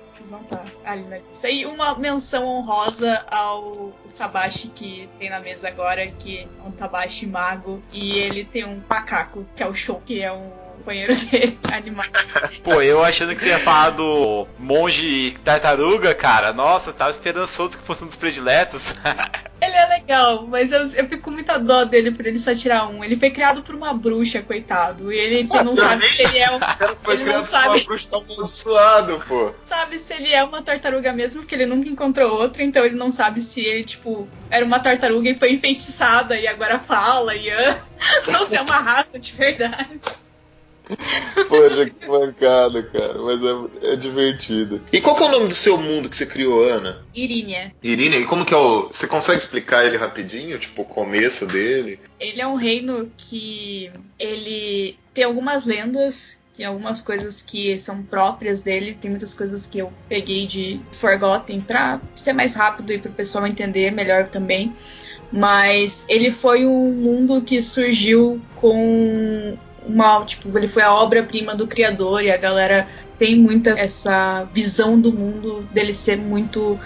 Ali 0.84 1.03
na 1.03 1.17
lista. 1.17 1.49
E 1.49 1.65
uma 1.65 1.95
menção 1.95 2.45
honrosa 2.45 3.26
ao 3.30 3.93
Tabashi 4.17 4.69
que 4.69 5.09
tem 5.19 5.30
na 5.30 5.39
mesa 5.39 5.67
agora, 5.67 6.07
que 6.07 6.39
é 6.39 6.67
um 6.67 6.71
Tabashi 6.71 7.28
mago. 7.28 7.82
E 7.91 8.17
ele 8.17 8.45
tem 8.45 8.65
um 8.65 8.82
macaco, 8.89 9.45
que 9.55 9.63
é 9.63 9.67
o 9.67 9.73
Show, 9.73 10.01
que 10.05 10.21
é 10.21 10.32
um 10.32 10.49
companheiro 10.78 11.13
dele, 11.26 11.57
animado. 11.71 12.11
Pô, 12.63 12.82
eu 12.82 13.03
achando 13.03 13.34
que 13.34 13.41
você 13.41 13.49
ia 13.49 13.59
falar 13.59 13.91
do 13.91 14.47
monge 14.59 15.32
tartaruga, 15.43 16.13
cara. 16.13 16.53
Nossa, 16.53 16.93
tava 16.93 17.11
esperançoso 17.11 17.78
que 17.78 17.84
fosse 17.84 18.03
um 18.03 18.07
dos 18.07 18.15
prediletos. 18.15 18.95
Ele 19.76 19.84
é 19.84 19.88
legal, 19.97 20.47
mas 20.47 20.71
eu, 20.71 20.88
eu 20.91 21.07
fico 21.07 21.23
com 21.23 21.32
muita 21.32 21.57
dó 21.57 21.84
dele 21.84 22.11
por 22.11 22.26
ele 22.26 22.39
só 22.39 22.55
tirar 22.55 22.88
um. 22.88 23.03
Ele 23.03 23.15
foi 23.15 23.30
criado 23.30 23.61
por 23.61 23.76
uma 23.76 23.93
bruxa, 23.93 24.41
coitado. 24.41 25.11
E 25.11 25.17
ele 25.17 25.49
Ah, 25.51 25.63
não 25.63 25.76
sabe 25.76 26.03
se 26.05 26.23
ele 26.23 26.38
é 26.38 26.49
um. 26.51 26.55
O 26.57 26.59
cara 26.59 26.95
foi 26.95 27.13
Ele 27.15 27.26
não 27.26 27.34
por 27.34 27.39
uma 27.41 27.47
sabe. 27.47 27.84
bruxa 27.84 28.09
amaldiçoado, 28.15 29.23
pô. 29.28 29.51
sabe 29.65 29.99
se 29.99 30.13
ele 30.13 30.32
é 30.32 30.43
uma 30.43 30.61
tartaruga 30.61 31.11
mesmo, 31.11 31.41
porque 31.41 31.55
ele 31.55 31.65
nunca 31.65 31.89
encontrou 31.89 32.39
outra, 32.39 32.63
então 32.63 32.86
ele 32.86 32.95
não 32.95 33.11
sabe 33.11 33.41
se 33.41 33.61
ele, 33.61 33.84
tipo, 33.84 34.28
era 34.49 34.63
uma 34.65 34.80
tartaruga 34.80 35.30
e 35.30 35.36
foi 35.36 35.51
enfeitiçada 35.51 36.38
e 36.39 36.47
agora 36.47 36.80
fala 36.80 37.36
e 37.36 37.49
anda. 37.49 37.84
Ou 38.39 38.45
se 38.45 38.55
é 38.55 38.61
uma 38.61 38.78
raça 38.80 39.19
de 39.19 39.34
verdade. 39.34 39.99
Poxa, 41.47 41.89
que 41.89 42.07
mancada, 42.07 42.83
cara. 42.83 43.21
Mas 43.21 43.39
é, 43.43 43.93
é 43.93 43.95
divertido. 43.95 44.81
E 44.91 45.01
qual 45.01 45.15
que 45.15 45.23
é 45.23 45.27
o 45.27 45.31
nome 45.31 45.47
do 45.47 45.55
seu 45.55 45.78
mundo 45.78 46.09
que 46.09 46.16
você 46.16 46.25
criou, 46.25 46.63
Ana? 46.63 47.05
Irínia. 47.13 47.74
Irina, 47.83 48.16
e 48.16 48.25
como 48.25 48.45
que 48.45 48.53
é 48.53 48.57
o. 48.57 48.87
Você 48.87 49.07
consegue 49.07 49.39
explicar 49.39 49.86
ele 49.86 49.97
rapidinho? 49.97 50.59
Tipo, 50.59 50.83
o 50.83 50.86
começo 50.86 51.45
dele? 51.45 51.99
Ele 52.20 52.41
é 52.41 52.47
um 52.47 52.55
reino 52.55 53.09
que 53.17 53.89
ele 54.20 54.97
tem 55.13 55.24
algumas 55.24 55.66
lendas, 55.66 56.39
tem 56.55 56.66
algumas 56.66 57.01
coisas 57.01 57.41
que 57.41 57.78
são 57.78 58.01
próprias 58.01 58.62
dele, 58.62 58.95
tem 58.95 59.12
muitas 59.12 59.33
coisas 59.33 59.66
que 59.66 59.79
eu 59.79 59.91
peguei 60.07 60.45
de 60.47 60.79
Forgotten 60.91 61.62
pra 61.62 62.01
ser 62.16 62.33
mais 62.33 62.55
rápido 62.55 62.91
e 62.91 62.97
pro 62.97 63.12
pessoal 63.12 63.45
entender 63.45 63.91
melhor 63.91 64.28
também. 64.28 64.74
Mas 65.32 66.05
ele 66.07 66.32
foi 66.32 66.66
um 66.66 66.93
mundo 66.93 67.41
que 67.41 67.62
surgiu 67.62 68.41
com 68.55 69.57
uma, 69.87 70.24
tipo, 70.25 70.55
ele 70.57 70.67
foi 70.67 70.83
a 70.83 70.93
obra-prima 70.93 71.55
do 71.55 71.67
criador 71.67 72.24
e 72.24 72.32
a 72.32 72.37
galera 72.37 72.87
tem 73.17 73.36
muita 73.36 73.71
essa 73.71 74.43
visão 74.53 74.99
do 74.99 75.12
mundo 75.12 75.67
dele 75.71 75.93
ser 75.93 76.17
muito 76.17 76.79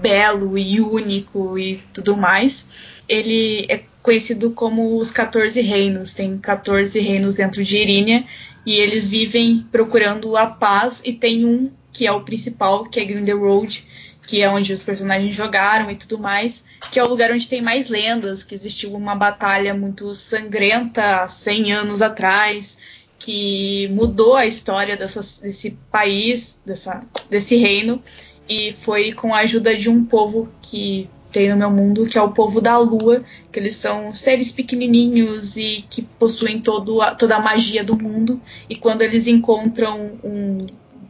belo 0.00 0.56
e 0.56 0.80
único 0.80 1.58
e 1.58 1.82
tudo 1.92 2.16
mais. 2.16 3.02
Ele 3.08 3.66
é 3.68 3.82
conhecido 4.02 4.50
como 4.50 4.96
os 4.98 5.10
14 5.10 5.60
reinos, 5.60 6.14
tem 6.14 6.38
14 6.38 6.98
reinos 7.00 7.34
dentro 7.34 7.62
de 7.62 7.76
Irínia 7.76 8.24
e 8.66 8.76
eles 8.76 9.08
vivem 9.08 9.66
procurando 9.70 10.36
a 10.36 10.46
paz 10.46 11.02
e 11.04 11.12
tem 11.12 11.44
um 11.44 11.70
que 11.92 12.06
é 12.06 12.12
o 12.12 12.22
principal, 12.22 12.84
que 12.84 12.98
é 12.98 13.04
Grindelwald, 13.04 13.86
que 14.26 14.42
é 14.42 14.48
onde 14.48 14.72
os 14.72 14.82
personagens 14.82 15.34
jogaram 15.34 15.90
e 15.90 15.96
tudo 15.96 16.18
mais, 16.18 16.64
que 16.90 16.98
é 16.98 17.04
o 17.04 17.08
lugar 17.08 17.30
onde 17.30 17.48
tem 17.48 17.60
mais 17.60 17.88
lendas, 17.88 18.42
que 18.42 18.54
existiu 18.54 18.94
uma 18.94 19.14
batalha 19.14 19.74
muito 19.74 20.14
sangrenta 20.14 21.22
há 21.22 21.28
100 21.28 21.72
anos 21.72 22.02
atrás, 22.02 22.78
que 23.18 23.88
mudou 23.92 24.34
a 24.34 24.46
história 24.46 24.96
desse 24.96 25.78
país, 25.90 26.60
dessa, 26.64 27.02
desse 27.30 27.56
reino, 27.56 28.00
e 28.48 28.72
foi 28.72 29.12
com 29.12 29.34
a 29.34 29.38
ajuda 29.38 29.74
de 29.74 29.88
um 29.88 30.04
povo 30.04 30.48
que 30.60 31.08
tem 31.32 31.50
no 31.50 31.56
meu 31.56 31.70
mundo, 31.70 32.06
que 32.06 32.16
é 32.16 32.22
o 32.22 32.30
povo 32.30 32.60
da 32.60 32.78
lua, 32.78 33.20
que 33.50 33.58
eles 33.58 33.74
são 33.74 34.12
seres 34.12 34.52
pequenininhos 34.52 35.56
e 35.56 35.84
que 35.90 36.02
possuem 36.02 36.60
todo 36.60 37.02
a, 37.02 37.14
toda 37.14 37.34
a 37.34 37.40
magia 37.40 37.82
do 37.82 37.96
mundo, 37.96 38.40
e 38.68 38.76
quando 38.76 39.02
eles 39.02 39.26
encontram 39.26 40.12
um 40.22 40.58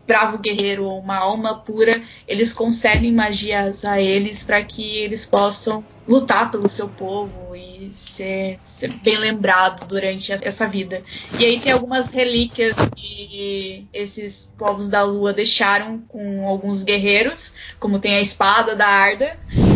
bravo 0.06 0.38
guerreiro 0.38 0.84
ou 0.84 0.98
uma 0.98 1.16
alma 1.16 1.58
pura, 1.58 2.02
eles 2.28 2.52
concedem 2.52 3.12
magias 3.12 3.84
a 3.84 4.00
eles 4.00 4.42
para 4.42 4.62
que 4.62 4.98
eles 4.98 5.24
possam 5.24 5.84
lutar 6.06 6.50
pelo 6.50 6.68
seu 6.68 6.88
povo 6.88 7.54
e 7.80 7.92
ser, 7.92 8.58
ser, 8.64 8.92
bem 8.94 9.16
lembrado 9.16 9.86
durante 9.86 10.32
essa 10.32 10.66
vida. 10.66 11.02
E 11.38 11.44
aí 11.44 11.60
tem 11.60 11.72
algumas 11.72 12.12
relíquias 12.12 12.74
que 12.96 13.86
esses 13.92 14.52
povos 14.56 14.88
da 14.88 15.02
lua 15.02 15.32
deixaram 15.32 15.98
com 16.08 16.46
alguns 16.46 16.82
guerreiros, 16.82 17.54
como 17.78 17.98
tem 17.98 18.16
a 18.16 18.20
espada 18.20 18.74
da 18.74 18.86
Arda. 18.86 19.38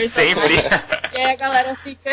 E, 0.00 0.08
Sempre. 0.08 0.54
E 1.12 1.16
aí 1.16 1.32
a 1.32 1.36
galera 1.36 1.76
fica, 1.76 2.10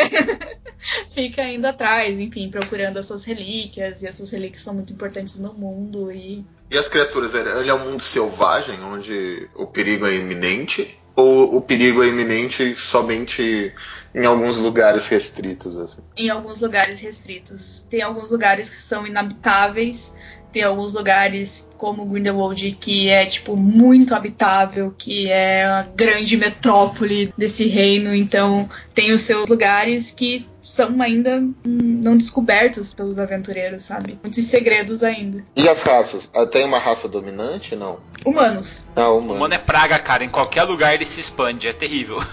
fica 1.09 1.43
indo 1.43 1.65
atrás, 1.65 2.19
enfim, 2.19 2.49
procurando 2.49 2.99
essas 2.99 3.25
relíquias. 3.25 4.01
E 4.03 4.07
essas 4.07 4.31
relíquias 4.31 4.63
são 4.63 4.73
muito 4.73 4.91
importantes 4.91 5.39
no 5.39 5.53
mundo. 5.53 6.11
E, 6.11 6.43
e 6.69 6.77
as 6.77 6.87
criaturas? 6.87 7.33
Ele 7.33 7.69
é 7.69 7.73
um 7.73 7.91
mundo 7.91 8.01
selvagem, 8.01 8.81
onde 8.81 9.49
o 9.55 9.65
perigo 9.65 10.05
é 10.05 10.15
iminente? 10.15 10.97
Ou 11.15 11.55
o 11.55 11.61
perigo 11.61 12.03
é 12.03 12.07
iminente 12.07 12.75
somente 12.75 13.73
em 14.17 14.25
alguns 14.25 14.57
lugares 14.57 15.07
restritos? 15.07 15.77
Assim? 15.77 16.01
Em 16.17 16.29
alguns 16.29 16.61
lugares 16.61 16.99
restritos. 17.01 17.85
Tem 17.89 18.01
alguns 18.01 18.31
lugares 18.31 18.69
que 18.69 18.75
são 18.75 19.05
inabitáveis 19.05 20.13
tem 20.51 20.63
alguns 20.63 20.93
lugares 20.93 21.69
como 21.77 22.05
Grindelwald 22.05 22.71
que 22.79 23.09
é 23.09 23.25
tipo 23.25 23.55
muito 23.55 24.15
habitável, 24.15 24.93
que 24.97 25.29
é 25.29 25.65
a 25.65 25.83
grande 25.95 26.35
metrópole 26.37 27.31
desse 27.37 27.67
reino, 27.67 28.15
então 28.15 28.67
tem 28.93 29.11
os 29.11 29.21
seus 29.21 29.47
lugares 29.47 30.09
que 30.09 30.47
são 30.67 31.01
ainda 31.01 31.41
não 31.65 32.17
descobertos 32.17 32.93
pelos 32.93 33.17
aventureiros, 33.17 33.83
sabe? 33.83 34.19
Muitos 34.21 34.43
segredos 34.43 35.01
ainda. 35.01 35.41
E 35.55 35.67
as 35.67 35.81
raças? 35.81 36.29
Ah, 36.35 36.45
tem 36.45 36.65
uma 36.65 36.77
raça 36.77 37.07
dominante, 37.07 37.73
não? 37.73 37.99
Humanos. 38.25 38.85
Ah, 38.93 39.09
humano. 39.09 39.35
humano 39.35 39.53
é 39.53 39.57
praga, 39.57 39.97
cara. 39.97 40.25
Em 40.25 40.29
qualquer 40.29 40.63
lugar 40.63 40.93
ele 40.93 41.05
se 41.05 41.21
expande. 41.21 41.69
É 41.69 41.73
terrível. 41.73 42.17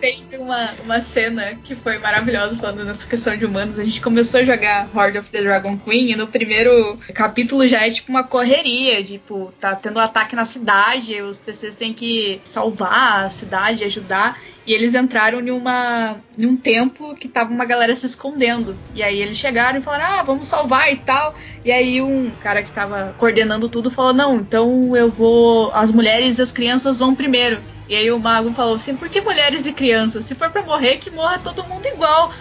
tem 0.00 0.24
uma, 0.36 0.72
uma 0.84 1.00
cena 1.00 1.54
que 1.62 1.76
foi 1.76 1.98
maravilhosa 1.98 2.56
falando 2.56 2.84
nessa 2.84 3.06
questão 3.06 3.36
de 3.36 3.46
humanos. 3.46 3.78
A 3.78 3.84
gente 3.84 4.00
começou 4.00 4.40
a 4.40 4.44
jogar 4.44 4.88
Horde 4.92 5.18
of 5.18 5.30
the 5.30 5.40
Dragon 5.40 5.78
Queen 5.78 6.10
e 6.10 6.16
no 6.16 6.26
primeiro 6.26 6.98
capítulo 7.14 7.66
já 7.68 7.86
é 7.86 7.90
tipo 7.90 8.10
uma 8.10 8.24
correria. 8.24 9.02
Tipo, 9.04 9.54
tá 9.60 9.76
tendo 9.76 9.98
um 9.98 10.02
ataque 10.02 10.34
na 10.34 10.44
cidade, 10.44 11.22
os 11.22 11.38
PCs 11.38 11.76
têm 11.76 11.94
que 11.94 12.40
salvar 12.42 13.24
a 13.24 13.30
cidade, 13.30 13.84
ajudar. 13.84 14.36
E 14.66 14.72
eles 14.72 14.94
entraram 14.94 15.40
em, 15.40 15.50
uma, 15.50 16.16
em 16.38 16.46
um 16.46 16.56
templo 16.56 17.14
que 17.14 17.28
tava 17.28 17.52
uma 17.52 17.66
galera 17.66 17.94
se 17.94 18.06
escondendo. 18.06 18.76
E 18.94 19.02
aí 19.02 19.20
eles 19.20 19.36
chegaram 19.36 19.78
e 19.78 19.82
falaram: 19.82 20.04
ah, 20.06 20.22
vamos 20.22 20.48
salvar 20.48 20.90
e 20.90 20.96
tal. 20.96 21.34
E 21.64 21.70
aí 21.70 22.00
um 22.00 22.30
cara 22.40 22.62
que 22.62 22.70
tava 22.70 23.14
coordenando 23.18 23.68
tudo 23.68 23.90
falou: 23.90 24.14
não, 24.14 24.36
então 24.36 24.96
eu 24.96 25.10
vou. 25.10 25.70
As 25.74 25.92
mulheres 25.92 26.38
e 26.38 26.42
as 26.42 26.50
crianças 26.50 26.98
vão 26.98 27.14
primeiro. 27.14 27.60
E 27.88 27.94
aí 27.94 28.10
o 28.10 28.18
mago 28.18 28.52
falou 28.54 28.76
assim: 28.76 28.96
por 28.96 29.08
que 29.10 29.20
mulheres 29.20 29.66
e 29.66 29.72
crianças? 29.72 30.24
Se 30.24 30.34
for 30.34 30.50
para 30.50 30.62
morrer, 30.62 30.96
que 30.96 31.10
morra 31.10 31.38
todo 31.38 31.64
mundo 31.64 31.84
igual. 31.86 32.32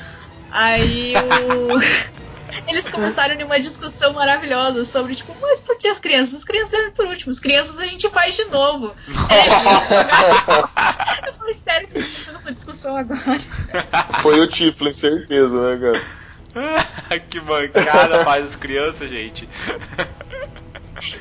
Aí 0.49 1.13
o. 1.15 2.13
Eles 2.67 2.87
começaram 2.87 3.35
uma 3.45 3.59
discussão 3.59 4.13
maravilhosa 4.13 4.85
sobre, 4.85 5.15
tipo, 5.15 5.35
mas 5.41 5.59
por 5.61 5.77
que 5.77 5.87
as 5.87 5.99
crianças? 5.99 6.35
As 6.35 6.43
crianças 6.43 6.71
devem 6.71 6.91
por 6.91 7.05
último, 7.05 7.31
as 7.31 7.39
crianças 7.39 7.79
a 7.79 7.85
gente 7.85 8.09
faz 8.09 8.35
de 8.35 8.45
novo. 8.45 8.95
É, 9.29 11.27
eu 11.29 11.33
falei, 11.33 11.53
sério 11.53 11.87
que 11.87 12.01
você 12.01 12.01
tá 12.01 12.25
tendo 12.25 12.37
essa 12.39 12.51
discussão 12.51 12.97
agora? 12.97 13.39
Foi 14.21 14.39
o 14.39 14.47
Tiflin, 14.47 14.91
certeza, 14.91 15.75
né, 15.75 15.79
cara? 15.81 16.23
que 17.29 17.39
bancada 17.39 18.23
faz 18.23 18.49
as 18.49 18.55
crianças, 18.55 19.09
gente. 19.09 19.49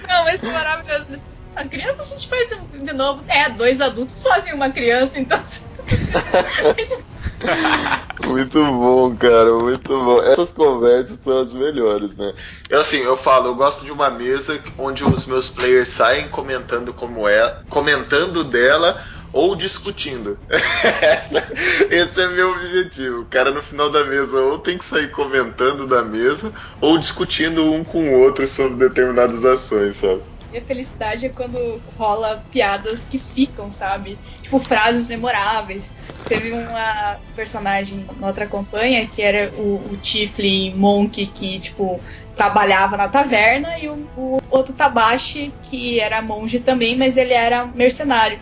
Não, 0.09 0.25
mas 0.25 0.41
foi 0.41 0.51
maravilhoso. 0.51 1.27
A 1.55 1.65
criança 1.65 2.03
a 2.03 2.07
gente 2.07 2.29
faz 2.29 2.51
de 2.51 2.93
novo. 2.93 3.25
É, 3.29 3.51
dois 3.51 3.81
adultos 3.81 4.23
fazem 4.23 4.55
uma 4.55 4.71
criança, 4.71 5.19
então. 5.19 5.43
muito 8.27 8.64
bom, 8.64 9.16
cara, 9.16 9.52
muito 9.55 9.89
bom. 9.89 10.23
Essas 10.23 10.52
conversas 10.52 11.19
são 11.23 11.39
as 11.39 11.52
melhores, 11.52 12.16
né? 12.16 12.32
Eu, 12.69 12.81
assim, 12.81 12.98
eu 12.98 13.16
falo, 13.16 13.48
eu 13.48 13.55
gosto 13.55 13.85
de 13.85 13.90
uma 13.90 14.10
mesa 14.10 14.60
onde 14.78 15.05
os 15.05 15.27
meus 15.27 15.51
players 15.51 15.89
saem 15.89 16.28
comentando 16.28 16.93
como 16.93 17.28
é, 17.28 17.59
comentando 17.69 18.44
dela 18.44 19.01
ou 19.32 19.56
discutindo. 19.56 20.39
Esse 21.90 22.20
é 22.20 22.28
meu 22.28 22.51
objetivo. 22.51 23.20
O 23.20 23.27
cara 23.27 23.51
no 23.51 23.62
final 23.62 23.90
da 23.90 24.05
mesa 24.05 24.36
ou 24.36 24.59
tem 24.59 24.77
que 24.77 24.85
sair 24.85 25.10
comentando 25.10 25.86
da 25.86 26.02
mesa 26.02 26.52
ou 26.81 26.98
discutindo 26.98 27.64
um 27.73 27.82
com 27.82 28.10
o 28.10 28.20
outro 28.20 28.47
sobre 28.47 28.89
determinadas 28.89 29.44
ações, 29.44 29.97
sabe? 29.97 30.23
E 30.53 30.59
a 30.59 30.62
felicidade 30.62 31.24
é 31.27 31.29
quando 31.31 31.81
rola 31.97 32.43
piadas 32.51 33.07
que 33.07 33.19
ficam, 33.19 33.70
sabe? 33.70 34.19
Tipo, 34.43 34.59
frases 34.59 35.09
memoráveis. 35.09 35.95
Teve 36.29 36.53
uma 36.53 37.19
personagem 37.35 38.07
na 38.19 38.27
outra 38.27 38.47
campanha 38.47 39.07
que 39.07 39.23
era 39.23 39.51
o, 39.57 39.91
o 39.91 39.97
Tiflin 39.97 40.74
Monk, 40.74 41.27
que, 41.27 41.59
tipo, 41.59 42.01
trabalhava 42.37 42.97
na 42.97 43.09
taverna, 43.09 43.79
e 43.79 43.89
o, 43.89 44.07
o 44.16 44.39
outro 44.51 44.74
Tabashi, 44.74 45.53
que 45.62 45.99
era 45.99 46.20
monge 46.20 46.61
também, 46.61 46.97
mas 46.97 47.16
ele 47.16 47.33
era 47.33 47.66
mercenário. 47.66 48.39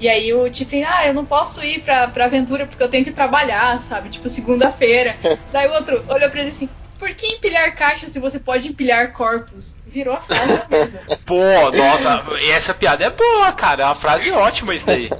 E 0.00 0.08
aí 0.08 0.34
o 0.34 0.50
Tiflin, 0.50 0.82
ah, 0.82 1.06
eu 1.06 1.14
não 1.14 1.24
posso 1.24 1.62
ir 1.62 1.80
pra, 1.82 2.08
pra 2.08 2.24
aventura 2.24 2.66
porque 2.66 2.82
eu 2.82 2.88
tenho 2.88 3.04
que 3.04 3.12
trabalhar, 3.12 3.80
sabe? 3.80 4.08
Tipo, 4.08 4.28
segunda-feira. 4.28 5.16
Daí 5.52 5.68
o 5.68 5.74
outro 5.74 6.04
olhou 6.08 6.28
pra 6.28 6.40
ele 6.40 6.50
assim, 6.50 6.68
por 7.02 7.12
que 7.14 7.26
empilhar 7.26 7.74
caixas 7.74 8.10
se 8.12 8.20
você 8.20 8.38
pode 8.38 8.68
empilhar 8.68 9.10
corpos? 9.12 9.74
Virou 9.84 10.14
a 10.14 10.20
frase 10.20 10.56
da 10.56 10.68
mesa. 10.70 11.00
Pô, 11.26 11.34
nossa, 11.76 12.22
essa 12.48 12.72
piada 12.72 13.04
é 13.04 13.10
boa, 13.10 13.50
cara. 13.50 13.82
É 13.82 13.86
uma 13.86 13.96
frase 13.96 14.30
ótima 14.30 14.72
isso 14.72 14.86
daí. 14.86 15.10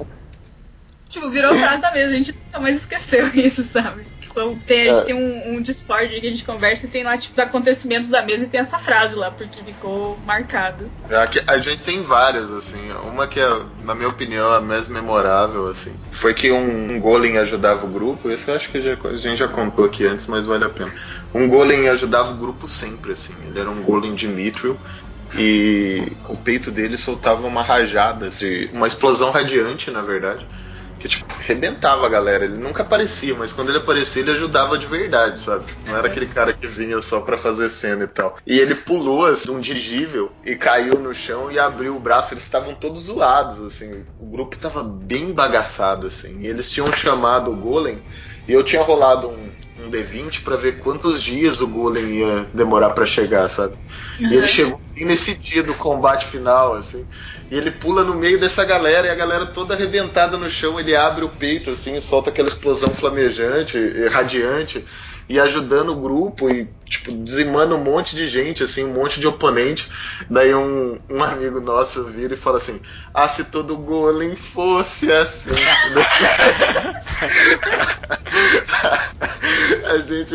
Tipo, 1.09 1.29
virou 1.29 1.51
a 1.51 1.57
frase 1.57 1.81
da 1.81 1.91
mesa, 1.91 2.13
a 2.13 2.17
gente 2.17 2.31
nunca 2.31 2.59
mais 2.61 2.77
esqueceu 2.77 3.27
isso, 3.35 3.63
sabe? 3.63 4.05
Tipo, 4.33 4.57
tem, 4.65 4.89
a 4.89 4.93
gente 4.93 5.01
é. 5.01 5.05
tem 5.05 5.15
um, 5.15 5.53
um, 5.53 5.61
Discord 5.61 6.09
que 6.09 6.27
a 6.27 6.29
gente 6.29 6.43
conversa 6.43 6.87
e 6.87 6.89
tem 6.89 7.03
lá, 7.03 7.15
tipo, 7.17 7.33
os 7.33 7.39
acontecimentos 7.39 8.07
da 8.09 8.23
mesa 8.23 8.45
e 8.45 8.47
tem 8.47 8.59
essa 8.59 8.79
frase 8.79 9.15
lá, 9.15 9.29
porque 9.29 9.61
ficou 9.61 10.17
marcado. 10.25 10.91
É, 11.09 11.15
a 11.47 11.57
gente 11.59 11.83
tem 11.83 12.01
várias, 12.01 12.51
assim. 12.51 12.81
Uma 13.05 13.27
que 13.27 13.39
é, 13.39 13.61
na 13.83 13.93
minha 13.93 14.09
opinião, 14.09 14.51
a 14.51 14.59
mais 14.59 14.89
memorável, 14.89 15.67
assim. 15.67 15.93
Foi 16.11 16.33
que 16.33 16.51
um, 16.51 16.93
um 16.93 16.99
golem 16.99 17.37
ajudava 17.37 17.85
o 17.85 17.89
grupo. 17.89 18.29
Esse 18.29 18.49
eu 18.49 18.55
acho 18.55 18.69
que 18.69 18.81
já, 18.81 18.93
a 18.93 19.17
gente 19.17 19.37
já 19.37 19.47
contou 19.47 19.85
aqui 19.85 20.05
antes, 20.05 20.25
mas 20.25 20.45
vale 20.45 20.65
a 20.65 20.69
pena. 20.69 20.93
Um 21.33 21.47
golem 21.47 21.87
ajudava 21.89 22.31
o 22.31 22.37
grupo 22.37 22.67
sempre, 22.67 23.13
assim. 23.13 23.33
Ele 23.47 23.59
era 23.59 23.69
um 23.69 23.83
golem 23.83 24.15
de 24.15 24.27
Mithril 24.27 24.77
e 25.37 26.11
o 26.27 26.37
peito 26.37 26.71
dele 26.71 26.97
soltava 26.97 27.45
uma 27.47 27.61
rajada, 27.61 28.27
assim, 28.27 28.69
uma 28.73 28.87
explosão 28.87 29.31
radiante, 29.31 29.89
na 29.89 30.01
verdade 30.01 30.45
que 31.03 31.09
tipo, 31.09 31.25
arrebentava 31.33 32.05
a 32.05 32.09
galera. 32.09 32.45
Ele 32.45 32.57
nunca 32.57 32.81
aparecia, 32.81 33.35
mas 33.35 33.51
quando 33.51 33.69
ele 33.69 33.77
aparecia, 33.77 34.21
ele 34.21 34.31
ajudava 34.31 34.77
de 34.77 34.87
verdade, 34.87 35.41
sabe? 35.41 35.65
Não 35.85 35.97
era 35.97 36.07
aquele 36.07 36.27
cara 36.27 36.53
que 36.53 36.65
vinha 36.65 37.01
só 37.01 37.19
para 37.19 37.35
fazer 37.35 37.69
cena 37.69 38.05
e 38.05 38.07
tal. 38.07 38.37
E 38.47 38.57
ele 38.57 38.73
pulou 38.73 39.25
assim, 39.25 39.45
de 39.45 39.51
um 39.51 39.59
dirigível 39.59 40.31
e 40.45 40.55
caiu 40.55 40.97
no 40.99 41.13
chão 41.13 41.51
e 41.51 41.59
abriu 41.59 41.95
o 41.95 41.99
braço. 41.99 42.33
Eles 42.33 42.43
estavam 42.43 42.73
todos 42.73 43.03
zoados, 43.03 43.61
assim. 43.61 44.05
O 44.17 44.25
grupo 44.25 44.57
tava 44.57 44.81
bem 44.81 45.33
bagaçado, 45.33 46.07
assim. 46.07 46.39
E 46.39 46.47
eles 46.47 46.71
tinham 46.71 46.89
chamado 46.93 47.51
o 47.51 47.55
Golem 47.55 48.01
e 48.47 48.53
eu 48.53 48.63
tinha 48.63 48.81
rolado 48.81 49.27
um, 49.27 49.51
um 49.83 49.91
D20 49.91 50.43
para 50.43 50.55
ver 50.55 50.79
quantos 50.79 51.21
dias 51.21 51.59
o 51.61 51.67
Golem 51.67 52.05
ia 52.05 52.47
demorar 52.53 52.91
para 52.91 53.05
chegar, 53.05 53.47
sabe? 53.49 53.75
Uhum. 54.19 54.31
E 54.31 54.35
ele 54.35 54.47
chegou 54.47 54.79
nesse 54.95 55.35
dia 55.35 55.61
do 55.61 55.73
combate 55.73 56.25
final, 56.25 56.73
assim. 56.73 57.05
E 57.51 57.55
ele 57.55 57.69
pula 57.69 58.03
no 58.03 58.15
meio 58.15 58.39
dessa 58.39 58.63
galera 58.63 59.07
e 59.07 59.09
a 59.09 59.15
galera 59.15 59.45
toda 59.45 59.73
arrebentada 59.73 60.37
no 60.37 60.49
chão, 60.49 60.79
ele 60.79 60.95
abre 60.95 61.25
o 61.25 61.29
peito 61.29 61.69
assim, 61.69 61.95
e 61.95 62.01
solta 62.01 62.29
aquela 62.29 62.47
explosão 62.47 62.89
flamejante, 62.89 63.77
radiante. 64.07 64.83
E 65.27 65.39
ajudando 65.39 65.89
o 65.93 66.01
grupo 66.01 66.49
e 66.49 66.67
tipo, 66.85 67.11
dizimando 67.23 67.75
um 67.75 67.83
monte 67.83 68.15
de 68.15 68.27
gente, 68.27 68.63
assim, 68.63 68.83
um 68.83 68.93
monte 68.93 69.19
de 69.19 69.27
oponente. 69.27 69.89
Daí 70.29 70.53
um, 70.53 70.99
um 71.09 71.23
amigo 71.23 71.59
nosso 71.59 72.03
vira 72.05 72.33
e 72.33 72.37
fala 72.37 72.57
assim: 72.57 72.79
Ah, 73.13 73.27
se 73.27 73.45
todo 73.45 73.75
golem 73.75 74.35
fosse 74.35 75.11
assim. 75.11 75.51
a 79.85 79.97
gente, 79.97 80.33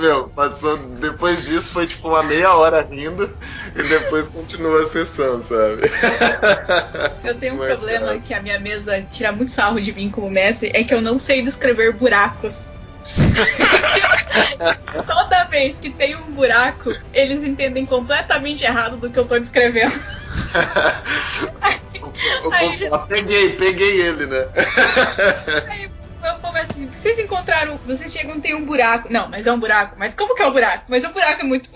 meu, 0.00 0.28
passou. 0.28 0.76
Depois 0.76 1.44
disso 1.44 1.70
foi 1.70 1.86
tipo 1.86 2.08
uma 2.08 2.22
meia 2.22 2.54
hora 2.54 2.82
rindo 2.82 3.30
e 3.74 3.82
depois 3.82 4.28
continua 4.28 4.82
a 4.82 4.86
sessão, 4.86 5.42
sabe? 5.42 5.82
Eu 7.24 7.38
tenho 7.38 7.54
um 7.54 7.58
Mas, 7.58 7.76
problema 7.76 8.18
que 8.18 8.34
a 8.34 8.42
minha 8.42 8.58
mesa 8.58 9.00
tira 9.02 9.32
muito 9.32 9.52
sarro 9.52 9.80
de 9.80 9.92
mim 9.92 10.10
como 10.10 10.30
mestre, 10.30 10.70
é 10.74 10.82
que 10.82 10.94
eu 10.94 11.00
não 11.00 11.18
sei 11.18 11.42
descrever 11.42 11.92
buracos. 11.92 12.72
Toda 15.06 15.44
vez 15.44 15.78
que 15.78 15.90
tem 15.90 16.16
um 16.16 16.32
buraco, 16.32 16.90
eles 17.12 17.44
entendem 17.44 17.86
completamente 17.86 18.64
errado 18.64 18.96
do 18.96 19.10
que 19.10 19.18
eu 19.18 19.26
tô 19.26 19.38
descrevendo. 19.38 19.92
aí, 21.60 21.80
aí, 22.52 22.78
peguei, 23.08 23.50
peguei 23.50 24.00
ele, 24.02 24.26
né? 24.26 24.48
Aí 25.68 25.90
eu 26.22 26.34
começo 26.40 26.72
assim, 26.72 26.86
vocês 26.86 27.18
encontraram, 27.18 27.78
vocês 27.86 28.12
chegam 28.12 28.40
tem 28.40 28.54
um 28.54 28.64
buraco. 28.64 29.08
Não, 29.10 29.28
mas 29.28 29.46
é 29.46 29.52
um 29.52 29.58
buraco. 29.58 29.96
Mas 29.98 30.14
como 30.14 30.34
que 30.34 30.42
é 30.42 30.46
o 30.46 30.50
um 30.50 30.52
buraco? 30.52 30.84
Mas 30.88 31.04
o 31.04 31.10
buraco 31.10 31.40
é 31.40 31.44
muito. 31.44 31.70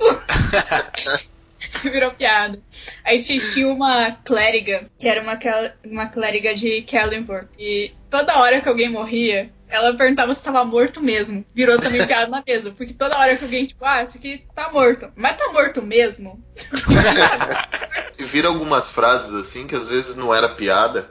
Virou 1.82 2.10
piada. 2.10 2.60
Aí 3.04 3.22
tinha 3.22 3.68
uma 3.68 4.12
clériga, 4.24 4.86
que 4.98 5.08
era 5.08 5.22
uma, 5.22 5.38
uma 5.84 6.06
clériga 6.06 6.54
de 6.54 6.82
Kellenvor. 6.82 7.46
E 7.58 7.92
toda 8.10 8.38
hora 8.38 8.60
que 8.60 8.68
alguém 8.68 8.90
morria, 8.90 9.50
ela 9.74 9.94
perguntava 9.94 10.32
se 10.32 10.40
estava 10.40 10.64
morto 10.64 11.02
mesmo. 11.02 11.44
Virou 11.54 11.78
também 11.78 12.06
piada 12.06 12.30
na 12.30 12.42
mesa. 12.46 12.70
Porque 12.70 12.94
toda 12.94 13.18
hora 13.18 13.36
que 13.36 13.44
alguém, 13.44 13.66
tipo, 13.66 13.84
ah, 13.84 14.02
esse 14.02 14.18
aqui 14.18 14.44
tá 14.54 14.70
morto. 14.72 15.10
Mas 15.16 15.36
tá 15.36 15.50
morto 15.52 15.82
mesmo? 15.82 16.42
Vira 18.16 18.48
algumas 18.48 18.90
frases 18.90 19.34
assim 19.34 19.66
que 19.66 19.74
às 19.74 19.88
vezes 19.88 20.16
não 20.16 20.34
era 20.34 20.48
piada 20.48 21.10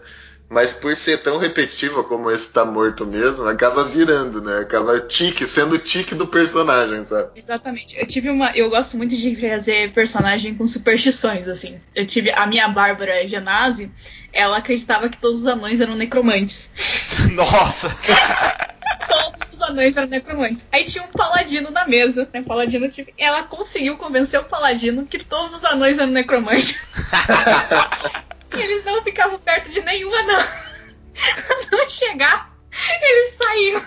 mas 0.53 0.71
por 0.71 0.95
ser 0.95 1.17
tão 1.17 1.37
repetitiva 1.37 2.03
como 2.03 2.29
esse 2.29 2.47
tá 2.53 2.63
morto 2.63 3.07
mesmo, 3.07 3.47
acaba 3.47 3.83
virando, 3.83 4.39
né? 4.39 4.59
Acaba 4.59 4.99
tique, 4.99 5.47
sendo 5.47 5.79
tique 5.79 6.13
do 6.13 6.27
personagem, 6.27 7.03
sabe? 7.03 7.31
Exatamente. 7.35 7.97
Eu 7.97 8.05
tive 8.05 8.29
uma. 8.29 8.51
Eu 8.51 8.69
gosto 8.69 8.95
muito 8.95 9.17
de 9.17 9.35
fazer 9.35 9.91
personagem 9.93 10.53
com 10.53 10.67
superstições, 10.67 11.47
assim. 11.47 11.79
Eu 11.95 12.05
tive. 12.05 12.29
A 12.31 12.45
minha 12.45 12.67
Bárbara 12.67 13.27
Genasi, 13.27 13.91
ela 14.31 14.57
acreditava 14.57 15.09
que 15.09 15.17
todos 15.17 15.39
os 15.39 15.47
anões 15.47 15.81
eram 15.81 15.95
necromantes. 15.95 16.71
Nossa! 17.33 17.89
todos 19.07 19.53
os 19.53 19.61
anões 19.61 19.97
eram 19.97 20.07
necromantes. 20.07 20.65
Aí 20.71 20.85
tinha 20.85 21.03
um 21.03 21.11
paladino 21.11 21.71
na 21.71 21.85
mesa, 21.87 22.29
né? 22.33 22.41
Paladino, 22.41 22.89
tipo, 22.89 23.11
ela 23.17 23.43
conseguiu 23.43 23.97
convencer 23.97 24.39
o 24.39 24.45
paladino 24.45 25.05
que 25.05 25.23
todos 25.23 25.53
os 25.53 25.63
anões 25.63 25.97
eram 25.97 26.11
necromantes. 26.11 26.91
eles 28.53 28.85
não 28.85 29.01
ficavam 29.03 29.39
perto 29.39 29.69
de 29.69 29.81
nenhum 29.81 30.13
anão. 30.13 30.43
Não 31.71 31.87
chegar, 31.87 32.51
eles 33.01 33.37
saíam. 33.37 33.81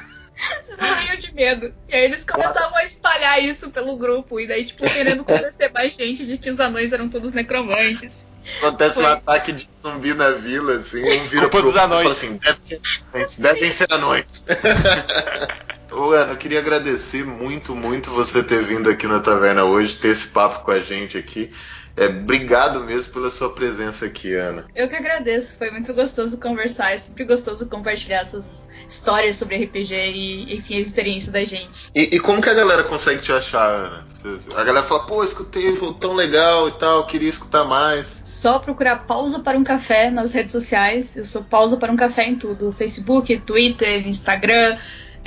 Morriam 0.81 1.17
de 1.17 1.35
medo. 1.35 1.75
E 1.89 1.95
aí 1.95 2.05
eles 2.05 2.25
começavam 2.25 2.77
a 2.77 2.85
espalhar 2.85 3.43
isso 3.43 3.71
pelo 3.71 3.97
grupo. 3.97 4.39
E 4.39 4.47
daí, 4.47 4.65
tipo, 4.65 4.89
querendo 4.89 5.25
convencer 5.25 5.73
mais 5.73 5.95
gente 5.95 6.25
de 6.25 6.39
que 6.39 6.51
os 6.51 6.61
anões 6.61 6.93
eram 6.93 7.09
todos 7.09 7.33
necromantes. 7.33 8.25
Acontece 8.59 8.95
Foi. 8.95 9.05
um 9.05 9.09
ataque 9.09 9.53
de 9.53 9.69
zumbi 9.83 10.15
na 10.15 10.31
vila, 10.33 10.75
assim, 10.75 11.03
um 11.03 11.27
vira 11.27 11.43
Culpa 11.43 11.59
pro 11.59 11.63
dos 11.63 11.77
anões. 11.77 12.07
assim, 12.07 12.41
devem 13.39 13.71
ser 13.71 13.93
anões. 13.93 14.45
Ana, 15.91 16.33
eu 16.33 16.37
queria 16.37 16.59
agradecer 16.59 17.25
muito, 17.25 17.75
muito 17.75 18.11
você 18.11 18.43
ter 18.43 18.63
vindo 18.63 18.89
aqui 18.89 19.07
na 19.07 19.21
taverna 19.21 19.65
hoje, 19.65 19.97
ter 19.99 20.09
esse 20.09 20.29
papo 20.29 20.65
com 20.65 20.71
a 20.71 20.81
gente 20.81 21.17
aqui. 21.19 21.51
É, 21.97 22.07
obrigado 22.07 22.81
mesmo 22.81 23.15
pela 23.15 23.31
sua 23.31 23.51
presença 23.51 24.05
aqui, 24.05 24.35
Ana. 24.35 24.67
Eu 24.75 24.89
que 24.89 24.97
agradeço, 24.97 25.57
foi 25.57 25.71
muito 25.71 25.95
gostoso 25.95 26.39
conversar, 26.39 26.93
é 26.93 26.99
sempre 26.99 27.25
gostoso 27.25 27.67
compartilhar 27.69 28.21
essas 28.21 28.65
histórias 28.87 29.37
sobre 29.37 29.65
RPG 29.65 29.95
e, 29.95 30.55
enfim, 30.55 30.77
a 30.77 30.81
experiência 30.81 31.33
da 31.33 31.43
gente. 31.45 31.91
E, 31.95 32.17
e 32.17 32.21
como 32.21 32.43
que 32.43 32.51
a 32.51 32.55
galera 32.55 32.85
consegue 32.85 33.23
te 33.23 33.33
achar, 33.33 33.67
Ana? 33.67 34.05
A 34.57 34.65
galera 34.65 34.83
fala, 34.83 35.07
pô, 35.07 35.25
escutei, 35.25 35.75
foi 35.77 35.95
tão 35.95 36.13
legal 36.13 36.69
e 36.69 36.73
tal, 36.73 37.07
queria 37.07 37.29
escutar 37.29 37.65
mais. 37.65 38.21
Só 38.25 38.59
procurar 38.59 39.07
Pausa 39.07 39.39
para 39.39 39.57
um 39.57 39.65
Café 39.65 40.11
nas 40.11 40.33
redes 40.35 40.53
sociais. 40.53 41.17
Eu 41.17 41.25
sou 41.25 41.45
Pausa 41.45 41.77
para 41.77 41.93
um 41.93 41.97
Café 41.97 42.27
em 42.27 42.37
tudo: 42.37 42.73
Facebook, 42.73 43.37
Twitter, 43.39 44.07
Instagram. 44.07 44.77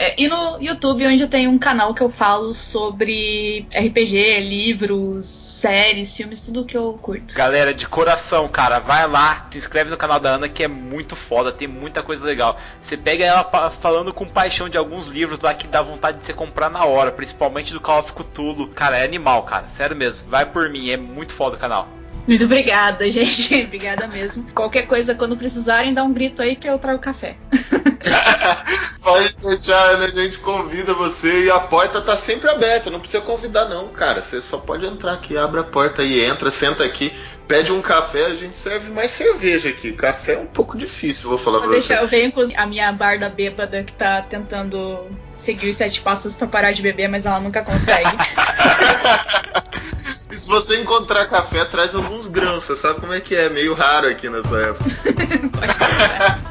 É, 0.02 0.16
e 0.18 0.30
no 0.30 0.58
YouTube, 0.62 1.06
onde 1.06 1.22
eu 1.22 1.28
tenho 1.28 1.52
um 1.52 1.60
canal 1.60 1.94
que 1.94 2.02
eu 2.02 2.10
falo 2.10 2.54
sobre 2.54 3.68
RPG, 3.76 4.40
livros, 4.40 5.28
séries, 5.28 6.16
filmes, 6.16 6.40
tudo 6.40 6.64
que 6.64 6.78
eu 6.78 6.98
curto. 7.02 7.36
Galera, 7.36 7.74
de 7.74 7.86
coração, 7.86 8.48
cara, 8.48 8.80
vai 8.80 9.06
lá, 9.06 9.46
se 9.52 9.58
inscreve 9.58 9.90
no 9.90 9.98
canal 9.98 10.18
da 10.18 10.30
Ana 10.30 10.48
que 10.48 10.64
é 10.64 10.70
muito 10.70 11.18
foda, 11.18 11.52
tem 11.52 11.68
muita 11.68 12.02
coisa 12.02 12.26
legal. 12.26 12.58
Você 12.82 12.96
pega 12.96 13.26
ela 13.26 13.44
falando 13.72 14.14
com 14.14 14.26
paixão 14.26 14.70
de 14.70 14.78
alguns 14.78 15.08
livros 15.08 15.42
lá 15.42 15.54
que 15.54 15.68
dá 15.68 15.82
vontade 15.82 16.20
de 16.20 16.24
você 16.24 16.32
comprar 16.32 16.70
na 16.70 16.86
hora, 16.86 17.12
principalmente 17.12 17.74
do 17.74 17.82
Call 17.82 18.00
of 18.00 18.14
Cthulhu. 18.14 18.70
Cara, 18.70 18.98
é 18.98 19.04
animal, 19.04 19.44
cara, 19.44 19.68
sério 19.68 19.98
mesmo. 19.98 20.30
Vai 20.30 20.46
por 20.46 20.70
mim, 20.70 20.92
é 20.92 20.96
muito 20.96 21.34
foda 21.34 21.58
o 21.58 21.60
canal. 21.60 21.90
Muito 22.30 22.46
obrigada, 22.46 23.10
gente. 23.10 23.56
obrigada 23.66 24.08
mesmo. 24.08 24.46
Qualquer 24.54 24.84
coisa, 24.84 25.16
quando 25.16 25.36
precisarem, 25.36 25.96
dá 25.96 26.04
um 26.04 26.14
grito 26.14 26.44
aí 26.44 26.56
que 26.56 26.70
eu 26.70 26.78
trago 26.78 27.00
café. 27.00 27.36
Pode 29.02 29.36
deixar, 29.42 29.98
né? 29.98 30.06
A 30.06 30.12
gente 30.12 30.38
convida 30.38 30.94
você 30.94 31.46
e 31.46 31.50
a 31.50 31.60
porta 31.60 32.00
tá 32.00 32.16
sempre 32.16 32.48
aberta. 32.48 32.92
Não 32.92 33.00
precisa 33.00 33.24
convidar, 33.24 33.66
não, 33.66 33.88
cara. 33.88 34.22
Você 34.22 34.40
só 34.44 34.60
pode 34.60 34.86
entrar 34.86 35.14
aqui, 35.14 35.36
abre 35.36 35.60
a 35.60 35.64
porta 35.64 36.04
e 36.04 36.24
entra, 36.24 36.52
senta 36.52 36.84
aqui, 36.84 37.12
pede 37.50 37.72
um 37.72 37.82
café, 37.82 38.28
a 38.28 38.36
gente 38.36 38.56
serve 38.56 38.92
mais 38.92 39.10
cerveja 39.10 39.70
aqui. 39.70 39.92
Café 39.92 40.34
é 40.34 40.38
um 40.38 40.46
pouco 40.46 40.78
difícil, 40.78 41.30
vou 41.30 41.38
falar 41.38 41.58
vou 41.58 41.70
pra 41.70 41.80
deixar, 41.80 41.96
você. 41.96 42.04
Eu 42.04 42.08
venho 42.08 42.32
com 42.32 42.42
a 42.56 42.66
minha 42.68 42.94
barda 42.94 43.28
bêbada 43.28 43.84
que 43.84 43.92
tá 43.92 44.22
tentando 44.22 45.08
seguir 45.36 45.68
os 45.68 45.76
sete 45.76 46.00
passos 46.00 46.36
para 46.36 46.48
parar 46.48 46.72
de 46.72 46.84
beber, 46.84 47.10
mas 47.10 47.26
ela 47.26 47.40
nunca 47.40 47.64
consegue. 47.64 48.16
e 50.30 50.36
se 50.36 50.48
você 50.48 50.80
encontrar 50.80 51.26
café, 51.26 51.66
traz 51.66 51.96
alguns 51.96 52.28
grãos. 52.28 52.66
Você 52.66 52.76
sabe 52.76 53.02
como 53.02 53.14
é 53.14 53.20
que 53.20 53.36
é? 53.36 53.50
Meio 53.50 53.74
raro 53.74 54.08
aqui 54.08 54.30
nessa 54.30 54.56
época. 54.56 54.92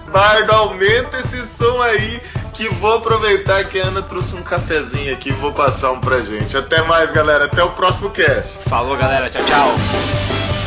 Bardo, 0.11 0.51
aumenta 0.51 1.21
esse 1.21 1.47
som 1.47 1.81
aí 1.81 2.21
que 2.55 2.69
vou 2.71 2.95
aproveitar 2.95 3.63
que 3.69 3.81
a 3.81 3.87
Ana 3.87 4.03
trouxe 4.03 4.35
um 4.35 4.43
cafezinho 4.43 5.15
aqui 5.15 5.29
e 5.29 5.33
vou 5.33 5.53
passar 5.53 5.93
um 5.93 6.01
pra 6.01 6.23
gente. 6.23 6.57
Até 6.57 6.83
mais, 6.83 7.13
galera. 7.13 7.45
Até 7.45 7.63
o 7.63 7.71
próximo 7.71 8.11
cast. 8.11 8.59
Falou, 8.69 8.97
galera. 8.97 9.31
Tchau, 9.31 9.45
tchau. 9.45 10.58